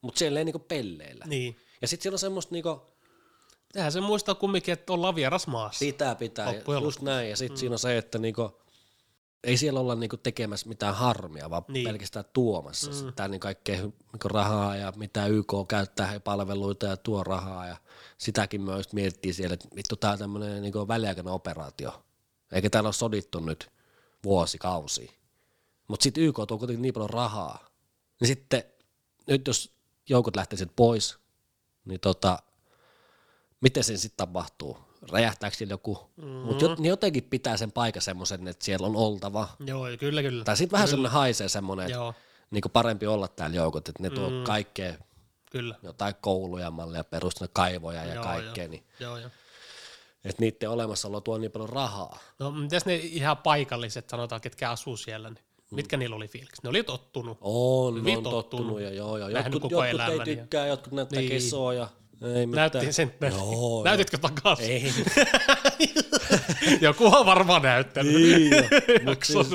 mutta 0.01 0.19
siellä 0.19 0.39
ei 0.39 0.45
niinku 0.45 0.59
pelleillä. 0.59 1.25
Niin. 1.25 1.57
Ja 1.81 1.87
sitten 1.87 2.03
siellä 2.03 2.15
on 2.15 2.19
semmoista 2.19 2.51
niinku, 2.51 2.81
Tehän 3.73 3.91
se 3.91 4.01
muistaa 4.01 4.35
kumminkin, 4.35 4.71
että 4.73 4.93
ollaan 4.93 5.15
vieras 5.15 5.47
maassa. 5.47 5.79
pitää 5.79 6.15
pitää, 6.15 6.53
Loppujen 6.53 6.83
just 6.83 7.01
näin. 7.01 7.29
Ja 7.29 7.37
sitten 7.37 7.55
mm. 7.55 7.59
siinä 7.59 7.73
on 7.73 7.79
se, 7.79 7.97
että 7.97 8.17
niinku, 8.17 8.61
ei 9.43 9.57
siellä 9.57 9.79
olla 9.79 9.95
niinku 9.95 10.17
tekemässä 10.17 10.69
mitään 10.69 10.95
harmia, 10.95 11.49
vaan 11.49 11.63
Niin. 11.67 11.87
pelkästään 11.87 12.25
tuomassa 12.33 12.91
mm. 12.91 12.97
sitä 12.97 13.27
niin 13.27 13.39
kaikkea 13.39 13.75
niinku 13.81 14.27
rahaa 14.27 14.75
ja 14.75 14.93
mitä 14.95 15.25
YK 15.27 15.53
käyttää 15.67 16.07
he 16.07 16.19
palveluita 16.19 16.85
ja 16.85 16.97
tuo 16.97 17.23
rahaa 17.23 17.67
ja 17.67 17.77
sitäkin 18.17 18.61
myös 18.61 18.93
miettii 18.93 19.33
siellä, 19.33 19.53
että 19.53 19.67
vittu 19.75 19.95
tää 19.95 20.11
on 20.11 20.19
tämmöinen 20.19 20.61
niinku 20.61 20.87
väliaikainen 20.87 21.33
operaatio. 21.33 22.03
Eikä 22.51 22.69
täällä 22.69 22.87
ole 22.87 22.93
sodittu 22.93 23.39
nyt 23.39 23.71
vuosikausia. 24.23 25.11
Mutta 25.87 26.03
sitten 26.03 26.23
YK 26.23 26.35
tuo 26.47 26.57
kuitenkin 26.57 26.81
niin 26.81 26.93
paljon 26.93 27.09
rahaa. 27.09 27.69
Niin 28.19 28.27
sitten 28.27 28.63
nyt 29.27 29.47
jos 29.47 29.71
joukot 30.09 30.35
lähtee 30.35 30.59
pois, 30.75 31.17
niin 31.85 31.99
tota, 31.99 32.39
miten 33.63 33.83
sen 33.83 33.97
sitten 33.97 34.17
tapahtuu? 34.27 34.77
Räjähtääkö 35.11 35.55
siellä 35.57 35.73
joku? 35.73 35.97
Mm-hmm. 36.15 36.31
Mutta 36.31 36.65
jotenkin 36.79 37.23
pitää 37.23 37.57
sen 37.57 37.71
paikan 37.71 38.01
semmoisen, 38.01 38.47
että 38.47 38.65
siellä 38.65 38.87
on 38.87 38.95
oltava. 38.95 39.47
Joo, 39.65 39.85
kyllä, 39.99 40.21
kyllä. 40.21 40.43
Tai 40.43 40.57
sitten 40.57 40.71
vähän 40.77 40.87
semmoinen 40.87 41.11
haisee 41.11 41.49
semmoinen, 41.49 41.85
että 41.85 42.13
niinku 42.51 42.69
parempi 42.69 43.07
olla 43.07 43.27
täällä 43.27 43.55
joukot, 43.55 43.89
että 43.89 44.03
ne 44.03 44.09
tuo 44.09 44.29
mm. 44.29 44.43
kaikkea 44.43 44.93
Kyllä. 45.51 45.75
jotain 45.83 46.15
kouluja 46.21 46.71
malleja, 46.71 47.03
perustunut 47.03 47.51
kaivoja 47.53 48.05
ja 48.05 48.13
Joo, 48.13 48.23
kaikkea, 48.23 48.63
joo. 48.63 48.71
niin 48.71 48.83
Joo, 48.99 49.17
joo. 49.17 49.29
että 50.25 50.41
niiden 50.41 50.69
olemassaolo 50.69 51.21
tuo 51.21 51.37
niin 51.37 51.51
paljon 51.51 51.69
rahaa. 51.69 52.19
No 52.39 52.51
mitäs 52.51 52.85
ne 52.85 52.95
ihan 52.95 53.37
paikalliset, 53.37 54.09
sanotaan, 54.09 54.41
ketkä 54.41 54.71
asuu 54.71 54.97
siellä, 54.97 55.29
niin 55.29 55.43
mitkä 55.71 55.97
niillä 55.97 56.15
oli 56.15 56.27
fiilikset? 56.27 56.63
Ne 56.63 56.69
oli 56.69 56.83
tottunut. 56.83 57.37
On, 57.41 57.95
Hyvin 57.95 58.17
on 58.17 58.23
tottunut. 58.23 58.49
tottunut 58.49 58.81
ja 58.81 58.89
joo, 58.93 59.17
joo. 59.17 59.29
Jotkut, 59.29 59.53
jotkut 59.53 59.83
ei 59.83 59.89
elämän 59.91 60.17
ja- 60.17 60.25
tykkää, 60.25 60.67
jotkut 60.67 60.93
näyttää 60.93 61.19
Niin. 61.19 61.29
kesoa 61.31 61.73
ja 61.73 61.87
ei 62.23 62.45
mitään. 62.47 62.71
Näytti 62.73 62.93
sen. 62.93 63.13
Joo, 63.31 63.83
Näytitkö 63.83 64.17
takaisin? 64.17 64.65
Ei, 64.65 64.93
Joku 66.81 67.05
on 67.05 67.25
varmaan 67.25 67.61
näyttänyt. 67.61 68.13
niin 68.13 68.51
jo. 68.51 68.61
Mut 69.05 69.23
siis, 69.23 69.47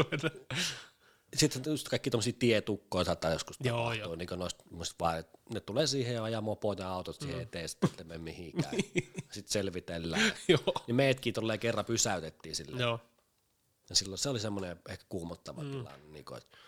sitten 1.34 1.62
just 1.66 1.88
kaikki 1.88 2.10
tommosia 2.10 2.32
tietukkoja 2.38 3.04
saattaa 3.04 3.30
joskus 3.30 3.56
Joo, 3.60 3.78
tapahtua, 3.78 4.04
joo. 4.04 4.16
niin 4.16 4.28
kuin 4.28 4.38
noista, 4.38 4.64
muista 4.70 4.94
vaan, 5.00 5.18
että 5.18 5.38
ne 5.52 5.60
tulee 5.60 5.86
siihen 5.86 6.14
ja 6.14 6.24
ajaa 6.24 6.40
mopot 6.40 6.78
ja 6.78 6.92
autot 6.92 7.20
siihen 7.20 7.40
eteen, 7.40 7.68
sitten 7.68 8.06
mene 8.06 8.18
mihinkään. 8.18 8.74
sitten 9.32 9.52
selvitellään. 9.52 10.32
Joo. 10.48 10.74
Niin 10.86 10.96
meidätkin 10.96 11.34
tolleen 11.34 11.58
kerran 11.58 11.84
pysäytettiin 11.84 12.56
silleen. 12.56 12.82
Joo. 12.82 13.00
Ja 13.88 13.96
silloin 13.96 14.18
se 14.18 14.28
oli 14.28 14.40
semmoinen 14.40 14.80
ehkä 14.88 15.04
kuumottava 15.08 15.62
mm. 15.62 15.70
tilanne, 15.70 16.06
niin 16.08 16.24
kuin, 16.24 16.38
että 16.38 16.58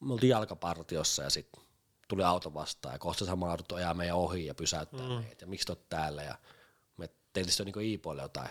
me 0.00 0.12
oltiin 0.12 0.30
jalkapartiossa 0.30 1.22
ja 1.22 1.30
sitten 1.30 1.62
tuli 2.10 2.22
auto 2.22 2.54
vastaan 2.54 2.94
ja 2.94 2.98
kohta 2.98 3.24
sama 3.24 3.50
auto 3.50 3.74
ajaa 3.74 3.94
meidän 3.94 4.16
ohi 4.16 4.46
ja 4.46 4.54
pysäyttää 4.54 5.08
mm. 5.08 5.14
meitä. 5.14 5.44
Ja 5.44 5.46
miksi 5.46 5.66
te 5.66 5.76
täällä 5.88 6.22
ja 6.22 6.34
me 6.96 7.08
teille 7.32 7.50
se 7.50 7.62
on 7.62 7.66
niin 7.66 7.86
Iipoille 7.86 8.22
jotain. 8.22 8.50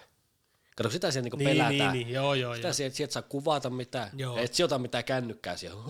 Kato, 0.75 0.89
sitä 0.89 1.11
siellä 1.11 1.29
niin 1.29 1.37
Niin, 1.37 1.49
pelätään. 1.49 1.93
niin, 1.93 2.05
niin, 2.05 2.09
joo, 2.15 2.33
joo, 2.33 2.55
Sitä 2.55 2.67
joo. 2.67 2.73
sieltä, 2.73 2.95
sieltä 2.95 3.13
saa 3.13 3.21
kuvata 3.21 3.69
mitään, 3.69 4.09
Joo. 4.13 4.37
et 4.37 4.51
ota 4.63 4.79
mitään 4.79 5.03
kännykkää 5.03 5.57
siellä. 5.57 5.83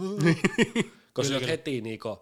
Koska 1.14 1.34
jos 1.34 1.48
heti, 1.48 1.82
niinku, 1.82 2.18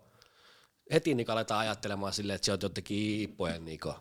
heti 0.94 1.16
niinku 1.16 1.32
aletaan 1.32 1.60
ajattelemaan 1.60 2.14
silleen, 2.14 2.36
että 2.36 2.46
sieltä 2.46 2.66
jotenkin 2.66 2.98
Iipojen 2.98 3.66
niinku 3.66 3.94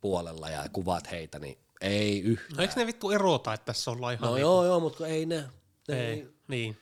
puolella 0.00 0.50
ja 0.50 0.64
kuvaat 0.72 1.10
heitä, 1.10 1.38
niin 1.38 1.58
ei 1.80 2.20
yhtään. 2.20 2.56
No 2.56 2.62
eikö 2.62 2.74
ne 2.76 2.86
vittu 2.86 3.10
erota, 3.10 3.54
että 3.54 3.64
tässä 3.64 3.90
ollaan 3.90 4.14
ihan... 4.14 4.28
No 4.28 4.34
niin- 4.34 4.40
joo, 4.42 4.66
joo, 4.66 4.80
mutta 4.80 5.06
ei 5.06 5.26
ne, 5.26 5.44
ne 5.88 6.00
ei. 6.00 6.06
Ei, 6.12 6.28
niin, 6.48 6.78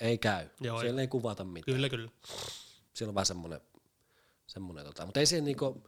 ei 0.00 0.18
käy. 0.18 0.46
Joo, 0.60 0.80
Siellä 0.80 1.00
ei 1.00 1.08
kuvata 1.08 1.44
mitään. 1.44 1.74
kyllä, 1.74 1.88
kyllä. 1.88 2.10
Siellä 2.98 3.10
on 3.10 3.14
vaan 3.14 3.26
semmoinen, 3.26 3.60
semmoinen 4.46 4.84
tota, 4.84 5.06
mutta 5.06 5.20
ei 5.20 5.26
siihen, 5.26 5.44
niinku, 5.44 5.82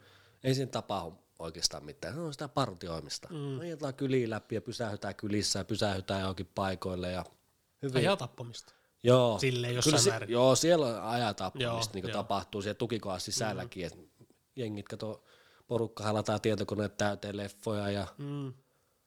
ei 0.44 0.54
siihen 0.54 0.68
tapahdu 0.68 1.18
oikeastaan 1.38 1.84
mitään. 1.84 2.14
Se 2.14 2.20
on 2.20 2.32
sitä 2.32 2.48
partioimista. 2.48 3.28
Mm. 3.30 3.60
Ajetaan 3.60 3.94
kyliin 3.94 4.30
läpi 4.30 4.54
ja 4.54 4.62
pysähytään 4.62 5.14
kylissä 5.14 5.58
ja 5.58 5.64
pysähytään 5.64 6.20
johonkin 6.20 6.50
paikoille 6.54 7.10
ja 7.10 7.24
hyvin. 7.82 7.96
Ajaa 7.96 8.16
tappamista. 8.16 8.74
Joo. 9.02 9.38
Silleen 9.38 9.70
Kyllä 9.70 9.78
jossain 9.78 10.02
se, 10.02 10.10
määrin. 10.10 10.30
Joo, 10.30 10.56
siellä 10.56 10.86
on 10.86 11.02
ajatappamista 11.02 11.98
Joo, 11.98 12.04
niin 12.06 12.12
tapahtuu 12.12 12.62
siellä 12.62 12.78
tukikohan 12.78 13.20
sisälläkin, 13.20 13.82
mm. 13.82 13.86
että 13.86 14.24
jengit 14.56 14.88
kato, 14.88 15.24
porukka 15.66 16.04
halataan 16.04 16.40
tietokoneet 16.40 16.96
täyteen 16.96 17.36
leffoja 17.36 17.90
ja 17.90 18.06
Mm. 18.18 18.52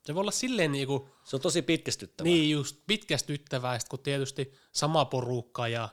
Se 0.06 0.16
voi 0.16 0.22
olla 0.22 0.32
silleen 0.32 0.72
niinku, 0.72 1.10
se 1.24 1.36
on 1.36 1.42
tosi 1.42 1.62
pitkästyttävää. 1.62 2.32
niin 2.32 2.52
just 2.52 2.78
pitkästyttävää, 2.88 3.80
sit 3.80 3.90
kun 3.90 4.00
tietysti 4.00 4.54
sama 4.72 5.06
porukka 5.06 5.68
ja 5.68 5.90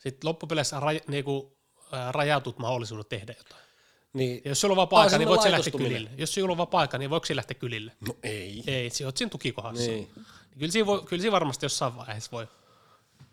sitten 0.00 0.28
loppupeleissä 0.28 0.80
raj, 0.80 0.98
niinku, 1.08 1.56
ää, 1.92 2.12
rajatut 2.12 2.58
mahdollisuudet 2.58 3.08
tehdä 3.08 3.34
jotain. 3.38 3.62
niin 4.12 4.40
Ja 4.44 4.50
jos 4.50 4.60
sulla 4.60 4.72
on 4.72 4.78
Ah, 4.78 4.82
vapaa-aika, 4.82 5.18
niin 5.18 5.28
voit 5.28 5.42
sä 5.42 5.50
lähteä 5.50 5.72
kylille. 5.72 6.10
Jos 6.16 6.34
sulla 6.34 6.52
on 6.52 6.58
vapaa-aika, 6.58 6.98
niin 6.98 7.10
voiko 7.10 7.26
sä 7.26 7.36
lähteä 7.36 7.54
kylille? 7.54 7.92
no 8.08 8.14
ei. 8.22 8.62
Ei, 8.66 8.90
sä 8.90 9.04
oot 9.04 9.16
siinä 9.16 9.30
tukikohdassa. 9.30 9.90
Niin. 9.90 10.10
Kyllä, 10.58 10.72
siinä 10.72 10.86
voi, 10.86 11.02
kyllä 11.02 11.20
siinä 11.20 11.32
varmasti 11.32 11.64
jossain 11.64 11.96
vaiheessa 11.96 12.30
voi. 12.32 12.48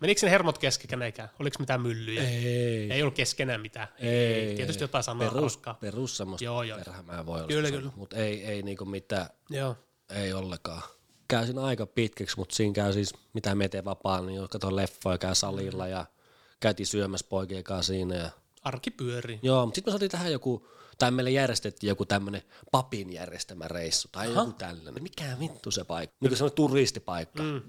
Menikö 0.00 0.26
ne 0.26 0.30
hermot 0.30 0.58
kesken 0.58 0.88
kenekään? 0.88 1.30
Oliko 1.40 1.56
mitään 1.60 1.80
myllyjä? 1.80 2.28
Ei. 2.28 2.92
Ei 2.92 3.02
ollut 3.02 3.14
keskenään 3.14 3.60
mitään. 3.60 3.88
Ei, 3.98 4.56
Tietysti 4.56 4.82
ei. 4.82 4.84
jotain 4.84 5.04
sanaa 5.04 5.28
perus, 5.28 5.40
hauskaa. 5.40 5.74
perus 5.74 6.16
semmoista 6.16 6.44
Joo, 6.44 6.62
joo. 6.62 6.78
perhämää 6.78 7.26
voi 7.26 7.38
olla. 7.38 7.48
Kyllä, 7.48 7.70
kyllä. 7.70 7.90
Mutta 7.96 8.16
ei, 8.16 8.44
ei 8.44 8.62
niinku 8.62 8.84
mitään, 8.84 9.26
Joo. 9.50 9.76
ei 10.10 10.32
ollenkaan. 10.32 10.82
Käy 11.28 11.44
siinä 11.46 11.62
aika 11.62 11.86
pitkäksi, 11.86 12.36
mutta 12.36 12.54
siinä 12.54 12.72
käy 12.74 12.92
siis, 12.92 13.14
mitä 13.32 13.54
me 13.54 13.64
eteen 13.64 13.84
vapaan, 13.84 14.26
niin 14.26 14.48
katsoin 14.48 14.76
leffoja, 14.76 15.18
käy 15.18 15.34
salilla 15.34 15.86
ja 15.88 16.06
käytiin 16.60 16.86
syömässä 16.86 17.26
poikien 17.30 17.64
kanssa 17.64 17.92
siinä. 17.92 18.14
Ja... 18.14 18.30
Arki 18.62 18.90
pyörii. 18.90 19.38
Joo, 19.42 19.66
mutta 19.66 19.74
sitten 19.74 19.90
me 19.90 19.92
saatiin 19.92 20.10
tähän 20.10 20.32
joku, 20.32 20.68
tai 20.98 21.10
meille 21.10 21.30
järjestettiin 21.30 21.88
joku 21.88 22.04
tämmöinen 22.04 22.42
papin 22.72 23.12
järjestämä 23.12 23.68
reissu, 23.68 24.08
tai 24.12 24.34
joku 24.34 24.52
tällainen. 24.52 25.02
Mikä 25.02 25.36
vittu 25.40 25.70
se 25.70 25.84
paikka? 25.84 26.16
Niin 26.20 26.38
kuin 26.38 26.52
turistipaikka. 26.52 27.42
Mm. 27.42 27.62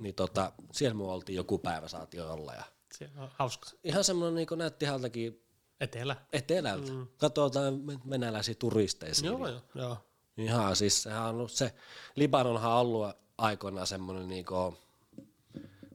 Niin 0.00 0.14
tota, 0.14 0.52
siellä 0.72 0.94
me 0.94 1.04
oltiin 1.04 1.36
joku 1.36 1.58
päivä 1.58 1.88
saatiin 1.88 2.22
olla 2.22 2.54
ja 2.54 2.64
Se 2.92 3.10
on 3.16 3.28
hauska. 3.38 3.70
ihan 3.84 4.04
semmoinen 4.04 4.34
niin 4.34 4.58
näytti 4.58 4.86
haltakin 4.86 5.42
Etelä. 5.80 6.16
etelältä. 6.32 6.92
Mm. 6.92 7.06
Katsotaan 7.18 7.86
venäläisiä 8.10 8.54
turisteja 8.54 9.14
siinä. 9.14 9.30
Joo, 9.30 9.48
joo. 9.48 9.60
joo. 9.74 9.96
Ihan 10.36 10.76
siis 10.76 11.02
sehän 11.02 11.22
on 11.22 11.28
ollut 11.28 11.52
se, 11.52 11.74
Libanonhan 12.16 12.72
on 12.72 12.78
ollut 12.78 13.08
aikoinaan 13.38 13.86
semmoinen 13.86 14.28
niinku, 14.28 14.78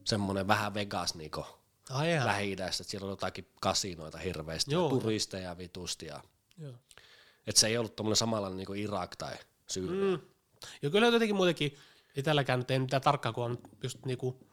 semmoinen 0.04 0.48
vähän 0.48 0.74
Vegas 0.74 1.14
niinku 1.14 1.46
Ai 1.90 2.12
jaa. 2.12 2.26
lähi 2.26 2.52
että 2.52 2.70
siellä 2.82 3.04
on 3.04 3.10
jotakin 3.10 3.48
kasinoita 3.60 4.18
hirveästi 4.18 4.74
Joo. 4.74 4.84
ja 4.84 5.00
turisteja 5.00 5.58
vitusti. 5.58 6.06
Ja, 6.06 6.22
Joo. 6.58 6.74
et 7.46 7.56
se 7.56 7.66
ei 7.66 7.78
ollut 7.78 7.96
tommonen 7.96 8.16
samanlainen 8.16 8.56
niinku 8.56 8.74
Irak 8.74 9.16
tai 9.16 9.34
Syyria. 9.66 10.16
Mm. 10.16 10.22
Ja 10.82 10.90
kyllä 10.90 11.06
jotenkin 11.06 11.36
muutenkin 11.36 11.76
itselläkään 12.16 12.58
nyt 12.58 12.70
ei 12.70 12.78
mitään 12.78 13.02
tarkkaa, 13.02 13.32
kun 13.32 13.44
on 13.44 13.58
just 13.82 14.04
niinku 14.04 14.46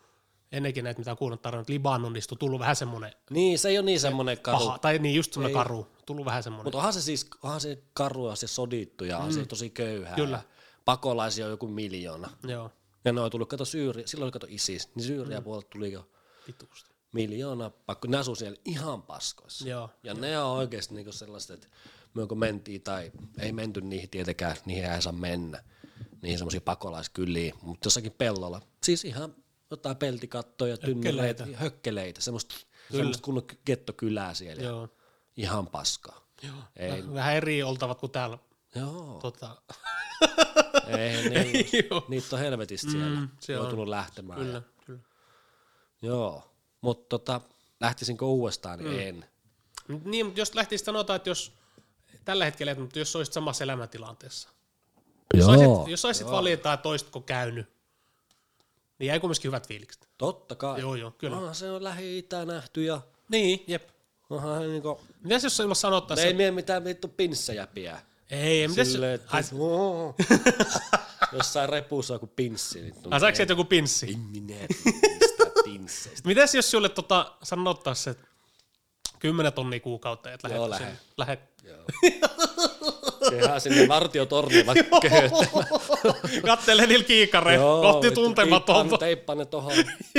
ennenkin 0.51 0.84
näitä, 0.84 0.99
mitä 0.99 1.15
kuullut 1.15 1.41
tarinoita, 1.41 1.73
Libanonista 1.73 2.35
on 2.35 2.39
tullut 2.39 2.60
vähän 2.60 2.76
semmoinen 2.76 3.11
Niin, 3.30 3.60
se 3.60 3.69
ei 3.69 3.77
ole 3.77 3.85
niin 3.85 3.99
semmoinen 3.99 4.39
karu. 4.41 4.57
paha, 4.57 4.77
tai 4.77 4.99
niin 4.99 5.15
just 5.15 5.34
semmoinen 5.34 5.57
karu, 5.57 5.88
tullut 6.05 6.26
vähän 6.26 6.43
semmoinen. 6.43 6.64
Mutta 6.64 6.77
onhan 6.77 6.93
se 6.93 7.01
siis, 7.01 7.27
onhan 7.43 7.61
se 7.61 7.84
karu 7.93 8.30
ja 8.30 8.35
se 8.35 8.47
sodittu 8.47 9.03
ja 9.03 9.18
on 9.18 9.34
se 9.34 9.45
tosi 9.45 9.69
köyhää. 9.69 10.15
Kyllä. 10.15 10.41
Pakolaisia 10.85 11.45
on 11.45 11.51
joku 11.51 11.68
miljoona. 11.68 12.30
Joo, 12.43 12.72
Ja 13.05 13.14
ne 13.14 13.22
on 13.22 13.31
tullut, 13.31 13.49
kato 13.49 13.65
Syyria, 13.65 14.07
silloin 14.07 14.26
oli 14.26 14.31
kato 14.31 14.47
ISIS, 14.49 14.89
niin 14.95 15.03
Syyrian 15.03 15.41
mm. 15.41 15.43
puolelta 15.43 15.68
tuli 15.69 15.91
jo 15.91 16.07
vitusti. 16.47 16.93
Miljoona 17.14 17.69
pakko. 17.69 18.07
Ne 18.07 18.18
asuu 18.18 18.35
siellä 18.35 18.57
ihan 18.65 19.02
paskoissa. 19.03 19.68
Joo. 19.69 19.90
Ja 20.03 20.14
ne 20.14 20.40
on 20.40 20.52
oikeasti 20.57 20.95
niinku 20.95 21.11
sellaiset, 21.11 21.52
että 21.52 21.68
me 22.14 22.27
kun 22.27 22.40
mentiin 22.40 22.81
tai 22.81 23.11
ei 23.40 23.52
menty 23.52 23.81
niihin 23.81 24.10
tietenkään, 24.10 24.56
niihin 24.65 24.85
ei 24.91 25.02
saa 25.02 25.14
mennä, 25.14 25.64
niihin 26.22 26.38
semmoisiin 26.38 26.61
pakolaiskyliin, 26.64 27.53
mutta 27.61 27.85
jossakin 27.88 28.11
pellolla. 28.11 28.61
Siis 28.84 29.06
ihan 29.06 29.35
jotain 29.72 29.98
peltikattoja, 29.98 30.77
tynnyleitä, 30.77 31.48
hökkeleitä, 31.53 32.22
semmoista, 32.22 32.56
semmoista 32.91 33.23
kunnon 33.23 33.44
gettokylää 33.65 34.34
siellä. 34.34 34.64
Joo. 34.64 34.88
Ihan 35.38 35.68
paskaa. 35.68 36.27
Joo. 36.44 36.56
Ei, 36.76 37.14
Vähän 37.14 37.35
eri 37.35 37.64
oltavat 37.64 37.99
kuin 37.99 38.11
täällä. 38.11 38.38
joo, 38.76 39.19
Tota, 39.22 39.61
ei, 40.98 41.30
niin, 41.30 41.68
Joo. 41.90 42.06
niitä 42.07 42.27
on 42.35 42.40
helvetistä 42.40 42.91
siellä. 42.91 43.19
Mm, 43.19 43.30
se 43.40 43.57
on. 43.57 43.64
joutunut 43.64 43.88
lähtemään. 43.88 44.40
kyllä, 44.40 44.53
Ja, 44.53 44.61
kyllä. 44.85 44.99
joo, 46.02 46.52
mutta 46.84 47.05
tota, 47.10 47.41
lähtisinkö 47.80 48.26
uudestaan, 48.26 48.80
niin 48.80 48.91
mm. 48.91 48.99
en. 48.99 49.26
Niin, 50.05 50.26
mutta 50.26 50.41
jos 50.41 50.55
lähtisi 50.55 50.85
sanotaan, 50.85 51.15
että 51.18 51.30
jos 51.30 51.51
tällä 52.26 52.45
hetkellä, 52.45 52.76
mutta 52.76 52.99
jos 52.99 53.15
olisit 53.15 53.34
samassa 53.34 53.64
elämäntilanteessa, 53.64 54.49
jos 55.34 55.45
saisit, 55.45 55.68
jos 55.88 56.01
saisit 56.01 56.27
valita, 56.27 56.73
että 56.73 56.89
olisitko 56.89 57.22
käynyt, 57.22 57.68
niin 58.99 59.07
jäi 59.07 59.19
kumminkin 59.19 59.49
hyvät 59.49 59.68
fiilikset. 59.68 60.10
Totta 60.18 60.55
kai. 60.55 60.80
Joo, 60.81 60.95
joo, 60.95 61.11
kyllä. 61.11 61.38
Onhan 61.38 61.55
se 61.55 61.72
on 61.72 61.84
lähi-itä 61.84 62.45
nähty 62.45 62.84
ja 62.84 63.01
Niin, 63.30 63.64
jep. 63.68 63.89
onhan 64.30 64.61
se 64.61 64.68
niinku, 64.68 65.01
Mitäs 65.23 65.43
jos 65.43 65.57
sinulla 65.57 65.76
sanottaisiin, 65.76 66.27
ei 66.27 66.34
mie 66.34 66.51
mitään 66.51 66.84
vittu 66.84 67.07
pinssejä 67.07 67.68
pidä. 67.68 68.01
ei, 68.31 68.61
ei 68.61 68.68
mitäs, 68.68 68.91
Silleen, 68.91 69.14
että 69.14 69.27
ai, 69.31 69.43
jossain 71.38 71.69
repussa 71.69 72.14
on 72.14 72.15
joku 72.15 72.27
pinssi. 72.27 72.81
Niin 72.81 72.95
ai 73.11 73.19
saako 73.19 73.35
sieltä 73.35 73.51
joku 73.51 73.65
pinssi? 73.65 74.14
en 74.14 74.19
minä 74.19 74.55
mistään 75.84 76.03
pinsseistä. 76.03 76.27
Mitäs 76.27 76.55
jos 76.55 76.72
sulle 76.72 76.89
tota, 76.89 77.31
sanottaisiin, 77.43 78.11
että 78.11 78.27
10 79.19 79.53
tonnia 79.53 79.80
kuukautta, 79.80 80.31
että 80.34 80.49
lähet, 80.49 80.69
lähden. 80.69 80.99
lähet. 81.18 81.39
Joo. 81.64 81.84
Sehän 83.30 83.61
sinne 83.61 83.88
vartiotornilla 83.88 84.73
köhöttämään. 85.01 85.65
Kattelee 86.45 86.88
niillä 86.88 87.05
kiikareilla 87.05 87.81
kohti 87.91 88.11
tuntematonta. 88.11 88.97
Teippaan, 88.97 89.38
ne 89.38 89.45
tohon 89.45 89.73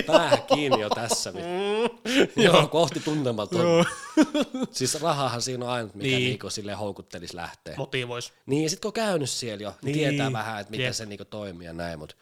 päähän 0.07 0.43
kiinni 0.43 0.81
jo 0.81 0.91
tässä. 0.91 1.33
vittu. 1.35 2.41
Joo, 2.43 2.67
kohti 2.67 3.01
tuntematonta. 3.01 3.91
Siis 4.71 5.01
rahahan 5.03 5.43
siinä 5.43 5.65
on 5.65 5.71
ainut, 5.71 5.95
mikä 5.95 6.07
Niin. 6.07 6.17
niin. 6.19 6.29
niinku 6.29 6.51
sille 6.51 6.73
houkuttelisi 6.73 7.37
lähteä. 7.37 7.77
Motivois. 7.77 8.33
Niin, 8.47 8.63
ja 8.63 8.71
sit 8.71 8.81
kun 8.81 8.89
on 8.89 8.93
käynyt 8.93 9.31
siellä 9.31 9.63
jo, 9.63 9.75
niin 9.83 9.97
Niin. 9.97 10.09
tietää 10.09 10.33
vähän, 10.33 10.61
että 10.61 10.71
miten 10.71 10.85
Jep. 10.85 10.95
se 10.95 11.07
niinku 11.07 11.25
toimii 11.25 11.67
ja 11.67 11.73
näin, 11.73 11.99
mutta 11.99 12.17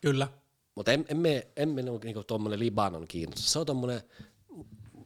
Kyllä. 0.00 0.28
Mut 0.74 0.88
en, 0.88 1.04
en, 1.08 1.16
me, 1.16 1.46
en 1.56 1.68
me 1.68 1.82
niinku 1.82 2.24
tuommoinen 2.24 2.60
Libanon 2.60 3.08
kiinnosta. 3.08 3.50
Se 3.50 3.58
on 3.58 3.66
tommonen, 3.66 4.02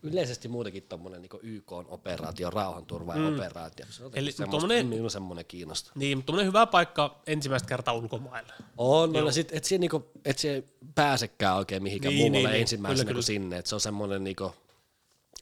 yleisesti 0.02 0.48
muutenkin 0.48 0.82
tommonen 0.82 1.22
niinku 1.22 1.40
YK-operaatio, 1.42 2.50
rauhanturvaajan 2.50 3.32
mm. 3.32 3.34
operaatio. 3.34 3.86
Se 3.90 4.04
on 4.04 4.10
Eli 4.14 4.32
semmoista, 4.32 4.66
tommonen- 4.66 4.78
en 4.80 4.86
minun 4.86 5.10
semmonen 5.10 5.44
kiinnosta. 5.44 5.92
Niin, 5.94 6.18
mutta 6.18 6.26
tämmöinen 6.26 6.46
hyvä 6.46 6.66
paikka 6.66 7.22
ensimmäistä 7.26 7.68
kertaa 7.68 7.94
ulkomaille. 7.94 8.52
On, 8.78 9.12
no, 9.12 9.30
sit, 9.30 9.48
et 9.52 9.64
se, 9.64 9.78
niinku, 9.78 10.10
et 10.24 10.38
se 10.38 10.64
pääsekään 10.94 11.56
oikein 11.56 11.82
mihinkään 11.82 12.14
Niin, 12.14 12.32
muualle 12.32 12.48
niin, 12.48 12.52
niin, 12.52 12.60
ensimmäisenä 12.60 12.96
Kyllä, 12.98 13.04
kuin 13.04 13.14
kyllä. 13.14 13.22
sinne, 13.22 13.58
että 13.58 13.68
se 13.68 13.74
on 13.74 13.80
semmoinen 13.80 14.24
niinku, 14.24 14.52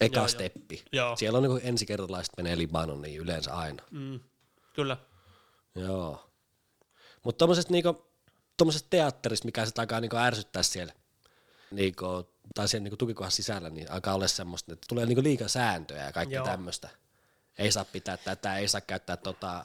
eka 0.00 0.20
Joo, 0.20 0.28
steppi. 0.28 0.84
Joo. 0.92 1.16
Siellä 1.16 1.38
on 1.38 1.42
niin 1.44 1.60
ensikertalaiset 1.62 2.32
menee 2.36 2.58
Libanoniin 2.58 3.20
yleensä 3.20 3.54
aina. 3.54 3.82
Mm, 3.90 4.20
kyllä. 4.74 4.96
Joo. 5.74 6.30
Mutta 7.24 7.38
tuommoisesta 7.38 7.72
niinku, 7.72 8.06
tommosesta 8.56 8.86
teatterista, 8.90 9.46
mikä 9.46 9.66
sitä 9.66 9.82
alkaa 9.82 10.00
niinku 10.00 10.16
ärsyttää 10.16 10.62
siellä, 10.62 10.92
niinku, 11.70 12.06
tai 12.54 12.68
siellä 12.68 12.84
niinku 12.84 12.96
tukikohdassa 12.96 13.36
sisällä, 13.36 13.70
niin 13.70 13.90
alkaa 13.90 14.14
olla 14.14 14.28
semmoista, 14.28 14.72
että 14.72 14.86
tulee 14.88 15.06
niinku 15.06 15.22
liikaa 15.22 15.48
sääntöjä 15.48 16.04
ja 16.04 16.12
kaikkea 16.12 16.42
tämmöistä. 16.44 16.88
Ei 17.58 17.72
saa 17.72 17.84
pitää 17.84 18.16
tätä, 18.16 18.56
ei 18.56 18.68
saa 18.68 18.80
käyttää 18.80 19.16
tota, 19.16 19.64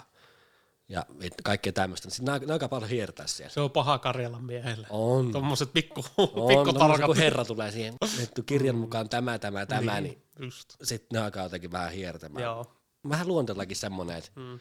ja 0.90 1.06
et- 1.22 1.34
kaikkea 1.44 1.74
tämmöistä. 1.74 2.10
Sitten 2.10 2.34
ne, 2.40 2.46
ne 2.46 2.54
alkaa 2.54 2.70
paljon 2.70 2.90
hiertää 2.90 3.28
siellä. 3.28 3.54
Se 3.54 3.60
on 3.62 3.72
paha 3.72 4.00
Karjalan 4.00 4.44
miehelle. 4.44 4.88
On. 4.90 5.32
Tuommoiset 5.32 5.74
pikku, 5.74 6.06
On, 6.18 6.48
pikku 6.48 6.74
tommoset, 6.74 7.06
kun 7.06 7.18
herra 7.18 7.46
tulee 7.46 7.72
siihen, 7.72 7.96
että 8.24 8.42
kirjan 8.46 8.76
mukaan 8.76 9.10
tämä, 9.10 9.40
tämä, 9.40 9.66
tämä, 9.66 10.02
niin, 10.02 10.24
Just. 10.40 10.76
sitten 10.84 11.08
ne 11.20 11.26
alkaa 11.26 11.44
jotenkin 11.44 11.72
vähän 11.72 11.92
hiertämään. 11.92 12.44
Joo. 12.44 12.76
Vähän 13.10 13.28
luonteellakin 13.28 13.78
semmoinen, 13.78 14.18
että 14.18 14.32
Mm. 14.36 14.60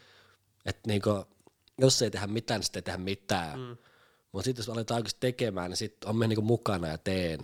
että 0.67 0.81
niinku, 0.87 1.25
jos 1.79 2.03
ei 2.03 2.11
tehdä 2.11 2.27
mitään, 2.27 2.59
niin 2.59 2.65
sitten 2.65 2.81
ei 2.81 2.85
tehdä 2.85 2.99
mitään. 2.99 3.61
Mm. 3.61 3.77
Mutta 4.33 4.45
sitten 4.45 4.63
jos 4.63 4.69
aletaan 4.69 4.99
oikeasti 4.99 5.21
tekemään, 5.21 5.71
niin 5.71 5.77
sitten 5.77 6.11
on 6.11 6.17
me 6.17 6.27
niinku 6.27 6.43
mukana 6.43 6.89
ja 6.89 6.99
teen. 6.99 7.41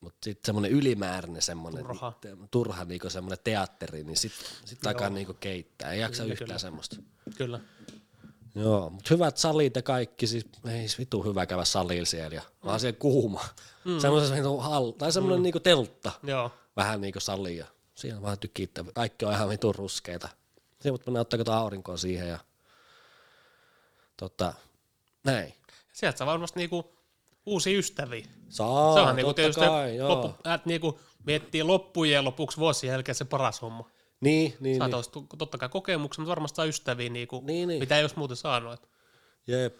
Mutta 0.00 0.24
sitten 0.24 0.46
semmoinen 0.46 0.70
ylimääräinen 0.70 1.42
semmoinen 1.42 1.86
Turha. 1.86 2.12
te- 2.20 2.36
turha 2.50 2.84
niinku 2.84 3.10
semmoinen 3.10 3.38
teatteri, 3.44 4.04
niin 4.04 4.16
sitten 4.16 4.46
sit 4.64 4.86
alkaa 4.86 5.10
niinku 5.10 5.34
keittää. 5.40 5.92
Ei 5.92 6.00
jaksa 6.00 6.22
Kyllä, 6.22 6.32
yhtään 6.32 6.46
kyllä. 6.48 6.58
semmoista. 6.58 6.96
Kyllä. 7.36 7.60
Joo, 8.54 8.90
mutta 8.90 9.14
hyvät 9.14 9.36
salit 9.36 9.76
ja 9.76 9.82
kaikki, 9.82 10.26
siis 10.26 10.46
ei 10.68 10.86
vitu 10.98 11.22
hyvä 11.22 11.46
käydä 11.46 11.64
salilla 11.64 12.06
siellä 12.06 12.34
ja 12.34 12.40
mm. 12.40 12.66
vaan 12.66 12.80
siellä 12.80 12.98
kuuma. 12.98 13.44
Mm. 13.84 13.98
Semmoisessa 13.98 14.34
niinku 14.34 14.58
hall, 14.58 14.90
tai 14.90 15.12
semmoinen 15.12 15.38
mm. 15.38 15.42
niinku 15.42 15.60
teltta, 15.60 16.12
Joo. 16.22 16.50
vähän 16.76 17.00
niinku 17.00 17.20
sali 17.20 17.56
ja 17.56 17.66
siinä 17.94 18.22
vaan 18.22 18.38
tykittää. 18.38 18.84
Kaikki 18.94 19.24
on 19.24 19.32
ihan 19.32 19.48
vitun 19.48 19.74
ruskeita. 19.74 20.28
Siinä 20.80 20.92
voit 20.92 21.06
mennä 21.06 21.20
ottaa 21.20 21.38
kato 21.38 21.52
aurinkoa 21.52 21.96
siihen 21.96 22.28
ja 22.28 22.38
tota, 24.16 24.54
näin. 25.24 25.54
Sieltä 26.00 26.18
saa 26.18 26.26
varmasti 26.26 26.58
niinku 26.58 26.92
uusia 27.46 27.78
ystäviä. 27.78 28.26
Saa, 28.48 28.94
Se 28.94 29.00
onhan 29.00 29.16
niinku 29.16 29.34
tietysti 29.34 29.60
kai, 29.60 29.96
joo. 29.96 30.08
loppu, 30.08 30.28
että 30.28 30.60
niinku 30.64 31.00
miettii 31.26 31.62
loppujen 31.62 32.24
lopuksi 32.24 32.56
vuosien 32.58 32.92
jälkeen 32.92 33.14
se 33.14 33.24
paras 33.24 33.62
homma. 33.62 33.90
Niin, 34.20 34.56
niin, 34.60 34.78
Saa 34.78 34.88
niin. 34.88 35.28
totta 35.38 35.58
kai 35.58 35.68
kokemuksen, 35.68 36.22
mutta 36.22 36.30
varmasti 36.30 36.56
saa 36.56 36.64
ystäviä, 36.64 37.08
niinku, 37.08 37.42
Niin, 37.46 37.68
niin. 37.68 37.80
mitä 37.80 37.96
ei 37.96 38.02
olisi 38.04 38.18
muuten 38.18 38.36
saanut. 38.36 38.72
Et, 38.72 38.88
Jep. 39.46 39.78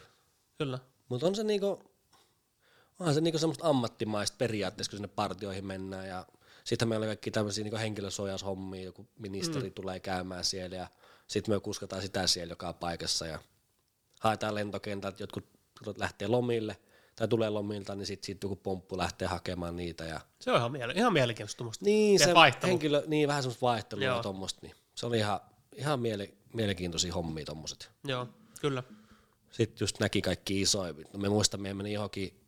kyllä. 0.59 0.79
Mutta 1.09 1.27
on 1.27 1.35
se 1.35 1.45
niinku, 1.45 1.83
onhan 2.99 3.15
se 3.15 3.21
niinku 3.21 3.39
semmoista 3.39 3.69
ammattimaista 3.69 4.37
periaatteessa, 4.39 4.91
kun 4.91 4.97
sinne 4.97 5.09
partioihin 5.17 5.67
mennään 5.67 6.09
ja 6.09 6.27
sitten 6.65 6.89
meillä 6.89 7.05
on 7.05 7.09
kaikki 7.09 7.31
tämmöisiä 7.31 7.65
niinku 7.65 7.79
henkilösuojaushommia, 7.79 8.83
joku 8.83 9.09
ministeri 9.19 9.69
mm. 9.69 9.75
tulee 9.75 10.01
käymään 10.01 10.45
siellä 10.45 10.77
ja 10.77 10.87
sitten 11.27 11.55
me 11.55 11.61
kuskataan 11.61 12.03
sitä 12.03 12.27
siellä 12.27 12.53
joka 12.53 12.73
paikassa 12.73 13.27
ja 13.27 13.39
haetaan 14.21 14.55
lentokentältä, 14.55 15.23
jotkut 15.23 15.60
lähtee 15.97 16.29
lomille 16.29 16.77
tai 17.17 17.29
tulee 17.29 17.51
lomilta, 17.51 17.95
niin 17.95 18.07
sitten 18.07 18.27
sit 18.27 18.43
joku 18.43 18.57
pomppu 18.57 18.99
lähtee 18.99 19.29
hakemaan 19.29 19.77
niitä 19.77 20.05
ja 20.05 20.21
Se 20.41 20.51
on 20.51 20.57
ihan, 20.57 20.73
miele- 20.73 20.93
ihan 20.97 21.13
mielenkiintoista 21.13 21.59
tuommoista. 21.59 21.85
niin, 21.85 22.19
se 22.19 22.35
vaihtelu. 22.35 22.71
henkilö, 22.71 23.03
niin 23.07 23.29
vähän 23.29 23.43
semmoista 23.43 23.67
vaihtelua 23.67 24.05
Joo. 24.05 24.17
ja 24.17 24.23
tommoista, 24.23 24.61
niin 24.63 24.75
se 24.95 25.07
oli 25.07 25.19
ihan, 25.19 25.41
ihan 25.77 26.01
miele, 26.01 26.31
mielenkiintoisia 26.55 27.15
hommia 27.15 27.45
tommoset. 27.45 27.91
Joo, 28.05 28.29
kyllä. 28.61 28.83
Sitten 29.51 29.77
just 29.81 30.01
näki 30.01 30.23
kaikki 30.23 30.61
isoja. 30.61 30.95
No 31.13 31.19
me 31.19 31.29
muistan, 31.29 31.61
me 31.61 31.75
meni 31.75 31.93
johonkin, 31.93 32.41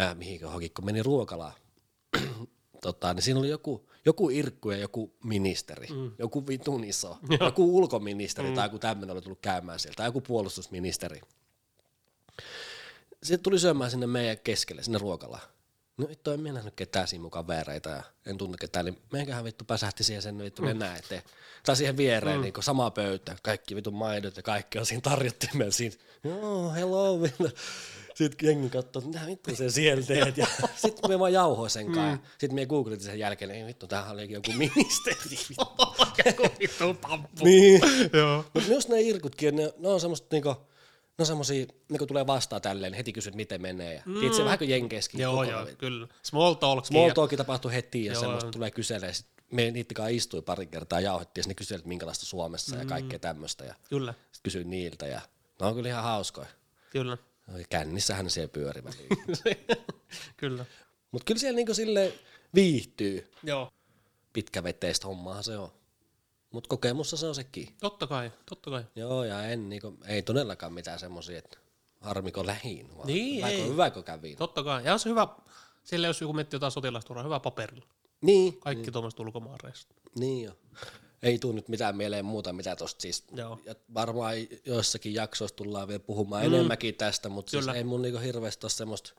äh, 0.00 0.16
mihin 0.16 0.40
johonkin, 0.40 0.70
kun 0.74 0.84
meni 0.84 1.02
ruokalaan. 1.02 1.52
tota, 2.82 3.14
niin 3.14 3.22
siinä 3.22 3.40
oli 3.40 3.48
joku, 3.48 3.90
joku 4.04 4.30
irkku 4.30 4.70
ja 4.70 4.76
joku 4.76 5.16
ministeri, 5.24 5.86
mm. 5.86 6.12
joku 6.18 6.46
vitun 6.46 6.84
iso, 6.84 7.18
joku 7.40 7.76
ulkoministeri 7.78 8.48
mm. 8.48 8.54
tai 8.54 8.66
joku 8.66 8.78
tämmöinen 8.78 9.14
oli 9.14 9.22
tullut 9.22 9.40
käymään 9.40 9.78
sieltä, 9.78 9.96
tai 9.96 10.06
joku 10.06 10.20
puolustusministeri. 10.20 11.20
Sitten 13.22 13.42
tuli 13.42 13.58
syömään 13.58 13.90
sinne 13.90 14.06
meidän 14.06 14.38
keskelle, 14.38 14.82
sinne 14.82 14.98
ruokalaan. 14.98 15.42
No 15.96 16.08
vittu, 16.08 16.30
en 16.30 16.40
minä 16.40 16.54
nähnyt 16.54 16.74
ketään 16.74 17.08
siinä 17.08 17.22
mukaan 17.22 17.46
vereitä 17.46 17.90
ja 17.90 18.02
en 18.26 18.38
tunne 18.38 18.56
ketään, 18.60 18.84
niin 18.84 18.98
meidänköhän 19.12 19.44
vittu 19.44 19.64
päsähti 19.64 20.04
siihen 20.04 20.22
sen 20.22 20.38
vittu 20.38 20.62
mennään 20.62 20.98
eteen. 20.98 21.22
Tai 21.64 21.76
siihen 21.76 21.96
viereen, 21.96 22.36
mm. 22.36 22.42
niin 22.42 22.54
sama 22.60 22.90
pöytä, 22.90 23.36
kaikki 23.42 23.76
vittu 23.76 23.90
maidot 23.90 24.36
ja 24.36 24.42
kaikki 24.42 24.78
on 24.78 24.86
siinä 24.86 25.00
tarjottimella 25.00 25.72
siinä. 25.72 25.96
Joo, 26.24 26.72
hello, 26.72 27.20
Ville. 27.22 27.52
Sitten 28.14 28.46
jengi 28.46 28.70
katsoo, 28.70 29.00
että 29.00 29.10
mitä 29.10 29.26
vittu 29.26 29.56
se 29.56 29.70
siellä 29.70 30.02
teet. 30.02 30.36
Ja 30.36 30.46
sitten 30.76 31.10
me 31.10 31.18
vaan 31.18 31.32
jauhoin 31.32 31.70
sen 31.70 31.86
kanssa. 31.86 32.16
Mm. 32.16 32.22
Sitten 32.30 32.54
me 32.54 32.66
googletin 32.66 33.06
sen 33.06 33.18
jälkeen, 33.18 33.50
ei 33.50 33.66
vittu, 33.66 33.86
tämähän 33.86 34.12
oli 34.12 34.32
joku 34.32 34.52
ministeri. 34.52 35.38
Joku 36.26 36.42
vittu 36.60 36.94
pamppu. 36.94 37.44
niin. 37.44 37.80
Joo. 38.12 38.44
Mutta 38.54 38.68
myös 38.68 38.88
ne 38.88 39.00
irkutkin, 39.00 39.56
ne, 39.56 39.72
ne 39.78 39.88
on 39.88 40.00
semmoista 40.00 40.28
niinku, 40.30 40.56
ne 41.20 41.22
on 41.22 41.26
semmosia, 41.26 41.66
niinku 41.88 42.06
tulee 42.06 42.26
vastaan 42.26 42.62
tälleen, 42.62 42.94
heti 42.94 43.12
kysyt 43.12 43.34
miten 43.34 43.62
menee. 43.62 43.94
Ja, 43.94 44.02
mm. 44.06 44.20
Tiedätkö, 44.20 44.44
vähän 44.44 44.58
kuin 44.58 44.70
jenkeiskin. 44.70 45.20
Joo, 45.20 45.44
joo, 45.44 45.66
kyllä. 45.78 46.08
Small 46.22 46.54
talk. 46.54 46.86
Small 46.86 47.10
talki 47.10 47.36
tapahtui 47.36 47.72
heti 47.72 48.04
ja 48.04 48.12
Joo. 48.12 48.20
semmoista 48.20 48.50
tulee 48.50 48.70
kyselee. 48.70 49.12
Me 49.52 49.62
niiden 49.62 49.86
kanssa 49.94 50.08
istui 50.08 50.42
pari 50.42 50.66
kertaa 50.66 51.00
ja 51.00 51.04
jauhettiin 51.04 51.42
ja 51.42 51.48
ne 51.48 51.54
kyselivät 51.54 51.86
minkälaista 51.86 52.26
Suomessa 52.26 52.76
mm. 52.76 52.82
ja 52.82 52.88
kaikkea 52.88 53.18
tämmöistä. 53.18 53.64
Ja 53.64 53.74
Kyllä, 53.88 54.12
sitten 54.12 54.42
kysyin 54.42 54.70
niiltä 54.70 55.06
ja 55.06 55.20
ne 55.60 55.66
on 55.66 55.74
kyllä 55.74 55.88
ihan 55.88 56.04
hauskoja. 56.04 56.48
kyllä. 56.90 57.16
Kännissähän 57.68 58.30
siellä 58.30 58.48
pyöri 58.48 58.84
väliin. 58.84 59.08
kyllä. 60.36 60.64
Mutta 61.10 61.24
kyllä 61.24 61.40
siellä 61.40 61.56
niinku 61.56 61.74
sille 61.74 62.12
viihtyy. 62.54 63.30
Joo. 63.42 63.70
Pitkäveteistä 64.32 65.06
hommaahan 65.06 65.44
se 65.44 65.58
on. 65.58 65.72
Mutta 66.52 66.68
kokemussa 66.68 67.16
se 67.16 67.26
on 67.26 67.34
sekin. 67.34 67.68
Totta 67.80 68.06
kai, 68.06 68.32
totta 68.46 68.70
kai. 68.70 68.84
Joo, 68.96 69.24
ja 69.24 69.44
en, 69.44 69.68
niinku, 69.68 69.94
ei 70.06 70.22
todellakaan 70.22 70.72
mitään 70.72 70.98
semmosia, 70.98 71.38
että 71.38 71.58
harmiko 72.00 72.46
lähin, 72.46 72.96
vaan 72.96 73.06
Niin, 73.06 73.36
hyväkö, 73.36 73.54
ei. 73.62 73.68
hyväkö 73.68 74.02
kävin. 74.02 74.36
Totta 74.36 74.62
kai. 74.62 74.84
Ja 74.84 74.92
on 74.92 74.98
se 74.98 75.08
hyvä, 75.10 75.28
sille 75.84 76.06
jos 76.06 76.20
joku 76.20 76.32
miettii 76.32 76.56
jotain 76.56 76.72
sotilasturaa, 76.72 77.24
hyvä 77.24 77.40
paperilla. 77.40 77.86
Niin, 78.20 78.60
Kaikki 78.60 78.86
mm. 78.86 78.92
tuommoiset 78.92 79.20
ulkomaanreissut. 79.20 79.90
niin 80.14 80.44
jo. 80.44 80.52
Ei 81.22 81.38
tuu 81.38 81.52
nyt 81.52 81.68
mitään 81.68 81.96
mieleen 81.96 82.24
muuta, 82.24 82.52
mitä 82.52 82.76
tosta 82.76 83.00
siis. 83.00 83.24
Joo. 83.34 83.60
Ja 83.64 83.74
varmaan 83.94 84.34
joissakin 84.64 85.14
jaksoissa 85.14 85.56
tullaan 85.56 85.88
vielä 85.88 86.00
puhumaan 86.00 86.42
mm. 86.46 86.54
enemmänkin 86.54 86.94
tästä, 86.94 87.28
mutta 87.28 87.50
siis 87.50 87.68
ei 87.68 87.84
mun 87.84 88.02
niinku 88.02 88.18
hirveästi 88.20 88.64
ole 88.66 88.70
semmoista 88.70 89.12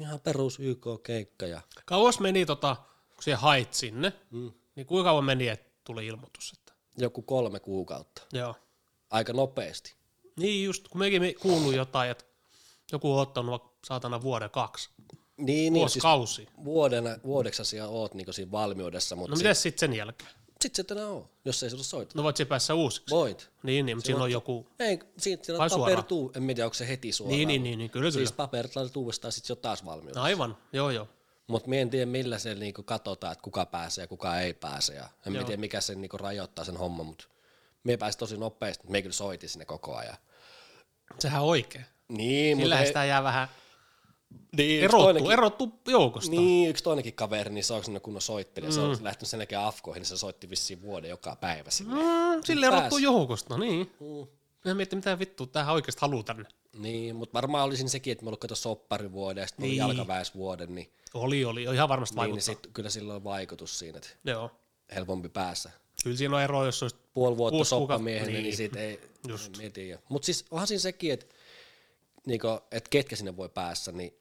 ihan 0.00 0.20
perus 0.20 0.58
YK-keikka. 0.60 1.46
Ja, 1.46 1.60
Kauas 1.84 2.20
meni, 2.20 2.46
tota, 2.46 2.76
kun 3.14 3.22
siihen 3.22 3.40
hait 3.40 3.74
sinne, 3.74 4.12
mm. 4.30 4.52
niin 4.76 4.86
kuinka 4.86 5.08
kauan 5.10 5.24
meni, 5.24 5.48
että 5.48 5.70
tuli 5.84 6.06
ilmoitus? 6.06 6.52
Joku 6.98 7.22
kolme 7.22 7.60
kuukautta. 7.60 8.22
Joo. 8.32 8.54
Aika 9.10 9.32
nopeasti. 9.32 9.94
Niin 10.36 10.64
just, 10.64 10.88
kun 10.88 10.98
mekin 10.98 11.22
me 11.22 11.34
kuuluu 11.34 11.72
jotain, 11.72 12.10
että 12.10 12.24
joku 12.92 13.12
on 13.12 13.20
ottanut 13.20 13.72
saatana 13.86 14.22
vuoden 14.22 14.50
kaksi. 14.50 14.90
Niin, 15.36 15.72
niin 15.72 15.90
siis 15.90 16.04
Vuosikausi. 16.04 16.48
vuodena, 16.64 17.16
vuodeksi 17.24 17.64
siellä 17.64 17.88
oot 17.88 18.14
niinku 18.14 18.32
siinä 18.32 18.50
valmiudessa, 18.50 19.16
mutta 19.16 19.30
No 19.30 19.36
sit, 19.36 19.42
miten 19.44 19.54
sitten 19.54 19.80
sen 19.80 19.96
jälkeen? 19.96 20.30
sit 20.62 20.74
se 20.74 20.84
enää 20.90 21.08
on, 21.08 21.28
jos 21.44 21.62
ei 21.62 21.70
sulla 21.70 21.82
soita. 21.82 22.12
No 22.16 22.22
voit 22.22 22.36
se 22.36 22.44
päässä 22.44 22.74
uusiksi. 22.74 23.14
Voit. 23.14 23.50
Niin, 23.62 23.86
niin, 23.86 23.96
mutta 23.96 24.06
siinä 24.06 24.22
on 24.22 24.32
joku... 24.32 24.66
Ei, 24.78 24.98
siinä 25.18 25.42
Vai 25.58 25.68
on 25.72 25.80
paperituu, 25.80 26.32
en 26.36 26.46
tiedä 26.46 26.64
onko 26.64 26.74
se 26.74 26.88
heti 26.88 27.12
suoraan. 27.12 27.36
Niin, 27.36 27.48
niin, 27.48 27.62
niin, 27.62 27.78
niin 27.78 27.90
kyllä, 27.90 28.02
kyllä. 28.10 28.12
Siis 28.12 28.32
paperit 28.32 28.76
laitat 28.76 28.96
uudestaan, 28.96 29.32
sit 29.32 29.44
se 29.44 29.52
on 29.52 29.56
taas 29.56 29.84
valmiudessa. 29.84 30.22
Aivan, 30.22 30.56
joo, 30.72 30.90
joo. 30.90 31.08
Mutta 31.46 31.68
me 31.68 31.80
en 31.80 31.90
tiedä 31.90 32.06
millä 32.06 32.38
se 32.38 32.54
niinku 32.54 32.82
katsotaan, 32.82 33.32
että 33.32 33.42
kuka 33.42 33.66
pääsee 33.66 34.02
ja 34.02 34.08
kuka 34.08 34.40
ei 34.40 34.54
pääse. 34.54 34.94
Ja 34.94 35.08
en 35.26 35.34
Joo. 35.34 35.44
tiedä 35.44 35.60
mikä 35.60 35.80
se 35.80 35.94
niinku 35.94 36.16
rajoittaa 36.18 36.64
sen 36.64 36.76
homman, 36.76 37.06
mutta 37.06 37.24
me 37.84 37.96
pääsi 37.96 38.18
tosi 38.18 38.36
nopeasti, 38.36 38.82
mutta 38.82 38.92
me 38.92 39.02
kyllä 39.02 39.12
soitin 39.12 39.48
sinne 39.48 39.64
koko 39.64 39.96
ajan. 39.96 40.16
Sehän 41.18 41.42
on 41.42 41.48
oikein. 41.48 41.84
Niin, 42.08 42.56
mutta 42.56 42.64
Sillähän 42.64 42.82
ei- 42.82 42.86
sitä 42.86 43.04
jää 43.04 43.22
vähän 43.22 43.48
niin, 44.56 44.70
yksi 44.76 44.84
erottuu, 44.84 45.02
toinenkin, 45.04 45.32
erottuu 45.32 45.80
joukosta. 45.86 46.30
niin, 46.30 46.70
yksi 46.70 46.84
toinenkin 46.84 47.14
kaveri, 47.14 47.50
niin 47.50 47.64
se 47.64 47.74
on 47.74 47.84
sinne 47.84 48.00
kunnon 48.00 48.22
soittelija. 48.22 48.70
Mm. 48.70 48.74
Se 48.74 48.80
on 48.80 48.98
lähtenyt 49.04 49.28
sen 49.30 49.38
jälkeen 49.40 49.60
afkoihin, 49.60 50.00
niin 50.00 50.06
se 50.08 50.16
soitti 50.16 50.50
vissiin 50.50 50.82
vuoden 50.82 51.10
joka 51.10 51.36
päivä 51.36 51.70
sinne. 51.70 51.94
Mm, 51.94 52.42
sille 52.44 52.66
Pääs. 52.66 52.78
erottuu 52.78 52.98
joukosta, 52.98 53.54
no 53.54 53.60
niin. 53.60 53.90
Mm. 54.00 54.26
Mä 54.64 54.74
mietin, 54.74 54.98
mitä 54.98 55.18
vittua, 55.18 55.46
tähän 55.46 55.74
oikeasti 55.74 56.00
haluaa 56.00 56.22
tänne. 56.22 56.44
Niin, 56.78 57.16
mutta 57.16 57.32
varmaan 57.34 57.64
olisin 57.64 57.88
sekin, 57.88 58.12
että 58.12 58.24
me 58.24 58.28
ollut 58.28 58.40
kato 58.40 58.54
sopparivuoden 58.54 59.40
ja 59.42 59.46
sitten 59.46 59.62
niin. 59.62 59.76
Jalkaväesvuoden, 59.76 60.74
niin, 60.74 60.92
Oli, 61.14 61.44
oli, 61.44 61.62
ihan 61.62 61.88
varmasti 61.88 62.20
niin, 62.20 62.30
niin 62.30 62.42
sit, 62.42 62.58
kyllä 62.72 62.90
sillä 62.90 63.14
on 63.14 63.24
vaikutus 63.24 63.78
siinä, 63.78 63.96
että 63.98 64.08
Joo. 64.24 64.50
helpompi 64.94 65.28
päässä. 65.28 65.70
Kyllä 66.04 66.16
siinä 66.16 66.36
on 66.36 66.42
ero, 66.42 66.64
jos 66.66 66.82
olisi 66.82 66.96
puoli 67.14 67.36
vuotta 67.36 67.64
soppamiehenä, 67.64 68.32
niin, 68.32 68.42
niin. 68.42 68.56
siitä 68.56 68.78
ei, 68.80 69.00
Just. 69.28 69.60
en 69.60 69.72
tiedä. 69.72 69.98
Mutta 70.08 70.26
siis 70.26 70.44
onhan 70.50 70.66
siinä 70.66 70.80
sekin, 70.80 71.12
että 71.12 71.26
niinku, 72.26 72.48
et 72.70 72.88
ketkä 72.88 73.16
sinne 73.16 73.36
voi 73.36 73.48
päässä, 73.48 73.92
niin 73.92 74.14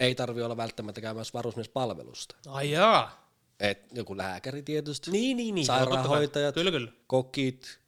ei 0.00 0.14
tarvi 0.14 0.42
olla 0.42 0.56
välttämättä 0.56 1.00
käymässä 1.00 1.32
varusmiespalvelusta. 1.34 2.36
Ai 2.46 2.70
jaa. 2.70 3.26
Et 3.60 3.78
joku 3.92 4.16
lääkäri 4.16 4.62
tietysti, 4.62 5.10
Niin, 5.10 5.36
niin, 5.36 5.54
niin. 5.54 5.66
sairaanhoitajat, 5.66 6.54
Kyllä, 6.54 6.70
kyllä. 6.70 6.92
kokit, 7.06 7.78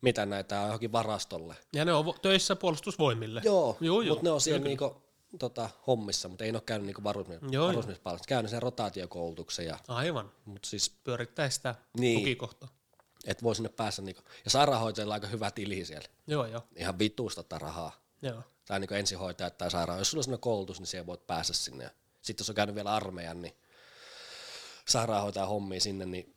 mitä 0.00 0.26
näitä 0.26 0.60
on 0.60 0.64
johonkin 0.66 0.92
varastolle. 0.92 1.56
Ja 1.72 1.84
ne 1.84 1.92
on 1.92 2.04
vo- 2.04 2.18
töissä 2.22 2.56
puolustusvoimille. 2.56 3.42
Joo, 3.44 3.76
joo, 3.80 4.00
joo. 4.00 4.14
mutta 4.14 4.24
ne 4.28 4.30
on 4.30 4.40
siellä 4.40 4.58
Kyllä, 4.58 4.68
niinku, 4.68 5.02
tota, 5.38 5.70
hommissa, 5.86 6.28
mutta 6.28 6.44
ei 6.44 6.50
ole 6.50 6.60
käynyt 6.60 6.86
niinku 6.86 7.04
varusmiespalveluksessa. 7.04 8.28
Käynyt 8.28 8.50
sen 8.50 8.62
rotaatiokoulutuksen, 8.62 9.66
ja, 9.66 9.78
Aivan. 9.88 10.32
mutta 10.44 10.68
siis 10.68 10.90
Pyörittää 11.04 11.50
sitä 11.50 11.74
Niin. 11.98 12.18
tukikohtaa. 12.18 12.68
et 13.26 13.42
voi 13.42 13.54
sinne 13.56 13.68
päästä. 13.68 14.02
Niinku, 14.02 14.22
ja 14.44 14.50
sairaanhoitajilla 14.50 15.14
on 15.14 15.16
aika 15.16 15.26
hyvä 15.26 15.50
tili 15.50 15.84
siellä. 15.84 16.08
Joo, 16.26 16.46
joo. 16.46 16.62
Ihan 16.76 16.98
vituusta 16.98 17.42
tätä 17.42 17.58
rahaa. 17.58 17.92
joo. 18.22 18.42
Tai 18.66 18.80
niinku 18.80 18.94
ensihoitajat 18.94 19.58
tai 19.58 19.70
sairaan. 19.70 19.98
Jos 19.98 20.10
sulla 20.10 20.20
on 20.20 20.24
sellainen 20.24 20.40
koulutus, 20.40 20.80
niin 20.80 20.86
siellä 20.86 21.06
voit 21.06 21.26
päästä 21.26 21.52
sinne. 21.52 21.90
Sitten 22.22 22.42
jos 22.42 22.48
on 22.48 22.54
käynyt 22.56 22.74
vielä 22.74 22.94
armeijan, 22.94 23.42
niin 23.42 23.54
sairaanhoitajan 24.88 25.48
hommia 25.48 25.80
sinne, 25.80 26.06
niin 26.06 26.34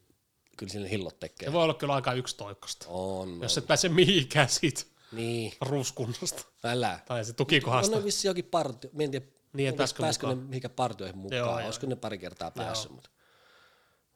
kyllä 0.57 0.71
sinne 0.71 0.89
hillot 0.89 1.19
tekee. 1.19 1.47
Se 1.47 1.53
voi 1.53 1.63
olla 1.63 1.73
kyllä 1.73 1.93
aika 1.93 2.13
yksitoikkosta. 2.13 2.85
On, 2.89 3.39
Jos 3.41 3.57
on. 3.57 3.63
et 3.63 3.67
pääse 3.67 3.89
mihinkään 3.89 4.49
siitä 4.49 4.83
Niin, 5.13 5.53
ruuskunnasta. 5.61 6.43
älä. 6.63 6.99
Tai 7.05 7.25
se 7.25 7.31
On 7.31 7.35
tukikohdasta. 7.35 7.95
ne 7.95 8.03
vissi 8.03 8.27
jokin 8.27 8.45
partio. 8.45 8.89
Mä 8.93 9.03
en 9.03 9.11
tiedä, 9.11 9.25
Niin, 9.53 9.69
en 9.69 9.75
pääskö 9.75 10.01
pääskö 10.03 10.27
ne 10.27 10.33
mukaan. 10.33 10.49
mihinkä 10.49 10.69
partioihin 10.69 11.17
mukaan. 11.17 11.37
Joo, 11.37 11.47
Joo, 11.49 11.59
joo. 11.59 11.65
Olisiko 11.65 11.87
ne 11.87 11.95
pari 11.95 12.17
kertaa 12.17 12.51
päässyt, 12.51 12.91
mutta, 12.91 13.09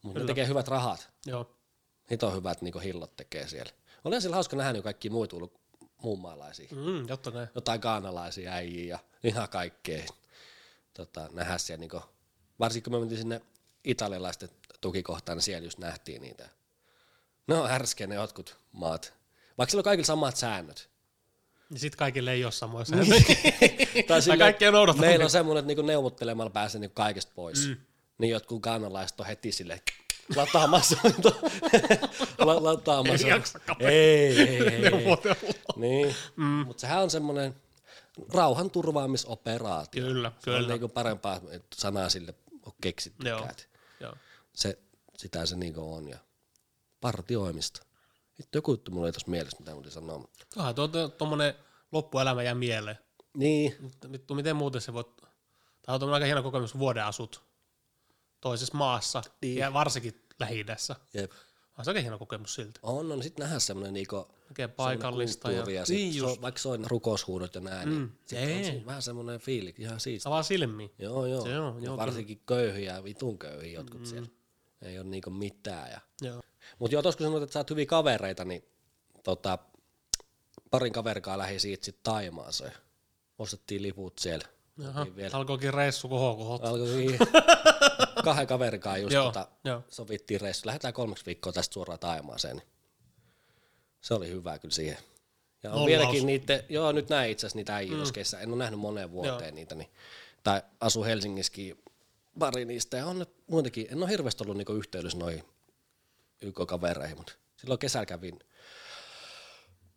mutta 0.02 0.20
ne 0.20 0.26
tekee 0.26 0.48
hyvät 0.48 0.68
rahat. 0.68 1.10
Joo. 1.26 1.52
Niitä 2.10 2.28
on 2.28 2.36
hyvät 2.36 2.62
niin 2.62 2.82
hillot 2.82 3.16
tekee 3.16 3.48
siellä. 3.48 3.72
Oli 4.04 4.22
siellä 4.22 4.36
hauska 4.36 4.56
nähdä 4.58 4.74
niin 4.74 4.84
kaikki 4.84 5.10
muita 5.10 5.36
ulko- 5.36 5.60
muun 6.02 6.20
maalaisia. 6.22 6.68
Mm, 6.72 7.08
totta 7.08 7.32
kai. 7.32 7.48
Jotain 7.56 7.82
kaanalaisia 7.82 8.52
äijiä 8.52 8.88
ja 8.88 9.00
ihan 9.24 9.50
kaikkea. 9.50 10.04
Tota, 10.94 11.30
nähdä 11.34 11.58
siellä, 11.58 11.80
niin 11.80 11.90
kuin, 11.90 12.04
varsinkin 12.60 12.84
kun 12.92 12.94
me 12.94 13.00
mentiin 13.00 13.20
sinne 13.20 13.42
italialaisten 13.84 14.50
tukikohtaan, 14.82 15.36
niin 15.38 15.44
siellä 15.44 15.66
just 15.66 15.78
nähtiin 15.78 16.22
niitä. 16.22 16.50
Ne 17.48 17.56
on 17.56 17.70
härskeä 17.70 18.08
ne 18.08 18.16
jotkut 18.16 18.58
maat. 18.72 19.14
Vaikka 19.58 19.72
siellä 19.72 19.80
on 19.80 19.84
kaikilla 19.84 20.06
samat 20.06 20.36
säännöt. 20.36 20.90
Ja 21.72 21.80
sit 21.80 21.96
kaikille 21.96 22.32
ei 22.32 22.44
ole 22.44 22.52
samoja 22.52 22.86
Niin. 22.90 23.06
sääntöjä. 23.12 24.04
tai 24.08 24.22
silleen, 24.22 24.40
kaikki 24.40 24.68
on 24.68 24.74
noudattanut 24.74 25.10
Meillä 25.10 25.24
on 25.26 25.30
semmoinen, 25.32 25.60
että 25.60 25.68
niinku 25.68 25.82
neuvottelemalla 25.82 26.50
pääsee 26.50 26.82
niinku 26.82 26.94
kaikesta 26.94 27.32
pois. 27.36 27.68
Mm. 27.68 27.78
Niin 28.18 28.32
jotkut 28.32 28.62
kanalaiset 28.62 29.20
on 29.20 29.26
heti 29.26 29.52
silleen 29.52 29.82
lataamassa. 30.36 30.98
La- 32.38 32.64
lataamassa. 32.64 33.28
Ei 33.28 33.34
jaksa 33.34 33.60
ei, 33.80 33.90
ei, 33.90 34.40
ei, 34.40 34.86
ei. 34.86 34.92
Niin, 35.76 36.16
mm. 36.36 36.44
mutta 36.46 36.82
sehän 36.82 37.04
on 37.04 37.10
semmoinen 37.10 37.56
rauhan 38.34 38.72
turvaamisoperaatio. 38.72 40.04
Kyllä, 40.06 40.32
Se 40.40 40.50
on 40.52 40.56
kyllä. 40.58 40.68
niinku 40.74 40.88
parempaa 40.88 41.42
sanaa 41.76 42.10
sille 42.10 42.34
on 42.66 42.74
keksittykään. 42.82 43.38
Joo. 43.40 43.48
Joo. 44.00 44.14
Se, 44.54 44.80
sitä 45.18 45.46
se 45.46 45.56
niinku 45.56 45.94
on. 45.94 46.08
Ja 46.08 46.18
partioimista. 47.02 47.82
Vittu, 48.38 48.58
joku 48.58 48.72
juttu 48.72 48.92
mulla 48.92 49.08
ei 49.08 49.14
tuossa 49.14 49.32
mielessä, 49.32 49.58
mitä 49.60 49.76
mä 49.76 49.90
sanoa. 49.90 50.28
Tuohan 50.54 50.76
tuo 50.76 50.88
tuommoinen 51.18 51.54
loppuelämä 51.92 52.44
jää 52.44 52.56
mieleen. 52.56 52.98
Niin, 53.38 53.76
Mutta 53.80 54.12
vittu, 54.12 54.36
miten 54.36 54.56
muuten 54.56 54.82
se 54.82 54.94
voit... 54.94 55.08
Tämä 55.82 56.00
on 56.02 56.14
aika 56.14 56.26
hieno 56.26 56.44
kokemus, 56.44 56.72
kun 56.72 56.80
vuoden 56.80 57.06
asut 57.06 57.44
toisessa 58.42 58.78
maassa 58.78 59.22
Niin. 59.42 59.58
ja 59.58 59.74
varsinkin 59.74 60.22
lähi 60.40 60.66
jep. 61.14 61.32
On 61.78 61.86
se 61.86 61.92
aika 61.92 62.02
hieno 62.02 62.20
kokemus 62.20 62.56
silti. 62.56 62.80
On, 62.84 63.12
on. 63.12 63.24
Sitten 63.24 63.44
nähdään 63.44 63.62
semmoinen 63.62 63.94
niinku, 63.94 64.28
paikallista. 64.76 65.52
Ja, 65.52 65.64
ja 65.72 65.86
sit 65.86 65.98
niin 65.98 66.14
so, 66.14 66.28
just. 66.28 66.42
vaikka 66.42 66.62
soin 66.62 66.86
rukoushuudot 66.90 67.56
ja 67.56 67.62
näin, 67.62 67.90
mm. 67.90 67.96
niin 67.96 68.20
sit 68.26 68.40
Ei. 68.40 68.58
on 68.58 68.64
siinä 68.64 68.86
vähän 68.86 69.02
semmoinen 69.02 69.40
fiili, 69.40 69.76
ihan 69.78 70.00
siisti. 70.00 70.30
Avaa 70.30 70.44
silmiä. 70.44 70.90
Joo, 71.00 71.26
joo. 71.26 71.42
Se 71.42 71.60
on, 71.60 71.76
ja 71.76 71.86
joo, 71.86 71.98
varsinkin 71.98 72.42
köyhiä, 72.46 73.04
vitun 73.04 73.40
köyhiä 73.40 73.80
jotkut 73.80 74.00
mm. 74.00 74.06
siellä. 74.06 74.28
Ei 74.82 75.00
ole 75.00 75.08
niinku 75.08 75.30
mitään. 75.30 75.92
Ja... 75.92 76.02
Joo. 76.22 76.42
Mutta 76.80 76.96
joo, 76.96 77.02
tuossa 77.02 77.18
kun 77.18 77.28
sanoit, 77.28 77.44
että 77.44 77.54
sä 77.54 77.60
oot 77.60 77.70
hyviä 77.70 77.86
kavereita, 77.86 78.46
niin 78.46 78.64
tota, 79.24 79.58
parin 80.72 80.94
kaverikaa 80.94 81.38
lähi 81.38 81.60
siitä 81.60 81.86
sit 81.86 82.04
Taimaaseen. 82.04 82.74
Ostettiin 83.40 83.82
liput 83.82 84.20
siellä. 84.20 84.46
Jaha, 84.78 85.08
vielä. 85.16 85.38
alkoikin 85.38 85.74
reissu 85.74 86.10
kohokohot. 86.10 86.66
Alkoi 86.66 87.18
kahden 88.24 88.48
kaverikaan 88.48 89.02
just 89.02 89.14
Joo, 89.14 89.26
tota, 89.26 89.48
sovittiin 89.90 90.42
reissu. 90.42 90.68
Lähdetään 90.68 90.94
kolmeksi 90.94 91.26
viikkoa 91.26 91.54
tästä 91.54 91.74
suoraan 91.74 92.00
Taimaaseen. 92.00 92.56
Niin 92.58 92.68
se 94.02 94.14
oli 94.14 94.30
hyvä 94.30 94.60
kyllä 94.60 94.74
siihen. 94.74 94.98
Ja 95.64 95.72
on 95.72 95.86
vieläkin 95.86 96.26
niitä, 96.26 96.64
joo 96.70 96.92
nyt 96.92 97.10
näin 97.10 97.32
itse 97.32 97.46
asiassa 97.46 97.58
niitä 97.58 97.76
äijä 97.76 97.92
mm. 97.92 98.42
en 98.42 98.50
ole 98.50 98.58
nähnyt 98.58 98.80
moneen 98.80 99.12
vuoteen 99.12 99.40
Joo. 99.42 99.56
niitä, 99.56 99.76
niin, 99.76 99.90
tai 100.44 100.62
asu 100.82 101.04
Helsingissäkin 101.04 101.84
pari 102.40 102.66
niistä, 102.66 102.98
ja 102.98 103.06
on 103.06 103.20
nyt 103.20 103.30
muutenkin, 103.48 103.88
en 103.92 104.04
ole 104.04 104.10
hirveästi 104.10 104.44
ollut 104.44 104.58
niinku 104.58 104.74
yhteydessä 104.74 105.18
noihin 105.18 105.44
YK-kavereihin, 106.42 107.18
mutta 107.18 107.34
silloin 107.58 107.80
kesällä 107.80 108.06
kävin 108.06 108.40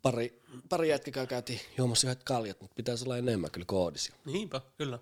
pari, 0.02 0.42
pari 0.68 0.88
jätkää 0.88 1.26
käytiin 1.26 1.60
juomassa 1.78 2.06
yhdet 2.06 2.24
kaljat, 2.24 2.60
mutta 2.60 2.74
pitäisi 2.74 3.04
olla 3.04 3.16
enemmän 3.18 3.50
kyllä 3.50 3.64
koodisia. 3.66 4.14
Niinpä, 4.24 4.60
kyllä. 4.78 4.98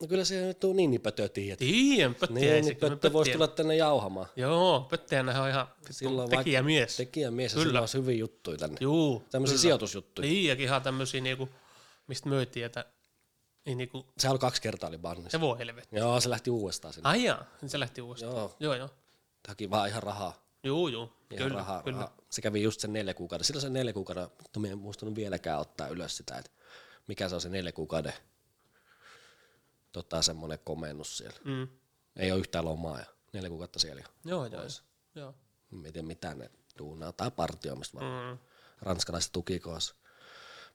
No 0.00 0.08
kyllä 0.08 0.24
se 0.24 0.46
nyt 0.46 0.64
on 0.64 0.76
niin 0.76 0.90
niin 0.90 1.00
pötö 1.00 1.28
tiedät. 1.28 1.58
Tiedän, 1.58 2.14
pöttiä 2.14 2.52
Niin, 2.52 2.64
niin 2.64 2.76
pöttö 2.76 3.12
voisi 3.12 3.32
tulla 3.32 3.48
tänne 3.48 3.76
jauhamaan. 3.76 4.26
Joo, 4.36 4.86
pöttiänähän 4.90 5.42
on 5.42 5.48
ihan 5.48 5.66
Silloin 5.90 6.30
tekijämies. 6.30 6.96
Tekijämies 6.96 7.52
ja 7.52 7.54
Kyllä. 7.56 7.66
sillä 7.68 7.80
olisi 7.80 7.98
hyviä 7.98 8.16
juttuja 8.16 8.58
tänne. 8.58 8.76
Juu, 8.80 9.22
Tämmöisiä 9.30 9.58
sijoitusjuttuja. 9.58 10.28
Niin, 10.28 10.60
ihan 10.60 10.82
tämmöisiä 10.82 11.20
niinku, 11.20 11.48
mistä 12.06 12.28
myytiin, 12.28 12.66
että 12.66 12.84
niin 13.66 13.78
niinku, 13.78 14.06
Se 14.18 14.28
oli 14.28 14.38
kaksi 14.38 14.62
kertaa 14.62 14.88
oli 14.88 14.98
bannissa. 14.98 15.30
se 15.30 15.40
voi 15.40 15.58
helvetti. 15.58 15.96
Joo, 15.96 16.20
se 16.20 16.30
lähti 16.30 16.50
uudestaan 16.50 16.94
sinne. 16.94 17.08
Ai 17.10 17.24
jaa, 17.24 17.44
niin 17.60 17.70
se 17.70 17.80
lähti 17.80 18.02
uudestaan. 18.02 18.32
Joo, 18.36 18.56
Joo, 18.60 18.74
joo. 18.74 18.90
haki 19.48 19.70
vaan 19.70 19.88
ihan 19.88 20.02
rahaa. 20.02 20.41
Juu, 20.64 20.88
juu. 20.88 21.02
Ihan 21.30 21.48
Kyllä, 21.48 21.58
rahaa, 21.58 21.82
kyllä. 21.82 21.98
rahaa. 21.98 22.16
Se 22.30 22.42
kävi 22.42 22.62
just 22.62 22.80
sen 22.80 22.92
neljä 22.92 23.14
kuukauden. 23.14 23.44
Silloin 23.44 23.62
se 23.62 23.70
neljä 23.70 23.92
kuukauden, 23.92 24.28
mutta 24.42 24.60
minä 24.60 24.72
en 24.72 24.78
muistanut 24.78 25.14
vieläkään 25.14 25.60
ottaa 25.60 25.88
ylös 25.88 26.16
sitä, 26.16 26.38
että 26.38 26.50
mikä 27.06 27.28
se 27.28 27.34
on 27.34 27.40
se 27.40 27.48
neljä 27.48 27.72
kuukauden 27.72 28.12
tota, 29.92 30.22
semmoinen 30.22 30.58
komennus 30.64 31.18
siellä. 31.18 31.38
Mm. 31.44 31.68
Ei 32.16 32.32
ole 32.32 32.40
yhtään 32.40 32.64
lomaa 32.64 32.98
ja 32.98 33.04
neljä 33.32 33.48
kuukautta 33.48 33.78
siellä. 33.78 34.02
Joo, 34.24 34.46
joo. 34.46 34.62
joo. 35.14 35.34
En 35.72 35.92
tiedä 35.92 36.06
mitä 36.06 36.34
ne 36.34 36.50
duunaa 36.78 37.12
tai 37.12 37.30
partioimista 37.30 38.00
vaan. 38.00 38.32
Mm. 38.32 38.38
ranskalaiset 38.82 39.32
tukikohdassa. 39.32 39.94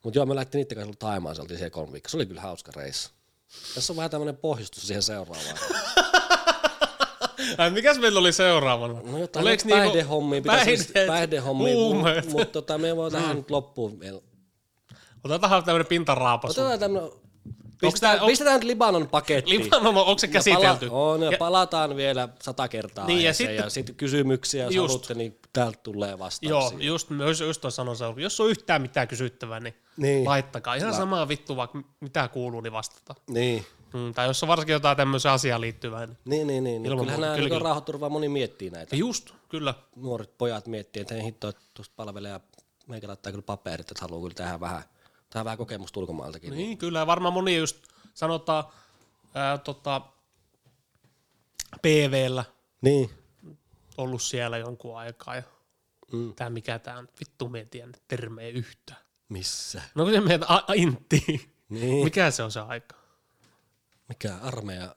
Mutta 0.03 0.18
joo, 0.19 0.26
me 0.26 0.35
lähtiin 0.35 0.59
niiden 0.59 0.77
kanssa 0.77 0.99
Taimaan, 0.99 1.35
se 1.35 1.41
oltiin 1.41 1.57
siellä 1.57 1.69
kolme 1.69 1.91
viikkoa. 1.93 2.09
Se 2.09 2.18
oli 2.18 2.26
kyllä 2.26 2.41
hauska 2.41 2.72
reissu. 2.76 3.09
Tässä 3.76 3.93
on 3.93 3.97
vähän 3.97 4.11
tämmöinen 4.11 4.38
pohjustus 4.38 4.88
siihen 4.88 5.03
seuraavaan. 5.03 5.57
Ai, 7.57 7.69
mikäs 7.69 7.99
meillä 7.99 8.19
oli 8.19 8.31
seuraavana? 8.34 8.93
No 9.11 9.18
jotain 9.18 9.47
Oliks 9.47 9.65
niinku- 9.65 9.80
päihdehommia, 9.81 10.41
pitäisi 10.41 10.84
päihdeet, 10.84 11.07
päihdehommia, 11.07 11.76
mutta 11.76 12.30
mut, 12.31 12.51
tota, 12.51 12.77
me 12.77 12.95
voi 12.95 13.11
tähän 13.11 13.35
nyt 13.35 13.51
loppuun 13.51 13.99
vielä. 13.99 14.22
Otetaan 15.23 15.64
tämmöinen 15.64 15.85
pintaraapasu. 15.88 16.61
Otetaan 16.61 16.80
tämmöinen, 16.80 17.09
tää- 17.11 17.19
pistetään, 17.81 18.19
onks- 18.19 18.26
pistetään 18.27 18.55
nyt 18.55 18.64
Libanon 18.64 19.07
pakettiin. 19.07 19.64
Libanon, 19.64 19.97
onko 19.97 20.18
se 20.18 20.27
Ja 20.27 20.34
käsitelty? 20.34 20.89
Pala- 20.89 20.99
on, 21.11 21.22
ja, 21.23 21.31
Ja- 21.31 21.38
palataan 21.38 21.95
vielä 21.95 22.30
sata 22.41 22.68
kertaa 22.68 23.07
Niin, 23.07 23.23
ja 23.23 23.34
sitten- 23.34 23.55
ja 23.55 23.69
sitten 23.69 23.95
kysymyksiä, 23.95 24.64
jos 24.64 24.76
Just. 24.76 24.88
haluatte, 24.93 25.14
niin 25.14 25.38
täältä 25.53 25.80
tulee 25.84 26.09
Joo, 26.09 26.19
vastauksia. 26.19 26.88
just, 26.88 27.07
just, 27.27 27.41
just 27.41 27.61
tuossa 27.61 27.76
sanon 27.76 27.95
seuraava. 27.97 28.22
Jos 28.22 28.39
on 28.39 28.49
yhtään 28.49 28.81
mitään 28.81 29.07
kysyttävää, 29.07 29.59
niin, 29.59 29.73
Niin. 29.97 30.26
laittakaa. 30.26 30.76
Ihan 30.76 30.93
samaa 30.93 31.27
vittu, 31.27 31.55
vaikka 31.55 31.81
mitä 31.99 32.27
kuuluu, 32.27 32.61
niin 32.61 32.73
vastata. 32.73 33.15
Niin, 33.30 33.65
Mm, 33.98 34.14
tai 34.14 34.28
jos 34.28 34.44
on 34.44 34.48
varsinkin 34.49 34.74
jotain 34.74 34.98
tämmöiseen 34.98 35.34
asiaan 35.34 35.61
liittyvää, 35.61 36.06
niin 36.06 36.18
niin, 36.26 36.48
niin. 36.48 36.64
niin. 36.64 36.86
Ilman 36.86 36.99
Kyllähän 36.99 37.22
nämä 37.22 37.34
kyllä, 37.36 37.45
niin 37.48 37.49
kyllä. 37.57 37.64
rauhoiturvaa 37.64 38.10
moni 38.10 38.30
miettii 38.30 38.69
näitä. 38.69 38.95
just, 38.95 39.32
kyllä. 39.49 39.74
nuoret 39.95 40.38
pojat 40.38 40.68
miettii, 40.68 41.02
että 41.02 41.14
hei 41.14 41.24
hitto, 41.24 41.48
että 41.49 41.61
tuosta 41.74 41.94
palvelee 41.95 42.32
ja 42.32 42.40
meikä 42.88 43.07
laittaa 43.07 43.32
kyllä 43.32 43.44
paperit, 43.44 43.91
että 43.91 44.02
haluaa 44.02 44.22
kyllä 44.22 44.34
tehdä 44.34 44.60
vähän, 44.60 44.84
tehdä 45.30 45.45
vähän 45.45 45.57
kokemusta 45.57 45.99
ulkomailtakin. 45.99 46.49
Niin. 46.52 46.57
Niin, 46.57 46.78
kyllä. 46.78 46.99
ja 46.99 47.07
Varmaan 47.07 47.34
moni 47.34 47.57
just 47.57 47.78
sanotaan 48.14 48.64
ää, 49.34 49.57
tota, 49.57 50.02
PVllä 51.82 52.44
niin. 52.82 53.10
ollut 53.98 54.22
siellä 54.22 54.57
jonkun 54.57 54.98
aikaa 54.98 55.36
ja 55.36 55.44
Mm. 56.11 56.34
tää 56.36 56.49
mikä 56.49 56.80
tää 56.80 56.98
on, 56.98 57.07
vittu 57.19 57.49
me 57.49 57.60
en 57.60 57.69
tiedä 57.69 57.91
termejä 58.07 58.49
yhtään. 58.49 58.99
Missä? 59.30 59.82
No 59.95 60.03
kun 60.03 60.14
se 60.14 60.22
meitä 60.22 60.45
a- 60.49 60.64
a- 60.68 60.74
intti. 60.74 61.52
Niin. 61.69 62.03
Mikä 62.03 62.32
se 62.32 62.44
on 62.44 62.52
se 62.52 62.60
aika? 62.60 62.95
Mikä 64.09 64.35
armeija? 64.41 64.95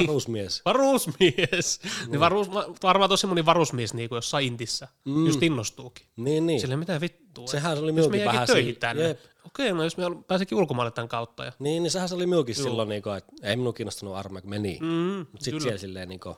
Varusmies. 0.00 0.62
Varusmies. 0.64 1.80
Niin 2.06 2.20
varus, 2.20 2.50
varmaan 2.82 3.08
tosi 3.10 3.26
moni 3.26 3.46
varusmies 3.46 3.94
niin 3.94 4.08
kuin 4.08 4.16
jossain 4.16 4.46
intissä. 4.46 4.88
Mm. 5.04 5.26
Just 5.26 5.42
innostuukin. 5.42 6.06
niin, 6.16 6.46
niin. 6.46 6.60
Sille 6.60 6.76
mitä 6.76 7.00
vittua. 7.00 7.46
Sehän 7.46 7.76
se 7.76 7.82
oli 7.82 7.90
jos 7.90 7.94
minunkin 7.94 8.24
vähän 8.24 8.46
töihin 8.46 8.76
tänne. 8.76 9.02
Jep. 9.08 9.20
Okei, 9.46 9.72
no 9.72 9.84
jos 9.84 9.96
me 9.96 10.04
pääsekin 10.26 10.58
ulkomaille 10.58 10.90
tämän 10.90 11.08
kautta. 11.08 11.44
Ja... 11.44 11.52
Niin, 11.58 11.82
niin 11.82 11.90
sehän 11.90 12.08
se 12.08 12.14
oli 12.14 12.26
minunkin 12.26 12.54
silloin, 12.54 12.88
niin 12.88 13.02
kuin, 13.02 13.16
että 13.16 13.32
ei 13.42 13.56
minun 13.56 13.74
kiinnostanut 13.74 14.16
armeija, 14.16 14.40
kun 14.40 14.50
meni. 14.50 14.78
Mm, 14.80 15.26
mutta 15.32 15.44
sitten 15.44 15.60
siellä 15.60 15.78
silleen, 15.78 16.08
niin 16.08 16.20
kuin, 16.20 16.36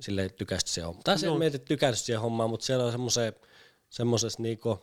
silleen 0.00 0.32
tykästi 0.32 0.70
siihen 0.70 0.86
hommaan. 0.86 1.04
Tai 1.04 1.18
se 1.18 1.26
no. 1.26 1.38
mietit 1.38 1.64
tykästi 1.64 2.06
siihen 2.06 2.20
hommaan, 2.20 2.50
mutta 2.50 2.66
siellä 2.66 2.84
on 2.84 2.92
semmoisessa 3.90 4.42
niin 4.42 4.58
kuin, 4.58 4.78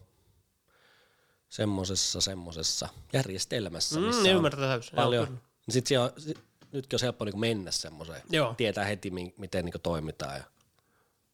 semmosessa, 1.50 2.22
semmosessa 2.22 2.90
järjestelmässä, 3.14 4.00
missä 4.00 4.22
Mm, 4.22 4.30
on 4.30 4.36
ymmärtää 4.36 4.68
täysin. 4.68 4.96
Joo, 4.96 5.06
paljon. 5.06 5.42
Niin 5.66 5.74
sit 5.74 5.88
siellä 5.88 6.14
sit, 6.18 6.40
nytkin 6.72 6.96
olisi 6.96 7.06
helppo 7.06 7.26
niinku 7.26 7.40
mennä 7.40 7.72
semmoiseen. 7.72 8.22
Joo. 8.30 8.54
Tietää 8.58 8.84
heti, 8.84 9.12
mi- 9.12 9.34
miten 9.38 9.66
niinku 9.66 9.80
toimitaan. 9.80 10.38
Ja, 10.38 10.44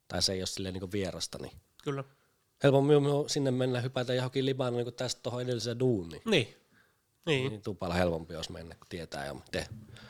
tai 0.07 0.21
se 0.21 0.33
ei 0.33 0.41
ole 0.41 0.47
silleen 0.47 0.73
niinku 0.73 0.91
vierasta. 0.91 1.37
Niin. 1.41 1.53
Kyllä. 1.83 2.03
Helpommin 2.63 2.97
on 2.97 3.29
sinne 3.29 3.51
mennä 3.51 3.81
hypätä 3.81 4.13
johonkin 4.13 4.45
Libanoon 4.45 4.77
niinku 4.77 4.91
tästä 4.91 5.21
tuohon 5.23 5.41
edelliseen 5.41 5.79
duuniin. 5.79 6.21
Niin. 6.25 6.57
Niin. 7.25 7.49
niin 7.49 7.61
tupalla 7.61 7.93
helpompi 7.93 8.35
olisi 8.35 8.51
mennä, 8.51 8.75
kun 8.75 8.87
tietää 8.89 9.25
jo, 9.25 9.33
miten 9.33 9.65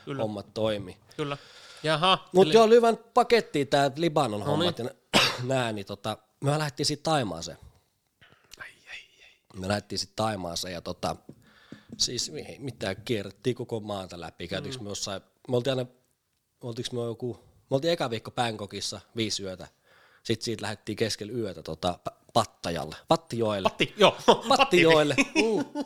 Kyllä. 0.05 0.21
hommat 0.21 0.53
toimii. 0.53 0.97
Kyllä. 1.17 1.37
Jaha. 1.83 2.29
Mutta 2.33 2.53
joo, 2.53 2.69
lyvän 2.69 2.97
pakettiin 3.13 3.67
tää 3.67 3.91
Libanon 3.95 4.39
No 4.39 4.45
hommat 4.45 4.79
ja 4.79 4.85
nää, 5.43 5.71
niin 5.71 5.85
tota, 5.85 6.17
me 6.43 6.57
lähdettiin 6.57 6.85
sitten 6.85 7.11
Taimaaseen. 7.11 7.57
Me 9.53 9.67
lähdettiin 9.67 9.99
sitten 9.99 10.15
Taimaaseen 10.15 10.73
ja 10.73 10.81
tota, 10.81 11.15
siis 11.97 12.29
ei 12.47 12.59
mitään, 12.59 12.95
kierrettiin 13.05 13.55
koko 13.55 13.79
maata 13.79 14.19
läpi. 14.21 14.47
Käytiinkö 14.47 14.77
Mm. 14.79 14.83
me 14.83 14.89
jossain, 14.89 15.21
me 15.47 15.55
oltiin 15.57 15.77
aina, 15.77 15.89
oltiinko 16.61 16.95
me 16.95 17.05
joku, 17.05 17.39
me 17.69 17.75
oltiin 17.75 17.93
eka 17.93 18.09
viikko 18.09 18.31
Bangkokissa 18.31 19.01
viisi 19.15 19.43
yötä. 19.43 19.67
Sitten 20.23 20.45
siitä 20.45 20.61
lähdettiin 20.61 20.95
keskellä 20.95 21.33
yötä 21.33 21.63
tota, 21.63 21.99
Pa- 22.09 22.13
Pattajalle, 22.33 22.95
Pattijoelle. 23.07 23.69
Patti, 23.69 23.93
joo. 23.97 24.15
Pattijoelle. 24.47 25.15
Mm. 25.17 25.81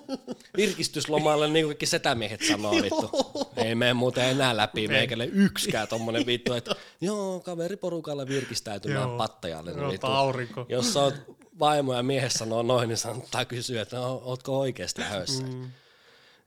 Virkistyslomalle, 0.57 1.48
niin 1.48 1.65
kuin 1.65 1.69
kaikki 1.73 1.86
setämiehet 1.86 2.41
sanoo 2.48 2.72
vittu. 2.84 3.10
Ei 3.57 3.76
mene 3.76 3.94
muuten 3.94 4.23
enää 4.30 4.57
läpi 4.57 4.88
meikälle 4.88 5.26
yksikään 5.26 5.88
tommonen 5.88 6.26
vittu, 6.32 6.53
että 6.53 6.76
joo, 7.02 7.40
kaveriporukalla 7.40 8.27
virkistäytymään 8.27 9.07
Joo. 9.10 9.18
pattajalle. 9.18 9.73
niin 9.73 9.91
vittu. 9.91 10.07
aurinko. 10.07 10.65
Jos 10.69 10.94
sä 10.94 11.02
oot 11.03 11.15
vaimo 11.60 11.94
ja 11.94 12.03
mies 12.03 12.34
sanoo 12.34 12.61
noin, 12.64 12.88
niin 12.90 12.98
saattaa 12.98 13.45
kysyä, 13.45 13.82
että 13.82 13.98
no, 13.98 14.22
ootko 14.26 14.60
oikeasti 14.60 15.02
lähdössä. 15.02 15.44
Mm. 15.56 15.72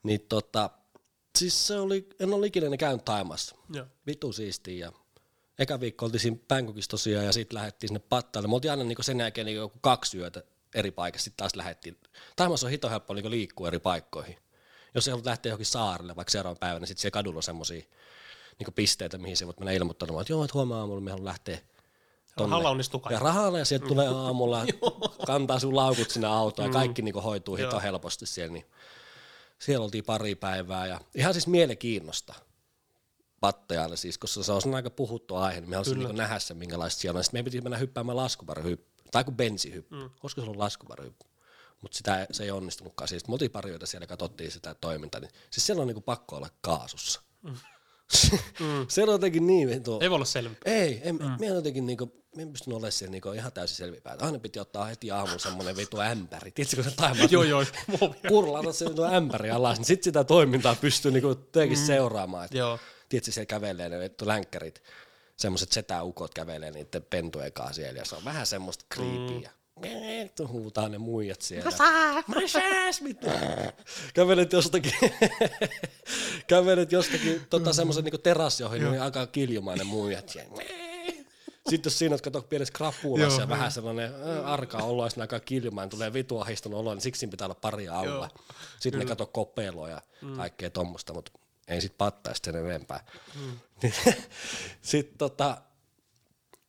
Niin 0.03 0.21
tota, 0.29 0.71
siis 1.39 1.67
se 1.67 1.81
oli, 1.81 2.09
en 2.21 2.35
ole 2.35 2.47
ikinä 2.47 2.77
käynyt 2.77 3.05
Taimassa. 3.05 3.57
Vitu 4.07 4.33
siistiä 4.33 4.87
ja 4.87 4.93
eka 5.59 5.81
viikko 5.81 6.05
oltiin 6.05 6.21
siinä 6.21 6.37
Bangkokissa 6.49 6.91
tosiaan 6.91 7.25
ja 7.25 7.33
sitten 7.33 7.57
lähdettiin 7.57 7.89
sinne 7.89 8.01
Pattaille. 8.09 8.49
Me 8.49 8.55
oltiin 8.55 8.71
aina 8.71 8.85
niinku 8.85 9.03
sen 9.03 9.21
jälkeen 9.21 9.45
niinku 9.47 9.61
joku 9.61 9.79
kaksi 9.81 10.19
yötä 10.19 10.43
eri 10.75 10.91
paikassa, 10.91 11.25
sitten 11.25 11.37
taas 11.37 11.57
lähdettiin. 11.57 11.99
Taimassa 12.37 12.67
on 12.67 12.71
hito 12.71 12.91
helppo 12.91 13.15
niinku 13.15 13.31
liikkua 13.31 13.69
eri 13.69 13.79
paikkoihin. 13.79 14.37
Jos 14.95 15.09
ei 15.09 15.13
haluat 15.13 15.27
lähteä 15.27 15.51
johonkin 15.51 15.67
saarelle 15.67 16.17
vaikka 16.17 16.31
seuraavan 16.31 16.59
päivänä, 16.59 16.81
niin 16.81 16.89
sitten 16.89 17.03
siellä 17.03 17.15
kadulla 17.15 17.39
on 17.39 17.43
semmoisia 17.43 17.83
niinku 18.59 18.73
pisteitä, 18.73 19.19
mihin 19.19 19.37
se 19.37 19.47
voit 19.47 19.61
mennä 19.61 19.73
ilmoittamaan, 19.73 20.21
että 20.21 20.33
joo, 20.33 20.45
että 20.45 20.55
huomenna 20.55 20.81
aamulla 20.81 21.01
me 21.01 21.11
haluan 21.11 21.25
lähteä 21.25 21.59
Rahalla 22.37 22.71
onnistuu 22.71 23.01
kaikki. 23.01 23.15
ja 23.15 23.33
rahalla 23.33 23.59
ja 23.59 23.65
sieltä 23.65 23.87
tulee 23.87 24.09
aamulla, 24.25 24.67
kantaa 25.27 25.59
sun 25.59 25.77
laukut 25.77 26.11
sinne 26.11 26.29
autoon 26.29 26.69
ja 26.69 26.73
kaikki 26.73 27.03
niinku 27.03 27.21
hoituu 27.21 27.57
hito 27.57 27.81
helposti 27.81 28.27
siellä. 28.27 28.53
Niin 28.53 28.67
siellä 29.59 29.85
oltiin 29.85 30.05
pari 30.05 30.35
päivää 30.35 30.87
ja 30.87 31.01
ihan 31.15 31.35
siis 31.35 31.47
mielenkiinnosta 31.47 32.35
pattajalle 33.41 33.97
siis, 33.97 34.19
koska 34.19 34.43
se 34.43 34.53
on 34.53 34.75
aika 34.75 34.91
puhuttu 34.91 35.37
aihe, 35.37 35.61
niin 35.61 35.71
me 35.71 35.77
haluaisin 35.77 35.99
niinku 35.99 36.13
nähdä 36.13 36.39
sen, 36.39 36.57
minkälaista 36.57 37.01
siellä 37.01 37.19
on. 37.19 37.25
Sitten 37.25 37.39
meidän 37.39 37.45
piti 37.45 37.61
mennä 37.61 37.79
hyppäämään 37.79 38.17
laskuvarjohyppy, 38.17 38.87
tai 39.11 39.25
kuin 39.25 39.37
bensihyppy, 39.37 39.95
mm. 39.97 40.11
koska 40.19 40.43
se 40.43 40.51
on 40.51 40.59
laskuvarjohyppy. 40.59 41.27
Mutta 41.83 41.97
sitä 41.97 42.27
se 42.31 42.45
ei 42.45 42.51
onnistunutkaan. 42.51 43.09
Siis 43.09 43.29
me 43.29 43.33
oltiin 43.33 43.51
pari 43.51 43.71
yötä 43.71 43.87
siellä, 43.87 44.07
katsottiin 44.07 44.51
sitä 44.51 44.75
toimintaa. 44.75 45.21
Niin, 45.21 45.31
siis 45.51 45.67
siellä 45.67 45.81
on 45.81 45.87
niinku 45.87 46.01
pakko 46.01 46.37
olla 46.37 46.49
kaasussa. 46.61 47.23
Mm. 47.43 47.57
se 48.89 49.03
on 49.03 49.09
jotenkin 49.09 49.47
niin 49.47 49.69
vittu. 49.69 49.99
Ei 50.01 50.11
voi 50.11 50.15
olla 50.15 50.25
selvä. 50.25 50.55
Ei, 50.65 51.01
en, 51.05 51.17
mm. 51.17 51.37
minä 51.39 51.55
jotenkin 51.55 51.87
niinku, 51.87 52.25
minä 52.39 52.49
en 52.49 52.53
pystynyt 52.53 52.75
olemaan 52.75 52.93
siellä 52.93 53.11
niinku 53.11 53.33
ihan 53.33 53.53
täysin 53.53 53.77
selvipäin. 53.77 54.23
Aina 54.23 54.39
piti 54.39 54.61
ottaa 54.61 54.85
heti 54.85 55.11
aamulla 55.11 55.39
semmoinen 55.39 55.77
vitu 55.77 56.01
ämpäri. 56.01 56.51
Tiedätkö, 56.51 56.77
kun 56.77 56.91
se 56.91 56.97
taimaa 56.97 57.27
Joo, 57.31 57.43
joo. 57.43 57.65
kurlata 58.29 58.73
se 58.73 58.89
vitu 58.89 59.05
ämpäri 59.05 59.51
alas, 59.51 59.79
niin 59.79 59.87
sit 59.87 60.03
sitä 60.03 60.25
toimintaa 60.25 60.75
pystyy 60.75 61.11
niinku 61.11 61.29
jotenkin 61.29 61.79
mm. 61.79 61.87
seuraamaan. 61.87 62.45
Et, 62.45 62.55
Joo. 62.55 62.79
tiedätkö, 63.09 63.33
siellä 63.33 63.47
kävelee 63.47 63.89
ne 63.89 64.01
vittu 64.01 64.27
länkkärit, 64.27 64.83
semmoiset 65.37 65.73
setäukot 65.73 66.35
kävelee 66.35 66.71
niiden 66.71 67.03
pentujen 67.11 67.53
kanssa 67.53 67.75
siellä, 67.75 67.99
ja 67.99 68.05
se 68.05 68.17
on 68.17 68.25
vähän 68.25 68.47
semmoista 68.47 68.85
creepyä. 68.95 69.51
Mm. 70.39 70.49
huutaa 70.49 70.89
ne 70.89 70.99
muijat 70.99 71.43
siellä. 71.43 71.71
Mä 72.29 72.47
saas, 72.47 73.05
vittu. 73.05 73.27
Kävelet 74.15 74.53
jostakin, 74.53 74.93
kävelet 76.47 76.93
jostakin 76.93 77.47
tota, 77.51 77.73
semmoisen 77.73 78.05
niinku 78.05 78.19
terassi 78.19 78.65
ohi, 78.65 78.79
niin 78.79 79.03
alkaa 79.03 79.27
kiljumaan 79.27 79.79
ne 79.79 79.85
muijat. 79.85 80.35
Ja, 80.35 80.43
sitten 81.69 81.91
jos 81.91 81.99
siinä 81.99 82.15
oot 82.15 82.21
kato 82.21 82.43
pienessä 82.43 82.75
krapulassa 82.75 83.41
ja 83.41 83.49
vähän 83.49 83.73
sellainen 83.73 84.15
äh, 84.15 84.47
arka 84.47 84.79
olo, 84.79 85.05
ja 85.05 85.11
siinä 85.11 85.23
alkaa 85.23 85.41
kiljumaan, 85.41 85.89
tulee 85.89 86.13
vitu 86.13 86.41
ahistunut 86.41 86.81
olo, 86.81 86.95
niin 86.95 87.03
siksi 87.03 87.19
siinä 87.19 87.31
pitää 87.31 87.47
olla 87.47 87.59
pari 87.61 87.89
alla. 87.89 88.31
Sitten 88.81 88.99
ne 88.99 89.07
kato 89.07 89.27
kopeloa 89.27 89.89
ja 89.89 90.03
kaikkea 90.37 90.71
tommosta, 90.71 91.15
mutta 91.15 91.33
ei 91.69 91.81
sit 91.81 91.99
pattaisi 91.99 92.41
sen 92.45 92.57
enempää. 92.57 93.05
Mm. 93.41 93.59
sitten 94.83 95.19
tota, 95.19 95.63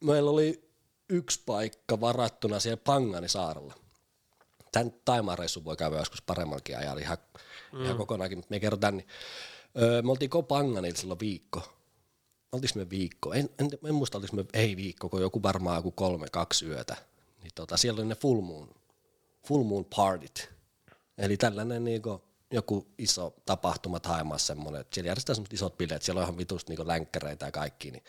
meillä 0.04 0.32
oli 0.32 0.70
yksi 1.10 1.42
paikka 1.46 2.02
varattuna 2.02 2.60
siellä 2.60 2.82
Panganisaarella. 2.84 3.74
Tän 4.72 4.94
Taimaan-reissun 5.06 5.66
voi 5.66 5.78
käydä 5.78 5.98
joskus 5.98 6.22
paremmankin 6.22 6.78
ajalla 6.78 7.02
ihan, 7.02 7.18
mm. 7.72 7.84
ihan 7.84 7.98
kokonaankin, 7.98 8.38
mutta 8.38 8.48
me 8.50 8.56
ei 8.56 8.60
kerrota 8.60 8.92
niin. 8.92 9.08
Öö, 9.82 10.02
me 10.02 10.12
oltiin 10.12 10.30
Kopanganilla 10.30 10.98
silloin 10.98 11.20
viikko. 11.20 11.79
Oltiinko 12.52 12.80
me 12.80 12.90
viikko? 12.90 13.34
En, 13.34 13.50
en, 13.60 13.70
en 13.86 13.96
muista, 13.96 14.18
oltiinko 14.18 14.36
me 14.36 14.46
ei 14.54 14.76
viikko, 14.76 15.10
kun 15.10 15.22
joku 15.22 15.44
varmaan 15.44 15.76
joku 15.78 15.92
kolme, 15.92 16.28
kaksi 16.32 16.66
yötä. 16.66 16.96
Niin 17.44 17.52
tota, 17.56 17.78
siellä 17.78 18.00
oli 18.00 18.08
ne 18.08 18.16
full 18.16 18.42
moon, 18.42 18.70
full 19.48 19.64
moon 19.64 19.86
partit. 19.96 20.50
Eli 21.18 21.38
tällainen 21.38 21.84
niinku, 21.84 22.24
joku 22.52 22.88
iso 22.98 23.34
tapahtuma 23.46 24.00
Taimaassa 24.00 24.48
semmoinen, 24.48 24.82
että 24.82 24.96
siellä 24.96 25.10
järjestetään 25.10 25.36
semmoiset 25.36 25.54
isot 25.54 25.78
bileet, 25.78 26.04
siellä 26.04 26.20
on 26.20 26.24
ihan 26.24 26.38
vitusti 26.38 26.72
niinku 26.72 26.88
länkkäreitä 26.88 27.46
ja 27.46 27.52
kaikki, 27.52 27.92
niin 27.92 28.04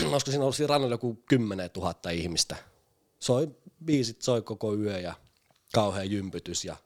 olisiko 0.12 0.30
siinä 0.30 0.42
ollut 0.42 0.56
siinä 0.56 0.70
rannalla 0.70 0.94
joku 0.94 1.22
10 1.28 1.70
000 1.76 1.94
ihmistä. 2.12 2.56
Soi 3.20 3.48
biisit, 3.84 4.22
soi 4.22 4.42
koko 4.42 4.74
yö 4.74 5.00
ja 5.00 5.14
kauhea 5.74 6.04
jympytys 6.04 6.64
ja 6.64 6.76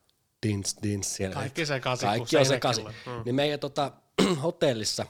dins, 0.47 0.77
dins 0.83 1.15
siellä. 1.15 1.35
Kaikki 1.35 1.67
sekaisin, 1.67 2.07
Kaikki 2.09 2.31
kun 2.31 2.41
on 2.41 2.47
seinäkellä. 2.47 2.75
sekaisin. 2.75 3.13
Mm. 3.15 3.23
Niin 3.25 3.35
meidän 3.35 3.61
tota, 3.61 3.93
hotellissa, 4.43 5.07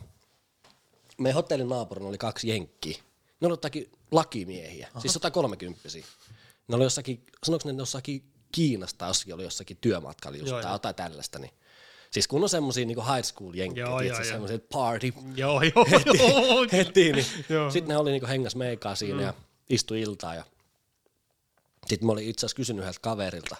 meidän 1.19 1.35
hotellin 1.35 1.69
naapurina 1.69 2.09
oli 2.09 2.19
kaksi 2.19 2.49
jenkkiä. 2.49 2.99
Ne 3.41 3.47
oli 3.47 3.53
jotakin 3.53 3.93
lakimiehiä, 4.11 4.89
Aha. 4.91 5.01
siis 5.01 5.13
130 5.13 5.89
Ne 6.69 6.77
oli 6.77 6.85
jossakin, 6.85 7.27
sanoiko 7.45 7.73
ne 7.73 7.79
jossakin 7.79 8.33
Kiinasta 8.53 9.07
asti 9.07 9.33
oli 9.33 9.43
jossakin 9.43 9.77
työmatkalla 9.81 10.39
just 10.39 10.51
Joo, 10.51 10.63
tai 10.63 10.73
jotain 10.73 10.95
tällaista. 10.95 11.39
Niin. 11.39 11.51
Siis 12.11 12.29
kun 12.29 12.43
on 12.43 12.49
semmosia 12.49 12.87
niinku 12.87 13.03
high 13.03 13.25
school 13.25 13.55
jenkkejä, 13.55 13.87
tiedätkö, 13.87 14.23
joo. 14.23 14.25
semmoiset 14.33 14.69
party 14.69 15.13
Joo, 15.35 15.63
joo, 15.75 15.87
joo. 16.19 16.67
heti, 16.73 17.13
niin 17.13 17.27
sitten 17.73 17.89
ne 17.89 17.97
oli 17.97 18.11
niinku 18.11 18.27
hengas 18.27 18.57
meikaa 18.57 18.95
siinä 18.95 19.19
mm. 19.19 19.23
ja 19.23 19.35
istui 19.71 20.01
iltaa 20.01 20.35
ja 20.35 20.45
sitten 21.87 22.07
mä 22.07 22.13
olin 22.13 22.29
itse 22.29 22.47
asiassa 22.47 22.57
kysynyt 22.57 22.81
yhdeltä 22.81 23.01
kaverilta, 23.01 23.57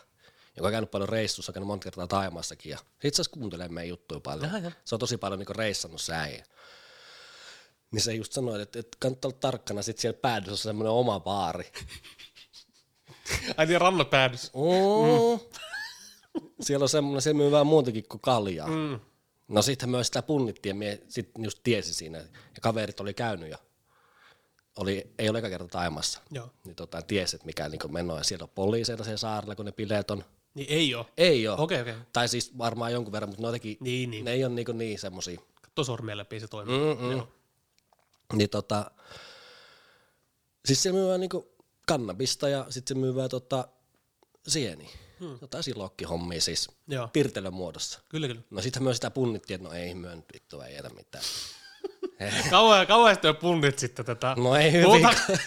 joka 0.57 0.69
on 0.69 0.73
käynyt 0.73 0.91
paljon 0.91 1.09
reissussa, 1.09 1.53
käynyt 1.53 1.67
monta 1.67 1.85
kertaa 1.85 2.07
Taimaassakin 2.07 2.71
ja 2.71 2.79
se 2.79 3.09
itse 3.09 3.23
asiassa 3.23 3.39
kuuntelee 3.39 3.69
meidän 3.69 3.89
juttuja 3.89 4.21
paljon. 4.21 4.47
Jaha, 4.47 4.59
jaha. 4.59 4.77
Se 4.85 4.95
on 4.95 4.99
tosi 4.99 5.17
paljon 5.17 5.39
niinku 5.39 5.53
reissannut 5.53 6.01
se 6.01 6.15
äijä. 6.15 6.45
Niin 7.91 8.03
se 8.03 8.15
just 8.15 8.33
sanoi, 8.33 8.63
että, 8.63 8.79
että 8.79 8.97
kannattaa 9.01 9.29
olla 9.29 9.39
tarkkana, 9.41 9.83
sit 9.83 9.99
siellä 9.99 10.19
päädyssä 10.23 10.53
on 10.53 10.57
semmoinen 10.59 10.93
oma 10.93 11.21
baari. 11.21 11.73
Ai 13.57 13.67
niin, 13.67 13.81
rannapäädys. 13.81 14.53
Mm. 14.55 15.41
Siellä 16.61 16.85
on 16.85 16.89
semmoinen, 16.89 17.23
siellä 17.23 17.39
myy 17.39 17.51
vähän 17.51 17.67
muutakin 17.67 18.05
kuin 18.09 18.21
kaljaa. 18.21 18.69
Mm. 18.69 19.01
No 19.49 19.63
sitten 19.63 19.89
myös 19.91 20.07
sitä 20.07 20.23
punnittiin 20.23 20.71
ja 20.71 20.75
mie 20.75 21.03
sitten 21.09 21.45
just 21.45 21.59
tiesi 21.63 21.95
siinä. 21.95 22.19
Ja 22.19 22.61
kaverit 22.63 23.01
oli 23.01 23.15
käynyt 23.15 23.51
ja 23.51 23.59
oli, 24.77 25.15
ei 25.19 25.29
ole 25.29 25.39
eka 25.39 25.49
kerta 25.49 25.69
Taimassa. 25.69 26.21
Joo. 26.31 26.51
Niin 26.65 26.77
tota, 26.77 27.03
tiesi, 27.03 27.37
että 27.37 27.47
mikä 27.47 27.69
niin 27.69 27.93
meno 27.93 28.17
ja 28.19 28.25
siellä 28.25 28.45
on 28.45 28.51
poliiseita 28.55 29.05
siellä 29.05 29.19
saarella, 29.19 29.55
kun 29.57 29.65
ne 29.65 29.73
bileet 29.73 30.11
on. 30.11 30.25
Niin 30.55 30.67
ei 30.71 30.95
oo. 30.95 31.07
Ei 31.17 31.49
ole. 31.49 31.61
Okei, 31.61 31.81
okei. 31.81 31.95
Tai 32.13 32.29
siis 32.29 32.59
varmaan 32.59 32.93
jonkun 32.93 33.13
verran, 33.13 33.29
mutta 33.29 33.43
ne, 33.43 33.49
jotenkin, 33.49 33.77
Niin, 33.81 34.11
niin. 34.11 34.25
ne 34.25 34.33
ei 34.33 34.45
ole 34.45 34.55
niin, 34.55 34.67
niin 34.79 34.99
semmosia. 34.99 35.41
Katso 35.63 35.85
sormien 35.85 36.19
läpi 36.19 36.41
se 36.41 36.49
toimii. 36.49 36.79
Mm-mm. 36.79 37.11
Joo. 37.11 37.29
Niin 38.33 38.51
tota, 38.51 38.91
siis 40.65 40.83
se 40.83 40.93
myyvää 40.93 41.19
niinku 41.19 41.57
kannabista 41.87 42.49
ja 42.49 42.67
sitten 42.71 42.97
se 42.97 43.01
myyvää 43.01 43.29
tota 43.29 43.69
sieni. 44.49 44.91
Hmm. 45.21 45.39
Jotain 45.41 45.65
silokkihommia 45.65 46.41
siis 46.41 46.69
Joo. 46.89 47.09
pirtelön 47.09 47.55
muodossa. 47.55 48.01
Kyllä, 48.09 48.27
kyllä. 48.27 48.43
No 48.51 48.63
sitten 48.63 48.83
myös 48.83 48.97
sitä 48.97 49.11
punnittiin, 49.11 49.55
että 49.55 49.69
no 49.69 49.75
ei 49.75 49.95
myön 49.95 50.25
vittu, 50.35 50.61
ei 50.61 50.75
jätä 50.75 50.91
mitään. 50.91 51.25
Kauan, 52.51 52.87
punnit 53.41 53.79
sitten 53.79 54.05
tätä. 54.05 54.35
No 54.39 54.57
ei 54.57 54.73
hyvin. 54.73 54.87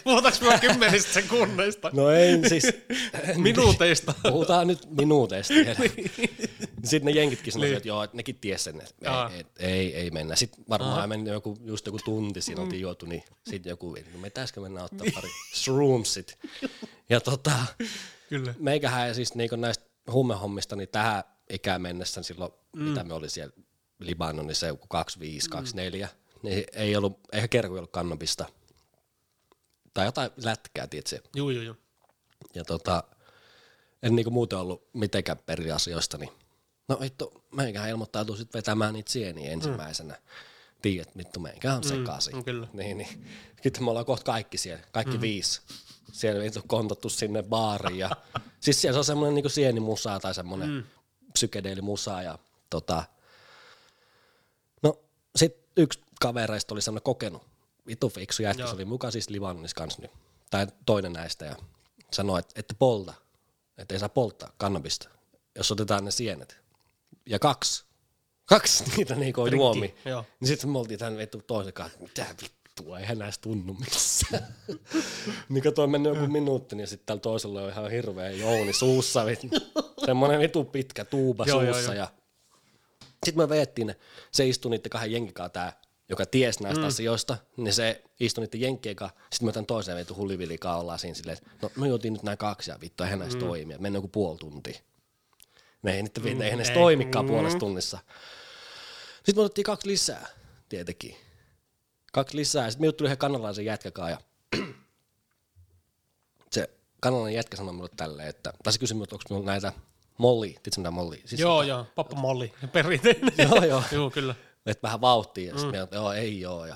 Puhutaanko, 0.03 0.45
me 0.45 0.59
kymmenistä 0.59 1.13
sekunneista? 1.13 1.91
No 1.93 2.09
ei 2.09 2.49
siis, 2.49 2.67
Minuuteista. 3.35 4.13
puhutaan 4.23 4.67
nyt 4.67 4.79
minuuteista. 4.89 5.53
Sitten 6.83 7.05
ne 7.05 7.19
jenkitkin 7.19 7.53
sanoivat, 7.53 7.77
että 7.77 7.87
joo, 7.87 8.03
että 8.03 8.17
nekin 8.17 8.35
tiesi 8.35 8.63
sen, 8.63 8.81
että 8.81 9.29
ei, 9.33 9.39
et, 9.39 9.47
ei, 9.59 9.95
ei 9.95 10.11
mennä. 10.11 10.35
Sitten 10.35 10.65
varmaan 10.69 11.09
meni 11.09 11.29
joku, 11.29 11.57
just 11.65 11.85
joku 11.85 11.99
tunti, 12.05 12.41
siinä 12.41 12.61
oltiin 12.61 12.81
juotu, 12.81 13.05
niin 13.05 13.23
sitten 13.49 13.69
joku, 13.69 13.97
no 14.13 14.19
me 14.19 14.29
täskö 14.29 14.61
mennä 14.61 14.83
ottaa 14.83 15.07
pari 15.15 15.29
shroomsit. 15.53 16.39
Ja 17.09 17.21
tota, 17.21 17.51
Kyllä. 18.29 18.53
meikähän 18.59 19.07
ja 19.07 19.13
siis 19.13 19.35
niinku 19.35 19.55
näistä 19.55 19.85
huumehommista, 20.11 20.75
niin 20.75 20.89
tähän 20.89 21.23
ikään 21.49 21.81
mennessä 21.81 22.23
silloin, 22.23 22.51
mm. 22.75 22.83
mitä 22.83 23.03
me 23.03 23.13
oli 23.13 23.29
siellä 23.29 23.53
Libanonissa, 23.99 24.67
joku 24.67 24.87
25, 24.87 25.49
24, 25.49 26.09
niin 26.43 26.63
ei 26.73 26.95
ollut, 26.95 27.19
eihän 27.33 27.49
kerku 27.49 27.75
ollut 27.75 27.91
kannabista. 27.91 28.45
Tai 29.93 30.05
jotain 30.05 30.31
lätkää, 30.43 30.87
tiedätkö? 30.87 31.19
Juu, 31.35 31.49
juu, 31.49 31.63
juu. 31.63 31.75
Ja 32.55 32.63
tota, 32.63 33.03
en 34.03 34.15
niinku 34.15 34.31
muuten 34.31 34.59
ollut 34.59 34.89
mitenkään 34.93 35.39
peri 35.45 35.71
asioista, 35.71 36.17
niin 36.17 36.31
No 36.89 36.97
vittu, 36.99 37.43
meikähän 37.51 37.89
ilmoittautuu 37.89 38.35
sitten 38.35 38.59
vetämään 38.59 38.93
niitä 38.93 39.11
sieniä 39.11 39.51
ensimmäisenä. 39.51 40.13
Mm. 40.13 40.19
Tiedät, 40.81 41.17
vittu, 41.17 41.39
meikä 41.39 41.73
on 41.73 41.83
sekaisin. 41.83 42.35
mm, 42.35 42.43
kyllä. 42.43 42.67
Niin, 42.73 42.97
niin. 42.97 43.25
Sitten 43.63 43.83
me 43.83 43.89
ollaan 43.89 44.05
kohta 44.05 44.31
kaikki 44.31 44.57
siellä, 44.57 44.83
kaikki 44.91 45.17
mm. 45.17 45.21
viisi. 45.21 45.61
Siellä 46.11 46.43
vittu 46.43 46.61
kontottu 46.67 47.09
sinne 47.09 47.43
baariin. 47.43 47.99
Ja, 47.99 48.09
siis 48.59 48.81
siellä 48.81 48.95
se 48.95 48.97
on 48.97 49.05
semmoinen 49.05 49.35
niinku 49.35 49.49
sienimusa 49.49 50.19
tai 50.19 50.33
semmoinen 50.33 50.69
mm. 50.69 50.83
psykedeelimusa. 51.33 52.21
Ja, 52.21 52.39
tota, 52.69 53.03
no 54.83 54.99
sit 55.35 55.57
yksi 55.77 55.99
kavereista 56.19 56.75
oli 56.75 56.81
semmoinen 56.81 57.03
kokenut, 57.03 57.41
vittu 57.87 58.09
fiksu 58.09 58.43
jätkä, 58.43 58.67
se 58.67 58.73
oli 58.75 58.85
mukaan 58.85 59.11
siis 59.11 59.29
Livannissa 59.29 59.75
kanssa 59.75 60.01
nyt. 60.01 60.11
Tai 60.49 60.67
toinen 60.85 61.13
näistä 61.13 61.45
ja 61.45 61.55
sanoi, 62.13 62.39
että 62.39 62.53
ette 62.59 62.75
polta, 62.79 63.13
että 63.77 63.95
ei 63.95 63.99
saa 63.99 64.09
polttaa 64.09 64.51
kannabista, 64.57 65.09
jos 65.55 65.71
otetaan 65.71 66.05
ne 66.05 66.11
sienet. 66.11 66.57
Ja 67.25 67.39
kaksi, 67.39 67.83
kaksi 68.45 68.83
niitä 68.97 69.15
niinku 69.15 69.45
Rikki, 69.45 69.57
juomi. 69.57 69.95
joo. 70.05 70.25
Niin 70.39 70.47
sitten 70.47 70.69
me 70.69 70.79
oltiin 70.79 70.99
tämän 70.99 71.17
vittu 71.17 71.41
toisen 71.47 71.73
kanssa, 71.73 71.97
että 72.01 72.21
mitä 72.21 72.35
vittua, 72.43 72.99
eihän 72.99 73.17
näistä 73.19 73.41
tunnu 73.41 73.73
missään. 73.73 74.55
niin 75.49 75.63
kato, 75.63 75.83
on 75.83 75.89
mennyt 75.91 76.15
joku 76.15 76.27
minuutti, 76.27 76.75
niin 76.75 76.87
sitten 76.87 77.05
tällä 77.05 77.21
toisella 77.21 77.61
on 77.61 77.69
ihan 77.69 77.91
hirveä 77.91 78.31
jouni 78.31 78.73
suussa, 78.73 79.23
semmoinen 80.05 80.39
vitu 80.39 80.63
pitkä 80.63 81.05
tuuba 81.05 81.45
Joo, 81.47 81.61
joo, 81.61 81.73
suussa. 81.73 81.93
joo. 81.93 82.03
ja 82.03 82.07
sitten 83.25 83.43
me 83.43 83.49
veettiin 83.49 83.87
ne, 83.87 83.95
se 84.31 84.47
istui 84.47 84.69
niiden 84.71 84.89
kahden 84.89 85.11
jenkikaa 85.11 85.49
tää, 85.49 85.81
joka 86.09 86.25
ties 86.25 86.59
näistä 86.59 86.81
mm. 86.81 86.87
asioista, 86.87 87.37
niin 87.57 87.73
se 87.73 88.03
istui 88.19 88.43
niiden 88.43 88.61
jenkkien 88.61 88.95
kanssa. 88.95 89.19
Sitten 89.31 89.45
me 89.45 89.49
otan 89.49 89.65
toiseen 89.65 89.95
veitu 89.95 90.15
hullivilikaa 90.15 90.79
ollaan 90.79 90.99
siinä 90.99 91.15
silleen, 91.15 91.37
että 91.37 91.49
no 91.61 91.71
me 91.75 91.87
juotiin 91.87 92.13
nyt 92.13 92.23
nämä 92.23 92.37
kaksi 92.37 92.71
ja 92.71 92.77
vittu, 92.81 93.03
eihän 93.03 93.19
näistä 93.19 93.39
mm. 93.39 93.47
toimia. 93.47 93.79
Mennään 93.79 93.97
joku 93.97 94.07
puoli 94.07 94.37
tuntia. 94.37 94.79
Ne 95.83 95.95
ei, 95.95 96.03
niitä, 96.03 96.21
mm, 96.21 96.41
eihän 96.41 96.59
edes 96.59 96.69
ei. 96.69 96.75
toimikaan 96.75 97.25
Mm. 97.25 97.29
puolessa 97.29 97.59
tunnissa. 97.59 97.99
Sitten 99.15 99.35
me 99.35 99.41
otettiin 99.41 99.65
kaksi 99.65 99.87
lisää, 99.87 100.27
tietenkin. 100.69 101.15
Kaksi 102.13 102.37
lisää, 102.37 102.71
sitten 102.71 102.87
me 102.87 102.91
tuli 102.91 103.07
yhden 103.07 103.17
kanalaisen 103.17 103.65
jätkäkaan, 103.65 104.11
ja 104.11 104.17
se 106.51 106.69
kanalainen 106.99 107.35
jätkä 107.35 107.57
sanoi 107.57 107.73
mulle 107.73 107.89
tälleen, 107.97 108.29
että, 108.29 108.53
tai 108.63 108.73
se 108.73 108.79
kysyi 108.79 108.95
minulta, 108.95 109.15
onko 109.15 109.23
minulla 109.29 109.51
näitä 109.51 109.73
molli, 110.17 110.47
tiedätkö 110.47 110.77
mitä 110.77 110.91
molli? 110.91 111.21
Siis 111.25 111.41
Joo, 111.41 111.63
joo, 111.63 111.85
pappa 111.95 112.15
Molli, 112.15 112.53
perinteinen. 112.73 113.33
Joo, 113.49 113.63
joo. 113.63 113.83
joo, 113.91 114.09
kyllä. 114.09 114.35
Että 114.65 114.81
vähän 114.81 115.01
vauhtia, 115.01 115.53
ja 115.53 115.59
sitten 115.59 115.81
mm. 115.81 115.95
joo, 115.95 116.13
ei 116.13 116.39
joo, 116.39 116.65
ja 116.65 116.75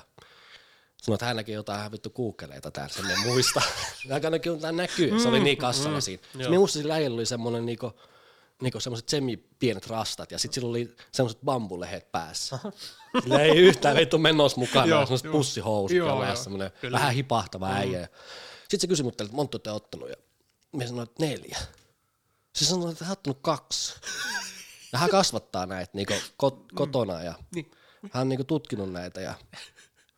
sanoi, 1.04 1.14
että 1.14 1.26
hän 1.26 1.36
näki 1.36 1.52
jotain 1.52 1.78
ihan 1.78 1.92
vittu 1.92 2.10
kuukkeleita 2.10 2.70
täällä, 2.70 2.94
sen 2.94 3.20
muista. 3.26 3.62
Aika 4.12 4.30
näkyy, 4.30 4.52
jotain 4.52 4.76
näkyy, 4.76 5.20
se 5.20 5.28
oli 5.28 5.40
niin 5.40 5.58
kassalla 5.58 5.98
mm, 5.98 6.02
siinä. 6.02 6.22
Me 6.34 6.58
muistin, 6.58 6.82
sillä 6.82 6.94
äijällä 6.94 7.14
oli 7.14 7.26
semmoinen 7.26 7.66
niinku, 7.66 7.92
niinku 8.62 8.80
semmoiset 8.80 9.08
semi 9.08 9.36
pienet 9.36 9.86
rastat, 9.86 10.32
ja 10.32 10.38
sitten 10.38 10.54
sillä 10.54 10.70
oli 10.70 10.94
semmoiset 11.12 11.40
bambulehet 11.44 12.12
päässä. 12.12 12.58
Sillä 13.22 13.40
ei 13.40 13.56
yhtään 13.56 13.96
vittu 13.96 14.18
mennos 14.18 14.56
mukana, 14.56 14.86
Joo, 14.86 15.00
ja 15.00 15.06
semmoiset 15.06 15.24
joo. 15.24 15.32
pussihousut, 15.32 15.96
Joo, 15.96 16.24
joo, 16.24 16.36
semmoinen 16.36 16.70
vähän 16.92 17.14
hipahtava 17.14 17.68
äijä. 17.68 18.08
Sitten 18.60 18.80
se 18.80 18.86
kysyi 18.86 19.04
mut, 19.04 19.20
että 19.20 19.34
monta 19.36 19.58
te 19.58 19.70
ottanut, 19.70 20.08
ja 20.08 20.16
minä 20.72 20.86
sanoin, 20.86 21.08
että 21.08 21.26
neljä. 21.26 21.58
Se 22.54 22.64
sanoi, 22.64 22.92
että 22.92 23.04
hän 23.04 23.10
on 23.10 23.12
ottanut 23.12 23.38
kaksi. 23.42 23.94
Ja 24.94 24.98
hän 24.98 25.10
kasvattaa 25.10 25.66
näitä 25.66 25.90
niinku 25.94 26.14
kot, 26.36 26.64
kotona 26.74 27.22
ja 27.22 27.34
Niin. 27.54 27.70
hän 28.12 28.20
on 28.20 28.28
niinku 28.28 28.44
tutkinut 28.44 28.92
näitä. 28.92 29.20
Ja, 29.20 29.34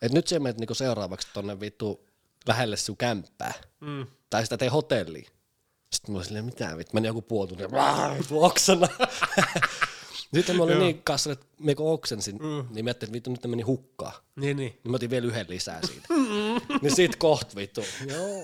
et 0.03 0.13
nyt 0.13 0.27
se 0.27 0.39
menet 0.39 0.59
niinku 0.59 0.75
seuraavaksi 0.75 1.29
tonne 1.33 1.61
vittu 1.61 2.07
lähelle 2.49 2.77
sun 2.77 2.97
kämppää. 2.97 3.55
Mm. 3.81 4.07
Tai 4.31 4.43
sitä 4.43 4.57
tee 4.57 4.69
hotelliin. 4.69 5.27
Sitten 5.93 6.11
mulla 6.11 6.19
oli 6.19 6.25
silleen, 6.25 6.45
mitä 6.45 6.77
vittu, 6.77 6.91
meni 6.95 7.07
joku 7.07 7.23
puoli 7.23 7.49
tuntia, 7.49 7.69
"Rah, 7.73 8.19
vittu 8.19 8.45
oksana. 8.45 8.89
Sitten 10.35 10.57
mä 10.57 10.63
olin 10.63 10.79
niin 10.79 11.03
kanssa, 11.03 11.33
että 11.33 11.47
mä 11.61 11.75
kun 11.75 11.93
oksensin, 11.93 12.37
mm. 12.37 12.67
niin 12.71 12.85
mä 12.85 12.89
ajattelin, 12.89 12.93
että 12.93 13.13
vittu 13.13 13.31
nyt 13.31 13.47
meni 13.47 13.63
hukkaan. 13.63 14.13
Niin, 14.37 14.57
niin. 14.57 14.73
Niin 14.85 14.91
mä 14.91 14.97
otin 14.97 15.11
vielä 15.11 15.27
yhden 15.27 15.47
lisää 15.49 15.81
siitä. 15.87 16.09
niin 16.83 16.97
sit 16.97 17.17
koht 17.17 17.57
vittu. 17.57 17.85
Joo. 18.07 18.43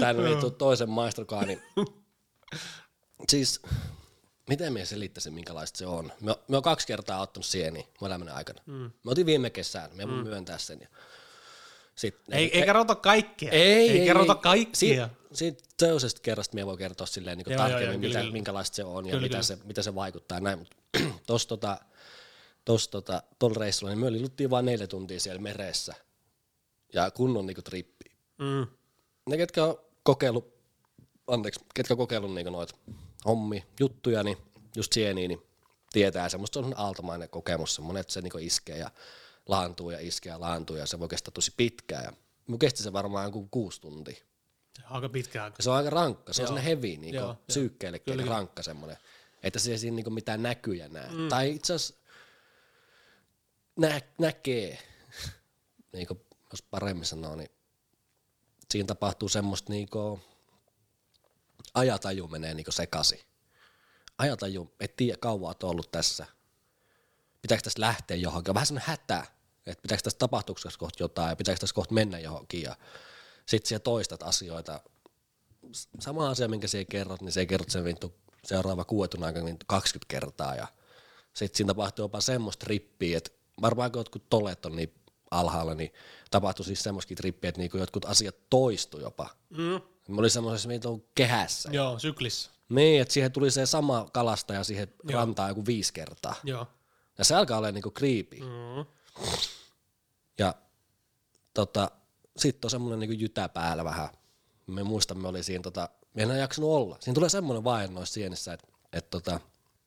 Tän 0.00 0.24
vittu 0.24 0.50
toisen 0.50 0.90
maistrokaan, 0.90 1.46
niin 1.46 1.62
siis 3.28 3.60
miten 4.48 4.72
me 4.72 4.84
selittäisin, 4.84 5.34
minkälaista 5.34 5.78
se 5.78 5.86
on? 5.86 6.12
Me, 6.20 6.36
me 6.48 6.56
on 6.56 6.62
kaksi 6.62 6.86
kertaa 6.86 7.20
ottanut 7.20 7.46
sieni 7.46 7.88
mun 8.00 8.10
elämäni 8.10 8.30
aikana. 8.30 8.62
Mm. 8.66 8.90
Me 9.04 9.10
otin 9.10 9.26
viime 9.26 9.50
kesään, 9.50 9.90
me 9.94 10.08
voin 10.08 10.18
mm. 10.18 10.28
myöntää 10.28 10.58
sen. 10.58 10.80
Ja 10.80 10.88
sit, 11.94 12.16
Ei, 12.30 12.58
ei 12.58 12.66
kerrota 12.66 12.94
kaikkea. 12.94 13.50
ei, 13.50 13.90
ei, 13.90 14.06
kerrota 14.06 14.34
kaikkia. 14.34 15.08
Siitä, 15.32 15.62
toisesta 15.78 16.20
kerrasta 16.20 16.54
me 16.54 16.66
voi 16.66 16.76
kertoa 16.76 17.06
silleen 17.06 17.38
niin 17.38 17.46
Joo, 17.50 17.58
tarkemmin, 17.58 17.84
joo, 17.84 17.92
joo, 17.92 18.00
kyllä, 18.00 18.08
mitä, 18.08 18.20
kyllä. 18.20 18.32
minkälaista 18.32 18.76
se 18.76 18.84
on 18.84 19.06
ja 19.06 19.10
Kyllä, 19.10 19.22
mitä, 19.22 19.32
kyllä. 19.32 19.42
se, 19.42 19.58
mitä 19.64 19.82
se 19.82 19.94
vaikuttaa. 19.94 20.40
Näin, 20.40 20.58
mutta 20.58 20.76
tuossa 21.26 21.48
tota, 21.48 21.78
tos, 22.64 22.88
tota, 22.88 23.22
tuolla 23.38 23.56
reissulla, 23.60 23.92
niin 23.92 24.04
me 24.04 24.12
liluttiin 24.12 24.50
vain 24.50 24.64
neljä 24.64 24.86
tuntia 24.86 25.20
siellä 25.20 25.40
meressä 25.40 25.94
ja 26.92 27.10
kunnon 27.10 27.46
niinku 27.46 27.62
trippi. 27.62 28.04
Mm. 28.38 28.66
Ne, 29.26 29.36
ketkä 29.36 29.64
on 29.64 29.78
kokeillut, 30.02 30.54
anteeksi, 31.26 31.60
ketkä 31.74 31.94
on 31.94 31.98
kokeillut 31.98 32.34
niinku 32.34 32.50
noita 32.50 32.74
hommi, 33.24 33.64
juttuja, 33.80 34.22
niin 34.22 34.38
just 34.76 34.92
sieniä, 34.92 35.28
niin 35.28 35.42
tietää 35.92 36.28
semmoista 36.28 36.60
on 36.60 36.74
aaltomainen 36.76 37.28
kokemus, 37.28 37.74
semmoinen, 37.74 38.00
että 38.00 38.12
se 38.12 38.20
niinku 38.20 38.38
iskee 38.38 38.78
ja 38.78 38.90
laantuu 39.48 39.90
ja 39.90 39.98
iskee 40.00 40.30
ja 40.30 40.40
laantuu 40.40 40.76
ja 40.76 40.86
se 40.86 41.00
voi 41.00 41.08
kestää 41.08 41.32
tosi 41.34 41.52
pitkään. 41.56 42.04
Ja 42.04 42.12
mun 42.46 42.58
kesti 42.58 42.82
se 42.82 42.92
varmaan 42.92 43.24
joku 43.24 43.48
kuusi 43.50 43.80
tuntia. 43.80 44.24
Aika 44.84 45.08
pitkä 45.08 45.44
aika. 45.44 45.62
Se 45.62 45.70
on 45.70 45.76
aika 45.76 45.90
rankka, 45.90 46.32
se 46.32 46.42
on 46.42 46.44
Joo. 46.44 46.48
sellainen 46.48 46.64
heavy 46.64 46.96
niin 46.96 47.14
Joo, 47.14 47.36
psyykkeellekin 47.46 48.14
Kyllä, 48.16 48.30
rankka 48.30 48.62
semmoinen, 48.62 48.96
että 49.42 49.58
se 49.58 49.70
ei 49.70 49.78
siinä 49.78 49.94
niinku 49.94 50.10
mitään 50.10 50.42
näkyjä 50.42 50.88
näe. 50.88 51.10
Mm. 51.10 51.28
Tai 51.28 51.54
itse 51.54 51.74
asiassa 51.74 51.94
nä- 53.76 54.00
näkee, 54.18 54.78
niin 55.92 56.06
kuin, 56.06 56.20
jos 56.50 56.62
paremmin 56.62 57.04
sanoo, 57.04 57.36
niin 57.36 57.50
siinä 58.70 58.86
tapahtuu 58.86 59.28
semmoista 59.28 59.72
niinku, 59.72 60.20
ajataju 61.74 62.28
menee 62.28 62.54
niinku 62.54 62.72
sekaisin. 62.72 63.20
Ajataju, 64.18 64.74
et 64.80 64.96
tiedä 64.96 65.16
kauan 65.20 65.48
oot 65.48 65.62
ollut 65.62 65.90
tässä. 65.90 66.26
Pitääkö 67.42 67.62
tästä 67.62 67.80
lähteä 67.80 68.16
johonkin? 68.16 68.50
On 68.50 68.54
vähän 68.54 68.66
semmoinen 68.66 68.88
hätä, 68.88 69.26
että 69.66 69.82
pitääkö 69.82 70.02
tässä 70.02 70.78
kohta 70.78 71.02
jotain 71.02 71.30
ja 71.30 71.36
pitääkö 71.36 71.60
tässä 71.60 71.74
kohta 71.74 71.94
mennä 71.94 72.18
johonkin. 72.18 72.62
Ja 72.62 72.76
sit 73.46 73.66
siellä 73.66 73.82
toistat 73.82 74.22
asioita. 74.22 74.80
Sama 76.00 76.30
asia, 76.30 76.48
minkä 76.48 76.68
siellä 76.68 76.88
kerrot, 76.90 77.20
niin 77.20 77.32
se 77.32 77.46
kerrot 77.46 77.70
sen 77.70 77.84
vittu 77.84 78.14
seuraava 78.44 78.84
kuuetun 78.84 79.24
aikana 79.24 79.44
niin 79.44 79.58
20 79.66 80.08
kertaa. 80.08 80.54
Ja 80.54 80.66
sitten 81.34 81.56
siinä 81.56 81.68
tapahtuu 81.68 82.04
jopa 82.04 82.20
semmoista 82.20 82.64
trippiä, 82.64 83.18
että 83.18 83.30
varmaan 83.60 83.92
kun 83.92 84.00
jotkut 84.00 84.28
tolet 84.30 84.66
on 84.66 84.76
niin 84.76 84.94
alhaalla, 85.30 85.74
niin 85.74 85.92
tapahtui 86.30 86.64
siis 86.64 86.82
semmoistakin 86.82 87.16
trippiä, 87.16 87.48
että 87.48 87.60
niinku 87.60 87.78
jotkut 87.78 88.04
asiat 88.04 88.34
toistu 88.50 89.00
jopa. 89.00 89.30
Mm. 89.50 89.80
Mä 90.08 90.16
olin 90.16 90.30
semmoisessa 90.30 90.68
vitun 90.68 91.04
kehässä. 91.14 91.68
Joo, 91.72 91.98
syklissä. 91.98 92.50
Niin, 92.68 93.02
että 93.02 93.14
siihen 93.14 93.32
tuli 93.32 93.50
se 93.50 93.66
sama 93.66 94.08
kalastaja 94.12 94.64
siihen 94.64 94.94
rantaan 95.12 95.48
joku 95.48 95.66
viisi 95.66 95.92
kertaa. 95.92 96.34
Joo. 96.44 96.66
Ja 97.18 97.24
se 97.24 97.34
alkaa 97.34 97.58
olla 97.58 97.72
niinku 97.72 97.90
creepy. 97.90 98.40
Mm. 98.40 98.86
Ja 100.38 100.54
tota, 101.54 101.90
sitten 102.36 102.66
on 102.66 102.70
semmoinen 102.70 102.98
niinku 102.98 103.16
jytä 103.20 103.48
päällä 103.48 103.84
vähän. 103.84 104.08
Me 104.66 104.82
muistamme 104.82 105.28
oli 105.28 105.42
siinä, 105.42 105.62
tota, 105.62 105.88
me 106.14 106.22
en 106.22 106.28
enää 106.28 106.40
jaksanut 106.40 106.70
olla. 106.70 106.96
Siinä 107.00 107.14
tulee 107.14 107.28
semmoinen 107.28 107.64
vaihe 107.64 107.86
noissa 107.86 108.14
sienissä, 108.14 108.52
että 108.52 108.68
et, 108.92 109.10
tota, 109.10 109.40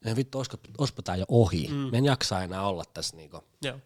en 0.05 0.15
vittu, 0.15 0.37
olisiko, 0.37 0.57
olisiko 0.77 1.01
tää 1.01 1.15
jo 1.15 1.25
ohi. 1.27 1.67
Mm. 1.67 1.75
Me 1.75 1.97
en 1.97 2.05
jaksa 2.05 2.43
enää 2.43 2.67
olla 2.67 2.83
tässä 2.93 3.15
niinku 3.15 3.43
Joo. 3.61 3.79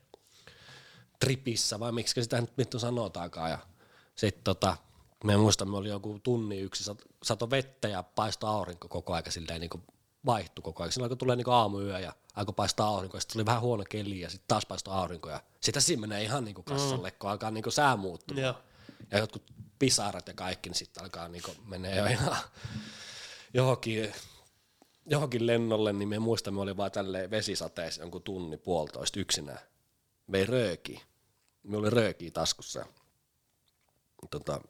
tripissä, 1.19 1.79
vai 1.79 1.91
miksi 1.91 2.23
sitä 2.23 2.41
nyt 2.41 2.57
vittu 2.57 2.79
sanotaankaan. 2.79 3.51
Ja 3.51 3.57
sitten 4.15 4.43
tota, 4.43 4.77
me 5.23 5.37
muistamme, 5.37 5.77
oli 5.77 5.89
joku 5.89 6.19
tunni 6.23 6.59
yksi, 6.59 6.91
sat- 6.91 7.07
sato 7.23 7.49
vettä 7.49 7.87
ja 7.87 8.03
paistoi 8.03 8.49
aurinko 8.49 8.87
koko 8.87 9.13
aika 9.13 9.31
silleen 9.31 9.61
niin 9.61 9.83
vaihtui 10.25 10.63
koko 10.63 10.83
ajan. 10.83 10.91
Silloin 10.91 11.05
alkoi 11.05 11.17
tulee 11.17 11.35
niin 11.35 11.49
aamuyö 11.49 11.99
ja 11.99 12.13
alkoi 12.35 12.53
paistaa 12.53 12.87
aurinko, 12.87 13.17
ja 13.17 13.21
sitten 13.21 13.33
tuli 13.33 13.45
vähän 13.45 13.61
huono 13.61 13.83
keli 13.89 14.19
ja 14.19 14.29
sitten 14.29 14.47
taas 14.47 14.65
paistoi 14.65 14.93
aurinko. 14.93 15.29
Ja 15.29 15.43
sitä 15.61 15.79
siinä 15.79 15.99
menee 15.99 16.23
ihan 16.23 16.45
niin 16.45 16.63
kassalle, 16.63 17.11
kun 17.11 17.29
alkaa 17.29 17.51
niin 17.51 17.71
sää 17.71 17.97
muuttua. 17.97 18.37
Joo. 18.37 18.55
Ja 19.11 19.19
jotkut 19.19 19.43
pisarat 19.79 20.27
ja 20.27 20.33
kaikki, 20.33 20.69
niin 20.69 20.77
sitten 20.77 21.03
alkaa 21.03 21.27
niin 21.27 21.43
menee 21.65 21.97
jo 21.97 22.05
ihan 22.05 22.37
johonkin, 23.53 24.13
johonkin 25.05 25.47
lennolle, 25.47 25.93
niin 25.93 26.09
me 26.09 26.19
muistamme, 26.19 26.61
oli 26.61 26.77
vaan 26.77 26.91
tälleen 26.91 27.31
vesisateessa 27.31 28.01
jonkun 28.01 28.23
tunni 28.23 28.57
puolitoista 28.57 29.19
yksinään. 29.19 29.59
Vei 30.31 30.45
rööki. 30.45 31.01
Me 31.63 31.77
oli 31.77 31.89
röökiä 31.89 32.31
taskussa. 32.31 32.85
Tota, 34.31 34.61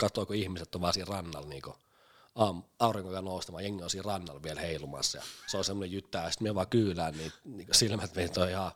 katsoin, 0.00 0.26
kun 0.26 0.36
ihmiset 0.36 0.74
on 0.74 0.80
vaan 0.80 0.92
siinä 0.92 1.08
rannalla 1.10 1.48
niin 1.48 1.62
aam, 2.34 2.62
aurinko 2.78 3.20
noustamaan, 3.20 3.64
jengi 3.64 3.82
on 3.82 3.90
siinä 3.90 4.06
rannalla 4.06 4.42
vielä 4.42 4.60
heilumassa. 4.60 5.18
Ja 5.18 5.24
se 5.46 5.56
on 5.56 5.64
semmoinen 5.64 5.92
jyttää, 5.92 6.24
ja 6.24 6.30
sitten 6.30 6.48
me 6.48 6.54
vaan 6.54 6.66
kyylään, 6.66 7.16
niin, 7.16 7.32
niin 7.44 7.68
silmät 7.72 8.14
meitä 8.14 8.40
on 8.40 8.50
ihan 8.50 8.72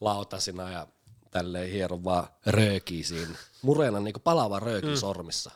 lautasina 0.00 0.70
ja 0.70 0.86
tälleen 1.30 1.70
hieron 1.70 2.04
vaan 2.04 2.28
röökiä 2.46 3.04
siinä. 3.04 3.34
Murena 3.62 4.00
niin 4.00 4.14
palava 4.24 4.60
rööki 4.60 4.86
mm. 4.86 4.96
sormissa. 4.96 5.50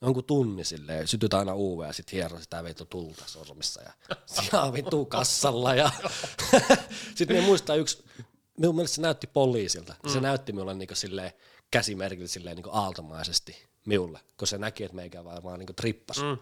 jonkun 0.00 0.24
tunnin 0.24 0.64
silleen, 0.64 1.08
sytyt 1.08 1.34
aina 1.34 1.54
UV 1.54 1.86
ja 1.86 1.92
sitten 1.92 2.12
hierro 2.12 2.40
sitä 2.40 2.64
veito 2.64 2.84
tulta 2.84 3.24
sormissa 3.26 3.82
ja 3.82 3.92
siellä 4.26 4.72
vittu 4.72 5.04
kassalla 5.04 5.74
ja 5.74 5.90
sitten 7.16 7.36
me 7.36 7.42
muistaa 7.42 7.76
yksi, 7.76 8.04
minun 8.58 8.74
mielestä 8.74 8.94
se 8.94 9.02
näytti 9.02 9.26
poliisilta, 9.26 9.94
mm. 10.04 10.10
se 10.10 10.20
näytti 10.20 10.52
minulle 10.52 10.74
niinku 10.74 10.94
silleen 10.94 11.32
käsimerkillä 11.70 12.28
silleen 12.28 12.56
niinku 12.56 12.70
aaltomaisesti 12.72 13.69
minulle, 13.90 14.20
kun 14.36 14.48
se 14.48 14.58
näki, 14.58 14.84
että 14.84 14.96
meikä 14.96 15.24
vaan, 15.24 15.42
vaan 15.42 15.58
niinku 15.58 15.72
trippas. 15.72 16.16
Mm. 16.16 16.38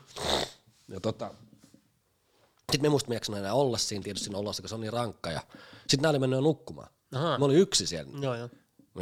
Ja 0.88 1.00
tota, 1.00 1.34
sitten 2.72 2.82
me 2.82 2.88
muista 2.88 3.14
jaksanut 3.14 3.38
enää 3.38 3.54
olla 3.54 3.78
siinä 3.78 4.02
tietysti 4.02 4.24
siinä 4.24 4.38
olossa, 4.38 4.62
kun 4.62 4.68
se 4.68 4.74
on 4.74 4.80
niin 4.80 4.92
rankka 4.92 5.30
ja 5.30 5.40
sitten 5.88 6.02
nämä 6.02 6.10
oli 6.10 6.18
mennyt 6.18 6.36
jo 6.36 6.40
nukkumaan. 6.40 6.88
Aha. 7.14 7.38
Mä 7.38 7.44
olin 7.44 7.58
yksi 7.58 7.86
siellä. 7.86 8.12
Joo, 8.20 8.34
joo. 8.34 8.48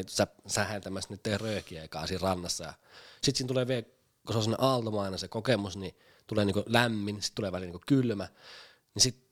Sä, 0.06 0.26
sähän 0.46 0.82
tämmöistä 0.82 1.14
nyt 1.14 1.22
tee 1.22 1.38
röökiä 1.38 1.82
eikä 1.82 2.06
siinä 2.06 2.22
rannassa. 2.22 2.64
Ja 2.64 2.74
sit 3.22 3.36
siinä 3.36 3.48
tulee 3.48 3.66
vielä, 3.66 3.82
kun 4.26 4.32
se 4.32 4.36
on 4.36 4.44
sellainen 4.44 4.66
aaltomainen 4.66 5.18
se 5.18 5.28
kokemus, 5.28 5.76
niin 5.76 5.94
tulee 6.26 6.44
niinku 6.44 6.64
lämmin, 6.66 7.22
sitten 7.22 7.34
tulee 7.34 7.52
välillä 7.52 7.66
niinku 7.66 7.84
kylmä. 7.86 8.28
Niin 8.94 9.02
sit 9.02 9.26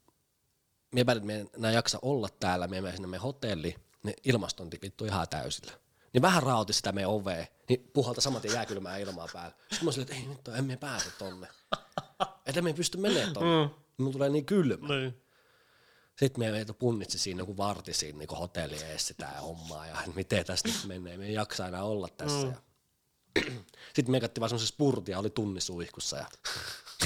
me 0.94 1.04
päätin, 1.04 1.30
että 1.30 1.44
me 1.44 1.50
enää 1.58 1.72
jaksa 1.72 1.98
olla 2.02 2.28
täällä, 2.40 2.66
me 2.66 2.80
menen 2.80 2.96
sinne 2.96 3.08
meidän 3.08 3.22
hotelliin, 3.22 3.74
niin 4.02 4.16
ilmastonti 4.24 4.78
vittu 4.82 5.04
ihan 5.04 5.28
täysillä. 5.28 5.72
Niin 6.14 6.22
vähän 6.22 6.42
rauti 6.42 6.72
sitä 6.72 6.92
meidän 6.92 7.10
ovea, 7.10 7.46
niin 7.68 7.90
puhalta 7.92 8.20
saman 8.20 8.42
tien 8.42 8.54
jääkylmää 8.54 8.98
ilmaa 8.98 9.28
päällä. 9.32 9.56
Sitten 9.70 9.84
mä 9.84 9.90
olin 9.90 10.02
että 10.02 10.14
ei 10.14 10.28
vittu, 10.28 10.50
emme 10.50 10.76
pääse 10.76 11.10
tonne. 11.18 11.48
Että 12.46 12.62
me 12.62 12.70
ei 12.70 12.74
pysty 12.74 12.98
menemään 12.98 13.32
tonne. 13.32 13.66
Mm. 13.66 13.74
Mulla 13.98 14.12
tulee 14.12 14.28
niin 14.28 14.46
kylmä. 14.46 14.88
Niin. 14.88 15.24
Sitten 16.16 16.44
me 16.44 16.50
meitä 16.50 16.74
punnitsi 16.74 17.18
siinä 17.18 17.40
joku 17.40 17.56
varti 17.56 17.94
siinä 17.94 18.18
niin 18.18 18.28
hotelli 18.28 18.82
ees 18.82 19.06
sitä 19.06 19.26
hommaa 19.26 19.86
ja 19.86 19.96
miten 20.14 20.44
tästä 20.44 20.68
nyt 20.68 20.84
menee, 20.84 21.16
me 21.16 21.26
ei 21.26 21.34
jaksa 21.34 21.66
enää 21.66 21.84
olla 21.84 22.08
tässä. 22.08 22.46
Mm. 22.46 22.52
Ja 22.52 22.60
sitten 23.94 24.10
me 24.12 24.20
kattiin 24.20 24.40
vaan 24.40 24.48
semmoisen 24.48 24.68
spurtia, 24.68 25.18
oli 25.18 25.30
tunni 25.30 25.60
suihkussa 25.60 26.16
ja 26.16 26.26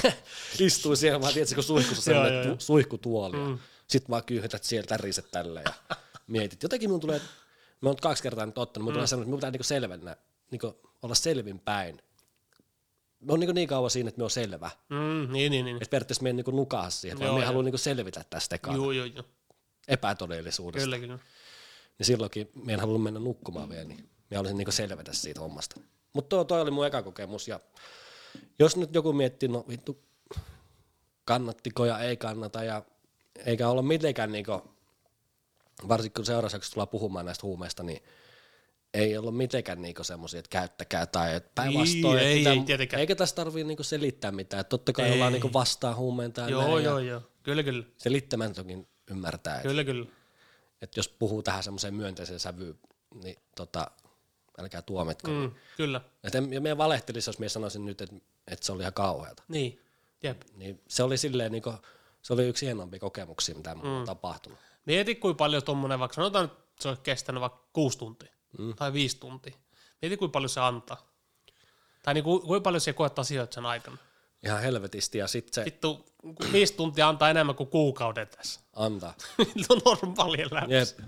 istui 0.59 0.97
siellä 0.97 1.21
vaan, 1.21 1.33
tiedätkö, 1.33 1.61
suihkussa 1.61 2.01
semmoinen 2.03 2.47
tu- 2.47 2.65
suihkutuoli. 2.65 3.37
Mm. 3.37 3.59
Sitten 3.87 4.09
vaan 4.09 4.23
kyyhytät 4.23 4.63
sieltä 4.63 4.87
täriset 4.87 5.31
tälle 5.31 5.61
ja 5.61 5.95
mietit. 6.27 6.63
Jotenkin 6.63 6.89
mun 6.89 6.99
tulee, 6.99 7.21
mä 7.81 7.89
oon 7.89 7.95
kaksi 7.95 8.23
kertaa 8.23 8.45
nyt 8.45 8.57
ottanut, 8.57 8.83
mun 8.83 8.93
mm. 8.93 8.95
tulee 8.95 9.07
semmoinen, 9.07 9.25
että 9.25 9.31
mun 9.31 9.37
pitää 9.39 9.51
niinku 9.51 9.63
selvennä, 9.63 10.15
niinku 10.51 10.79
olla 11.01 11.15
selvin 11.15 11.59
päin. 11.59 12.01
Mä 13.19 13.33
oon 13.33 13.39
niin, 13.39 13.55
niin 13.55 13.67
kauan 13.67 13.89
siinä, 13.89 14.09
että 14.09 14.19
me 14.19 14.23
on 14.23 14.29
selvä. 14.29 14.71
Mm, 14.89 15.33
niin, 15.33 15.51
niin, 15.51 15.65
niin. 15.65 15.77
Että 15.77 15.89
periaatteessa 15.89 16.23
me 16.23 16.29
en 16.29 16.35
niin 16.35 16.55
nukaa 16.55 16.89
siihen, 16.89 17.19
vaan 17.19 17.39
me 17.39 17.45
haluan 17.45 17.65
niin 17.65 17.79
selvitä 17.79 18.25
tästä 18.29 18.55
ekana. 18.55 18.75
Joo, 18.75 18.91
joo, 18.91 19.05
joo. 19.05 19.23
Epätodellisuudesta. 19.87 20.85
Kyllä, 20.85 20.99
kyllä. 20.99 21.19
Niin 21.99 22.05
silloinkin 22.05 22.51
me 22.63 22.73
en 22.73 22.79
halunnut 22.79 23.03
mennä 23.03 23.19
nukkumaan 23.19 23.69
vielä, 23.69 23.83
niin 23.83 24.09
me 24.29 24.37
haluaisin 24.37 24.57
niin 24.57 24.71
selvitä 24.71 25.13
siitä 25.13 25.39
hommasta. 25.39 25.81
Mutta 26.13 26.29
toi, 26.29 26.45
toi 26.45 26.61
oli 26.61 26.71
mun 26.71 26.85
eka 26.85 27.01
kokemus 27.01 27.47
ja 27.47 27.59
jos 28.59 28.77
nyt 28.77 28.95
joku 28.95 29.13
miettii, 29.13 29.49
no 29.49 29.65
vittu, 29.69 30.03
kannattiko 31.25 31.85
ja 31.85 31.99
ei 31.99 32.17
kannata 32.17 32.63
ja 32.63 32.83
eikä 33.45 33.69
olla 33.69 33.81
mitenkään 33.81 34.31
niinku, 34.31 34.61
varsinkin 35.87 36.13
kun 36.13 36.25
seuraavaksi 36.25 36.71
tullaan 36.71 36.87
puhumaan 36.87 37.25
näistä 37.25 37.47
huumeista, 37.47 37.83
niin 37.83 38.03
ei 38.93 39.17
ollut 39.17 39.37
mitenkään 39.37 39.81
niinku 39.81 40.03
semmoisia, 40.03 40.39
että 40.39 40.49
käyttäkää 40.49 41.05
tai 41.05 41.35
että 41.35 41.51
päinvastoin. 41.55 42.19
Ei, 42.19 42.37
että 42.37 42.51
ei, 42.51 42.59
tietenkään. 42.59 42.99
Eikä 42.99 43.15
tässä 43.15 43.35
tarvii 43.35 43.63
niinku 43.63 43.83
selittää 43.83 44.31
mitään. 44.31 44.65
Totta 44.65 44.93
kai 44.93 45.05
ei. 45.05 45.13
ollaan 45.13 45.33
niinku 45.33 45.53
vastaan 45.53 45.95
huumeen 45.95 46.33
tai 46.33 46.51
Joo, 46.51 46.61
näin, 46.61 46.83
joo, 46.83 46.99
joo. 46.99 47.21
Kyllä, 47.43 47.63
kyllä. 47.63 47.83
Selittämään 47.97 48.53
toki 48.53 48.87
ymmärtää. 49.11 49.55
Että, 49.55 49.67
Kyllä, 49.67 49.83
kyllä. 49.83 50.05
että 50.81 50.99
jos 50.99 51.09
puhuu 51.09 51.43
tähän 51.43 51.63
semmoiseen 51.63 51.93
myönteiseen 51.93 52.39
sävyyn, 52.39 52.79
niin 53.23 53.35
tota, 53.55 53.91
älkää 54.59 54.81
tuomitko. 54.81 55.31
Mm, 55.31 55.51
kyllä. 55.77 56.01
Et 56.23 56.35
en, 56.35 56.53
ja 56.53 56.61
meidän 56.61 56.77
valehtelisi, 56.77 57.29
jos 57.29 57.39
minä 57.39 57.49
sanoisin 57.49 57.85
nyt, 57.85 58.01
että, 58.01 58.15
että 58.47 58.65
se 58.65 58.71
oli 58.71 58.81
ihan 58.81 58.93
kauheata. 58.93 59.43
Niin, 59.47 59.81
jep. 60.23 60.41
Niin 60.55 60.81
se 60.87 61.03
oli 61.03 61.17
silleen, 61.17 61.51
niin 61.51 61.63
kuin, 61.63 61.75
se 62.21 62.33
oli 62.33 62.47
yksi 62.47 62.65
hienompia 62.65 62.99
kokemuksia, 62.99 63.55
mitä 63.55 63.75
mm. 63.75 63.81
on 63.83 64.05
tapahtunut. 64.05 64.59
Mieti, 64.89 65.15
kuinka 65.15 65.37
paljon 65.37 65.63
tuommoinen, 65.63 65.99
vaikka 65.99 66.15
sanotaan, 66.15 66.45
että 66.45 66.57
se 66.79 66.87
olisi 66.87 67.01
kestänyt 67.01 67.41
vaikka 67.41 67.69
kuusi 67.73 67.97
tuntia 67.97 68.31
mm. 68.57 68.75
tai 68.75 68.93
viisi 68.93 69.17
tuntia. 69.19 69.53
Mieti, 70.01 70.17
kuinka 70.17 70.31
paljon 70.31 70.49
se 70.49 70.59
antaa. 70.59 71.13
Tai 72.03 72.13
niin 72.13 72.23
kuin, 72.23 72.41
kuinka 72.41 72.63
paljon 72.63 72.81
se 72.81 72.93
koet 72.93 73.19
asioita 73.19 73.53
sen 73.53 73.65
aikana. 73.65 73.97
Ihan 74.45 74.61
helvetisti, 74.61 75.17
ja 75.17 75.27
sitten 75.27 75.53
se 75.53 75.65
Vittu, 75.65 76.05
viisi 76.51 76.73
tuntia 76.73 77.09
antaa 77.09 77.29
enemmän 77.29 77.55
kuin 77.55 77.69
kuukauden 77.69 78.27
tässä. 78.27 78.59
antaa. 78.75 79.13
On 79.69 79.81
normaali 79.85 80.41
elämä. 80.41 80.73
Jep. 80.73 80.99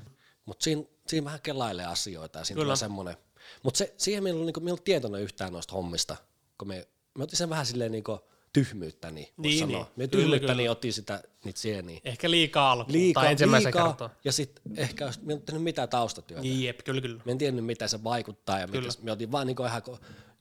Mutta 0.45 0.64
siinä, 0.64 0.84
siinä 1.08 1.26
vähän 1.26 1.41
kelailee 1.41 1.86
asioita 1.86 2.40
ja 2.40 2.45
siinä 2.45 2.56
Kyllä. 2.56 2.66
tulee 2.66 2.76
semmoinen. 2.76 3.18
Mutta 3.64 3.78
se, 3.78 3.94
siihen 3.98 4.24
meillä 4.24 4.38
oli, 4.38 4.45
niinku, 4.45 4.60
meillä 4.60 4.78
oli 4.78 4.82
tietoinen 4.84 5.22
yhtään 5.22 5.53
noista 5.53 5.74
hommista, 5.74 6.18
kun 6.58 6.68
me, 6.68 6.88
me 7.18 7.24
otin 7.24 7.38
sen 7.38 7.49
vähän 7.49 7.66
silleen 7.66 7.91
niinku 7.91 8.20
tyhmyyttä, 8.53 9.11
niin, 9.11 9.28
Niin, 9.38 9.60
sanoa. 9.60 9.78
niin. 9.78 9.88
Me 9.95 10.07
Kyllä, 10.07 10.22
tyhmyyttä 10.22 10.45
kyllä. 10.48 10.56
niin 10.57 10.72
otin 10.72 10.94
sitä 10.94 11.23
niitä 11.45 11.60
sieniä. 11.60 11.99
Ehkä 12.03 12.32
liikaa 12.32 12.72
alkuun 12.72 12.94
Liikaa, 12.94 13.23
tai 13.23 13.32
ensimmäisen 13.32 13.65
liikaa 13.68 13.88
kertaa. 13.88 14.10
ja 14.23 14.32
sitten 14.32 14.64
ehkä 14.78 15.06
jos, 15.06 15.22
me 15.22 15.34
en 15.34 15.41
tehnyt 15.41 15.64
mitään 15.64 15.90
taustatyötä. 15.90 16.41
Niin, 16.41 16.64
jep, 16.64 16.80
kyllä, 16.86 17.02
kyllä. 17.02 17.22
Me 17.26 17.32
en 17.32 17.38
tiennyt, 17.38 17.65
mitä 17.65 17.88
se 17.88 18.03
vaikuttaa 18.03 18.60
ja 18.60 18.68
Kyllä. 18.68 18.88
mitä, 18.88 19.03
me 19.03 19.11
otin 19.11 19.32
vaan 19.32 19.48
niinku 19.48 19.64
ihan 19.65 19.82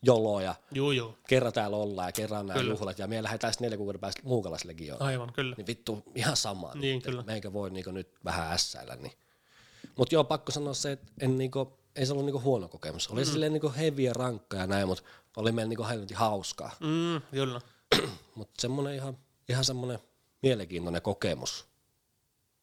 joloa 0.02 0.42
ja 0.42 0.54
Juu, 0.72 0.90
juu. 0.92 1.14
kerran 1.28 1.52
täällä 1.52 1.76
ollaan 1.76 2.08
ja 2.08 2.12
kerran 2.12 2.46
nämä 2.46 2.60
Kyllä. 2.60 2.72
juhlat 2.72 2.98
ja 2.98 3.06
me 3.06 3.22
lähdetään 3.22 3.52
sitten 3.52 3.66
neljä 3.66 3.76
kuukauden 3.76 4.00
päästä 4.00 4.22
muukalaislegioon. 4.24 5.02
Aivan, 5.02 5.32
kyllä. 5.32 5.54
Niin 5.56 5.66
vittu 5.66 6.02
ihan 6.14 6.36
sama. 6.36 6.70
Niin, 6.74 6.94
nyt, 6.94 7.04
kyllä. 7.04 7.22
Meikä 7.26 7.52
voi 7.52 7.70
niinku 7.70 7.90
nyt 7.90 8.08
vähän 8.24 8.52
ässäillä. 8.52 8.96
Niin. 8.96 9.12
Mutta 9.96 10.14
joo, 10.14 10.24
pakko 10.24 10.52
sanoa 10.52 10.74
se, 10.74 10.92
että 10.92 11.06
en 11.20 11.38
niinku, 11.38 11.78
ei 11.96 12.06
se 12.06 12.12
ollut 12.12 12.24
niinku 12.26 12.40
huono 12.40 12.68
kokemus. 12.68 13.08
Oli 13.08 13.24
mm. 13.24 13.30
silleen 13.30 13.52
niinku 13.52 13.72
heavy 13.76 14.02
ja 14.02 14.12
rankka 14.12 14.56
ja 14.56 14.66
näin, 14.66 14.88
mutta 14.88 15.04
oli 15.36 15.52
meillä 15.52 15.68
niinku 15.68 15.84
helvetin 15.84 16.16
hauskaa. 16.16 16.70
Mm, 16.80 17.20
kyllä. 17.30 17.60
Mutta 18.34 18.62
semmoinen 18.62 18.94
ihan, 18.94 19.18
ihan 19.48 19.64
semmoinen 19.64 19.98
mielenkiintoinen 20.42 21.02
kokemus. 21.02 21.66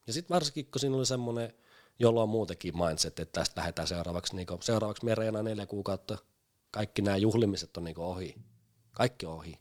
Ja 0.06 0.12
sitten 0.12 0.34
varsinkin, 0.34 0.66
kun 0.66 0.80
siinä 0.80 0.96
oli 0.96 1.06
semmoinen, 1.06 1.54
jolla 1.98 2.22
on 2.22 2.28
muutenkin 2.28 2.78
mindset, 2.78 3.18
että 3.18 3.40
tästä 3.40 3.60
lähdetään 3.60 3.88
seuraavaksi, 3.88 4.36
niinku, 4.36 4.58
seuraavaksi 4.60 5.04
me 5.04 5.14
reenaa 5.14 5.42
neljä 5.42 5.66
kuukautta. 5.66 6.18
Kaikki 6.70 7.02
nämä 7.02 7.16
juhlimiset 7.16 7.76
on 7.76 7.84
niinku 7.84 8.02
ohi. 8.02 8.34
Kaikki 8.92 9.26
on 9.26 9.34
ohi. 9.34 9.58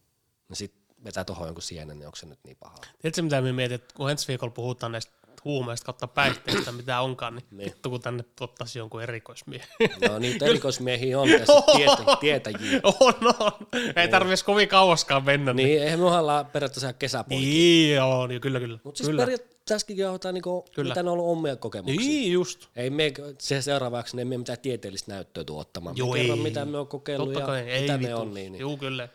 Ja 0.49 0.56
sitten 0.56 0.95
vetää 1.03 1.26
tuohon 1.26 1.48
jonkun 1.48 1.64
sienen, 1.64 1.99
niin 1.99 2.07
onko 2.07 2.15
se 2.15 2.26
nyt 2.26 2.39
niin 2.44 2.57
paha? 2.60 2.76
Tiedätkö 3.02 3.22
mitä 3.22 3.41
me 3.41 3.53
mietin, 3.53 3.76
että 3.76 3.94
kun 3.95 4.11
ensi 4.11 4.27
viikolla 4.27 4.53
puhutaan 4.53 4.91
näistä 4.91 5.16
huumeista 5.48 5.86
kautta 5.86 6.07
päihteistä, 6.07 6.72
mitä 6.72 7.02
onkaan, 7.02 7.36
niin, 7.36 7.44
Niin. 7.52 7.57
niin. 7.57 7.65
vittu 7.72 7.90
kun 7.90 8.02
tänne 8.02 8.24
ottaisi 8.40 8.80
jonkun 8.80 9.02
erikoismiehen. 9.03 9.68
No 10.10 10.19
niitä 10.19 10.45
erikoismiehiä 10.49 11.19
on 11.19 11.30
tässä 11.30 11.53
tietä, 11.76 12.03
tietäjiä. 12.19 12.80
on, 12.84 13.14
on. 13.40 13.52
Ei 13.95 14.07
tarvitsisi 14.07 14.45
kovin 14.45 14.68
kauaskaan 14.68 15.26
mennä. 15.26 15.53
Niin, 15.53 15.68
Niin, 15.68 15.84
eihän 15.84 15.99
me 15.99 16.06
ollaan 16.06 16.45
periaatteessa 16.45 16.94
kesäpoikia. 16.94 17.48
niin 17.49 17.95
joo, 17.95 18.28
niin 18.28 18.41
kyllä, 18.41 18.60
kyllä. 18.60 18.80
Mutta 18.84 18.98
siis 18.98 19.10
kyllä. 19.10 19.22
periaatteessa 19.22 19.57
tässäkin 19.68 19.98
johtaa 19.98 20.32
niinku, 20.32 20.65
Kyllä. 20.76 20.90
mitä 20.90 21.03
ne 21.03 21.10
on 21.10 21.14
ollut 21.19 21.38
omia 21.38 21.56
kokemuksia. 21.56 21.99
Niin, 21.99 22.32
just. 22.34 22.68
Ei 22.76 22.90
me, 22.90 23.14
se 23.40 23.61
seuraavaksi 23.61 24.15
ne 24.15 24.22
ei 24.22 24.26
me 24.26 24.38
mitään 24.38 24.60
tieteellistä 24.60 25.11
näyttöä 25.11 25.44
tuottamaan. 25.44 25.98
Joo, 25.98 26.11
me 26.14 26.18
kerron, 26.19 26.38
ei. 26.38 26.44
mitä 26.44 26.65
me 26.65 26.78
on 26.78 26.88
kokeillut 26.88 27.28
Totta 27.28 27.40
ja 27.40 27.45
kai, 27.45 27.60
ei 27.60 27.82
mitä 27.82 27.94
ne 27.98 27.99
vittu. 27.99 28.18
on. 28.22 28.34
Niin, 28.34 28.52
niin. 28.52 28.60
Juu, 28.61 28.78
kyllä. 28.78 29.07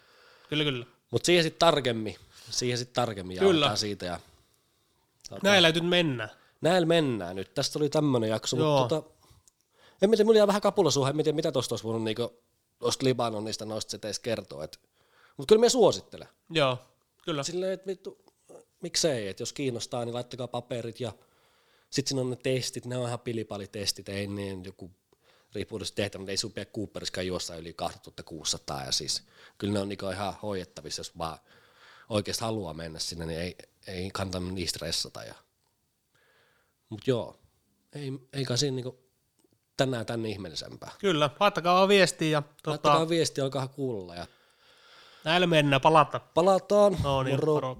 Kyllä, 0.48 0.64
kyllä. 0.64 0.86
Mutta 1.10 1.26
siihen 1.26 1.42
sitten 1.44 1.58
tarkemmin, 1.58 2.16
siihen 2.50 2.78
sitten 2.78 2.94
tarkemmin 2.94 3.36
jauhetaan 3.36 3.76
siitä. 3.76 4.06
Ja 4.06 4.20
Näillä 5.42 5.72
nyt 5.72 5.88
mennä. 5.88 6.28
näillä 6.60 6.86
mennään 6.86 7.36
nyt. 7.36 7.54
Tästä 7.54 7.78
oli 7.78 7.88
tämmöinen 7.88 8.30
jakso, 8.30 8.56
Joo. 8.56 8.80
mutta 8.80 8.94
tota, 9.02 9.10
en 10.02 10.10
miten, 10.10 10.26
mulla 10.26 10.38
jää 10.38 10.46
vähän 10.46 10.62
kapulasuhe, 10.62 11.12
miten, 11.12 11.34
mitä 11.34 11.52
tuosta 11.52 11.72
olisi 11.72 11.84
voinut 11.84 12.04
niinku, 12.04 12.42
tuosta 12.78 13.04
Libanonista 13.04 13.64
noista 13.64 13.90
seteistä 13.90 14.22
kertoa. 14.22 14.68
Mutta 15.36 15.52
kyllä 15.52 15.60
me 15.60 15.68
suosittelen. 15.68 16.28
Joo, 16.50 16.78
kyllä. 17.24 17.42
Silleen, 17.42 17.72
että 17.72 17.86
vittu, 17.86 18.24
miksei, 18.80 19.28
että 19.28 19.42
jos 19.42 19.52
kiinnostaa, 19.52 20.04
niin 20.04 20.14
laittakaa 20.14 20.48
paperit 20.48 21.00
ja 21.00 21.12
sitten 21.90 22.08
siinä 22.08 22.20
on 22.20 22.30
ne 22.30 22.36
testit, 22.36 22.86
ne 22.86 22.96
on 22.96 23.06
ihan 23.06 23.20
pilipalitestit, 23.20 24.08
ei 24.08 24.26
niin 24.26 24.64
joku 24.64 24.90
riippuudesta 25.54 25.96
tehtä, 25.96 26.18
mutta 26.18 26.30
ei 26.30 26.36
sun 26.36 26.52
pidä 26.52 26.64
Cooperiskaan 26.64 27.26
juossa 27.26 27.56
yli 27.56 27.72
2600 27.72 28.84
ja 28.84 28.92
siis 28.92 29.22
kyllä 29.58 29.72
ne 29.72 29.80
on 29.80 29.88
niinku 29.88 30.08
ihan 30.08 30.34
hoidettavissa, 30.42 31.00
jos 31.00 31.18
vaan 31.18 31.38
oikeasti 32.08 32.44
haluaa 32.44 32.74
mennä 32.74 32.98
sinne, 32.98 33.26
niin 33.26 33.40
ei, 33.40 33.56
ei 33.86 34.10
kannata 34.10 34.40
niin 34.40 34.68
stressata. 34.68 35.22
Ja. 35.24 35.34
Mutta 36.88 37.10
joo, 37.10 37.40
ei, 37.92 38.12
ei 38.32 38.44
kai 38.44 38.58
siinä 38.58 38.74
niinku 38.74 38.98
tänään 39.76 40.06
tänne 40.06 40.28
ihmeellisempää. 40.28 40.90
Kyllä, 40.98 41.30
laittakaa 41.40 41.74
vaan 41.74 41.88
viestiä 41.88 42.28
ja 42.28 42.42
Laittakaa 42.66 42.98
tota, 42.98 43.08
viestiä, 43.08 43.44
olkaa 43.44 43.68
kuulla 43.68 44.14
ja 44.14 44.26
näillä 45.24 45.46
mennään, 45.46 45.80
palata. 45.80 46.20
palataan. 46.34 46.96
No 47.02 47.22
niin, 47.22 47.36
Moro. 47.36 47.52
moro. 47.54 47.76